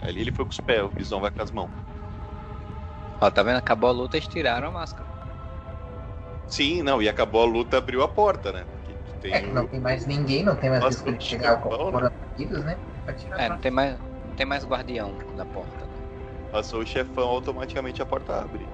Ali 0.00 0.20
ele 0.20 0.32
foi 0.32 0.44
com 0.44 0.50
os 0.50 0.60
pés, 0.60 0.82
o 0.82 0.88
Bison 0.90 1.20
vai 1.20 1.30
com 1.30 1.42
as 1.42 1.50
mãos. 1.50 1.70
Ó, 3.20 3.30
tá 3.30 3.42
vendo? 3.42 3.56
Acabou 3.58 3.90
a 3.90 3.92
luta, 3.92 4.16
eles 4.16 4.28
tiraram 4.28 4.68
a 4.68 4.70
máscara. 4.70 5.08
Sim, 6.46 6.82
não, 6.82 7.02
e 7.02 7.08
acabou 7.08 7.42
a 7.42 7.46
luta, 7.46 7.78
abriu 7.78 8.02
a 8.02 8.08
porta, 8.08 8.52
né? 8.52 8.66
Tu 8.84 8.96
É 9.30 9.40
que 9.40 9.50
tem 9.50 9.52
não 9.52 9.64
o... 9.64 9.68
tem 9.68 9.80
mais 9.80 10.06
ninguém, 10.06 10.44
não 10.44 10.56
tem 10.58 10.70
mais 10.70 10.86
risco 10.86 11.12
de 11.12 11.18
que 11.18 11.24
chegar 11.24 11.60
com 11.60 11.68
o 11.70 11.76
coronavírus, 11.90 12.64
né? 12.64 12.76
Tirar 12.76 12.93
É, 13.38 13.48
não 13.48 13.58
tem 13.58 13.70
mais, 13.70 13.98
não 13.98 14.34
tem 14.36 14.46
mais 14.46 14.64
guardião 14.64 15.14
da 15.36 15.44
porta. 15.44 15.84
né? 15.84 15.92
Passou 16.50 16.80
o 16.80 16.86
chefão, 16.86 17.24
automaticamente 17.28 18.00
a 18.00 18.06
porta 18.06 18.40
abre. 18.40 18.66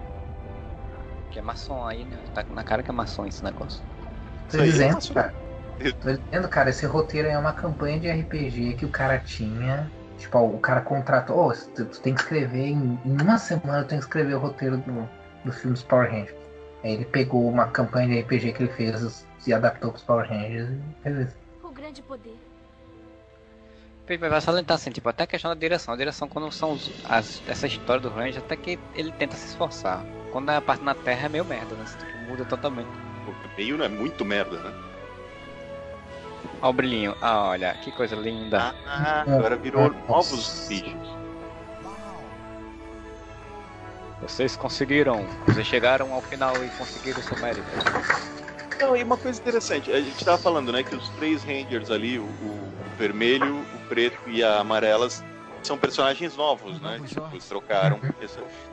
Que 1.30 1.38
é 1.38 1.42
maçom 1.42 1.86
aí, 1.86 2.04
né? 2.04 2.18
Tá 2.34 2.44
na 2.50 2.62
cara 2.64 2.82
que 2.82 2.90
é 2.90 2.92
maçom 2.92 3.26
esse 3.26 3.42
negócio. 3.42 3.82
Tô 4.50 4.56
Isso 4.56 4.60
é 4.60 4.64
dizendo, 4.64 4.94
fácil. 4.94 5.14
cara. 5.14 5.34
Tô 6.02 6.12
dizendo, 6.12 6.48
cara, 6.48 6.70
esse 6.70 6.84
roteiro 6.86 7.28
é 7.28 7.38
uma 7.38 7.52
campanha 7.52 7.98
de 7.98 8.10
RPG 8.10 8.74
que 8.74 8.84
o 8.84 8.90
cara 8.90 9.18
tinha. 9.18 9.90
Tipo, 10.18 10.38
ó, 10.38 10.46
o 10.46 10.58
cara 10.58 10.82
contratou. 10.82 11.48
Ô, 11.48 11.52
tu, 11.52 11.86
tu 11.86 12.00
tem 12.00 12.14
que 12.14 12.20
escrever 12.20 12.66
em, 12.66 12.98
em 13.04 13.22
uma 13.22 13.38
semana, 13.38 13.82
tu 13.84 13.88
tem 13.88 13.98
que 13.98 14.04
escrever 14.04 14.34
o 14.34 14.38
roteiro 14.38 14.76
do, 14.78 15.08
do 15.44 15.52
filme 15.52 15.72
dos 15.72 15.82
Power 15.82 16.10
Rangers. 16.10 16.36
Aí 16.84 16.92
ele 16.92 17.04
pegou 17.06 17.48
uma 17.48 17.68
campanha 17.68 18.08
de 18.08 18.20
RPG 18.20 18.52
que 18.52 18.62
ele 18.64 18.72
fez 18.72 19.26
e 19.46 19.52
adaptou 19.54 19.90
pros 19.92 20.02
Power 20.04 20.28
Rangers 20.28 20.68
e 20.68 21.02
fez 21.02 21.28
isso. 21.28 21.36
O 21.62 21.70
grande 21.70 22.02
poder. 22.02 22.36
Vai 24.18 24.40
salientar 24.40 24.74
assim, 24.74 24.90
tipo, 24.90 25.08
até 25.08 25.24
a 25.24 25.26
questão 25.26 25.50
da 25.50 25.54
direção. 25.54 25.94
A 25.94 25.96
direção, 25.96 26.28
quando 26.28 26.50
são 26.50 26.72
os, 26.72 26.90
as, 27.08 27.42
essa 27.46 27.66
história 27.66 28.00
do 28.00 28.08
Ranger, 28.08 28.38
até 28.38 28.56
que 28.56 28.78
ele 28.94 29.12
tenta 29.12 29.36
se 29.36 29.48
esforçar. 29.48 30.04
Quando 30.32 30.50
é 30.50 30.56
a 30.56 30.60
parte 30.60 30.84
na 30.84 30.94
Terra 30.94 31.26
é 31.26 31.28
meio 31.28 31.44
merda, 31.44 31.74
né? 31.74 31.84
Tipo, 31.84 32.18
muda 32.28 32.44
totalmente. 32.44 32.88
Pô, 33.24 33.32
meio 33.56 33.76
não 33.78 33.84
é 33.84 33.88
muito 33.88 34.24
merda, 34.24 34.58
né? 34.58 34.72
Olha 36.62 36.70
o 36.70 36.72
brilhinho. 36.72 37.16
Ah, 37.20 37.50
olha, 37.50 37.74
que 37.74 37.90
coisa 37.92 38.16
linda. 38.16 38.74
Ah, 38.86 39.22
agora 39.22 39.56
virou 39.56 39.94
novos 40.08 40.66
bichos. 40.68 41.20
Vocês 44.20 44.56
conseguiram. 44.56 45.26
Vocês 45.46 45.66
chegaram 45.66 46.12
ao 46.12 46.20
final 46.20 46.54
e 46.62 46.68
conseguiram 46.70 47.20
o 47.20 47.22
seu 47.22 47.38
mérito. 47.38 47.66
Não, 48.78 48.96
e 48.96 49.02
uma 49.02 49.16
coisa 49.16 49.38
interessante, 49.38 49.92
a 49.92 50.00
gente 50.00 50.24
tava 50.24 50.38
falando, 50.38 50.72
né, 50.72 50.82
que 50.82 50.94
os 50.94 51.08
três 51.10 51.44
Rangers 51.44 51.90
ali, 51.90 52.18
o, 52.18 52.22
o 52.22 52.72
vermelho, 53.00 53.56
o 53.74 53.88
preto 53.88 54.28
e 54.28 54.44
a 54.44 54.58
amarelas, 54.60 55.24
são 55.62 55.76
personagens 55.78 56.36
novos, 56.36 56.80
né? 56.80 57.00
Tipo, 57.06 57.26
eles 57.32 57.46
trocaram, 57.48 57.98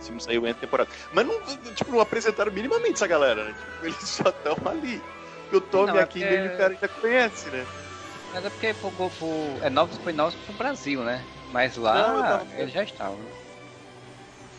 filme 0.01 0.21
saiu 0.21 0.45
entre 0.45 0.61
temporada. 0.61 0.89
Mas 1.13 1.25
não, 1.25 1.39
tipo, 1.73 1.91
não 1.91 1.99
apresentaram 2.01 2.51
minimamente 2.51 2.93
essa 2.95 3.07
galera, 3.07 3.45
né? 3.45 3.53
Tipo, 3.53 3.85
eles 3.85 3.97
só 4.09 4.29
estão 4.29 4.55
ali. 4.69 5.01
E 5.51 5.55
o 5.55 5.61
Tommy 5.61 5.87
Não, 5.87 5.97
é 5.99 6.03
aqui 6.03 6.19
porque- 6.19 6.33
ele 6.33 6.47
o 6.49 6.57
cara 6.57 6.73
ainda 6.73 6.87
conhece, 6.89 7.49
né? 7.49 7.65
Mas 8.33 8.45
é 8.45 8.49
porque 8.49 8.73
pro, 8.73 8.91
pro, 8.91 9.09
pro- 9.09 9.59
é 9.61 9.69
novos, 9.69 9.97
foi 9.99 10.11
novos 10.11 10.35
pro 10.35 10.53
Brasil, 10.53 11.01
né? 11.03 11.25
Mas 11.51 11.77
lá 11.77 11.93
Não, 11.93 12.17
eu 12.17 12.23
tava- 12.23 12.47
ele 12.57 12.71
já 12.71 12.83
estava. 12.83 13.17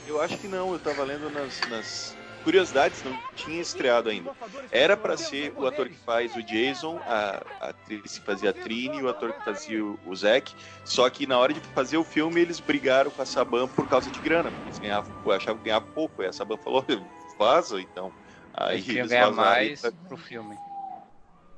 Eu 0.06 0.20
acho 0.22 0.38
que 0.38 0.48
não, 0.48 0.72
eu 0.72 0.78
tava 0.78 1.04
lendo 1.04 1.28
nas, 1.28 1.66
nas 1.68 2.16
curiosidades, 2.38 3.02
não 3.02 3.16
tinha 3.34 3.60
estreado 3.60 4.08
ainda. 4.08 4.30
Era 4.70 4.96
pra 4.96 5.16
ser 5.16 5.52
o 5.56 5.66
ator 5.66 5.88
que 5.88 5.96
faz 5.96 6.34
o 6.34 6.42
Jason, 6.42 7.00
a, 7.06 7.42
a 7.60 7.68
atriz 7.68 8.18
que 8.18 8.24
fazia 8.24 8.50
a 8.50 8.52
Trini 8.52 9.02
o 9.02 9.08
ator 9.08 9.32
que 9.32 9.44
fazia 9.44 9.84
o, 9.84 9.98
o 10.06 10.14
Zack. 10.14 10.54
Só 10.84 11.08
que 11.10 11.26
na 11.26 11.38
hora 11.38 11.52
de 11.52 11.60
fazer 11.60 11.96
o 11.96 12.04
filme 12.04 12.40
eles 12.40 12.60
brigaram 12.60 13.10
com 13.10 13.22
a 13.22 13.26
Saban 13.26 13.68
por 13.68 13.88
causa 13.88 14.10
de 14.10 14.18
grana. 14.20 14.50
porque 14.50 14.68
Eles 14.68 14.78
ganhavam, 14.78 15.32
achavam 15.32 15.58
que 15.58 15.64
ganhava 15.64 15.86
pouco. 15.94 16.22
E 16.22 16.26
a 16.26 16.32
Saban 16.32 16.56
falou, 16.56 16.84
vaza 17.38 17.80
então. 17.80 18.12
Aí 18.54 18.76
Eles 18.76 18.84
queriam 18.86 19.02
eles 19.02 19.10
ganhar 19.10 19.30
mais 19.30 19.82
pro 20.08 20.16
filme. 20.16 20.56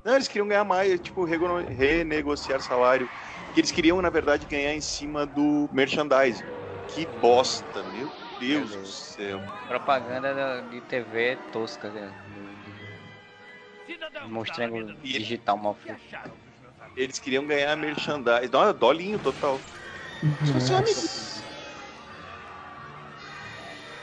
Não, 0.03 0.15
eles 0.15 0.27
queriam 0.27 0.47
ganhar 0.47 0.63
mais, 0.63 0.99
tipo, 0.99 1.23
renegociar 1.23 2.59
salário. 2.59 3.07
Que 3.53 3.59
eles 3.59 3.71
queriam, 3.71 4.01
na 4.01 4.09
verdade, 4.09 4.47
ganhar 4.47 4.73
em 4.73 4.81
cima 4.81 5.25
do 5.25 5.69
merchandising. 5.71 6.43
Que 6.87 7.05
bosta, 7.05 7.83
meu 7.83 8.20
Deus 8.41 8.71
do 8.71 8.85
céu. 8.87 9.39
Propaganda 9.67 10.33
da- 10.33 10.61
de 10.61 10.81
TV 10.81 11.37
tosca, 11.51 11.89
né? 11.89 12.11
Mostrando 14.27 14.93
digital 14.95 15.57
mal 15.57 15.75
feito. 15.75 16.01
Eles 16.95 17.19
queriam 17.19 17.45
ganhar 17.45 17.75
merchandising. 17.75 18.49
Dó- 18.49 18.73
Dolinho 18.73 19.19
total. 19.19 19.61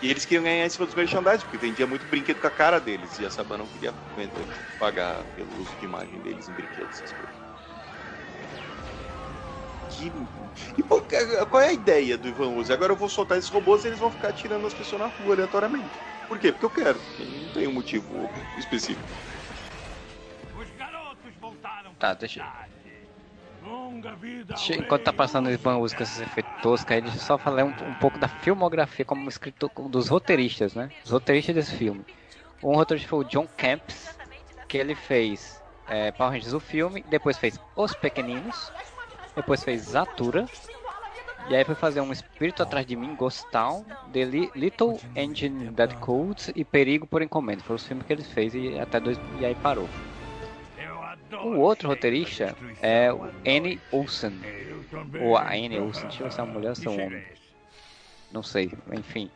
E 0.01 0.11
eles 0.11 0.25
queriam 0.25 0.45
ganhar 0.45 0.65
em 0.65 0.71
cima 0.71 0.87
dos 0.87 0.95
merchandising, 0.95 1.45
porque 1.45 1.59
vendia 1.59 1.87
muito 1.87 2.07
brinquedo 2.07 2.41
com 2.41 2.47
a 2.47 2.51
cara 2.51 2.79
deles. 2.79 3.19
E 3.19 3.27
a 3.27 3.31
Saban 3.31 3.59
não 3.59 3.67
queria 3.67 3.93
pagar 4.79 5.25
pelo 5.35 5.61
uso 5.61 5.75
de 5.77 5.85
imagem 5.85 6.21
deles 6.21 6.49
em 6.49 6.53
brinquedos, 6.53 6.97
essas 6.97 7.13
coisas. 7.13 7.35
Que... 9.91 10.13
E 10.77 10.83
pô, 10.83 11.03
qual 11.49 11.63
é 11.63 11.69
a 11.69 11.73
ideia 11.73 12.17
do 12.17 12.29
Ivan 12.29 12.49
Uzi? 12.51 12.73
Agora 12.73 12.93
eu 12.93 12.97
vou 12.97 13.09
soltar 13.09 13.39
esses 13.39 13.51
robôs 13.51 13.85
e 13.85 13.89
eles 13.89 13.99
vão 13.99 14.11
ficar 14.11 14.33
tirando 14.33 14.67
as 14.67 14.75
pessoas 14.75 15.01
na 15.03 15.09
rua 15.09 15.35
aleatoriamente. 15.35 15.91
Por 16.27 16.39
quê? 16.39 16.53
Porque 16.53 16.67
eu 16.67 16.71
quero. 16.85 17.01
Não 17.19 17.53
tem 17.53 17.67
um 17.67 17.73
motivo 17.73 18.29
específico. 18.59 19.01
Os 20.61 20.69
garotos 20.79 21.33
voltaram 21.41 21.93
Tá, 21.95 22.15
deixa- 22.15 22.47
Deixa- 24.47 24.75
Enquanto 24.77 25.03
tá 25.03 25.13
passando 25.13 25.47
o. 25.47 25.51
Ivan 25.51 25.79
Uzi 25.79 25.95
com 25.97 26.03
esses 26.03 26.21
efeitos 26.21 26.53
toscos 26.63 26.91
aí, 26.95 27.01
deixa 27.03 27.17
eu 27.17 27.21
só 27.23 27.37
falar 27.39 27.65
um, 27.65 27.69
um 27.69 27.95
pouco 27.95 28.19
da 28.19 28.29
filmografia 28.29 29.05
como 29.05 29.29
escritor 29.29 29.71
dos 29.89 30.09
roteiristas, 30.09 30.75
né? 30.75 30.91
Os 31.05 31.11
roteiristas 31.11 31.55
desse 31.55 31.75
filme. 31.77 32.05
Um 32.63 32.75
roteirista 32.75 33.09
foi 33.09 33.21
o 33.21 33.25
John 33.25 33.47
Camps, 33.57 34.17
que 34.69 34.79
ele 34.79 34.95
fez 34.95 35.61
é, 35.89 36.11
Power 36.13 36.33
Rangers 36.33 36.53
o 36.55 36.61
filme, 36.61 37.05
depois 37.09 37.37
fez 37.39 37.59
Os 37.77 37.95
Pequeninos, 37.95 38.73
depois 39.39 39.63
fez 39.63 39.83
Zatura, 39.83 40.47
e 41.49 41.55
aí 41.57 41.65
foi 41.65 41.75
fazer 41.75 42.01
um 42.01 42.13
Espírito 42.13 42.63
Atrás 42.63 42.85
de 42.85 42.97
Mim, 42.97 43.15
Ghost 43.15 43.47
Town, 43.51 43.85
The 44.13 44.25
Li- 44.25 44.51
Little 44.55 45.01
Engine 45.17 45.73
That 45.73 45.95
Codes 45.97 46.51
e 46.55 46.65
Perigo 46.65 47.07
por 47.07 47.23
Encomenda. 47.23 47.63
Foram 47.63 47.77
os 47.77 47.87
filmes 47.87 48.05
que 48.05 48.13
ele 48.13 48.25
fez 48.25 48.55
e 48.55 48.79
até 48.79 49.01
dois, 49.01 49.19
e 49.41 49.47
aí 49.47 49.55
parou. 49.55 49.89
O 51.45 51.59
outro 51.59 51.89
roteirista 51.89 52.55
é 52.83 53.13
o. 53.13 53.23
Annie 53.47 53.81
Olsen. 53.93 54.33
Ou 55.21 55.37
a 55.37 55.49
Annie 55.51 55.79
Olsen, 55.79 56.09
deixa 56.09 56.23
eu 56.23 56.29
ver 56.29 56.33
se 56.33 56.41
é 56.41 56.43
uma 56.43 56.53
mulher 56.53 56.69
ou 56.71 56.75
se 56.75 56.87
é 56.87 56.91
um 56.91 57.07
homem. 57.07 57.23
Não 58.33 58.43
sei, 58.43 58.73
enfim. 58.93 59.31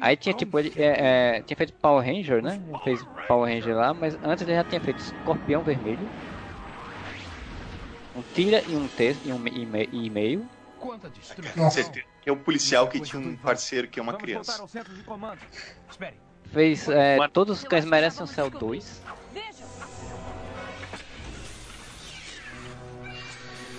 Aí 0.00 0.16
tinha 0.16 0.34
tipo, 0.34 0.58
ele 0.58 0.72
é, 0.76 1.36
é, 1.38 1.42
tinha 1.42 1.56
feito 1.56 1.72
Power 1.74 2.04
Ranger, 2.04 2.42
né? 2.42 2.60
Ele 2.68 2.78
fez 2.78 3.04
Power 3.26 3.52
Ranger 3.52 3.74
lá, 3.76 3.92
mas 3.94 4.16
antes 4.22 4.42
ele 4.42 4.54
já 4.54 4.64
tinha 4.64 4.80
feito 4.80 4.98
Escorpião 4.98 5.62
Vermelho. 5.62 6.08
Um 8.14 8.22
tira 8.34 8.62
e 8.66 8.76
um 8.76 8.86
texto 8.88 9.20
e 9.24 9.32
um 9.32 9.46
e 9.46 9.88
e 9.92 10.10
meio. 10.10 10.48
Quanta 10.78 11.08
destruição. 11.08 11.70
Que 12.22 12.30
é 12.30 12.32
um 12.32 12.38
policial 12.38 12.88
que 12.88 13.00
tinha 13.00 13.20
um 13.20 13.36
parceiro 13.36 13.88
que 13.88 13.98
é 13.98 14.02
uma 14.02 14.14
criança. 14.14 14.64
Fez 16.52 16.88
é, 16.88 17.16
Todos 17.28 17.58
os 17.58 17.64
Cães 17.64 17.84
Merecem 17.84 18.22
o 18.22 18.26
Céu 18.26 18.48
2. 18.48 19.02
Veja, 19.32 19.64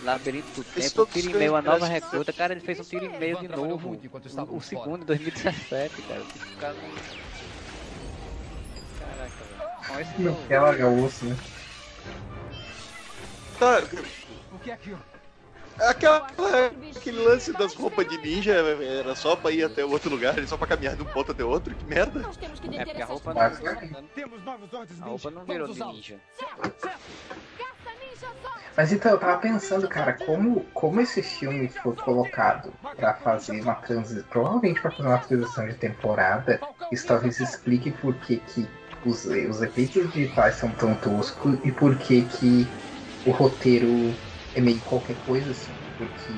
Labirinto 0.06 0.48
do 0.54 0.64
Tempo, 0.64 1.06
Tiro 1.08 1.32
e 1.32 1.34
Meio, 1.34 1.56
a 1.56 1.62
nova 1.62 1.88
recruta. 1.88 2.32
Cara, 2.32 2.54
ele 2.54 2.62
fez 2.62 2.80
um 2.80 2.84
tiro 2.84 3.06
e 3.06 3.10
meio 3.10 3.40
de 3.40 3.48
novo. 3.48 4.00
O, 4.52 4.58
o 4.58 4.62
segundo 4.62 5.02
em 5.02 5.06
2017, 5.06 6.02
cara. 6.04 6.24
Caraca, 6.60 6.80
velho. 9.44 9.66
Com 9.88 10.00
esse 10.00 10.56
largar 10.56 10.88
o 10.88 11.04
osso, 11.04 11.26
né? 11.26 11.36
Tá, 13.58 13.82
O 14.56 14.60
que 14.60 14.72
é 14.72 14.74
aquilo? 14.74 15.00
aquela, 15.80 16.28
aquele 16.96 17.20
lance 17.20 17.52
das 17.52 17.74
roupas 17.74 18.08
de 18.08 18.18
ninja 18.18 18.54
era 18.54 19.16
só 19.16 19.36
pra 19.36 19.52
ir 19.52 19.64
até 19.64 19.84
outro 19.84 20.10
lugar, 20.10 20.36
só 20.48 20.58
pra 20.58 20.68
caminhar 20.68 20.96
de 20.96 21.02
um 21.02 21.06
ponto 21.06 21.32
até 21.32 21.44
outro, 21.44 21.76
que 21.76 21.86
merda. 21.86 22.22
nós 22.22 22.38
temos 22.38 22.60
que 22.60 22.68
É 22.68 22.70
deter 22.72 22.86
porque 22.86 23.02
a 23.02 23.06
roupa 23.06 23.34
não, 23.34 24.06
Temos 24.16 24.44
novos 24.44 24.74
ordens 24.74 25.02
a 25.02 25.06
roupa 25.06 25.32
não 25.32 25.44
virou 25.44 25.68
de 25.68 25.84
ninja. 25.84 26.20
Ninja! 26.64 26.96
Mas 28.78 28.92
então, 28.92 29.12
eu 29.12 29.18
tava 29.18 29.38
pensando, 29.38 29.88
cara, 29.88 30.14
como, 30.14 30.62
como 30.74 31.00
esse 31.00 31.22
filme 31.22 31.70
foi 31.70 31.96
colocado 31.96 32.74
pra 32.96 33.14
fazer 33.14 33.62
uma 33.62 33.76
transição, 33.76 34.24
provavelmente 34.30 34.82
pra 34.82 34.92
fazer 34.92 35.08
uma 35.08 35.18
transição 35.18 35.68
de 35.68 35.76
temporada, 35.76 36.60
isso 36.92 37.08
talvez 37.08 37.40
explique 37.40 37.92
por 37.92 38.14
que, 38.16 38.38
que 38.38 38.68
os, 39.06 39.26
os 39.26 39.62
efeitos 39.62 40.12
digitais 40.12 40.56
são 40.56 40.70
tão 40.72 40.94
toscos 40.96 41.58
e 41.64 41.72
por 41.72 41.98
que, 41.98 42.24
que 42.24 42.68
o 43.26 43.32
roteiro 43.32 44.14
é 44.56 44.62
meio 44.62 44.80
qualquer 44.82 45.18
coisa, 45.26 45.52
assim, 45.52 45.72
porque 45.98 46.34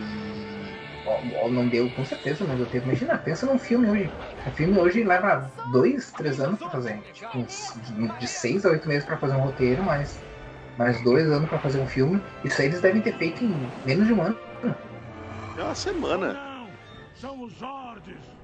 ó, 1.06 1.46
ó, 1.46 1.50
não 1.50 1.68
deu, 1.68 1.90
com 1.92 2.04
certeza 2.04 2.46
não 2.46 2.56
deu 2.56 2.66
tempo. 2.66 2.86
Imagina, 2.88 3.18
pensa 3.18 3.46
num 3.46 3.60
filme 3.60 3.90
hoje. 3.90 4.12
Um 4.46 4.52
filme 4.52 4.80
hoje 4.80 5.04
leva 5.04 5.52
dois, 5.72 6.12
três 6.14 6.40
anos 6.40 6.60
pra 6.60 6.70
fazer. 6.70 7.00
Tipo, 7.14 7.38
uns, 7.38 7.74
de, 8.20 8.28
seis 8.28 8.66
a 8.66 8.70
oito 8.70 8.88
meses 8.88 9.06
pra 9.06 9.18
fazer 9.18 9.36
um 9.36 9.42
roteiro, 9.42 9.84
mas 9.84 10.20
mais 10.78 11.02
dois 11.02 11.30
anos 11.32 11.50
pra 11.50 11.60
fazer 11.60 11.80
um 11.80 11.88
filme. 11.88 12.22
Isso 12.44 12.62
aí 12.62 12.68
eles 12.68 12.82
devem 12.82 13.02
ter 13.02 13.14
feito 13.18 13.44
em 13.44 13.70
menos 13.86 14.08
de 14.08 14.14
um 14.14 14.22
ano. 14.22 14.38
É 15.58 15.64
uma 15.64 15.76
semana. 15.76 16.68
São 17.16 17.44
os 17.44 17.62
ordens. 17.62 18.38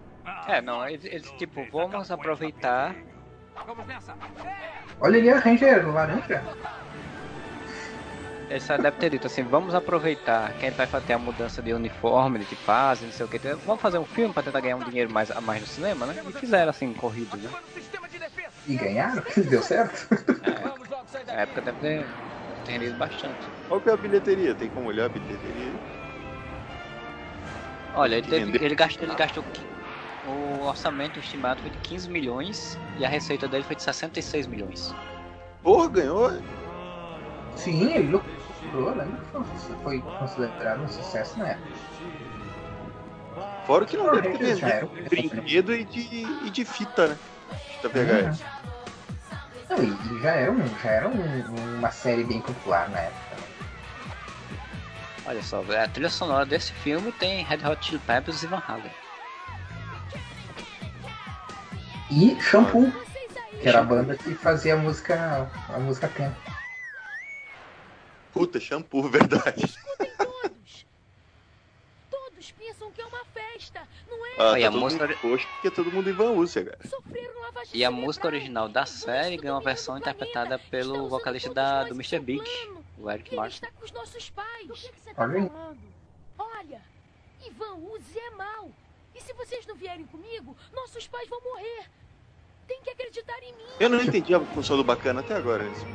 É, 0.47 0.61
não, 0.61 0.87
eles, 0.87 1.05
eles, 1.05 1.31
tipo, 1.31 1.65
vamos 1.71 2.09
aproveitar. 2.09 2.95
Vamos 3.67 3.85
nessa. 3.85 4.15
Olha 4.99 5.19
ali 5.19 5.29
a 5.29 5.37
Ranger 5.37 5.87
laranja. 5.87 6.43
Eles 8.49 8.63
só 8.63 8.77
devem 8.77 8.99
ter 8.99 9.09
dito 9.09 9.27
assim, 9.27 9.43
vamos 9.43 9.73
aproveitar 9.73 10.53
que 10.53 10.65
a 10.65 10.69
gente 10.69 10.77
vai 10.77 10.85
fazer 10.85 11.13
a 11.13 11.17
mudança 11.17 11.61
de 11.61 11.73
uniforme, 11.73 12.39
de 12.39 12.55
fase, 12.55 13.05
não 13.05 13.11
sei 13.11 13.25
o 13.25 13.29
que. 13.29 13.39
Vamos 13.65 13.81
fazer 13.81 13.97
um 13.97 14.05
filme 14.05 14.33
pra 14.33 14.43
tentar 14.43 14.59
ganhar 14.59 14.75
um 14.75 14.83
dinheiro 14.83 15.11
mais, 15.11 15.31
a 15.31 15.41
mais 15.41 15.61
no 15.61 15.67
cinema, 15.67 16.05
né? 16.05 16.21
E 16.27 16.33
fizeram 16.33 16.69
assim, 16.69 16.93
corrido, 16.93 17.35
né? 17.37 17.49
E 18.67 18.75
ganharam? 18.75 19.23
Deu 19.49 19.61
certo? 19.61 20.07
Na 20.11 20.51
daqui. 21.11 21.31
época 21.31 21.61
deve 21.61 21.79
ter, 21.79 22.05
ter 22.65 22.71
rendido 22.71 22.97
bastante. 22.97 23.47
Qual 23.67 23.81
que 23.81 23.89
é 23.89 23.93
a 23.93 23.97
bilheteria? 23.97 24.53
Tem 24.53 24.69
como 24.69 24.87
olhar 24.87 25.05
a 25.05 25.09
bilheteria? 25.09 25.71
Olha, 27.95 28.15
ele, 28.15 28.27
teve, 28.27 28.65
ele 28.65 28.75
gastou, 28.75 29.07
ele 29.07 29.15
gastou 29.15 29.43
o 30.25 30.65
orçamento 30.65 31.19
estimado 31.19 31.61
foi 31.61 31.69
de 31.69 31.77
15 31.79 32.09
milhões 32.09 32.79
e 32.97 33.05
a 33.05 33.09
receita 33.09 33.47
dele 33.47 33.63
foi 33.63 33.75
de 33.75 33.83
66 33.83 34.47
milhões. 34.47 34.95
Porra, 35.61 35.89
ganhou. 35.89 36.31
Sim, 37.55 37.93
ele 37.93 38.07
lucrou, 38.07 38.95
lembra 38.95 39.17
que 39.19 39.73
foi- 39.83 40.01
considerado 40.19 40.83
um 40.83 40.87
sucesso 40.87 41.37
na 41.39 41.49
época. 41.49 41.73
Fora 43.65 43.85
que 43.85 43.95
não 43.95 44.11
deve 44.11 44.37
ter 44.37 44.55
Já 44.57 44.67
era. 44.67 44.85
vendido 45.09 45.29
brinquedo 45.35 45.73
e 45.73 45.83
de, 45.85 45.99
e 46.45 46.49
de 46.49 46.65
fita, 46.65 47.07
né? 47.07 47.17
Fita 47.69 47.89
VHS. 47.89 48.43
Não, 49.69 49.83
e 49.83 50.19
já 50.21 50.31
era, 50.31 50.51
um, 50.51 50.67
já 50.79 50.89
era 50.89 51.07
um- 51.07 51.77
uma 51.77 51.91
série 51.91 52.23
bem 52.23 52.41
popular 52.41 52.89
na 52.89 52.99
época. 52.99 53.37
Olha 55.25 55.41
só, 55.41 55.63
a 55.71 55.87
trilha 55.87 56.09
sonora 56.09 56.45
desse 56.45 56.73
filme 56.73 57.11
tem 57.13 57.43
Red 57.45 57.65
Hot 57.65 57.85
Chili 57.85 57.99
Peppers 57.99 58.43
e 58.43 58.47
Van 58.47 58.61
Halen. 58.67 58.91
E 62.11 62.39
Shampoo, 62.41 62.91
que 63.61 63.67
era 63.69 63.79
a 63.79 63.83
banda 63.83 64.15
que 64.17 64.35
fazia 64.35 64.73
a 64.73 64.77
música, 64.77 65.49
a 65.69 65.79
música 65.79 66.09
tema. 66.09 66.35
Puta, 68.33 68.59
shampoo, 68.59 69.03
verdade. 69.09 69.63
Escutem 69.65 70.11
todos! 70.17 70.85
Todos 72.09 72.51
pensam 72.51 72.91
que 72.91 73.01
é 73.01 73.05
uma 73.05 73.23
festa, 73.25 73.87
não 74.09 74.25
é? 74.25 74.29
Ah, 74.39 74.59
E 74.59 74.61
tá 74.63 74.67
a 74.67 74.71
música- 74.71 75.07
porque 75.07 75.67
é 75.67 75.71
todo 75.71 75.91
mundo 75.91 76.09
em 76.09 76.13
Van 76.13 76.33
cara. 76.47 76.79
E 77.73 77.85
a 77.85 77.91
música 77.91 78.27
original 78.27 78.67
da 78.67 78.85
série 78.85 79.37
ganhou 79.37 79.55
uma 79.57 79.63
versão 79.63 79.97
interpretada 79.97 80.57
pelo 80.59 81.07
vocalista 81.07 81.53
da, 81.53 81.83
do 81.83 81.93
Mr. 81.93 82.19
Big, 82.19 82.43
o 82.97 83.09
Eric 83.09 83.29
Ele 83.29 83.35
Martin. 83.37 83.55
está 83.55 83.71
com 83.71 83.85
os 83.85 83.91
nossos 83.91 84.29
pais. 84.31 84.67
Do 84.67 84.73
que, 84.73 84.81
você 84.81 85.09
tá 85.09 85.15
falando? 85.15 85.51
Olha, 86.37 86.81
Ivan 87.45 87.75
Uzi 87.75 88.17
é 88.19 88.29
mau. 88.31 88.71
E 89.15 89.21
se 89.21 89.31
vocês 89.33 89.65
não 89.67 89.75
vierem 89.75 90.05
comigo, 90.07 90.55
nossos 90.73 91.07
pais 91.07 91.29
vão 91.29 91.39
morrer. 91.41 91.85
Tem 92.67 92.81
que 92.81 92.89
acreditar 92.89 93.37
em 93.43 93.53
mim. 93.53 93.63
Eu 93.79 93.89
não 93.89 94.01
entendi 94.01 94.33
a 94.33 94.39
função 94.39 94.75
do 94.75 94.83
bacana 94.83 95.19
até 95.21 95.35
agora. 95.35 95.63
isso. 95.65 95.85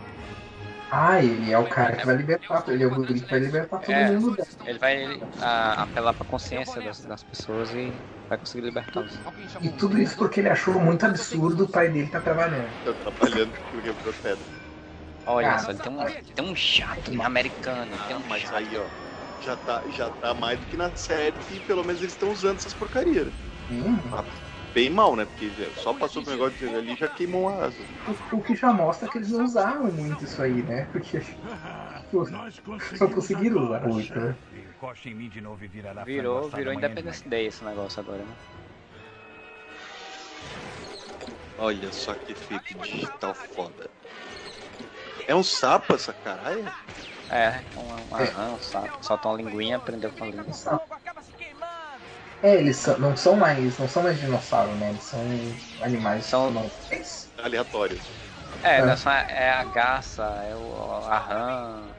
Ah, 0.90 1.22
ele 1.22 1.50
é 1.50 1.58
o 1.58 1.68
cara 1.68 1.96
que 1.96 2.06
vai 2.06 2.16
libertar, 2.16 2.64
ele 2.68 2.82
é 2.82 2.86
o 2.86 2.94
guri 2.94 3.20
que 3.20 3.28
vai 3.28 3.40
libertar 3.40 3.78
todo 3.80 3.94
É. 3.94 4.10
mundo 4.10 4.34
dela. 4.36 4.48
Ele 4.64 4.78
vai 4.78 5.20
a- 5.38 5.82
apelar 5.82 6.14
pra 6.14 6.24
consciência 6.24 6.80
das, 6.82 7.00
das 7.00 7.22
pessoas 7.22 7.70
e 7.74 8.02
vai 8.28 8.38
conseguir 8.38 8.64
libertá-los. 8.64 9.20
E 9.60 9.70
tudo 9.70 9.98
isso 9.98 10.16
porque 10.16 10.40
ele 10.40 10.48
achou 10.48 10.80
muito 10.80 11.04
absurdo 11.04 11.64
o 11.64 11.68
pai 11.70 11.90
dele 11.90 12.08
tá 12.10 12.20
trabalhando. 12.20 12.74
Tá 12.82 12.94
trabalhando 12.94 13.52
porque 13.70 13.82
quebrou 13.82 14.14
pedra. 14.14 14.46
Olha 15.26 15.54
Ah. 15.54 15.58
só, 15.58 15.70
ele 15.70 15.80
tem 15.80 15.92
um, 15.92 15.98
tem 16.34 16.44
um 16.44 16.56
chato 16.56 17.22
americano, 17.22 17.98
tem 18.06 18.16
um 18.16 18.26
Mas 18.26 18.42
chato. 18.42 18.54
aí, 18.54 18.76
ó, 18.78 18.90
já 19.38 19.56
tá, 19.56 19.82
já 19.88 20.10
tá 20.10 20.32
mais 20.34 20.58
do 20.58 20.66
que 20.66 20.76
na 20.76 20.94
série 20.96 21.44
e 21.50 21.60
pelo 21.60 21.84
menos 21.84 22.00
eles 22.00 22.14
estão 22.14 22.30
usando 22.30 22.58
essas 22.58 22.74
porcarias. 22.74 23.34
Hum, 23.68 24.00
Bem 24.74 24.90
mal, 24.90 25.16
né? 25.16 25.24
Porque 25.24 25.50
só 25.80 25.92
passou 25.92 26.22
pro 26.22 26.32
negócio 26.32 26.58
de 26.58 26.74
ali 26.74 26.92
e 26.92 26.96
já 26.96 27.08
queimou 27.08 27.42
uma 27.42 27.64
asa. 27.64 27.74
o, 28.32 28.36
o 28.36 28.42
que 28.42 28.54
já 28.54 28.72
mostra 28.72 29.08
que 29.08 29.18
eles 29.18 29.30
não 29.30 29.44
usaram 29.44 29.84
muito 29.84 30.24
isso 30.24 30.40
aí, 30.42 30.62
né? 30.62 30.86
Porque 30.92 31.20
pô, 32.10 32.26
só 32.96 33.08
conseguiram 33.08 33.64
usar 33.64 33.80
muito, 33.80 34.18
né? 34.18 34.34
Encoste 34.76 35.08
em 35.08 35.14
mim 35.14 35.28
de 35.28 35.40
novo 35.40 35.64
e 35.64 35.68
virará 35.68 36.04
Virou, 36.04 36.48
virou 36.50 36.72
Independence 36.72 37.28
Day 37.28 37.46
esse 37.46 37.64
negócio 37.64 38.00
agora, 38.00 38.18
né? 38.18 38.34
Olha 41.58 41.90
só 41.90 42.14
que 42.14 42.32
efeito 42.32 42.74
digital 42.74 43.34
foda. 43.34 43.90
É 45.26 45.34
um 45.34 45.42
sapo 45.42 45.94
essa 45.94 46.12
caralho? 46.12 46.70
É, 47.30 47.60
um, 47.76 48.14
um 48.14 48.16
arran, 48.16 48.52
um 48.54 48.62
sapo, 48.62 49.04
solta 49.04 49.28
uma 49.28 49.36
linguinha, 49.36 49.78
prendeu 49.78 50.10
com 50.12 50.24
a 50.24 50.26
língua. 50.28 50.44
O 50.46 50.94
acaba 50.94 51.20
se 51.20 51.32
queimando. 51.32 51.37
É, 52.40 52.54
eles 52.56 52.76
são- 52.78 52.98
não 52.98 53.16
são 53.16 53.36
mais. 53.36 53.78
não 53.78 53.88
são 53.88 54.02
mais 54.02 54.18
dinossauros, 54.18 54.78
né? 54.78 54.90
Eles 54.90 55.04
são 55.04 55.60
animais 55.80 56.26
São- 56.26 56.50
normais. 56.50 57.34
Aleatórios. 57.36 58.12
É, 58.62 58.82
É. 58.82 58.96
são- 58.96 59.12
é 59.12 59.50
a 59.50 59.64
garça, 59.64 60.22
é 60.44 60.56
o 60.56 60.74
a 61.04 61.18
rã, 61.18 61.96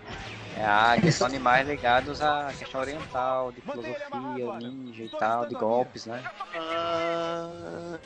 é 0.54 0.64
a 0.64 0.92
águia, 0.92 1.12
são 1.12 1.28
animais 1.28 1.68
ligados 1.68 2.22
à 2.22 2.54
questão 2.56 2.82
oriental, 2.82 3.52
de 3.52 3.62
filosofia, 3.62 4.52
ninja 4.52 5.06
e 5.06 5.10
tal, 5.10 5.46
de 5.46 5.56
golpes, 5.56 6.06
né? 6.06 6.30
Ah, 6.54 8.00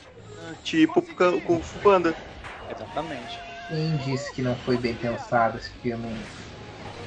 tipo 0.62 1.00
o 1.00 1.42
Kung 1.42 1.62
Fu 1.62 1.80
Panda. 1.80 2.16
Exatamente. 2.68 3.42
Quem 3.66 3.96
disse 3.96 4.30
que 4.32 4.42
não 4.42 4.54
foi 4.58 4.76
bem 4.78 4.98
pensado 4.98 5.56
esse 5.58 5.72
filme? 5.80 6.30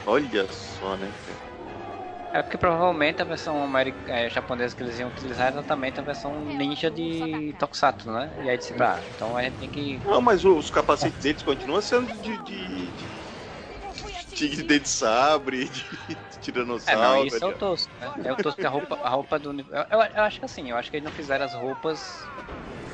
Olha 0.03 0.47
só, 0.51 0.97
né? 0.97 1.13
cara? 1.23 1.46
É 2.37 2.43
porque 2.43 2.57
provavelmente 2.57 3.19
a 3.19 3.25
versão 3.25 3.63
america, 3.63 3.99
é, 4.11 4.29
japonesa 4.29 4.75
que 4.75 4.83
eles 4.83 4.99
iam 4.99 5.09
utilizar 5.09 5.47
é 5.47 5.49
exatamente 5.49 5.99
a 5.99 6.03
versão 6.03 6.39
ninja 6.39 6.91
de 6.91 7.55
Tokusatsu, 7.57 8.11
né? 8.11 8.31
E 8.43 8.47
aí 8.47 8.57
disse, 8.57 8.75
ah, 8.79 9.03
então 9.15 9.35
a 9.35 9.41
gente 9.41 9.57
tem 9.57 9.69
que. 9.69 10.03
Não, 10.03 10.21
mas 10.21 10.45
os 10.45 10.69
capacetes 10.69 11.19
deles 11.19 11.43
continuam 11.43 11.81
sendo 11.81 12.07
de. 12.21 12.37
de, 12.37 12.91
de 12.93 13.27
tigre 14.33 14.57
de 14.57 14.63
dente 14.63 14.83
de 14.83 14.89
sabre, 14.89 15.69
de, 15.69 15.81
de 16.07 16.37
É, 16.85 16.95
tiranossauro. 16.95 16.95
não, 16.95 17.25
isso 17.25 17.43
é 17.43 17.47
o 17.47 17.51
ali, 17.51 17.55
ó. 17.55 17.57
tosco, 17.57 17.93
né? 17.99 18.15
É 18.23 18.31
o 18.31 18.37
tosco 18.37 18.59
que 18.61 18.65
a 18.65 18.69
roupa, 18.69 18.97
a 19.01 19.09
roupa 19.09 19.37
do. 19.39 19.51
Eu, 19.59 19.85
eu, 20.15 20.23
acho 20.23 20.39
que 20.39 20.45
assim, 20.45 20.69
eu 20.69 20.77
acho 20.77 20.89
que 20.89 20.95
eles 20.97 21.03
não 21.03 21.11
fizeram 21.11 21.43
as 21.45 21.53
roupas. 21.53 22.31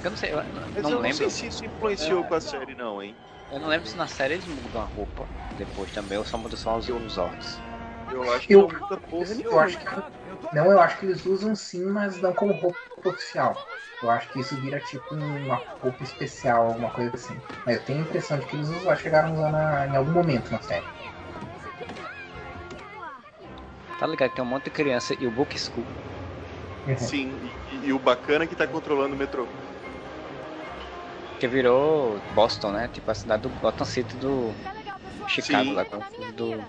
Eu 0.03 0.09
não 0.11 0.17
sei, 0.17 0.31
eu 0.33 0.37
Mas 0.73 0.83
não 0.83 0.91
eu 0.91 0.99
não 1.01 1.01
lembro. 1.01 1.25
sei 1.25 1.29
se 1.29 1.47
isso 1.47 1.65
influenciou 1.65 2.23
É. 2.23 2.27
com 2.27 2.33
a 2.35 2.41
série, 2.41 2.75
não, 2.75 3.01
hein? 3.01 3.17
Eu 3.49 3.59
não 3.59 3.67
lembro 3.69 3.87
se 3.87 3.95
na 3.97 4.07
série 4.07 4.33
eles 4.33 4.47
mudam 4.47 4.81
a 4.81 4.85
roupa 4.85 5.29
depois 5.55 5.91
também, 5.91 6.17
ou 6.17 6.25
só 6.25 6.37
mudam 6.37 6.57
só 6.57 6.75
os, 6.77 6.89
os 6.89 7.17
olhos. 7.17 7.63
Eu 8.13 8.31
acho 8.31 8.47
que 8.47 8.53
Eu- 8.53 8.67
Eu 9.43 9.59
acho 9.59 9.77
que. 9.79 9.85
Não, 10.51 10.71
eu 10.71 10.79
acho 10.79 10.99
que 10.99 11.05
eles 11.05 11.25
usam 11.25 11.55
sim, 11.55 11.85
mas 11.85 12.21
não 12.21 12.33
como 12.33 12.53
roupa 12.53 12.79
oficial. 13.03 13.67
Eu 14.01 14.09
acho 14.09 14.29
que 14.31 14.39
isso 14.39 14.59
vira 14.59 14.81
tipo 14.81 15.15
uma 15.15 15.55
roupa 15.81 16.03
especial, 16.03 16.67
alguma 16.67 16.91
coisa 16.91 17.15
assim. 17.15 17.41
Mas 17.65 17.77
eu 17.77 17.85
tenho 17.85 17.99
a 18.01 18.05
impressão 18.05 18.39
de 18.39 18.45
que 18.47 18.55
eles 18.55 18.69
usam, 18.69 18.95
chegaram 18.95 19.29
a 19.31 19.33
usar 19.33 19.51
na- 19.51 19.87
em 19.87 19.95
algum 19.95 20.11
momento 20.11 20.51
na 20.51 20.61
série. 20.61 20.87
Tá 23.97 24.05
ligado 24.07 24.29
que 24.29 24.35
tem 24.35 24.45
um 24.45 24.47
monte 24.47 24.65
de 24.65 24.71
criança 24.71 25.15
e 25.19 25.25
o 25.27 25.31
Book 25.31 25.57
School. 25.57 25.85
Sim, 26.97 27.39
e, 27.71 27.87
e 27.87 27.93
o 27.93 27.99
bacana 27.99 28.43
é 28.43 28.47
que 28.47 28.55
tá 28.55 28.67
controlando 28.67 29.15
o 29.15 29.17
metrô. 29.17 29.47
Que 31.39 31.47
virou 31.47 32.19
Boston, 32.33 32.71
né? 32.71 32.87
Tipo 32.87 33.11
a 33.11 33.15
cidade 33.15 33.43
do 33.43 33.49
Gotham 33.49 33.85
City 33.85 34.15
do. 34.17 34.53
Chicago, 35.27 35.71
Sim. 35.71 35.75
lá 35.75 35.85
do 36.37 36.63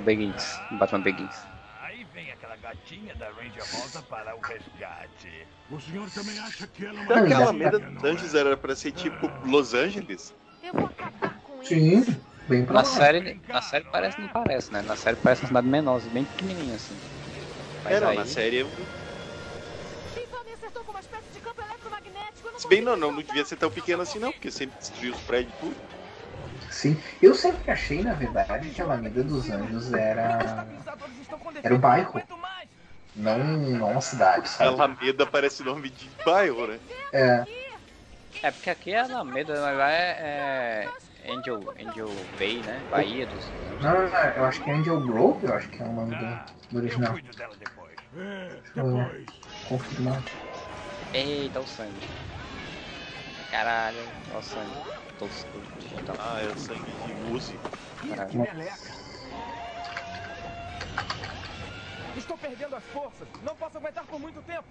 Begins, 0.00 0.60
do 0.70 0.76
Batman 0.78 1.00
Begins. 1.00 1.46
Aí 1.82 2.04
vem 2.12 2.30
aquela 2.30 2.56
gatinha 2.56 3.14
da 3.14 3.28
Ranger 3.30 3.64
volta 3.72 4.02
para 4.02 4.34
o 4.36 4.40
resgate. 4.40 5.46
O 5.70 5.80
senhor 5.80 6.10
também 6.10 6.38
acha 6.38 6.66
que 6.66 6.84
ela 6.84 7.00
é 7.00 7.04
Não, 7.04 7.06
Será 7.06 7.20
e 7.22 7.26
que 7.26 7.32
a 7.32 7.38
dá- 7.38 7.42
Alameda 7.44 7.78
não 7.78 7.92
dos 7.94 8.04
Anjos 8.04 8.34
era 8.34 8.56
pra 8.56 8.74
ser 8.76 8.92
tipo 8.92 9.30
Los 9.46 9.74
Angeles? 9.74 10.34
Eu 10.62 10.72
vou 10.72 10.86
acabar 10.86 11.38
com 11.40 11.54
ele. 11.62 11.66
Sim, 11.66 12.20
bem 12.48 12.62
Na 12.66 12.84
série, 12.84 13.40
na 13.48 13.62
série 13.62 13.84
parece 13.84 14.20
não 14.20 14.28
parece, 14.28 14.72
né? 14.72 14.82
Na 14.82 14.96
série 14.96 15.16
parece 15.16 15.42
uma 15.42 15.48
cidade 15.48 15.66
menor, 15.68 16.00
bem 16.10 16.24
pequenininha 16.24 16.74
assim. 16.76 16.96
Mas 17.84 17.92
Era, 17.94 18.08
aí- 18.10 18.16
na 18.18 18.26
série. 18.26 18.60
Ivan 18.60 20.44
me 20.44 20.52
acertou 20.54 20.82
com 20.84 20.90
uma 20.92 21.00
espécie 21.00 21.28
de 21.32 21.40
campo 21.40 21.60
eletromagnético. 21.62 22.46
eu 22.48 22.52
não 22.52 22.58
Se 22.58 22.68
bem 22.68 22.80
não, 22.82 22.96
não, 22.96 23.12
não 23.12 23.22
devia 23.22 23.44
ser 23.44 23.56
tão 23.56 23.70
pequeno 23.70 24.02
assim 24.02 24.18
não, 24.18 24.32
porque 24.32 24.50
sempre 24.50 24.76
destruiu 24.78 25.12
os 25.12 25.20
prédios 25.20 25.54
e 25.54 25.58
tudo. 25.60 25.76
Sim. 26.70 26.96
Eu 27.22 27.34
sempre 27.34 27.70
achei, 27.70 28.02
na 28.02 28.14
verdade, 28.14 28.70
que 28.70 28.80
a 28.80 28.84
Alameda 28.84 29.22
dos 29.24 29.48
Anjos 29.50 29.92
era. 29.92 30.66
Era 31.62 31.74
o 31.74 31.78
bairro. 31.78 32.22
não. 33.14 33.38
Não, 33.38 33.90
uma 33.92 34.00
cidade, 34.00 34.48
sabe? 34.48 34.70
Alameda 34.70 35.26
parece 35.26 35.62
nome 35.62 35.88
de 35.90 36.08
bairro, 36.24 36.66
né? 36.66 36.80
É, 37.12 37.46
É 38.42 38.50
porque 38.50 38.70
aqui 38.70 38.90
é 38.92 39.00
Alameda, 39.00 39.60
mas 39.62 39.76
lá 39.78 39.90
é, 39.90 40.92
é 41.22 41.32
Angel, 41.32 41.72
Angel 41.78 42.28
Bay, 42.38 42.62
né? 42.62 42.84
Bahia 42.90 43.26
dos. 43.26 43.50
não, 43.80 43.92
não, 43.92 44.10
não, 44.10 44.18
eu 44.36 44.44
acho 44.44 44.62
que 44.62 44.70
é 44.70 44.74
Angel 44.74 45.00
Grove, 45.00 45.46
eu 45.46 45.54
acho 45.54 45.68
que 45.70 45.82
é 45.82 45.86
o 45.86 45.92
nome 45.92 46.14
do, 46.16 46.26
do 46.70 46.78
Eu 46.78 46.80
original. 46.82 47.12
cuido 47.12 47.32
dela 47.34 47.56
depois. 47.56 47.98
É, 48.16 48.48
Deixa 48.48 48.80
eu 48.80 48.84
ver. 48.96 49.24
depois. 49.24 49.28
Confirmar. 49.68 50.22
Eita, 51.12 51.60
o 51.60 51.66
sangue. 51.66 52.10
Caralho, 53.48 54.14
olha 54.28 54.38
o 54.38 54.42
sangue. 54.42 54.86
Tosco, 55.16 55.62
digital. 55.94 56.16
Ah, 56.18 56.40
é 56.42 56.46
o 56.46 56.58
sangue 56.58 56.80
de 57.06 57.34
Uzi. 57.34 57.58
Caralho. 58.08 58.48
Estou 62.16 62.38
perdendo 62.38 62.76
as 62.76 62.84
forças. 62.84 63.26
Não 63.42 63.56
posso 63.56 63.78
aguentar 63.78 64.04
por 64.04 64.20
muito 64.20 64.40
tempo. 64.42 64.64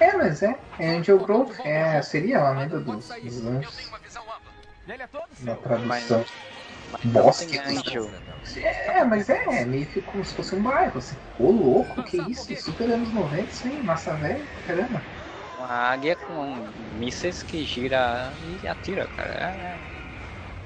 É, 0.00 0.12
mas 0.16 0.42
é. 0.42 0.58
É 0.78 0.90
Angel 0.90 1.18
Grove. 1.18 1.54
É, 1.62 2.02
seria 2.02 2.38
a 2.38 2.48
Alameda 2.48 2.80
dos, 2.80 3.08
dos 3.08 3.10
é 4.88 5.06
todos 5.06 5.40
na 5.42 5.54
seu. 5.54 5.62
tradução. 5.62 6.24
Bosque. 7.04 7.58
Angel. 7.58 8.10
É, 8.62 9.04
mas 9.04 9.28
é, 9.28 9.64
meio 9.64 9.86
que 9.86 10.00
como 10.02 10.24
se 10.24 10.34
fosse 10.34 10.54
um 10.54 10.62
bairro, 10.62 10.98
assim. 10.98 11.16
Ô 11.38 11.50
louco, 11.50 12.02
que 12.04 12.18
isso? 12.30 12.54
Super 12.56 12.90
anos 12.90 13.12
90, 13.12 13.42
isso 13.42 13.66
aí, 13.66 13.82
massa 13.82 14.14
velha, 14.14 14.44
caramba. 14.66 15.02
Uma 15.58 15.68
águia 15.68 16.16
com 16.16 16.56
mísseis 16.98 17.42
que 17.42 17.64
gira 17.64 18.32
e 18.62 18.68
atira, 18.68 19.06
cara. 19.16 19.30
É- 19.32 19.78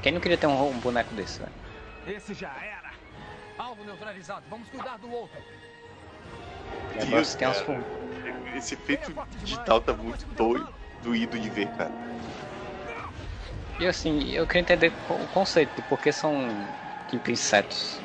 Quem 0.02 0.12
não 0.12 0.20
queria 0.20 0.36
ter 0.36 0.46
um, 0.46 0.70
um 0.70 0.80
boneco 0.80 1.14
desse, 1.14 1.42
né? 1.42 1.48
Esse 2.06 2.34
já 2.34 2.48
era. 2.48 2.90
Alvo 3.58 3.84
neutralizado. 3.84 4.44
Vamos 4.48 4.68
cuidar 4.68 4.98
do 4.98 5.12
outro. 5.12 5.38
E 6.94 6.98
agora 6.98 7.06
Deus, 7.08 7.28
você 7.28 7.38
tem 7.38 7.48
umas 7.48 8.56
Esse 8.56 8.74
efeito 8.74 9.14
digital 9.38 9.80
tá 9.80 9.92
muito 9.92 10.26
doido, 10.34 10.68
doído 11.02 11.38
de 11.38 11.50
ver, 11.50 11.68
cara. 11.76 11.92
E 13.78 13.86
assim, 13.86 14.30
eu 14.32 14.46
queria 14.46 14.62
entender 14.62 14.92
o 15.08 15.26
conceito 15.28 15.74
de 15.76 15.82
por 15.82 16.00
que 16.00 16.10
são 16.12 16.34
tipo 17.08 17.30
insetos. 17.30 17.99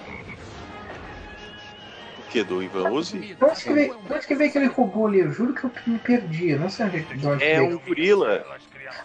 O 2.36 2.38
que, 2.38 2.44
do 2.44 2.62
Ivan 2.62 2.92
Uzi? 2.92 3.20
De 3.34 3.46
onde 3.46 3.64
que 3.64 3.74
veio, 3.74 3.94
de 4.04 4.14
onde 4.14 4.28
que 4.28 4.36
veio 4.36 4.50
aquele 4.50 4.66
robô 4.68 5.08
ali? 5.08 5.20
Eu 5.20 5.32
juro 5.32 5.54
que 5.54 5.64
eu 5.64 5.72
me 5.88 6.00
perdi, 6.00 6.50
eu 6.50 6.60
não 6.60 6.70
sei 6.70 6.86
onde, 6.88 7.02
de 7.02 7.28
onde 7.28 7.44
É 7.46 7.56
que 7.56 7.62
um 7.62 7.68
veio. 7.68 7.80
gorila. 7.80 8.46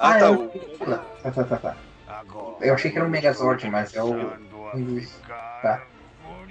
Ah, 0.01 0.09
Ah, 0.09 0.19
tá. 0.19 0.27
é 0.27 0.31
o- 0.31 0.33
um 0.33 0.49
gorila. 0.49 0.99
Tá, 1.23 1.31
tá, 1.31 1.45
tá, 1.45 1.57
tá. 1.59 1.77
Eu 2.61 2.75
achei 2.75 2.91
que 2.91 2.99
era 2.99 3.07
um 3.07 3.11
Megazord, 3.11 3.71
mas 3.71 3.95
é 3.95 4.03
o. 4.03 4.13
Tá. 5.63 5.87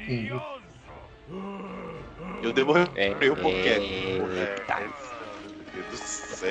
furioso. 0.06 0.45
Eu 2.41 2.53
demorei 2.53 2.85
É, 2.95 3.10
um 3.10 3.35
pouquinho. 3.35 4.31
eita. 4.31 4.89
Meu 5.73 5.84
Deus 5.84 5.85
do 5.88 5.97
céu. 5.97 6.49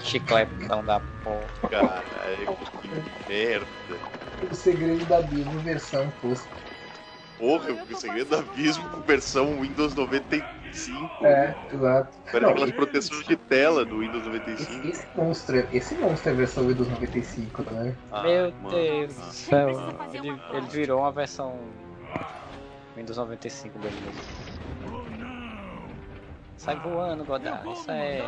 Chicletão 0.00 0.84
da 0.84 1.00
porra. 1.22 1.48
Caralho, 1.70 2.56
que 2.82 2.90
merda. 3.26 3.98
O 4.50 4.54
segredo 4.54 5.06
da 5.06 5.22
Bíblia 5.22 5.60
versão 5.62 6.10
tosca. 6.20 6.65
Porra, 7.38 7.72
o 7.72 7.96
Segredo 7.96 8.30
do 8.30 8.36
Abismo 8.36 8.84
versão 9.06 9.60
Windows 9.60 9.94
95. 9.94 11.24
É, 11.24 11.54
exato. 11.72 12.16
Não, 12.40 12.50
aquelas 12.50 12.72
proteções 12.72 13.26
de 13.26 13.36
tela 13.36 13.84
do 13.84 14.00
Windows 14.00 14.24
95. 14.24 14.86
Esse 14.88 15.06
monstro, 15.14 15.56
é- 15.56 15.68
esse 15.72 15.94
monstro 15.96 16.30
é 16.30 16.32
a 16.32 16.36
versão 16.36 16.66
Windows 16.66 16.88
95, 16.88 17.62
né? 17.72 17.96
Ah, 18.10 18.22
Meu 18.22 18.52
mano. 18.52 18.70
Deus 18.70 19.14
do 19.14 19.22
céu. 19.32 19.68
Ele, 20.12 20.28
ele 20.52 20.66
virou 20.68 21.00
uma 21.00 21.12
versão 21.12 21.58
Windows 22.96 23.16
95 23.18 23.78
dele. 23.78 23.96
Sai 26.56 26.76
voando, 26.76 27.24
Godard. 27.24 27.70
Isso 27.70 27.90
é. 27.90 28.22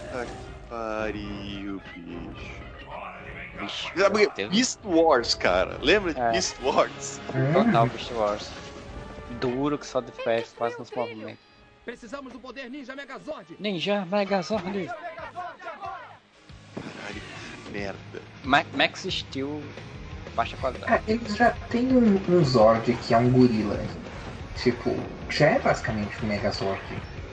Puta 0.00 0.26
que 0.26 0.68
pariu, 0.68 1.80
bicho. 1.94 2.65
Beast 4.50 4.78
Wars, 4.84 5.34
cara. 5.34 5.78
Lembra 5.82 6.14
de 6.14 6.20
É. 6.20 6.30
Beast 6.32 6.56
Wars? 6.62 7.20
Total 7.52 7.86
Beast 7.86 8.10
Wars. 8.12 8.50
Duro 9.40 9.76
que 9.78 9.86
só 9.86 10.00
de 10.00 10.12
ferro, 10.12 10.46
quase 10.56 10.78
nos 10.78 10.90
movimentos. 10.90 11.38
Precisamos 11.84 12.32
do 12.32 12.38
poder 12.40 12.68
Ninja 12.70 12.94
Megazord. 12.96 13.56
Ninja 13.58 14.04
Megazord. 14.06 14.62
Caralho, 16.74 17.20
que 17.64 17.70
merda. 17.72 18.22
Ma 18.42 18.64
Max 18.74 19.06
Steel, 19.08 19.62
baixa 20.34 20.56
qualidade. 20.56 20.92
Ah, 20.92 21.00
eles 21.06 21.36
já 21.36 21.50
têm 21.70 21.86
um, 21.96 22.20
um 22.28 22.44
Zord 22.44 22.92
que 23.06 23.14
é 23.14 23.18
um 23.18 23.30
gorila. 23.30 23.78
Tipo, 24.62 24.96
já 25.28 25.46
é 25.50 25.58
basicamente 25.58 26.12
um 26.24 26.26
Megazord. 26.28 26.80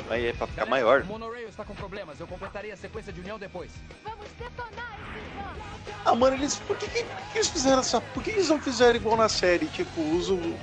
Aí 0.09 0.27
é 0.27 0.34
pra 0.34 0.47
ficar 0.47 0.65
maior. 0.65 1.01
O 1.01 1.05
Monorail 1.05 1.47
está 1.47 1.63
com 1.63 1.73
problemas. 1.73 2.19
Eu 2.19 2.27
completaria 2.27 2.73
a 2.73 2.77
sequência 2.77 3.11
de 3.11 3.21
união 3.21 3.39
depois. 3.39 3.71
Vamos 4.03 4.27
detonar 4.38 4.97
vãos. 5.35 5.93
Ah, 6.05 6.15
mano, 6.15 6.35
eles. 6.35 6.55
Por 6.55 6.77
que, 6.77 6.88
que, 6.88 7.03
que 7.03 7.38
eles 7.38 7.49
fizeram 7.49 7.80
essa. 7.80 8.01
Por 8.01 8.23
que 8.23 8.31
eles 8.31 8.49
não 8.49 8.59
fizeram 8.59 8.95
igual 8.95 9.17
na 9.17 9.30
série? 9.30 9.67
Tipo, 9.67 10.01
usa 10.01 10.34
o, 10.34 10.57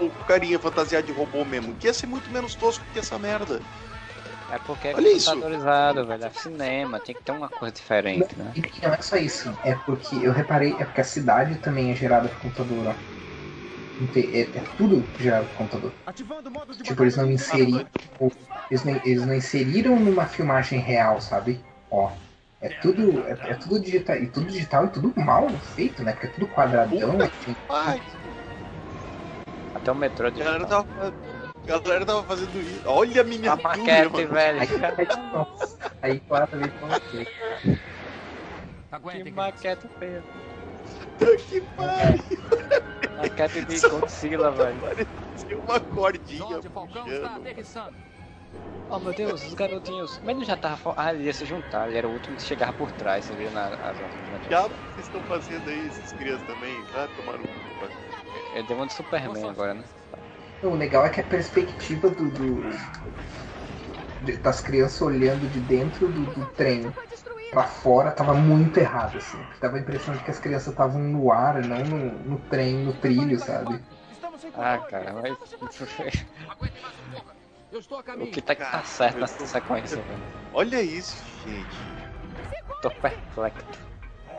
o 0.00 0.10
carinha 0.26 0.58
fantasiado 0.58 1.06
de 1.06 1.12
robô 1.12 1.44
mesmo. 1.44 1.74
Que 1.76 1.86
ia 1.86 1.94
ser 1.94 2.06
muito 2.06 2.30
menos 2.30 2.54
tosco 2.54 2.84
que 2.92 2.98
essa 2.98 3.18
merda. 3.18 3.60
É 4.50 4.58
porque 4.58 4.88
é 4.88 4.94
Olha 4.94 5.08
isso. 5.12 5.30
computadorizado, 5.30 6.06
velho. 6.06 6.24
É 6.24 6.30
cinema, 6.30 6.98
tem 6.98 7.14
que 7.14 7.22
ter 7.22 7.32
uma 7.32 7.48
coisa 7.48 7.72
diferente, 7.72 8.36
né? 8.36 8.52
E 8.56 8.62
não 8.82 8.92
é 8.92 9.00
só 9.00 9.16
isso, 9.16 9.56
é 9.62 9.76
porque 9.76 10.16
eu 10.16 10.32
reparei, 10.32 10.74
é 10.80 10.84
porque 10.84 11.00
a 11.00 11.04
cidade 11.04 11.54
também 11.58 11.92
é 11.92 11.94
gerada 11.94 12.28
por 12.28 12.38
computador, 12.40 12.88
ó. 12.88 12.94
É, 14.14 14.40
é 14.40 14.64
tudo 14.78 15.02
por 15.02 15.56
computador. 15.56 15.92
Ativando 16.06 16.48
o 16.48 16.52
modo 16.52 16.74
de 16.74 16.82
Tipo, 16.82 17.02
eles 17.02 17.16
não 17.16 17.30
inseriram. 17.30 17.86
Eles 18.70 18.84
não, 18.84 18.94
eles 19.04 19.26
não 19.26 19.34
inseriram 19.34 20.00
numa 20.00 20.26
filmagem 20.26 20.78
real, 20.80 21.20
sabe? 21.20 21.60
Ó. 21.90 22.10
É 22.62 22.68
tudo. 22.68 23.26
É, 23.26 23.32
é 23.50 23.54
tudo 23.54 23.80
digital. 23.80 24.16
E 24.16 24.26
tudo 24.26 24.46
digital 24.46 24.86
e 24.86 24.88
tudo 24.88 25.12
mal 25.20 25.48
feito, 25.74 26.02
né? 26.02 26.12
Porque 26.12 26.28
é 26.28 26.30
tudo 26.30 26.48
quadradão. 26.48 27.18
Assim. 27.20 27.56
Até 29.74 29.92
o 29.92 29.94
metrô 29.94 30.26
a 30.26 30.30
de. 30.30 30.42
galera 30.42 30.66
tava, 30.66 30.86
a 31.68 31.78
galera 31.78 32.06
tava 32.06 32.22
fazendo 32.24 32.60
isso. 32.60 32.82
Olha 32.86 33.20
a 33.20 33.24
A 33.24 33.24
miniatura, 33.24 33.68
maquete, 33.68 34.24
velho. 34.26 34.60
Aí, 34.60 34.68
nossa, 35.32 35.78
aí 36.02 36.20
claramente 36.20 36.74
não 36.80 36.90
sei. 37.10 37.24
Que 37.24 37.80
Aguentem, 38.92 39.32
maquete 39.32 39.88
feia. 39.98 40.22
Que 41.48 41.60
pariu. 41.76 42.99
Maquete 43.20 43.64
de 43.66 43.80
Godzilla, 43.88 44.50
velho. 44.52 44.80
Parecia 44.80 45.58
uma 45.58 45.80
cordinha. 45.80 46.60
Oh 48.92 48.98
meu 48.98 49.12
Deus, 49.14 49.44
os 49.46 49.54
garotinhos. 49.54 50.18
Mas 50.18 50.30
ele 50.30 50.38
não 50.40 50.44
já 50.44 50.56
tava. 50.56 50.76
fo- 50.76 50.94
Ah, 50.96 51.14
ele 51.14 51.24
ia 51.24 51.32
se 51.32 51.44
juntar, 51.44 51.88
ele 51.88 51.98
era 51.98 52.08
o 52.08 52.12
último 52.12 52.36
que 52.36 52.42
chegava 52.42 52.72
por 52.72 52.90
trás, 52.90 53.24
você 53.24 53.36
viu 53.36 53.50
na. 53.52 53.68
as 53.68 54.00
outras 54.00 54.40
Que 54.40 54.56
vocês 54.56 55.06
estão 55.06 55.22
fazendo 55.22 55.68
aí, 55.68 55.86
essas 55.86 56.12
crianças 56.12 56.46
também? 56.46 56.84
Ah, 56.94 57.06
tomaram 57.16 57.42
cu, 57.44 57.52
pai. 57.78 57.88
Ele 58.52 58.62
deu 58.64 58.76
uma 58.76 58.86
de 58.86 58.92
Superman 58.92 59.48
agora, 59.48 59.74
né? 59.74 59.84
O 60.62 60.74
legal 60.74 61.06
é 61.06 61.08
que 61.08 61.20
a 61.20 61.24
perspectiva 61.24 62.10
do, 62.10 62.30
do- 62.30 62.70
de- 64.24 64.36
das 64.38 64.60
crianças 64.60 65.00
olhando 65.00 65.48
de 65.48 65.60
dentro 65.60 66.08
do, 66.12 66.26
do 66.26 66.46
trem 66.56 66.92
Pra 67.50 67.64
fora 67.64 68.12
tava 68.12 68.34
muito 68.34 68.78
errado, 68.78 69.18
assim. 69.18 69.38
Dava 69.60 69.76
a 69.76 69.80
impressão 69.80 70.14
de 70.14 70.22
que 70.22 70.30
as 70.30 70.38
crianças 70.38 70.68
estavam 70.68 71.00
no 71.00 71.32
ar, 71.32 71.62
não 71.62 71.84
no, 71.84 72.18
no 72.30 72.38
trem, 72.48 72.84
no 72.84 72.92
trilho, 72.94 73.38
sabe? 73.40 73.80
Ah, 74.54 74.78
cara, 74.78 75.14
mas. 75.14 75.36
Eu 77.72 77.78
estou 77.78 77.98
a 77.98 78.14
o 78.14 78.26
que 78.26 78.42
tá 78.42 78.54
que 78.56 78.62
tá 78.62 78.82
certo 78.82 79.20
nessa 79.20 79.46
sequência, 79.46 80.02
velho? 80.02 80.20
Olha 80.52 80.82
isso, 80.82 81.16
gente. 81.44 81.68
Tô 82.82 82.90
perplexo. 82.90 83.62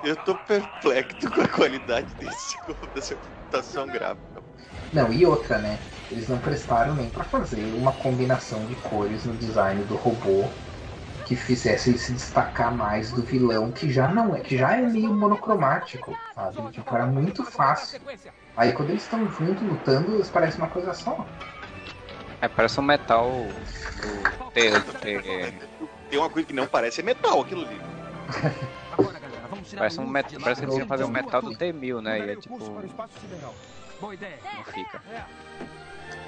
Eu 0.03 0.15
tô 0.17 0.35
perplexo 0.35 1.31
com 1.31 1.41
a 1.41 1.47
qualidade 1.47 2.13
desse, 2.15 2.57
dessa 2.93 3.15
computação 3.15 3.87
gráfica. 3.87 4.43
Não, 4.91 5.13
e 5.13 5.25
outra, 5.25 5.59
né? 5.59 5.79
Eles 6.09 6.27
não 6.27 6.39
prestaram 6.39 6.93
nem 6.93 7.09
pra 7.09 7.23
fazer 7.23 7.73
uma 7.73 7.93
combinação 7.93 8.65
de 8.65 8.75
cores 8.75 9.23
no 9.23 9.37
design 9.37 9.85
do 9.85 9.95
robô 9.95 10.49
que 11.31 11.35
fizesse 11.37 11.91
ele 11.91 11.97
se 11.97 12.11
destacar 12.11 12.75
mais 12.75 13.09
do 13.09 13.21
vilão, 13.21 13.71
que 13.71 13.89
já 13.89 14.09
não 14.09 14.35
é, 14.35 14.41
que 14.41 14.57
já 14.57 14.75
é 14.75 14.81
meio 14.81 15.13
monocromático, 15.13 16.13
sabe? 16.35 16.57
Tipo, 16.73 16.93
era 16.93 17.05
muito 17.05 17.45
fácil. 17.45 18.01
Aí 18.57 18.73
quando 18.73 18.89
eles 18.89 19.03
estão 19.03 19.25
juntos 19.31 19.63
lutando, 19.63 20.15
eles 20.15 20.29
parecem 20.29 20.59
uma 20.59 20.67
coisa 20.67 20.93
só. 20.93 21.25
É, 22.41 22.49
parece 22.49 22.81
um 22.81 22.83
metal 22.83 23.31
do 24.41 24.51
T, 24.51 24.71
do 24.71 24.99
T. 24.99 25.53
Tem 26.09 26.19
uma 26.19 26.29
coisa 26.29 26.45
que 26.45 26.53
não 26.53 26.67
parece 26.67 26.99
é 26.99 27.03
metal 27.05 27.39
aquilo 27.39 27.65
ali. 27.65 27.79
Agora, 28.91 29.17
galera, 29.17 29.47
vamos 29.49 29.69
tirar 29.69 29.79
Parece 29.79 30.01
um 30.01 30.07
metal. 30.07 30.41
Parece 30.41 30.59
que 30.59 30.67
eles 30.67 30.77
iam 30.79 30.87
fazer 30.87 31.05
um 31.05 31.11
metal 31.11 31.41
do 31.41 31.51
T1000, 31.51 32.01
né? 32.01 32.19
E 32.19 32.29
é 32.31 32.35
tipo. 32.35 32.59
Não 32.59 32.91
fica. 34.65 35.01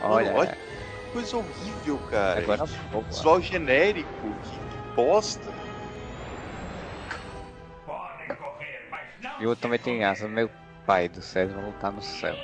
Olha, 0.02 0.34
olha. 0.34 0.58
Coisa 1.12 1.38
horrível, 1.38 2.00
cara. 2.10 2.40
agora. 2.40 2.64
Visual 3.10 3.42
genérico, 3.42 4.10
que 4.44 4.63
bosta. 4.96 5.54
E 9.40 9.46
outro 9.48 9.62
também 9.64 9.80
tem 9.80 10.04
asa. 10.04 10.28
Meu 10.28 10.50
pai 10.86 11.10
do 11.10 11.22
céu, 11.22 11.44
eles 11.44 11.54
vão 11.56 11.66
lutar 11.66 11.92
no 11.92 12.02
céu. 12.02 12.38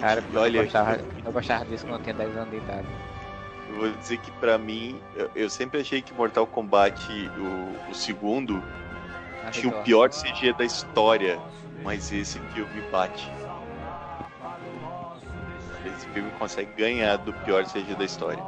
Cara, 0.00 0.24
eu 0.32 0.40
olha, 0.40 0.62
gostava, 0.62 1.00
eu 1.24 1.32
gostava 1.32 1.64
disso 1.64 1.86
quando 1.86 1.96
eu 2.00 2.02
tinha 2.02 2.14
10 2.14 2.36
anos 2.36 2.50
de 2.50 2.56
idade. 2.56 2.88
eu 3.68 3.76
vou 3.76 3.90
dizer 3.96 4.18
que 4.18 4.30
pra 4.32 4.58
mim, 4.58 5.00
eu, 5.14 5.30
eu 5.34 5.50
sempre 5.50 5.80
achei 5.80 6.02
que 6.02 6.12
Mortal 6.14 6.46
Kombat, 6.46 7.06
o, 7.38 7.90
o 7.90 7.94
segundo, 7.94 8.62
Ah, 9.42 9.50
tinha 9.50 9.70
o 9.70 9.82
pior 9.82 10.10
CG 10.10 10.52
da 10.52 10.64
história, 10.64 11.42
mas 11.82 12.12
esse 12.12 12.40
filme 12.40 12.82
bate. 12.90 13.34
Esse 15.84 16.08
filme 16.08 16.30
consegue 16.32 16.72
ganhar 16.74 17.16
do 17.18 17.32
pior 17.32 17.64
CG 17.66 17.94
da 17.94 18.04
história. 18.04 18.44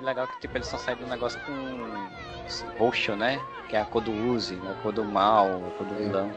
E 0.00 0.02
legal 0.02 0.26
que 0.26 0.40
tipo, 0.40 0.56
eles 0.56 0.66
só 0.66 0.78
saem 0.78 0.96
do 0.96 1.06
negócio 1.06 1.38
com 1.44 2.78
roxo, 2.78 3.14
né? 3.14 3.38
Que 3.68 3.76
é 3.76 3.82
a 3.82 3.84
cor 3.84 4.00
do 4.00 4.10
Uzi, 4.10 4.56
né? 4.56 4.74
a 4.78 4.82
cor 4.82 4.92
do 4.92 5.04
mal, 5.04 5.46
a 5.46 5.70
cor 5.76 5.86
do 5.86 5.94
vilão. 5.94 6.32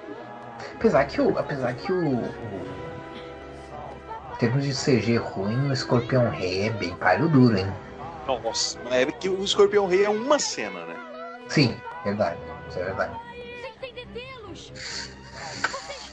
Apesar 0.76 1.06
que 1.06 1.22
o. 1.22 1.40
Apesar 1.40 1.73
que 1.73 1.94
o. 1.94 2.26
Em 4.34 4.38
termos 4.38 4.65
de 4.65 4.73
CG 4.73 5.15
ruim, 5.15 5.69
o 5.69 5.72
escorpião 5.72 6.30
rei 6.30 6.68
é 6.68 6.69
bem 6.72 6.94
palho 6.95 7.30
duro, 7.30 7.57
hein? 7.57 7.73
Nossa, 8.27 8.77
mas 8.84 8.94
é 8.94 9.06
que 9.11 9.30
o 9.30 9.44
Escorpião 9.44 9.85
Rei 9.85 10.06
é 10.06 10.10
uma 10.10 10.40
cena, 10.40 10.85
né? 10.85 10.95
Sim, 11.49 11.76
verdade. 12.03 12.40
Isso 12.69 12.80
é 12.80 12.85
verdade. 12.85 13.19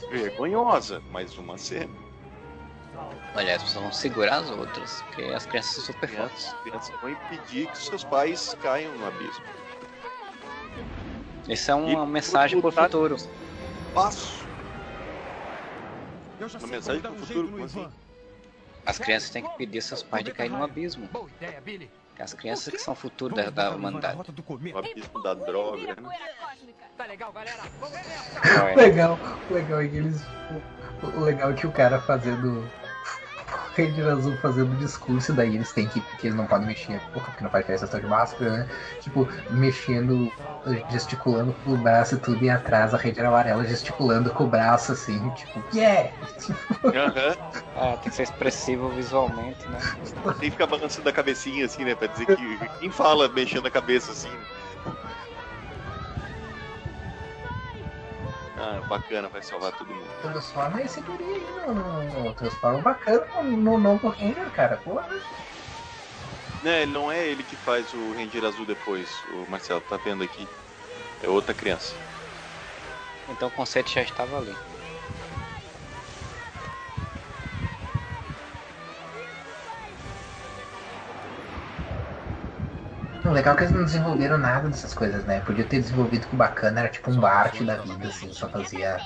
Vergonhosa, 0.09 1.01
mas 1.09 1.37
uma 1.37 1.57
cena. 1.57 1.93
Olha, 3.35 3.55
as 3.55 3.63
pessoas 3.63 3.83
vão 3.83 3.91
segurar 3.93 4.37
as 4.37 4.49
outras, 4.49 5.01
porque 5.03 5.23
as 5.23 5.45
crianças 5.45 5.71
são 5.75 5.85
super 5.85 6.09
fortes. 6.09 6.53
Crianças, 6.63 6.89
crianças 6.89 6.95
vão 7.01 7.09
impedir 7.09 7.67
que 7.67 7.77
seus 7.77 8.03
pais 8.03 8.55
caiam 8.61 8.93
no 8.97 9.07
abismo. 9.07 9.43
Isso 11.47 11.71
é 11.71 11.75
uma 11.75 12.03
E 12.03 12.07
mensagem 12.07 12.59
pro 12.59 12.69
lutar- 12.69 12.85
futuro. 12.85 13.15
Passo. 13.93 14.45
Eu 16.39 16.49
já 16.49 16.57
Uma 16.59 16.67
sei 16.67 16.75
mensagem 16.77 17.01
pro 17.01 17.11
um 17.11 17.17
futuro, 17.17 17.47
como 17.47 17.63
Ivan. 17.63 17.91
As 18.85 18.97
crianças 18.99 19.29
têm 19.29 19.43
que 19.43 19.57
pedir 19.57 19.81
seus 19.81 20.01
pais 20.03 20.25
de 20.25 20.31
cair 20.33 20.49
no 20.49 20.63
abismo. 20.63 21.07
Boa 21.07 21.29
ideia, 21.29 21.61
Billy. 21.61 21.89
Que 22.15 22.21
as 22.23 22.33
crianças 22.33 22.73
que 22.73 22.79
são 22.79 22.93
o 22.93 22.97
futuro 22.97 23.33
da, 23.35 23.49
da 23.49 23.71
o 23.71 23.75
humanidade. 23.75 24.17
O 24.17 24.77
abismo 24.77 25.21
da 25.23 25.33
droga, 25.33 25.95
né? 25.95 25.95
Tá 26.97 27.05
legal, 27.05 27.31
galera? 27.31 27.57
Vamos. 27.79 27.97
Olha, 28.63 28.75
Legal, 28.75 29.19
legal 29.49 29.81
é 29.81 29.87
que 29.87 29.95
eles. 29.95 30.21
O 31.03 31.19
legal 31.21 31.51
é 31.51 31.53
que 31.53 31.65
o 31.67 31.71
cara 31.71 31.99
fazendo. 32.01 32.67
Ranger 33.75 34.07
Azul 34.07 34.37
fazendo 34.37 34.75
discurso, 34.77 35.33
daí 35.33 35.55
eles 35.55 35.71
têm 35.71 35.87
que. 35.87 36.01
Porque 36.01 36.27
eles 36.27 36.35
não 36.37 36.45
podem 36.45 36.67
mexer, 36.67 36.99
porra, 37.13 37.27
porque 37.27 37.43
não 37.43 37.49
faz 37.49 37.65
festa 37.65 37.85
estão 37.85 37.99
de 37.99 38.07
máscara, 38.07 38.51
né? 38.51 38.69
Tipo, 38.99 39.27
mexendo, 39.49 40.31
gesticulando 40.89 41.53
com 41.63 41.71
o 41.71 41.77
braço 41.77 42.15
e 42.15 42.17
tudo, 42.19 42.43
e 42.43 42.49
atrás 42.49 42.93
a 42.93 42.97
Ranger 42.97 43.25
Amarela 43.25 43.63
gesticulando 43.65 44.29
com 44.31 44.43
o 44.43 44.47
braço 44.47 44.91
assim, 44.91 45.29
tipo, 45.31 45.63
yeah! 45.73 46.11
Aham. 46.83 47.35
ah, 47.75 47.97
tem 47.97 48.09
que 48.09 48.15
ser 48.15 48.23
expressivo 48.23 48.89
visualmente, 48.89 49.67
né? 49.69 49.79
Tem 50.39 50.49
que 50.49 50.51
ficar 50.51 50.67
balançando 50.67 51.07
a 51.09 51.13
cabecinha 51.13 51.65
assim, 51.65 51.85
né? 51.85 51.95
Pra 51.95 52.07
dizer 52.07 52.25
que. 52.25 52.59
Quem 52.79 52.91
fala 52.91 53.29
mexendo 53.29 53.67
a 53.67 53.71
cabeça 53.71 54.11
assim? 54.11 54.29
Ah, 58.63 58.79
bacana, 58.87 59.27
vai 59.27 59.41
salvar 59.41 59.71
todo 59.71 59.87
mundo. 59.87 60.07
Transforma 60.21 60.81
esse 60.83 61.01
guri 61.01 61.23
aí 61.23 61.47
no, 61.65 61.73
no, 61.73 62.23
no 62.23 62.33
Transforma 62.35 62.77
o 62.77 62.81
bacana 62.83 63.25
no, 63.41 63.57
no 63.57 63.77
novo 63.79 64.09
Ranger, 64.09 64.51
cara. 64.51 64.77
Porra. 64.77 65.09
Né, 66.61 66.85
não 66.85 67.11
é 67.11 67.27
ele 67.27 67.41
que 67.41 67.55
faz 67.55 67.91
o 67.91 68.13
Ranger 68.13 68.45
Azul 68.45 68.67
depois, 68.67 69.09
o 69.31 69.49
Marcelo, 69.49 69.81
tá 69.81 69.97
vendo 69.97 70.23
aqui. 70.23 70.47
É 71.23 71.27
outra 71.27 71.55
criança. 71.55 71.95
Então 73.29 73.47
o 73.47 73.51
conceito 73.51 73.89
já 73.89 74.03
estava 74.03 74.37
ali. 74.37 74.55
O 83.23 83.29
legal 83.29 83.53
é 83.53 83.57
que 83.57 83.63
eles 83.63 83.73
não 83.75 83.83
desenvolveram 83.83 84.37
nada 84.37 84.67
dessas 84.67 84.93
coisas, 84.93 85.23
né? 85.25 85.41
Podia 85.41 85.63
ter 85.63 85.79
desenvolvido 85.79 86.27
que 86.27 86.33
o 86.33 86.37
bacana 86.37 86.79
era 86.81 86.89
tipo 86.89 87.11
um 87.11 87.19
Bart 87.19 87.61
da 87.61 87.77
vida, 87.77 88.07
assim, 88.07 88.31
só 88.33 88.47
fazia. 88.49 88.99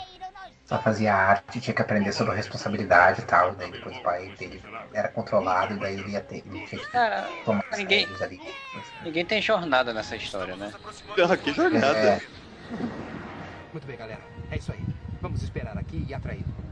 Só 0.65 0.79
fazia 0.81 1.13
arte, 1.13 1.59
tinha 1.61 1.75
que 1.75 1.81
aprender 1.81 2.11
sobre 2.11 2.33
a 2.33 2.35
responsabilidade 2.35 3.21
e 3.21 3.25
tal. 3.25 3.51
Daí 3.51 3.71
depois 3.71 3.95
o 3.97 4.01
pai 4.01 4.29
dele 4.39 4.63
era 4.93 5.07
controlado, 5.09 5.75
e 5.75 5.77
daí 5.79 5.93
ele 5.99 6.09
ia 6.11 6.21
ter. 6.21 6.37
Ele 6.37 6.65
tinha 6.65 6.81
que 6.81 6.87
Cara, 6.91 7.29
tomar 7.43 7.63
as 7.69 7.77
ninguém- 7.77 8.07
ali. 8.19 8.41
Ninguém 9.03 9.25
tem 9.25 9.39
jornada 9.41 9.93
nessa 9.93 10.15
história, 10.15 10.55
né? 10.55 10.73
Ah, 11.29 11.37
que 11.37 11.53
jornada. 11.53 11.85
É, 11.95 12.19
Muito 13.71 13.85
bem, 13.85 13.95
galera. 13.95 14.21
É 14.49 14.57
isso 14.57 14.71
aí. 14.71 14.83
Vamos 15.21 15.43
esperar 15.43 15.77
aqui 15.77 16.03
e 16.07 16.13
atraí-lo. 16.15 16.64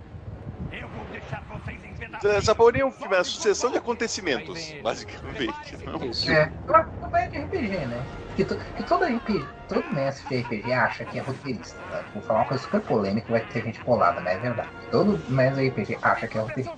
Eu 0.73 0.87
vou 0.89 1.05
deixar 1.05 1.41
vocês 1.43 1.83
em 1.83 1.91
Essa 1.91 2.19
pedaços. 2.19 2.53
porra 2.55 2.77
é 2.79 2.85
um 2.85 2.91
filme, 2.91 3.13
é 3.13 3.17
uma 3.19 3.23
sucessão 3.23 3.69
de 3.71 3.77
acontecimentos, 3.77 4.73
basicamente. 4.81 5.77
Não? 5.85 6.33
É. 6.33 6.51
Uma 6.67 6.83
campanha 6.83 7.29
de 7.29 7.37
RPG, 7.37 7.85
né? 7.85 8.03
Que, 8.35 8.43
to, 8.45 8.57
que 8.75 8.83
todo 8.83 9.05
RPG, 9.05 9.45
todo 9.69 9.93
mestre 9.93 10.27
de 10.41 10.41
RPG 10.43 10.73
acha 10.73 11.05
que 11.05 11.19
é 11.19 11.21
roteirista. 11.21 11.79
Tá? 11.91 12.03
Vou 12.13 12.23
falar 12.23 12.39
uma 12.39 12.45
coisa 12.47 12.63
super 12.63 12.81
polêmica, 12.81 13.31
vai 13.31 13.41
ter 13.41 13.63
gente 13.63 13.79
polada, 13.83 14.19
mas 14.21 14.37
é 14.37 14.39
verdade. 14.39 14.69
Todo 14.89 15.19
mestre 15.29 15.61
de 15.63 15.69
RPG 15.69 15.99
acha 16.01 16.27
que 16.27 16.37
é 16.37 16.41
roteirista. 16.41 16.75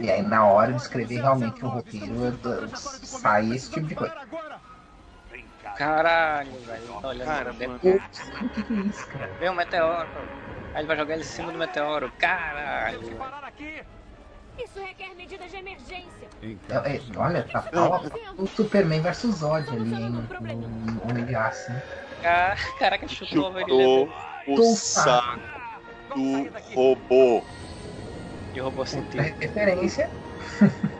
E 0.00 0.10
aí, 0.10 0.22
na 0.22 0.44
hora 0.44 0.72
de 0.72 0.82
escrever 0.82 1.20
realmente 1.22 1.64
um 1.64 1.68
roteiro, 1.68 2.26
é- 2.26 2.76
sai 2.76 3.50
esse 3.52 3.70
tipo 3.70 3.86
de 3.86 3.94
coisa. 3.94 4.14
Caralho, 5.76 6.52
velho. 6.60 6.82
Olhando 7.02 7.26
Cara, 7.26 7.52
mano. 7.52 7.74
o 7.76 7.78
que, 7.80 8.62
que 8.62 8.72
é 8.74 8.76
isso, 8.82 9.06
cara? 9.08 9.32
Vem 9.40 9.48
um 9.50 9.54
meteoro. 9.54 10.08
Aí 10.74 10.80
ele 10.80 10.86
vai 10.88 10.96
jogar 10.96 11.14
ele 11.14 11.22
em 11.22 11.26
cima 11.26 11.52
do 11.52 11.58
meteoro. 11.58 12.12
Caralho. 12.18 12.98
Temos 12.98 13.08
que 13.08 13.14
parar 13.14 13.44
aqui. 13.46 13.82
Isso 14.58 14.80
requer 14.80 15.14
medidas 15.16 15.50
de 15.50 15.56
emergência. 15.56 16.28
É, 16.42 16.96
é, 16.96 17.00
olha, 17.16 17.42
tá 17.44 17.62
pau 17.62 17.94
a 17.94 18.00
pau 18.00 18.10
o 18.38 18.46
Superman 18.46 19.00
versus 19.00 19.36
Zod 19.36 19.68
ali, 19.68 19.94
hein? 19.94 20.10
No 20.10 21.10
Homem 21.10 21.24
de 21.24 21.34
Aço. 21.34 21.72
hein? 21.72 21.82
Ca- 22.22 22.56
Caraca, 22.78 23.08
chutou, 23.08 23.52
velho. 23.52 23.66
Chutou 23.68 24.08
o 24.46 24.56
Tô 24.56 24.62
saco 24.76 25.40
Vamos 26.08 26.52
sair 26.52 26.74
do 26.74 26.74
robô. 26.74 27.42
E 28.54 28.60
o 28.60 28.64
robô 28.64 28.76
Puta 28.84 28.90
sentiu. 28.90 29.22
referência. 29.22 30.10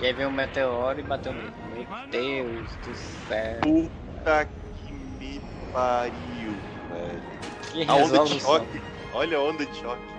E 0.00 0.06
aí 0.06 0.12
veio 0.14 0.30
um 0.30 0.32
meteoro 0.32 0.98
e 0.98 1.02
bateu 1.04 1.32
nele. 1.32 1.52
Meu 1.76 1.86
Deus 2.10 2.68
do 2.84 2.92
céu. 3.28 3.60
Puta 3.62 4.48
que 4.84 4.92
me 4.92 5.40
pariu, 5.72 6.56
velho. 6.90 7.22
Que 7.72 7.88
A 7.88 7.94
onda 7.94 8.24
de 8.24 8.40
choque. 8.40 8.82
Olha 9.14 9.38
a 9.38 9.40
onda 9.40 9.64
de 9.64 9.74
choque. 9.76 10.12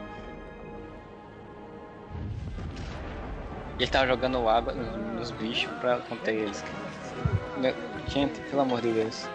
Ele 3.80 3.92
tava 3.92 4.08
jogando 4.08 4.48
água 4.50 4.74
nos, 4.74 5.14
nos 5.14 5.32
bichos 5.32 5.72
pra 5.80 5.98
conter 5.98 6.34
eles. 6.34 6.64
Gente, 8.08 8.40
pelo 8.42 8.62
amor 8.62 8.82
de 8.82 8.92
Deus. 8.92 9.28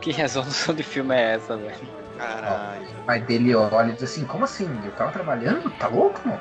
Que 0.00 0.12
resolução 0.12 0.74
de 0.74 0.82
filme 0.82 1.14
é 1.14 1.34
essa, 1.34 1.56
velho? 1.56 1.76
Caralho. 2.16 2.88
O 3.00 3.04
pai 3.04 3.20
dele 3.20 3.54
olha 3.54 3.90
e 3.90 3.94
diz 3.94 4.04
assim, 4.04 4.24
como 4.24 4.44
assim? 4.44 4.68
Eu 4.84 4.92
tava 4.92 5.10
trabalhando? 5.12 5.70
Tá 5.78 5.88
louco, 5.88 6.20
mano? 6.26 6.40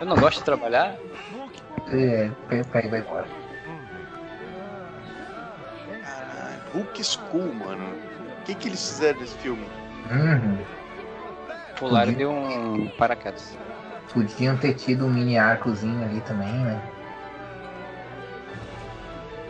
Eu 0.00 0.06
não 0.06 0.16
gosto 0.16 0.38
de 0.38 0.44
trabalhar? 0.44 0.96
É, 1.88 2.30
pega 2.48 2.64
pega 2.64 2.86
e 2.86 2.90
vai 2.90 3.00
embora. 3.00 3.26
Caralho. 6.02 6.60
Hulk 6.74 7.04
School, 7.04 7.54
mano. 7.54 8.01
O 8.42 8.44
que, 8.44 8.56
que 8.56 8.68
eles 8.68 8.88
fizeram 8.88 9.20
nesse 9.20 9.36
filme? 9.36 9.64
Uhum. 10.10 10.58
Pularam 11.78 12.12
de 12.12 12.26
um 12.26 12.88
paraquedas. 12.98 13.56
Podiam 14.12 14.56
ter 14.56 14.74
tido 14.74 15.06
um 15.06 15.10
mini 15.10 15.38
arcozinho 15.38 16.04
ali 16.04 16.20
também, 16.22 16.52
né? 16.52 16.82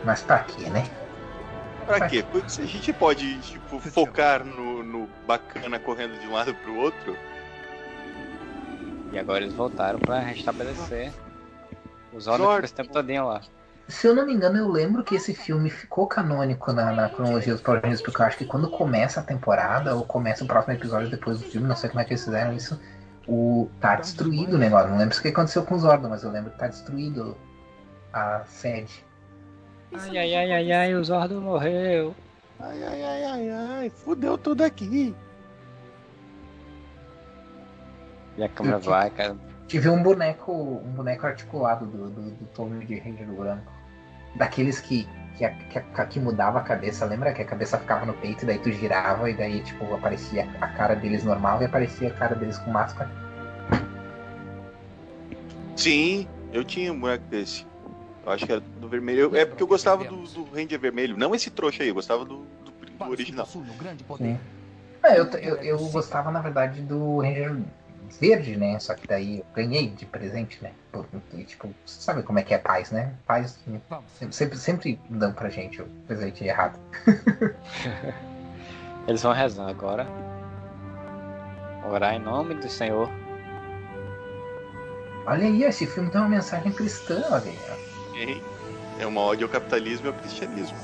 Mas 0.05 0.21
pra 0.21 0.39
quê, 0.39 0.69
né? 0.69 0.87
Pra 1.87 2.07
quê? 2.07 2.23
Porque 2.31 2.49
se 2.49 2.61
a 2.61 2.65
gente 2.65 2.93
pode, 2.93 3.39
tipo, 3.39 3.79
focar 3.79 4.45
no, 4.45 4.83
no 4.83 5.09
bacana 5.25 5.79
correndo 5.79 6.19
de 6.19 6.27
um 6.27 6.33
lado 6.33 6.53
pro 6.53 6.75
outro. 6.75 7.17
E 9.11 9.17
agora 9.17 9.43
eles 9.43 9.55
voltaram 9.55 9.99
pra 9.99 10.19
restabelecer. 10.19 11.11
Os 12.13 12.27
olhos 12.27 12.63
esse 12.63 12.73
tempo 12.75 12.93
todinho 12.93 13.27
lá. 13.27 13.41
Se 13.87 14.07
eu 14.07 14.15
não 14.15 14.25
me 14.25 14.33
engano, 14.33 14.57
eu 14.57 14.69
lembro 14.69 15.03
que 15.03 15.15
esse 15.15 15.33
filme 15.33 15.69
ficou 15.69 16.07
canônico 16.07 16.71
na, 16.71 16.93
na 16.93 17.09
cronologia 17.09 17.53
dos 17.53 17.61
Power 17.61 17.81
Rangers, 17.81 18.01
porque 18.01 18.21
eu 18.21 18.25
acho 18.25 18.37
que 18.37 18.45
quando 18.45 18.69
começa 18.69 19.19
a 19.19 19.23
temporada, 19.23 19.95
ou 19.95 20.05
começa 20.05 20.43
o 20.43 20.47
próximo 20.47 20.73
episódio 20.73 21.09
depois 21.09 21.39
do 21.39 21.45
filme, 21.45 21.67
não 21.67 21.75
sei 21.75 21.89
como 21.89 21.99
é 21.99 22.05
que 22.05 22.11
eles 22.11 22.23
fizeram 22.23 22.53
isso, 22.53 22.79
o 23.27 23.69
tá 23.81 23.95
destruído 23.95 24.55
o 24.55 24.57
negócio. 24.57 24.89
Não 24.89 24.97
lembro 24.97 25.17
o 25.17 25.21
que 25.21 25.27
aconteceu 25.27 25.63
com 25.63 25.75
os 25.75 25.81
Zordon, 25.81 26.09
mas 26.09 26.23
eu 26.23 26.31
lembro 26.31 26.51
que 26.51 26.57
tá 26.57 26.67
destruído 26.67 27.37
a 28.13 28.43
sede. 28.45 29.05
Ai, 29.93 30.17
ai, 30.17 30.35
ai, 30.35 30.51
ai, 30.51 30.71
ai, 30.71 30.95
o 30.95 31.03
Zordo 31.03 31.41
morreu. 31.41 32.15
Ai, 32.59 32.83
ai, 32.83 33.03
ai, 33.03 33.23
ai, 33.25 33.49
ai. 33.49 33.89
Fudeu 33.89 34.37
tudo 34.37 34.63
aqui. 34.63 35.13
E 38.37 38.43
a 38.43 38.49
câmera 38.49 38.79
vai, 38.79 39.09
cara. 39.09 39.35
Tive 39.67 39.89
um 39.89 40.01
boneco, 40.01 40.51
um 40.51 40.91
boneco 40.91 41.25
articulado 41.27 41.85
do, 41.85 42.09
do, 42.09 42.31
do 42.31 42.45
Tommy 42.53 42.85
de 42.85 42.99
Ranger 42.99 43.27
branco. 43.27 43.72
Daqueles 44.35 44.79
que, 44.79 45.07
que, 45.37 45.45
a- 45.45 45.51
que, 45.51 45.77
a- 45.79 46.05
que 46.05 46.19
mudava 46.19 46.59
a 46.59 46.63
cabeça, 46.63 47.05
lembra? 47.05 47.33
Que 47.33 47.41
a 47.41 47.45
cabeça 47.45 47.77
ficava 47.77 48.05
no 48.05 48.13
peito, 48.13 48.43
e 48.43 48.47
daí 48.47 48.59
tu 48.59 48.71
girava 48.71 49.29
e 49.29 49.33
daí, 49.33 49.61
tipo, 49.61 49.93
aparecia 49.93 50.47
a 50.61 50.67
cara 50.67 50.95
deles 50.95 51.23
normal 51.23 51.61
e 51.61 51.65
aparecia 51.65 52.09
a 52.09 52.13
cara 52.13 52.35
deles 52.35 52.57
com 52.59 52.71
máscara. 52.71 53.09
Sim, 55.75 56.27
eu 56.51 56.63
tinha 56.63 56.91
um 56.93 56.99
boneco 56.99 57.25
desse. 57.25 57.65
Eu 58.25 58.31
acho 58.31 58.45
que 58.45 58.51
era 58.51 58.61
do 58.61 58.87
vermelho. 58.87 59.35
É 59.35 59.45
porque 59.45 59.61
eu 59.63 59.67
gostava 59.67 60.03
do, 60.05 60.23
do 60.23 60.43
Ranger 60.45 60.79
vermelho. 60.79 61.17
Não 61.17 61.35
esse 61.35 61.49
trouxa 61.49 61.83
aí, 61.83 61.89
eu 61.89 61.95
gostava 61.95 62.23
do, 62.23 62.45
do, 62.63 62.71
do 62.71 63.09
original. 63.09 63.45
É, 65.03 65.19
eu, 65.19 65.25
eu, 65.25 65.55
eu 65.57 65.77
gostava, 65.89 66.31
na 66.31 66.39
verdade, 66.39 66.81
do 66.81 67.19
Ranger 67.19 67.57
verde, 68.19 68.57
né? 68.57 68.79
Só 68.79 68.93
que 68.93 69.07
daí 69.07 69.39
eu 69.39 69.45
ganhei 69.55 69.89
de 69.89 70.05
presente, 70.05 70.59
né? 70.61 70.71
Pô, 70.91 71.05
E, 71.33 71.43
tipo, 71.43 71.73
você 71.85 72.01
sabe 72.01 72.23
como 72.23 72.39
é 72.39 72.43
que 72.43 72.53
é 72.53 72.57
pais, 72.57 72.91
né? 72.91 73.13
Vamos. 73.27 73.57
sempre, 74.17 74.35
sempre, 74.35 74.57
sempre 74.57 74.99
dão 75.09 75.31
pra 75.33 75.49
gente 75.49 75.81
o 75.81 75.85
presente 76.07 76.43
errado. 76.43 76.79
Eles 79.07 79.21
vão 79.21 79.33
rezar 79.33 79.67
agora. 79.67 80.07
Orar 81.89 82.13
em 82.13 82.19
nome 82.19 82.53
do 82.55 82.69
Senhor. 82.69 83.09
Olha 85.25 85.45
aí, 85.45 85.63
esse 85.63 85.85
filme 85.87 86.09
tem 86.09 86.19
uma 86.21 86.29
mensagem 86.29 86.71
cristã, 86.71 87.21
olha 87.31 87.51
aí. 88.15 88.41
É 88.99 89.05
uma 89.05 89.21
ódio 89.21 89.47
ao 89.47 89.51
capitalismo 89.51 90.07
e 90.07 90.09
ao 90.09 90.13
cristianismo. 90.13 90.77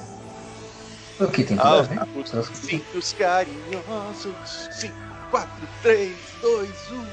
O 1.20 1.28
que 1.28 1.44
tem 1.44 1.58
tudo 1.58 1.68
Ah, 1.68 1.80
a 1.80 1.82
ver? 1.82 2.00
os 2.18 2.48
cintos 2.58 3.14
carinhosos. 3.14 4.70
5, 4.72 4.94
4, 5.32 5.50
3, 5.84 6.16
2, 6.42 6.92
1. 6.92 7.06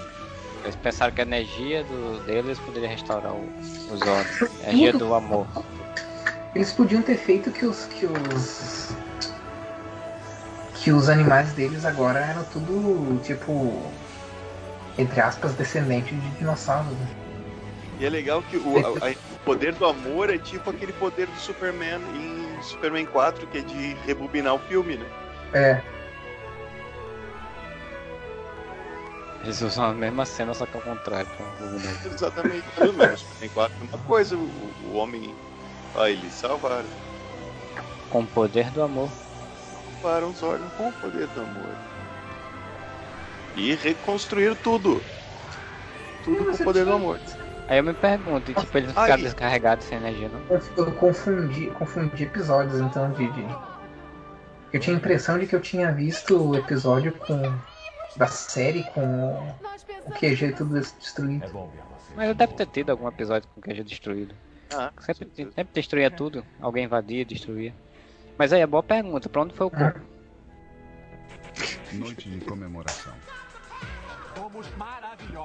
Eles 0.65 0.77
pensaram 0.77 1.13
que 1.13 1.21
a 1.21 1.25
energia 1.25 1.85
do, 1.85 2.21
deles 2.25 2.59
poderia 2.59 2.89
restaurar 2.89 3.33
o- 3.33 3.49
os 3.93 4.01
olhos. 4.03 4.43
A 4.67 4.71
energia 4.71 4.93
do 4.93 5.15
amor. 5.15 5.47
Eles 6.55 6.73
podiam 6.73 7.03
ter 7.03 7.17
feito 7.17 7.51
que 7.51 7.65
os. 7.67 7.87
que 7.87 8.07
os. 8.07 8.89
que 10.75 10.91
os 10.93 11.09
animais 11.09 11.53
deles 11.53 11.85
agora 11.85 12.19
eram 12.21 12.45
tudo, 12.45 13.21
tipo. 13.23 13.83
Entre 14.99 15.21
aspas, 15.21 15.53
descendentes 15.55 16.11
de 16.21 16.31
dinossauros. 16.31 16.93
Né? 16.93 17.07
E 18.01 18.07
é 18.07 18.11
legal 18.11 18.43
que 18.43 18.57
o, 18.57 18.79
a- 18.79 19.09
a- 19.09 19.11
o 19.11 19.39
poder 19.45 19.75
do 19.75 19.85
amor 19.85 20.31
é 20.31 20.39
tipo 20.39 20.71
aquele 20.71 20.93
poder 20.95 21.27
do 21.27 21.37
Superman 21.39 22.01
em 22.15 22.63
Superman 22.63 23.05
4, 23.07 23.47
que 23.47 23.59
é 23.59 23.61
de 23.61 23.95
rebobinar 24.07 24.55
o 24.55 24.59
filme, 24.61 24.97
né? 24.97 25.07
É, 25.53 25.83
Eles 29.47 29.63
usam 29.63 29.85
a 29.85 29.95
mesma 29.95 30.27
cena, 30.27 30.53
só 30.53 30.67
que 30.67 30.77
ao 30.77 30.83
contrário. 30.83 31.29
pra. 31.37 32.11
Exatamente. 32.13 32.65
Pelo 32.75 32.93
menos 32.93 33.25
4 33.55 33.77
é 33.81 33.85
uma 33.97 34.05
coisa, 34.05 34.37
o, 34.37 34.51
o 34.93 34.97
homem. 34.97 35.33
Ah, 35.95 36.11
eles 36.11 36.33
salvaram. 36.35 36.85
Com 38.11 38.23
o 38.23 38.27
poder 38.27 38.71
do 38.73 38.83
amor. 38.83 39.09
Salvaram 40.03 40.31
os 40.31 40.43
órgãos 40.43 40.73
com 40.73 40.89
o 40.89 40.93
poder 40.95 41.29
do 41.29 41.41
amor. 41.43 41.77
E 43.55 43.75
reconstruíram 43.77 44.57
tudo. 44.57 45.01
Tudo 46.25 46.45
com 46.45 46.51
o 46.53 46.59
poder 46.65 46.85
do 46.85 46.93
amor. 46.93 47.21
Aí 47.69 47.79
eu 47.79 47.85
me 47.85 47.95
pergunto, 47.95 48.51
e, 48.51 48.55
tipo, 48.55 48.77
eles 48.79 48.93
não 48.93 49.03
ficaram 49.03 49.23
descarregados 49.23 49.87
sem 49.87 49.99
energia, 49.99 50.29
não? 50.29 50.41
eu, 50.57 50.63
eu 50.87 50.93
confundi, 50.93 51.67
confundi 51.79 52.25
episódios, 52.25 52.81
então, 52.81 53.11
de. 53.13 53.29
de- 53.31 53.57
Eu 54.73 54.81
tinha 54.81 54.95
a 54.95 54.99
impressão 54.99 55.39
de 55.39 55.47
que 55.47 55.55
eu 55.57 55.61
tinha 55.61 55.93
visto 55.93 56.51
o 56.51 56.57
episódio 56.57 57.13
com 57.13 57.53
da 58.17 58.27
série 58.27 58.85
com 58.91 59.57
o 60.07 60.11
QG 60.13 60.53
tudo 60.53 60.81
destruído. 60.81 61.71
Mas 62.15 62.37
deve 62.37 62.55
ter 62.55 62.67
tido 62.67 62.91
algum 62.91 63.09
episódio 63.09 63.49
com 63.55 63.61
QG 63.61 63.85
destruído. 63.85 64.35
Ah, 64.75 64.93
Sempre, 65.01 65.29
sempre 65.35 65.69
destruía 65.75 66.11
tudo. 66.11 66.45
Alguém 66.61 66.85
invadia, 66.85 67.25
destruía. 67.25 67.75
Mas 68.37 68.53
aí, 68.53 68.61
é 68.61 68.67
boa 68.67 68.83
pergunta. 68.83 69.29
Pra 69.29 69.43
onde 69.43 69.55
foi 69.55 69.67
o 69.67 69.71
corpo? 69.71 70.01
Noite 71.93 72.29
de 72.29 72.45
comemoração. 72.45 73.13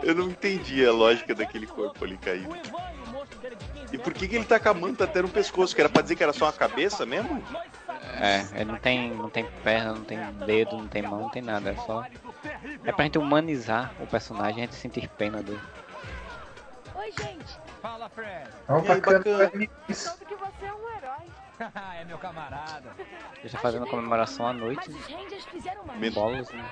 Eu 0.04 0.16
não 0.16 0.30
entendi 0.30 0.86
a 0.86 0.92
lógica 0.92 1.34
daquele 1.34 1.66
corpo 1.66 2.04
ali 2.04 2.18
caído. 2.18 2.50
O 2.50 2.56
Ivan 2.56 2.92
e 2.94 3.10
o 3.10 3.12
monstro 3.12 3.40
dele 3.40 3.56
de 3.56 3.66
15 3.82 3.96
E 3.96 3.98
por 3.98 4.14
que, 4.14 4.28
que 4.28 4.36
ele 4.36 4.46
tá 4.46 4.60
com 4.60 4.70
a 4.70 4.74
manta 4.74 5.06
até 5.06 5.22
no 5.22 5.30
pescoço? 5.30 5.74
Que 5.74 5.82
era 5.82 5.90
pra 5.90 6.02
dizer 6.02 6.16
que 6.16 6.24
era 6.24 6.34
só 6.34 6.46
uma 6.46 6.54
cabeça 6.54 7.06
mesmo? 7.06 7.42
É, 8.20 8.46
ele 8.56 8.66
não 8.72 8.78
tem, 8.78 9.12
não 9.12 9.30
tem 9.30 9.46
perna, 9.64 9.94
não 9.94 10.04
tem 10.04 10.20
dedo, 10.46 10.78
não 10.78 10.88
tem 10.88 11.02
mão, 11.02 11.22
não 11.22 11.30
tem 11.30 11.42
nada. 11.42 11.72
É 11.72 11.76
só. 11.78 12.06
É 12.84 12.92
pra 12.92 13.06
gente 13.06 13.18
humanizar 13.18 13.94
o 14.00 14.08
personagem, 14.08 14.64
a 14.64 14.66
gente 14.66 14.76
sentir 14.76 15.08
pena 15.10 15.42
dele. 15.42 15.62
Oi, 16.96 17.12
gente. 17.12 17.60
Fala, 17.82 18.10
Fred. 18.10 18.50
É 18.68 18.74
um 18.74 18.82
bacana. 18.82 19.24
Tanto 19.24 20.26
que 20.26 20.36
você 20.36 20.66
é 20.66 20.74
um 20.74 20.98
herói. 20.98 21.26
é 22.00 22.06
meu 22.06 22.18
camarada. 22.18 22.92
Eles 23.40 23.46
estão 23.46 23.62
fazendo 23.62 23.88
comemoração 23.88 24.48
à 24.48 24.54
noite. 24.54 24.90
Né? 24.90 25.00
Comendo 25.88 26.16
bolos, 26.16 26.50
né? 26.52 26.70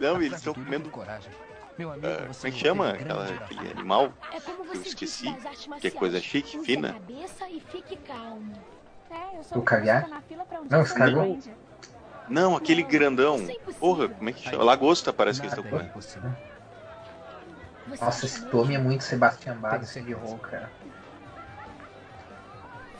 Não, 0.00 0.20
eles 0.20 0.38
estão 0.38 0.54
comendo 0.54 0.90
coragem. 0.90 1.30
Meu 1.78 1.90
amigo, 1.92 2.06
uh, 2.06 2.34
como 2.34 2.46
é 2.46 2.50
que 2.50 2.58
chama 2.58 2.90
aquela, 2.90 3.24
aquele 3.24 3.70
animal? 3.70 4.12
É 4.30 4.36
eu 4.76 4.82
esqueci. 4.82 5.34
Que 5.80 5.86
é 5.86 5.90
coisa 5.90 6.20
chique, 6.20 6.58
fina. 6.64 6.92
Cabeça 6.92 7.48
e 7.48 7.60
fique 7.60 7.96
calmo. 7.96 8.52
É, 9.10 9.38
eu 9.38 9.44
sou 9.44 9.58
o 9.58 9.62
caviar? 9.62 10.08
Não, 10.70 10.82
escargot. 10.82 11.50
Não, 12.32 12.56
aquele 12.56 12.82
grandão. 12.82 13.36
É 13.36 13.52
impossível. 13.52 13.74
Porra, 13.74 14.08
como 14.08 14.30
é 14.30 14.32
que 14.32 14.42
chama? 14.42 14.64
Lagosta 14.64 15.12
parece 15.12 15.38
que 15.38 15.46
eles 15.46 15.58
estão 15.58 15.68
é 15.68 15.70
comendo. 15.70 15.92
Você 15.94 16.18
Nossa, 18.00 18.24
esse 18.24 18.40
nome 18.46 18.74
é 18.74 18.78
muito 18.78 19.04
Sebastian 19.04 19.56
Bach, 19.58 19.78
de 19.78 20.14
cara. 20.40 20.72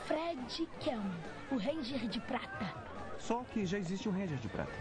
Fred 0.05 0.69
Kelman, 0.79 1.11
o 1.49 1.57
Ranger 1.57 2.07
de 2.07 2.19
Prata. 2.19 2.73
Só 3.17 3.43
que 3.51 3.65
já 3.65 3.79
existe 3.79 4.07
um 4.07 4.11
Ranger 4.11 4.37
de 4.37 4.49
prata. 4.49 4.71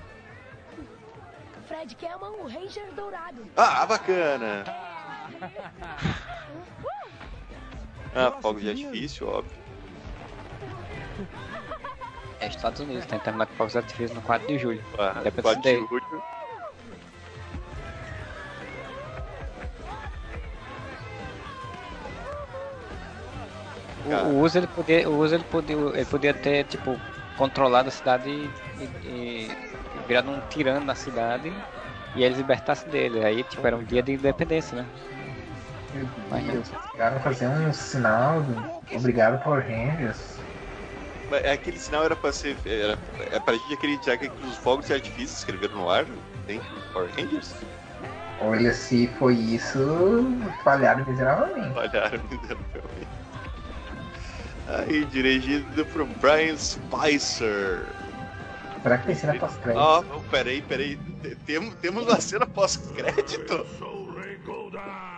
Fred 1.67 1.95
Kelman, 1.95 2.33
o 2.33 2.47
Ranger 2.47 2.93
Dourado. 2.95 3.47
Ah, 3.57 3.87
bacana! 3.87 4.65
Ah, 8.15 8.31
fogos 8.43 8.61
de 8.61 8.69
artifício, 8.69 9.27
óbvio. 9.27 9.57
É 12.43 12.47
Estados 12.49 12.81
Unidos, 12.81 13.07
tem 13.07 13.19
que 13.19 13.25
terminar 13.25 13.47
com 13.47 13.55
fogos 13.57 13.73
de 13.73 13.79
artifício 13.79 14.15
no 14.15 14.23
4 14.23 14.47
de 14.47 14.59
julho. 14.59 14.85
Ah, 14.99 15.21
Independence 15.21 15.43
4 15.43 15.63
de 15.63 15.87
julho. 15.87 16.25
O, 24.03 24.11
o 24.11 24.41
uso 24.41 24.59
ele 24.59 24.67
podia, 24.69 25.09
o 25.11 25.17
uso 25.17 25.35
ele 25.35 25.45
podia, 25.45 25.77
ele 25.77 26.07
podia 26.07 26.35
ter 26.35 26.65
tipo 26.65 27.01
controlado 27.35 27.89
a 27.89 27.93
cidade 27.93 28.29
e, 28.31 28.55
e- 29.01 29.59
e 29.95 30.01
virado 30.01 30.31
um 30.31 30.41
tirano 30.41 30.85
na 30.85 30.95
cidade 30.95 31.65
e 32.15 32.23
eles 32.23 32.39
libertassem 32.39 32.91
dele. 32.91 33.25
Aí 33.25 33.45
tipo 33.45 33.67
era 33.67 33.77
um 33.77 33.85
dia 33.85 34.03
de 34.03 34.13
independência, 34.13 34.83
né? 34.83 34.93
Meu 35.93 36.09
Mas. 36.29 36.45
Deus, 36.45 36.73
chegaram 36.91 37.19
a 37.19 37.21
fazer 37.21 37.49
um 37.49 37.73
sinal 37.73 38.43
do 38.43 38.55
Obrigado 38.97 39.43
Power 39.43 39.65
Rangers. 39.67 40.42
Mas 41.33 41.47
Aquele 41.47 41.79
sinal 41.79 42.05
era 42.05 42.15
pra 42.15 42.31
ser. 42.31 42.55
Era, 42.67 42.99
é 43.31 43.41
pra 43.41 43.55
gente 43.55 43.73
acreditar 43.73 44.19
que 44.19 44.31
os 44.47 44.57
fogos 44.59 44.87
de 44.87 44.93
artifício 44.93 45.35
escreveram 45.35 45.77
no 45.77 45.89
ar? 45.89 46.05
Tem 46.47 46.61
Power 46.93 47.09
Rangers? 47.17 47.55
Olha, 48.39 48.75
se 48.75 49.07
foi 49.19 49.35
isso, 49.35 49.79
falharam 50.63 51.07
miseravelmente. 51.07 51.79
Olharam 51.79 52.21
miseravelmente. 52.31 53.09
Aí, 54.69 55.05
dirigido 55.07 55.87
por 55.87 56.05
Brian 56.05 56.57
Spicer. 56.59 57.87
Será 58.83 58.99
que 58.99 59.07
tem 59.07 59.15
cena 59.15 59.35
pós-crédito? 59.39 59.81
Ó, 59.81 60.01
oh, 60.01 60.21
peraí, 60.31 60.61
peraí. 60.61 60.99
Temos, 61.47 61.75
temos 61.77 62.03
uma 62.03 62.21
cena 62.21 62.47
pós-crédito? 62.47 63.65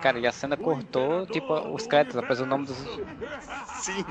Cara, 0.04 0.18
e 0.18 0.26
a 0.26 0.32
cena 0.32 0.54
cortou, 0.54 1.26
tipo, 1.28 1.54
os 1.74 1.86
créditos, 1.86 2.18
apareceu 2.18 2.44
o 2.44 2.46
nome 2.46 2.66
dos. 2.66 2.76
Sim. 3.80 4.04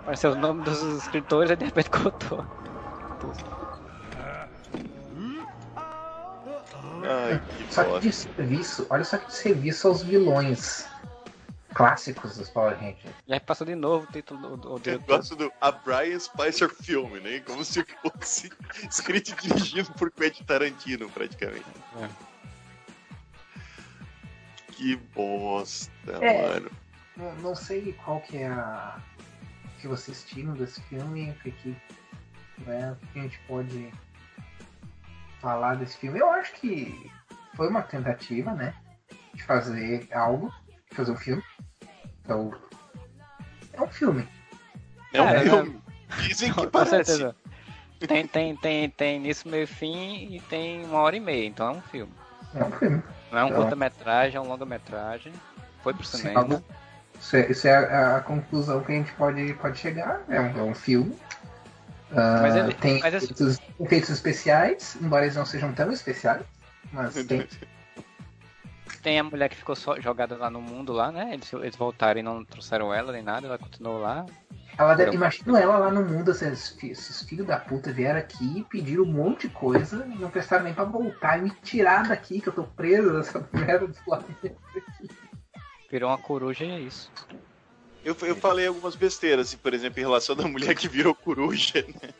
Apareceu 0.00 0.32
o 0.32 0.34
nome 0.34 0.64
dos 0.64 0.82
escritores 0.96 1.50
e 1.50 1.56
de 1.56 1.66
repente 1.66 1.90
cortou. 1.90 2.42
Ai, 7.04 7.42
que 7.58 7.74
Só 7.74 7.84
que 7.84 7.90
bosta. 7.90 8.08
de 8.08 8.12
serviço, 8.14 8.86
olha 8.88 9.04
só 9.04 9.18
que 9.18 9.26
de 9.26 9.34
serviço 9.34 9.88
aos 9.88 10.02
vilões 10.02 10.88
clássicos 11.74 12.38
dos 12.38 12.48
Power 12.48 12.74
Rangers. 12.74 13.14
E 13.26 13.34
aí 13.34 13.40
passou 13.40 13.66
de 13.66 13.74
novo 13.74 14.06
o 14.08 14.10
título 14.10 14.56
do, 14.56 14.78
do 14.78 14.90
Eu 14.90 15.00
gosto 15.00 15.36
do 15.36 15.52
A 15.60 15.70
Brian 15.70 16.18
Spicer 16.18 16.70
Filme, 16.70 17.20
né? 17.20 17.40
Como 17.40 17.62
se 17.62 17.84
fosse 18.00 18.50
escrito 18.88 19.32
e 19.32 19.48
dirigido 19.48 19.92
por 19.98 20.10
Quentin 20.10 20.44
Tarantino, 20.44 21.10
praticamente. 21.10 21.66
É. 22.00 22.25
Que 24.76 24.94
bosta, 25.14 25.90
É. 26.20 26.48
mano. 26.48 26.70
Não, 27.16 27.34
não 27.36 27.54
sei 27.54 27.94
qual 28.04 28.20
que 28.20 28.36
é 28.38 28.46
a 28.46 28.98
o 29.64 29.80
que 29.80 29.88
vocês 29.88 30.24
tiram 30.24 30.52
desse 30.54 30.80
filme, 30.82 31.30
o 31.30 31.34
que, 31.42 31.50
que, 31.50 31.76
né, 32.58 32.92
o 32.92 33.06
que 33.08 33.18
a 33.18 33.22
gente 33.22 33.38
pode 33.48 33.90
falar 35.40 35.76
desse 35.76 35.96
filme. 35.98 36.18
Eu 36.18 36.30
acho 36.30 36.52
que 36.54 37.10
foi 37.54 37.68
uma 37.68 37.82
tentativa, 37.82 38.52
né, 38.52 38.74
de 39.34 39.42
fazer 39.42 40.08
algo, 40.12 40.52
de 40.90 40.96
fazer 40.96 41.12
um 41.12 41.16
filme. 41.16 41.42
Então, 42.22 42.52
é 43.72 43.82
um 43.82 43.88
filme. 43.88 44.26
É 45.12 45.22
um 45.22 45.28
É, 45.28 45.40
filme. 45.40 45.82
Dizem 46.22 46.52
que 46.52 46.60
Com 46.60 46.70
parece. 46.70 46.90
certeza. 46.90 47.36
Tem, 48.06 48.26
tem, 48.26 48.56
tem, 48.56 48.90
tem 48.90 49.16
início, 49.16 49.50
meio 49.50 49.64
e 49.64 49.66
fim 49.66 50.34
e 50.34 50.40
tem 50.50 50.84
uma 50.84 50.98
hora 50.98 51.16
e 51.16 51.20
meia, 51.20 51.46
então 51.46 51.68
é 51.68 51.72
um 51.72 51.82
filme. 51.82 52.12
É 52.54 52.64
um 52.64 52.72
filme. 52.72 53.02
Não 53.30 53.38
é 53.38 53.44
um 53.44 53.48
Então- 53.48 53.60
curta-metragem, 53.60 54.36
é 54.36 54.40
um 54.40 54.46
longa-metragem. 54.48 55.32
Foi 55.82 55.92
pro 55.94 56.04
cinema. 56.04 56.40
algo- 56.40 56.64
Isso 57.20 57.36
é, 57.36 57.50
isso 57.50 57.66
é 57.68 57.74
a, 57.74 58.16
a 58.16 58.20
conclusão 58.20 58.82
que 58.82 58.92
a 58.92 58.94
gente 58.94 59.12
pode, 59.12 59.54
pode 59.54 59.78
chegar. 59.78 60.22
É 60.28 60.40
um, 60.40 60.58
é 60.58 60.62
um 60.62 60.74
filme. 60.74 61.16
Ah, 62.12 62.38
Mas 62.42 62.54
ele- 62.56 62.74
tem 62.74 63.00
mas 63.00 63.14
efeitos, 63.14 63.58
efeitos 63.80 64.10
especiais, 64.10 64.96
embora 65.00 65.24
eles 65.24 65.34
não 65.36 65.44
sejam 65.46 65.72
tão 65.72 65.90
especiais. 65.90 66.42
Mas 66.92 67.14
tem. 67.26 67.46
Tem 69.02 69.18
a 69.18 69.24
mulher 69.24 69.48
que 69.48 69.56
ficou 69.56 69.76
só 69.76 70.00
jogada 70.00 70.36
lá 70.36 70.50
no 70.50 70.60
mundo 70.60 70.92
lá, 70.92 71.10
né? 71.12 71.30
Eles, 71.32 71.52
eles 71.52 71.76
voltaram 71.76 72.18
e 72.18 72.22
não 72.22 72.44
trouxeram 72.44 72.92
ela 72.92 73.12
nem 73.12 73.22
nada, 73.22 73.46
ela 73.46 73.58
continuou 73.58 73.98
lá. 74.00 74.26
Ela 74.78 74.94
deve, 74.94 75.14
imagino 75.14 75.56
ela 75.56 75.78
lá 75.78 75.90
no 75.90 76.04
mundo, 76.04 76.30
esses, 76.30 76.68
fi- 76.70 76.90
esses 76.90 77.22
filhos 77.22 77.46
da 77.46 77.58
puta 77.58 77.92
vieram 77.92 78.18
aqui 78.18 78.58
e 78.58 78.64
pediram 78.64 79.04
um 79.04 79.12
monte 79.12 79.48
de 79.48 79.54
coisa 79.54 80.04
e 80.06 80.18
não 80.18 80.30
prestaram 80.30 80.64
nem 80.64 80.74
pra 80.74 80.84
voltar 80.84 81.38
e 81.38 81.42
me 81.42 81.50
tirar 81.62 82.06
daqui, 82.08 82.40
que 82.40 82.48
eu 82.48 82.52
tô 82.52 82.64
preso 82.64 83.12
nessa 83.12 83.48
merda 83.52 83.86
do 83.86 83.94
planeta. 84.04 84.56
Virou 85.90 86.10
uma 86.10 86.18
coruja 86.18 86.64
e 86.64 86.70
é 86.70 86.80
isso. 86.80 87.10
Eu, 88.04 88.16
eu 88.22 88.36
falei 88.36 88.66
algumas 88.66 88.94
besteiras, 88.94 89.48
assim, 89.48 89.56
por 89.56 89.72
exemplo, 89.72 89.98
em 89.98 90.02
relação 90.02 90.36
da 90.36 90.46
mulher 90.46 90.74
que 90.74 90.88
virou 90.88 91.14
coruja, 91.14 91.84
né? 92.02 92.10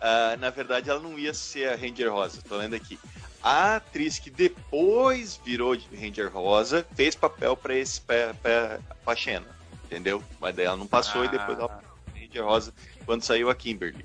Ah, 0.00 0.36
na 0.38 0.50
verdade, 0.50 0.90
ela 0.90 1.00
não 1.00 1.18
ia 1.18 1.32
ser 1.32 1.68
a 1.68 1.76
Ranger 1.76 2.12
Rosa, 2.12 2.42
tô 2.46 2.56
lendo 2.56 2.74
aqui. 2.74 2.98
A 3.42 3.76
atriz 3.76 4.18
que 4.18 4.30
depois 4.30 5.40
virou 5.44 5.76
de 5.76 5.86
Ranger 5.94 6.30
Rosa 6.30 6.84
fez 6.94 7.14
papel 7.14 7.56
pra 7.56 7.74
esse 7.74 8.00
pra, 8.00 8.34
pra, 8.34 8.80
pra 9.04 9.16
Xena, 9.16 9.46
entendeu? 9.94 10.22
Mas 10.40 10.56
daí 10.56 10.66
ela 10.66 10.76
não 10.76 10.88
passou 10.88 11.24
e 11.24 11.28
depois 11.28 11.56
ela 11.56 11.68
foi 11.68 12.20
Ranger 12.20 12.44
Rosa 12.44 12.74
quando 13.06 13.22
saiu 13.22 13.48
a 13.48 13.54
Kimberly. 13.54 14.04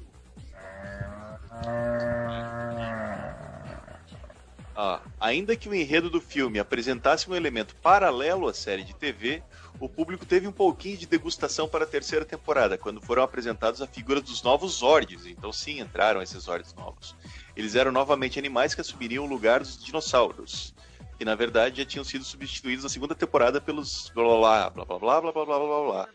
Ah, 4.75 5.01
ainda 5.19 5.55
que 5.55 5.67
o 5.67 5.73
enredo 5.73 6.09
do 6.09 6.21
filme 6.21 6.59
apresentasse 6.59 7.29
um 7.29 7.35
elemento 7.35 7.75
paralelo 7.77 8.47
à 8.47 8.53
série 8.53 8.83
de 8.83 8.93
TV, 8.93 9.43
o 9.79 9.89
público 9.89 10.25
teve 10.25 10.47
um 10.47 10.53
pouquinho 10.53 10.95
de 10.95 11.05
degustação 11.05 11.67
para 11.67 11.83
a 11.83 11.87
terceira 11.87 12.23
temporada, 12.23 12.77
quando 12.77 13.01
foram 13.01 13.23
apresentados 13.23 13.81
a 13.81 13.87
figura 13.87 14.21
dos 14.21 14.41
novos 14.41 14.75
Zords. 14.75 15.25
Então, 15.25 15.51
sim, 15.51 15.81
entraram 15.81 16.21
esses 16.21 16.43
Zords 16.43 16.73
novos. 16.75 17.13
Eles 17.57 17.75
eram 17.75 17.91
novamente 17.91 18.39
animais 18.39 18.73
que 18.73 18.79
assumiriam 18.79 19.25
o 19.25 19.27
lugar 19.27 19.59
dos 19.59 19.83
dinossauros, 19.83 20.73
que 21.19 21.25
na 21.25 21.35
verdade 21.35 21.79
já 21.79 21.85
tinham 21.85 22.03
sido 22.05 22.23
substituídos 22.23 22.83
na 22.85 22.89
segunda 22.89 23.13
temporada 23.13 23.59
pelos 23.59 24.09
blá 24.15 24.23
blá 24.23 24.69
blá 24.69 24.85
blá 24.85 24.97
blá 24.97 25.21
blá 25.21 25.31
blá 25.33 25.45
blá 25.45 25.59
blá 25.59 25.83
blá. 25.83 26.09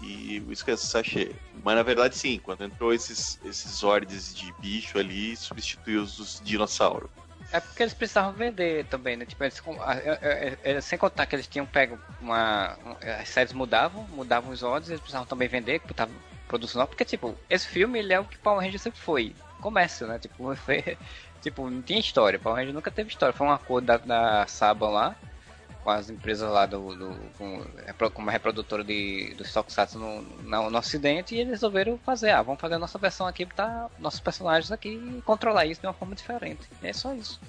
E 0.00 0.36
esquece 0.50 0.86
sachê. 0.86 1.32
Mas 1.64 1.74
na 1.74 1.82
verdade, 1.82 2.16
sim, 2.16 2.38
quando 2.38 2.62
entrou 2.62 2.94
esses, 2.94 3.40
esses 3.44 3.72
Zords 3.72 4.32
de 4.36 4.52
bicho 4.52 4.98
ali, 4.98 5.36
substituiu 5.36 6.02
os 6.02 6.16
dos 6.16 6.40
dinossauros. 6.40 7.10
É 7.52 7.58
porque 7.60 7.82
eles 7.82 7.94
precisavam 7.94 8.32
vender 8.32 8.86
também, 8.86 9.16
né? 9.16 9.24
Tipo, 9.24 9.44
eles, 9.44 9.60
é- 9.86 10.58
é- 10.64 10.72
é- 10.76 10.80
sem 10.80 10.98
contar 10.98 11.26
que 11.26 11.34
eles 11.36 11.46
tinham 11.46 11.66
pego 11.66 11.98
uma. 12.20 12.76
um- 12.84 12.96
As 13.20 13.28
séries 13.28 13.52
mudavam, 13.52 14.04
mudavam 14.08 14.50
os 14.52 14.62
odds, 14.62 14.88
eles 14.88 15.00
precisavam 15.00 15.26
também 15.26 15.48
vender, 15.48 15.80
que 15.80 15.92
tava 15.94 16.12
produção 16.48 16.78
nova. 16.80 16.88
Porque, 16.88 17.04
tipo, 17.04 17.36
esse 17.50 17.66
filme 17.66 17.98
ele 17.98 18.12
é 18.12 18.20
o 18.20 18.24
que 18.24 18.38
Power 18.38 18.60
Ranger 18.64 18.78
sempre 18.80 19.00
foi. 19.00 19.34
comércio, 19.60 20.06
né? 20.06 20.18
Tipo, 20.18 20.54
foi, 20.56 20.84
tipo 21.42 21.68
não 21.68 21.82
tinha 21.82 21.98
história. 21.98 22.38
Power 22.38 22.56
Rangers 22.56 22.74
nunca 22.74 22.90
teve 22.90 23.10
história. 23.10 23.32
Foi 23.32 23.46
um 23.46 23.52
acordo 23.52 23.86
da, 23.86 23.96
da 23.96 24.46
Saban 24.46 24.88
lá, 24.88 25.16
com 25.82 25.90
as 25.90 26.10
empresas 26.10 26.50
lá 26.50 26.66
do, 26.66 26.94
do 26.94 27.16
com, 27.38 27.62
como 28.12 28.30
reprodutora 28.30 28.82
de, 28.82 29.34
dos 29.38 29.52
Tokusatsu 29.52 29.98
no, 29.98 30.22
no, 30.22 30.70
no 30.70 30.78
ocidente 30.78 31.34
e 31.34 31.38
eles 31.38 31.52
resolveram 31.52 31.98
fazer, 31.98 32.30
ah, 32.30 32.42
vamos 32.42 32.60
fazer 32.60 32.74
a 32.74 32.78
nossa 32.78 32.98
versão 32.98 33.26
aqui, 33.26 33.44
botar 33.44 33.88
nossos 33.98 34.20
personagens 34.20 34.72
aqui 34.72 34.88
e 34.88 35.22
controlar 35.22 35.66
isso 35.66 35.80
de 35.80 35.86
uma 35.86 35.92
forma 35.92 36.14
diferente. 36.14 36.68
E 36.82 36.88
é 36.88 36.92
só 36.92 37.14
isso. 37.14 37.40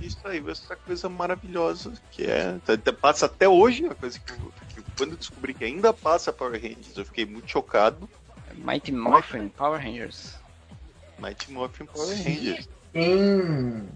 Isso 0.00 0.18
aí, 0.24 0.42
essa 0.50 0.76
coisa 0.76 1.08
maravilhosa 1.08 1.92
que 2.10 2.24
é. 2.24 2.58
Passa 3.00 3.26
até 3.26 3.48
hoje, 3.48 3.84
uma 3.84 3.94
coisa 3.94 4.18
que, 4.18 4.32
que 4.74 4.90
quando 4.96 5.12
eu 5.12 5.16
descobri 5.16 5.54
que 5.54 5.64
ainda 5.64 5.92
passa 5.92 6.32
Power 6.32 6.60
Rangers, 6.60 6.96
eu 6.96 7.04
fiquei 7.04 7.24
muito 7.24 7.50
chocado. 7.50 8.08
Mighty 8.54 8.92
Morphin 8.92 9.48
Power 9.48 9.80
Rangers. 9.80 10.34
Mighty 11.18 11.52
Morphin 11.52 11.86
Power 11.86 12.08
Rangers. 12.08 12.68
Em. 12.94 13.88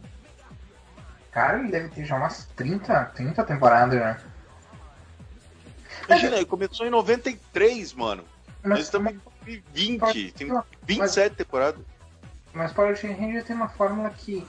Cara, 1.31 1.59
ele 1.61 1.71
deve 1.71 1.89
ter 1.89 2.05
já 2.05 2.17
umas 2.17 2.47
30, 2.57 3.05
30 3.15 3.45
temporadas 3.45 3.99
já. 3.99 4.19
Imagina, 6.07 6.37
ele 6.37 6.47
começou 6.47 6.87
em 6.87 6.91
93, 6.91 7.93
mano. 7.95 8.25
Mas, 8.63 8.71
Nós 8.71 8.81
estamos 8.81 9.13
em 9.47 9.63
20, 9.73 10.33
tem 10.33 10.49
27 10.87 11.29
mas, 11.29 11.37
temporadas. 11.37 11.81
Mas 12.53 12.73
Power 12.73 12.99
Rangers 13.01 13.45
tem 13.45 13.55
uma 13.55 13.69
fórmula 13.69 14.11
que 14.11 14.47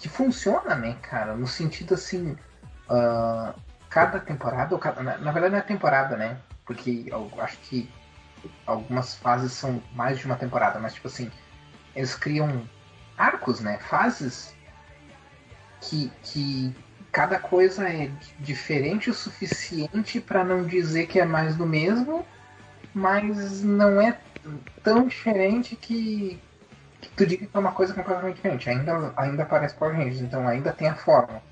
que 0.00 0.08
funciona, 0.08 0.74
né, 0.74 0.96
cara? 1.02 1.36
No 1.36 1.46
sentido 1.46 1.92
assim, 1.92 2.34
uh, 2.88 3.54
cada 3.90 4.18
temporada, 4.18 4.74
ou 4.74 4.80
cada, 4.80 5.02
na, 5.02 5.18
na, 5.18 5.30
verdade 5.30 5.52
não 5.52 5.58
é 5.58 5.62
temporada, 5.62 6.16
né? 6.16 6.38
Porque 6.64 7.04
eu 7.06 7.30
acho 7.38 7.58
que 7.58 7.88
algumas 8.66 9.14
fases 9.14 9.52
são 9.52 9.82
mais 9.92 10.18
de 10.18 10.26
uma 10.26 10.36
temporada, 10.36 10.78
mas 10.78 10.94
tipo 10.94 11.08
assim, 11.08 11.30
eles 11.94 12.14
criam 12.14 12.68
arcos, 13.16 13.60
né? 13.60 13.78
Fases 13.78 14.54
que, 15.80 16.10
que 16.22 16.74
cada 17.12 17.38
coisa 17.38 17.88
é 17.88 18.10
diferente 18.38 19.10
o 19.10 19.14
suficiente 19.14 20.20
para 20.20 20.44
não 20.44 20.64
dizer 20.64 21.06
que 21.06 21.18
é 21.20 21.24
mais 21.24 21.56
do 21.56 21.66
mesmo, 21.66 22.24
mas 22.94 23.62
não 23.62 24.00
é 24.00 24.18
tão 24.82 25.06
diferente 25.06 25.76
que, 25.76 26.40
tu 27.16 27.26
diga 27.26 27.46
que 27.46 27.56
é 27.56 27.60
uma 27.60 27.72
coisa 27.72 27.94
completamente 27.94 28.36
diferente. 28.36 28.70
Ainda, 28.70 29.12
ainda 29.16 29.44
parece 29.44 29.74
Power 29.74 29.96
Rangers, 29.96 30.20
então 30.20 30.46
ainda 30.46 30.72
tem 30.72 30.88
a 30.88 30.94
forma. 30.94 31.42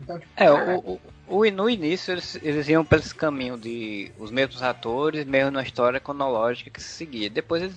Então, 0.00 0.18
tipo, 0.18 0.32
é, 0.36 0.50
o, 0.50 0.78
o, 0.78 0.94
o, 0.94 1.00
no 1.28 1.68
início 1.68 2.12
eles, 2.12 2.38
eles 2.42 2.68
iam 2.68 2.84
pelo 2.84 3.02
esse 3.02 3.14
caminho 3.14 3.58
de 3.58 4.10
os 4.18 4.30
mesmos 4.30 4.62
atores, 4.62 5.26
mesmo 5.26 5.50
na 5.50 5.62
história 5.62 6.00
cronológica 6.00 6.70
que 6.70 6.82
se 6.82 6.88
seguia. 6.88 7.28
Depois 7.28 7.62
eles 7.62 7.76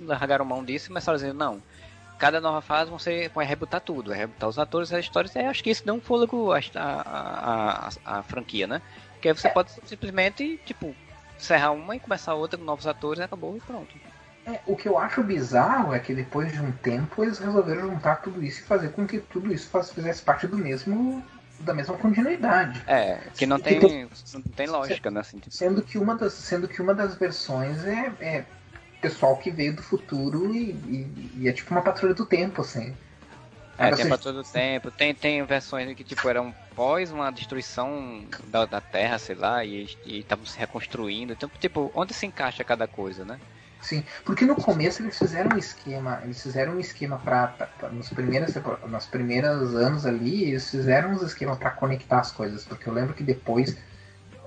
largaram 0.00 0.44
mão 0.44 0.64
disso 0.64 0.86
e 0.86 0.88
começaram 0.88 1.14
a 1.14 1.20
dizer, 1.20 1.32
não, 1.32 1.62
cada 2.18 2.40
nova 2.40 2.60
fase 2.60 2.90
você 2.90 3.30
vai 3.32 3.46
rebutar 3.46 3.80
tudo, 3.80 4.10
vai 4.10 4.18
rebutar 4.18 4.48
os 4.48 4.58
atores, 4.58 4.92
as 4.92 5.04
histórias, 5.04 5.34
e 5.34 5.38
acho 5.38 5.62
que 5.62 5.70
isso 5.70 5.86
dá 5.86 5.92
um 5.92 6.00
fôlego 6.00 6.52
à 6.52 6.58
a, 6.74 7.88
a, 8.04 8.18
a, 8.18 8.22
franquia, 8.24 8.66
né? 8.66 8.82
Porque 9.12 9.28
aí 9.28 9.34
você 9.34 9.48
é. 9.48 9.50
pode 9.50 9.70
simplesmente, 9.86 10.60
tipo, 10.64 10.94
encerrar 11.38 11.70
uma 11.70 11.94
e 11.94 12.00
começar 12.00 12.34
outra 12.34 12.58
com 12.58 12.64
novos 12.64 12.86
atores, 12.86 13.20
acabou 13.20 13.56
e 13.56 13.60
pronto. 13.60 13.94
É, 14.44 14.60
o 14.66 14.74
que 14.74 14.88
eu 14.88 14.98
acho 14.98 15.22
bizarro 15.22 15.94
é 15.94 15.98
que 15.98 16.14
depois 16.14 16.52
de 16.52 16.60
um 16.60 16.72
tempo 16.72 17.22
eles 17.22 17.38
resolveram 17.38 17.90
juntar 17.90 18.16
tudo 18.16 18.42
isso 18.42 18.60
e 18.60 18.64
fazer 18.64 18.90
com 18.92 19.06
que 19.06 19.18
tudo 19.18 19.52
isso 19.52 19.70
fizesse 19.94 20.22
parte 20.22 20.46
do 20.46 20.56
mesmo 20.56 21.22
da 21.60 21.74
mesma 21.74 21.96
continuidade. 21.96 22.82
É, 22.86 23.18
que 23.36 23.46
não 23.46 23.58
tem, 23.58 23.80
tem, 23.80 24.08
não 24.34 24.42
tem 24.42 24.66
lógica, 24.66 25.10
né? 25.10 25.20
Assim, 25.20 25.38
tipo... 25.38 25.54
Sendo 25.54 25.82
que 25.82 25.98
uma 25.98 26.14
das, 26.14 26.32
sendo 26.32 26.68
que 26.68 26.80
uma 26.80 26.94
das 26.94 27.16
versões 27.16 27.84
é, 27.84 28.12
é 28.20 28.44
pessoal 29.00 29.36
que 29.36 29.50
veio 29.50 29.74
do 29.74 29.82
futuro 29.82 30.54
e, 30.54 30.70
e, 30.70 31.32
e, 31.36 31.48
é 31.48 31.52
tipo 31.52 31.70
uma 31.70 31.82
patrulha 31.82 32.14
do 32.14 32.26
tempo, 32.26 32.62
assim. 32.62 32.94
É, 33.76 33.92
tem 33.92 34.08
patrulha 34.08 34.34
do 34.34 34.44
tempo, 34.44 34.90
tem, 34.90 35.14
tem 35.14 35.44
versões 35.44 35.94
que 35.96 36.02
tipo 36.02 36.28
eram 36.28 36.52
pós 36.74 37.12
uma 37.12 37.30
destruição 37.30 38.24
da, 38.48 38.64
da 38.64 38.80
Terra, 38.80 39.18
sei 39.18 39.36
lá, 39.36 39.64
e 39.64 39.86
estavam 40.04 40.44
se 40.44 40.58
reconstruindo. 40.58 41.32
Então, 41.32 41.48
tipo, 41.60 41.90
onde 41.94 42.12
se 42.12 42.26
encaixa 42.26 42.64
cada 42.64 42.88
coisa, 42.88 43.24
né? 43.24 43.38
Sim, 43.80 44.04
porque 44.24 44.44
no 44.44 44.56
começo 44.56 45.02
eles 45.02 45.16
fizeram 45.16 45.54
um 45.54 45.58
esquema, 45.58 46.20
eles 46.24 46.42
fizeram 46.42 46.74
um 46.74 46.80
esquema 46.80 47.18
para 47.18 47.70
nos 47.92 48.08
primeiros 48.08 48.54
nos 48.88 49.06
primeiros 49.06 49.74
anos 49.74 50.04
ali, 50.04 50.44
eles 50.44 50.68
fizeram 50.68 51.12
uns 51.12 51.22
esquemas 51.22 51.58
para 51.58 51.70
conectar 51.70 52.18
as 52.18 52.32
coisas, 52.32 52.64
porque 52.64 52.88
eu 52.88 52.92
lembro 52.92 53.14
que 53.14 53.22
depois 53.22 53.78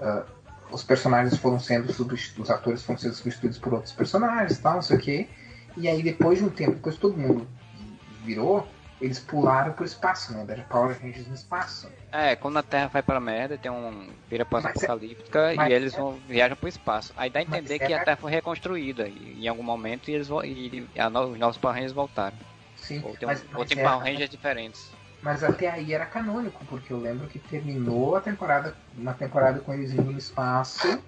uh, 0.01 0.25
os 0.69 0.83
personagens 0.83 1.37
foram 1.37 1.59
sendo 1.59 1.91
substituídos, 1.93 2.49
os 2.49 2.51
atores 2.53 2.83
foram 2.83 2.99
sendo 2.99 3.13
substituídos 3.15 3.57
por 3.57 3.73
outros 3.73 3.93
personagens, 3.93 4.57
tal, 4.59 4.75
não 4.75 4.81
sei 4.81 4.97
o 4.97 4.99
quê. 4.99 5.27
E 5.77 5.87
aí 5.87 6.03
depois 6.03 6.39
de 6.39 6.45
um 6.45 6.49
tempo, 6.49 6.73
depois 6.73 6.97
todo 6.97 7.17
mundo 7.17 7.47
virou, 8.25 8.67
eles 9.01 9.19
pularam 9.19 9.73
pro 9.73 9.83
espaço, 9.83 10.31
né? 10.31 10.45
Da 10.45 10.55
Power 10.63 10.95
Rangers 11.01 11.27
no 11.27 11.33
espaço. 11.33 11.89
É, 12.11 12.35
quando 12.35 12.57
a 12.57 12.63
Terra 12.63 12.87
vai 12.87 13.01
pra 13.01 13.19
merda, 13.19 13.57
tem 13.57 13.71
um 13.71 14.07
vira 14.29 14.45
pós-apocalíptica 14.45 15.51
é, 15.51 15.69
e 15.69 15.73
eles 15.73 15.95
é, 15.95 15.97
vão, 15.97 16.19
viajam 16.27 16.55
pro 16.55 16.69
espaço. 16.69 17.11
Aí 17.17 17.29
dá 17.29 17.39
a 17.39 17.41
entender 17.41 17.79
que 17.79 17.91
é, 17.91 17.97
a 17.97 18.05
Terra 18.05 18.17
foi 18.17 18.31
reconstruída 18.31 19.07
e, 19.07 19.39
em 19.41 19.47
algum 19.47 19.63
momento 19.63 20.09
e 20.09 20.13
eles 20.13 20.29
e, 20.45 20.87
a, 20.97 21.07
os 21.07 21.39
novos 21.39 21.57
Power 21.57 21.75
Rangers 21.75 21.93
voltaram. 21.93 22.37
Sim, 22.77 23.01
ou 23.03 23.17
tem, 23.17 23.27
mas, 23.27 23.43
ou 23.55 23.65
tem 23.65 23.77
Power 23.77 23.99
Rangers 23.99 24.29
diferentes. 24.29 24.91
Mas 25.23 25.43
até 25.43 25.69
aí 25.69 25.93
era 25.93 26.05
canônico, 26.05 26.63
porque 26.65 26.93
eu 26.93 26.99
lembro 26.99 27.27
que 27.27 27.39
terminou 27.39 28.15
a 28.15 28.21
temporada, 28.21 28.75
uma 28.95 29.13
temporada 29.13 29.59
com 29.59 29.73
eles 29.73 29.93
indo 29.93 30.11
no 30.11 30.17
espaço, 30.17 30.99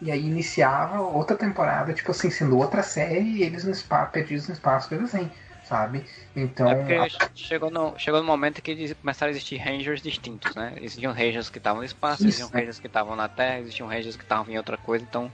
e 0.00 0.10
aí 0.10 0.24
iniciava 0.24 1.00
outra 1.00 1.36
temporada, 1.36 1.92
tipo 1.92 2.10
assim, 2.10 2.30
sendo 2.30 2.58
outra 2.58 2.82
série, 2.82 3.38
e 3.38 3.42
eles 3.42 3.64
no 3.64 3.70
espaço, 3.70 4.12
perdidos 4.12 4.48
no 4.48 4.54
espaço, 4.54 4.88
coisa 4.88 5.04
assim 5.04 5.30
sabe? 5.68 6.04
Então. 6.34 6.68
É 6.68 6.74
porque 6.74 6.94
a... 6.94 7.28
chegou, 7.34 7.70
no, 7.70 7.98
chegou 7.98 8.20
no 8.20 8.26
momento 8.26 8.62
que 8.62 8.94
começaram 8.94 9.28
a 9.28 9.32
existir 9.32 9.56
Rangers 9.56 10.00
distintos, 10.00 10.54
né? 10.54 10.74
Existiam 10.76 11.12
Rangers 11.12 11.50
que 11.50 11.58
estavam 11.58 11.80
no 11.80 11.86
espaço, 11.86 12.22
Isso. 12.22 12.28
existiam 12.28 12.48
Rangers 12.48 12.78
que 12.78 12.86
estavam 12.86 13.16
na 13.16 13.28
Terra, 13.28 13.60
existiam 13.60 13.88
Rangers 13.88 14.16
que 14.16 14.22
estavam 14.22 14.52
em 14.52 14.56
outra 14.56 14.76
coisa, 14.76 15.04
então 15.04 15.32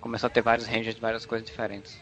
começou 0.00 0.26
a 0.26 0.30
ter 0.30 0.42
vários 0.42 0.66
Rangers 0.66 0.94
de 0.94 1.00
várias 1.00 1.26
coisas 1.26 1.46
diferentes. 1.46 2.00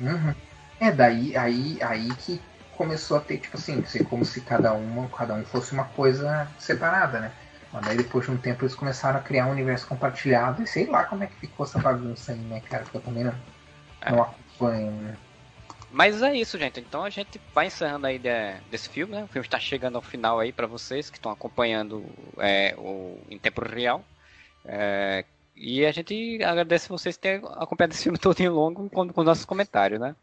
Uhum. 0.00 0.34
É, 0.78 0.90
daí 0.92 1.36
aí, 1.36 1.78
aí 1.82 2.08
que 2.16 2.40
começou 2.76 3.16
a 3.16 3.20
ter, 3.20 3.38
tipo 3.38 3.56
assim, 3.56 3.82
como 4.04 4.24
se 4.24 4.42
cada 4.42 4.74
uma, 4.74 5.08
cada 5.08 5.34
um 5.34 5.44
fosse 5.44 5.72
uma 5.72 5.84
coisa 5.84 6.46
separada, 6.58 7.20
né? 7.20 7.32
Mas 7.72 7.86
daí 7.86 7.96
depois 7.96 8.26
de 8.26 8.30
um 8.30 8.36
tempo 8.36 8.64
eles 8.64 8.74
começaram 8.74 9.18
a 9.18 9.22
criar 9.22 9.46
um 9.46 9.50
universo 9.50 9.86
compartilhado 9.86 10.62
e 10.62 10.66
sei 10.66 10.86
lá 10.86 11.04
como 11.04 11.24
é 11.24 11.26
que 11.26 11.36
ficou 11.36 11.64
essa 11.64 11.78
bagunça 11.78 12.32
aí, 12.32 12.38
né, 12.38 12.60
cara? 12.60 12.82
Porque 12.84 12.98
eu 12.98 13.02
também 13.02 13.24
não, 13.24 13.34
é. 14.02 14.12
não 14.12 14.22
acompanho, 14.22 14.90
né? 14.92 15.16
Mas 15.90 16.22
é 16.22 16.34
isso, 16.34 16.58
gente. 16.58 16.80
Então 16.80 17.04
a 17.04 17.10
gente 17.10 17.40
vai 17.54 17.66
encerrando 17.66 18.06
aí 18.06 18.18
de, 18.18 18.28
desse 18.70 18.88
filme, 18.88 19.14
né? 19.14 19.24
O 19.24 19.28
filme 19.28 19.46
está 19.46 19.58
chegando 19.58 19.96
ao 19.96 20.02
final 20.02 20.38
aí 20.38 20.52
para 20.52 20.66
vocês 20.66 21.08
que 21.10 21.16
estão 21.16 21.30
acompanhando 21.32 22.04
é, 22.38 22.74
o, 22.76 23.18
em 23.30 23.38
tempo 23.38 23.64
real. 23.64 24.04
É, 24.64 25.24
e 25.54 25.86
a 25.86 25.92
gente 25.92 26.42
agradece 26.42 26.88
vocês 26.88 27.16
terem 27.16 27.42
acompanhado 27.54 27.94
esse 27.94 28.02
filme 28.02 28.18
todo 28.20 28.38
em 28.40 28.48
longo 28.48 28.90
com, 28.90 29.08
com 29.08 29.22
nossos 29.22 29.44
comentários, 29.44 30.00
né? 30.00 30.14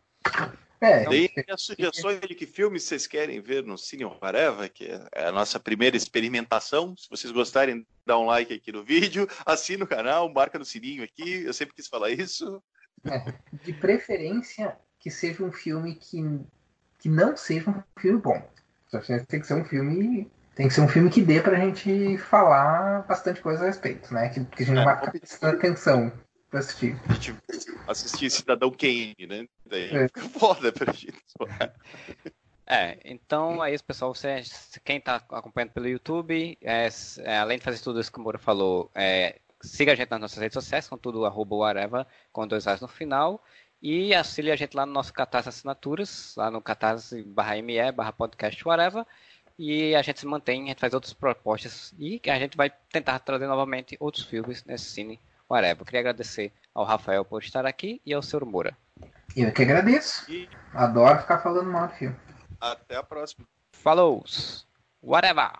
É, 0.84 1.00
então, 1.00 1.12
Deem 1.12 1.30
as 1.50 1.62
sugestões 1.62 2.20
de 2.20 2.36
que 2.36 2.46
filmes 2.46 2.84
vocês 2.84 3.08
querem 3.08 3.40
ver 3.40 3.64
no 3.64 3.78
Cine 3.78 4.04
Whatever, 4.04 4.70
que 4.70 4.90
é 5.14 5.28
a 5.28 5.32
nossa 5.32 5.58
primeira 5.58 5.96
experimentação. 5.96 6.94
Se 6.98 7.10
vocês 7.10 7.32
gostarem, 7.32 7.88
dá 8.06 8.20
um 8.20 8.26
like 8.26 8.54
aqui 8.54 8.70
no 8.70 8.84
vídeo, 8.84 9.26
assina 9.46 9.86
o 9.86 9.88
canal, 9.88 10.28
marca 10.28 10.60
no 10.60 10.66
sininho 10.66 11.02
aqui. 11.02 11.44
Eu 11.46 11.54
sempre 11.54 11.74
quis 11.74 11.88
falar 11.88 12.10
isso. 12.10 12.62
É, 13.06 13.34
de 13.64 13.72
preferência, 13.72 14.78
que 15.04 15.12
seja 15.12 15.44
um 15.44 15.52
filme 15.52 15.96
que, 15.96 16.40
que 16.98 17.10
não 17.10 17.36
seja 17.36 17.70
um 17.70 17.84
filme 18.00 18.22
bom. 18.22 18.42
Tem 19.28 19.42
que 19.42 19.46
ser 19.46 19.56
um 19.56 19.66
filme. 19.66 20.32
Tem 20.56 20.68
que 20.68 20.74
ser 20.74 20.82
um 20.82 20.88
filme 20.88 21.10
que 21.10 21.22
dê 21.22 21.42
pra 21.42 21.60
gente 21.60 22.18
falar 22.20 23.02
bastante 23.02 23.42
coisa 23.42 23.64
a 23.64 23.68
respeito, 23.68 24.14
né? 24.14 24.30
Que, 24.30 24.46
que 24.46 24.64
a 24.64 24.66
gente 24.66 24.76
não 24.76 24.84
é, 24.84 24.86
vai 24.86 25.12
ficar 25.22 25.50
atenção 25.50 26.14
pra 26.50 26.60
assistir. 26.60 26.96
Tipo, 27.20 27.42
assistir 27.88 28.30
Cidadão 28.30 28.72
Kane, 28.72 29.16
né? 29.28 29.46
Daí 29.66 29.90
é. 29.94 30.08
fica 30.08 30.22
foda 30.30 30.72
pra 30.72 30.94
gente. 30.94 31.12
É, 32.66 32.98
então 33.04 33.62
é 33.62 33.74
isso, 33.74 33.84
pessoal. 33.84 34.16
Você, 34.16 34.42
quem 34.86 34.98
está 34.98 35.16
acompanhando 35.16 35.72
pelo 35.72 35.86
YouTube, 35.86 36.58
é, 36.62 36.88
é, 37.18 37.38
além 37.38 37.58
de 37.58 37.64
fazer 37.64 37.80
tudo 37.80 38.00
isso 38.00 38.10
que 38.10 38.20
o 38.20 38.22
Moura 38.22 38.40
falou, 38.40 38.90
é, 38.96 39.42
siga 39.62 39.92
a 39.92 39.96
gente 39.96 40.12
nas 40.12 40.22
nossas 40.22 40.38
redes 40.38 40.54
sociais, 40.54 40.88
com 40.88 40.98
tudo 40.98 41.26
arroba 41.26 41.56
whatever, 41.56 42.06
com 42.32 42.48
dois 42.48 42.66
as 42.66 42.80
no 42.80 42.88
final. 42.88 43.44
E 43.84 44.16
auxilie 44.16 44.50
a 44.50 44.56
gente 44.56 44.78
lá 44.78 44.86
no 44.86 44.94
nosso 44.94 45.12
Catarse 45.12 45.50
Assinaturas, 45.50 46.34
lá 46.38 46.50
no 46.50 46.62
catarse 46.62 47.22
barra 47.22 47.62
ME, 47.62 47.92
barra 47.92 48.14
podcast, 48.14 48.66
whatever. 48.66 49.06
E 49.60 49.94
a 49.94 50.02
gente 50.02 50.22
se 50.22 50.26
mantém, 50.26 50.64
a 50.64 50.68
gente 50.68 50.80
faz 50.80 50.94
outras 50.94 51.12
propostas 51.12 51.94
e 52.00 52.22
a 52.26 52.40
gente 52.40 52.56
vai 52.56 52.72
tentar 52.90 53.20
trazer 53.20 53.46
novamente 53.46 53.98
outros 54.00 54.24
filmes 54.24 54.64
nesse 54.64 54.86
cine, 54.86 55.20
whatever. 55.50 55.82
Eu 55.82 55.86
queria 55.86 56.00
agradecer 56.00 56.54
ao 56.74 56.86
Rafael 56.86 57.26
por 57.26 57.44
estar 57.44 57.66
aqui 57.66 58.02
e 58.06 58.14
ao 58.14 58.22
Sr. 58.22 58.46
Moura. 58.46 58.78
Eu 59.36 59.52
que 59.52 59.64
agradeço. 59.64 60.28
Adoro 60.74 61.20
ficar 61.20 61.40
falando 61.40 61.70
mal 61.70 61.90
do 61.90 61.94
filme. 61.94 62.16
Até 62.62 62.96
a 62.96 63.04
próxima. 63.04 63.46
Falou! 63.74 64.24
Whatever! 65.04 65.52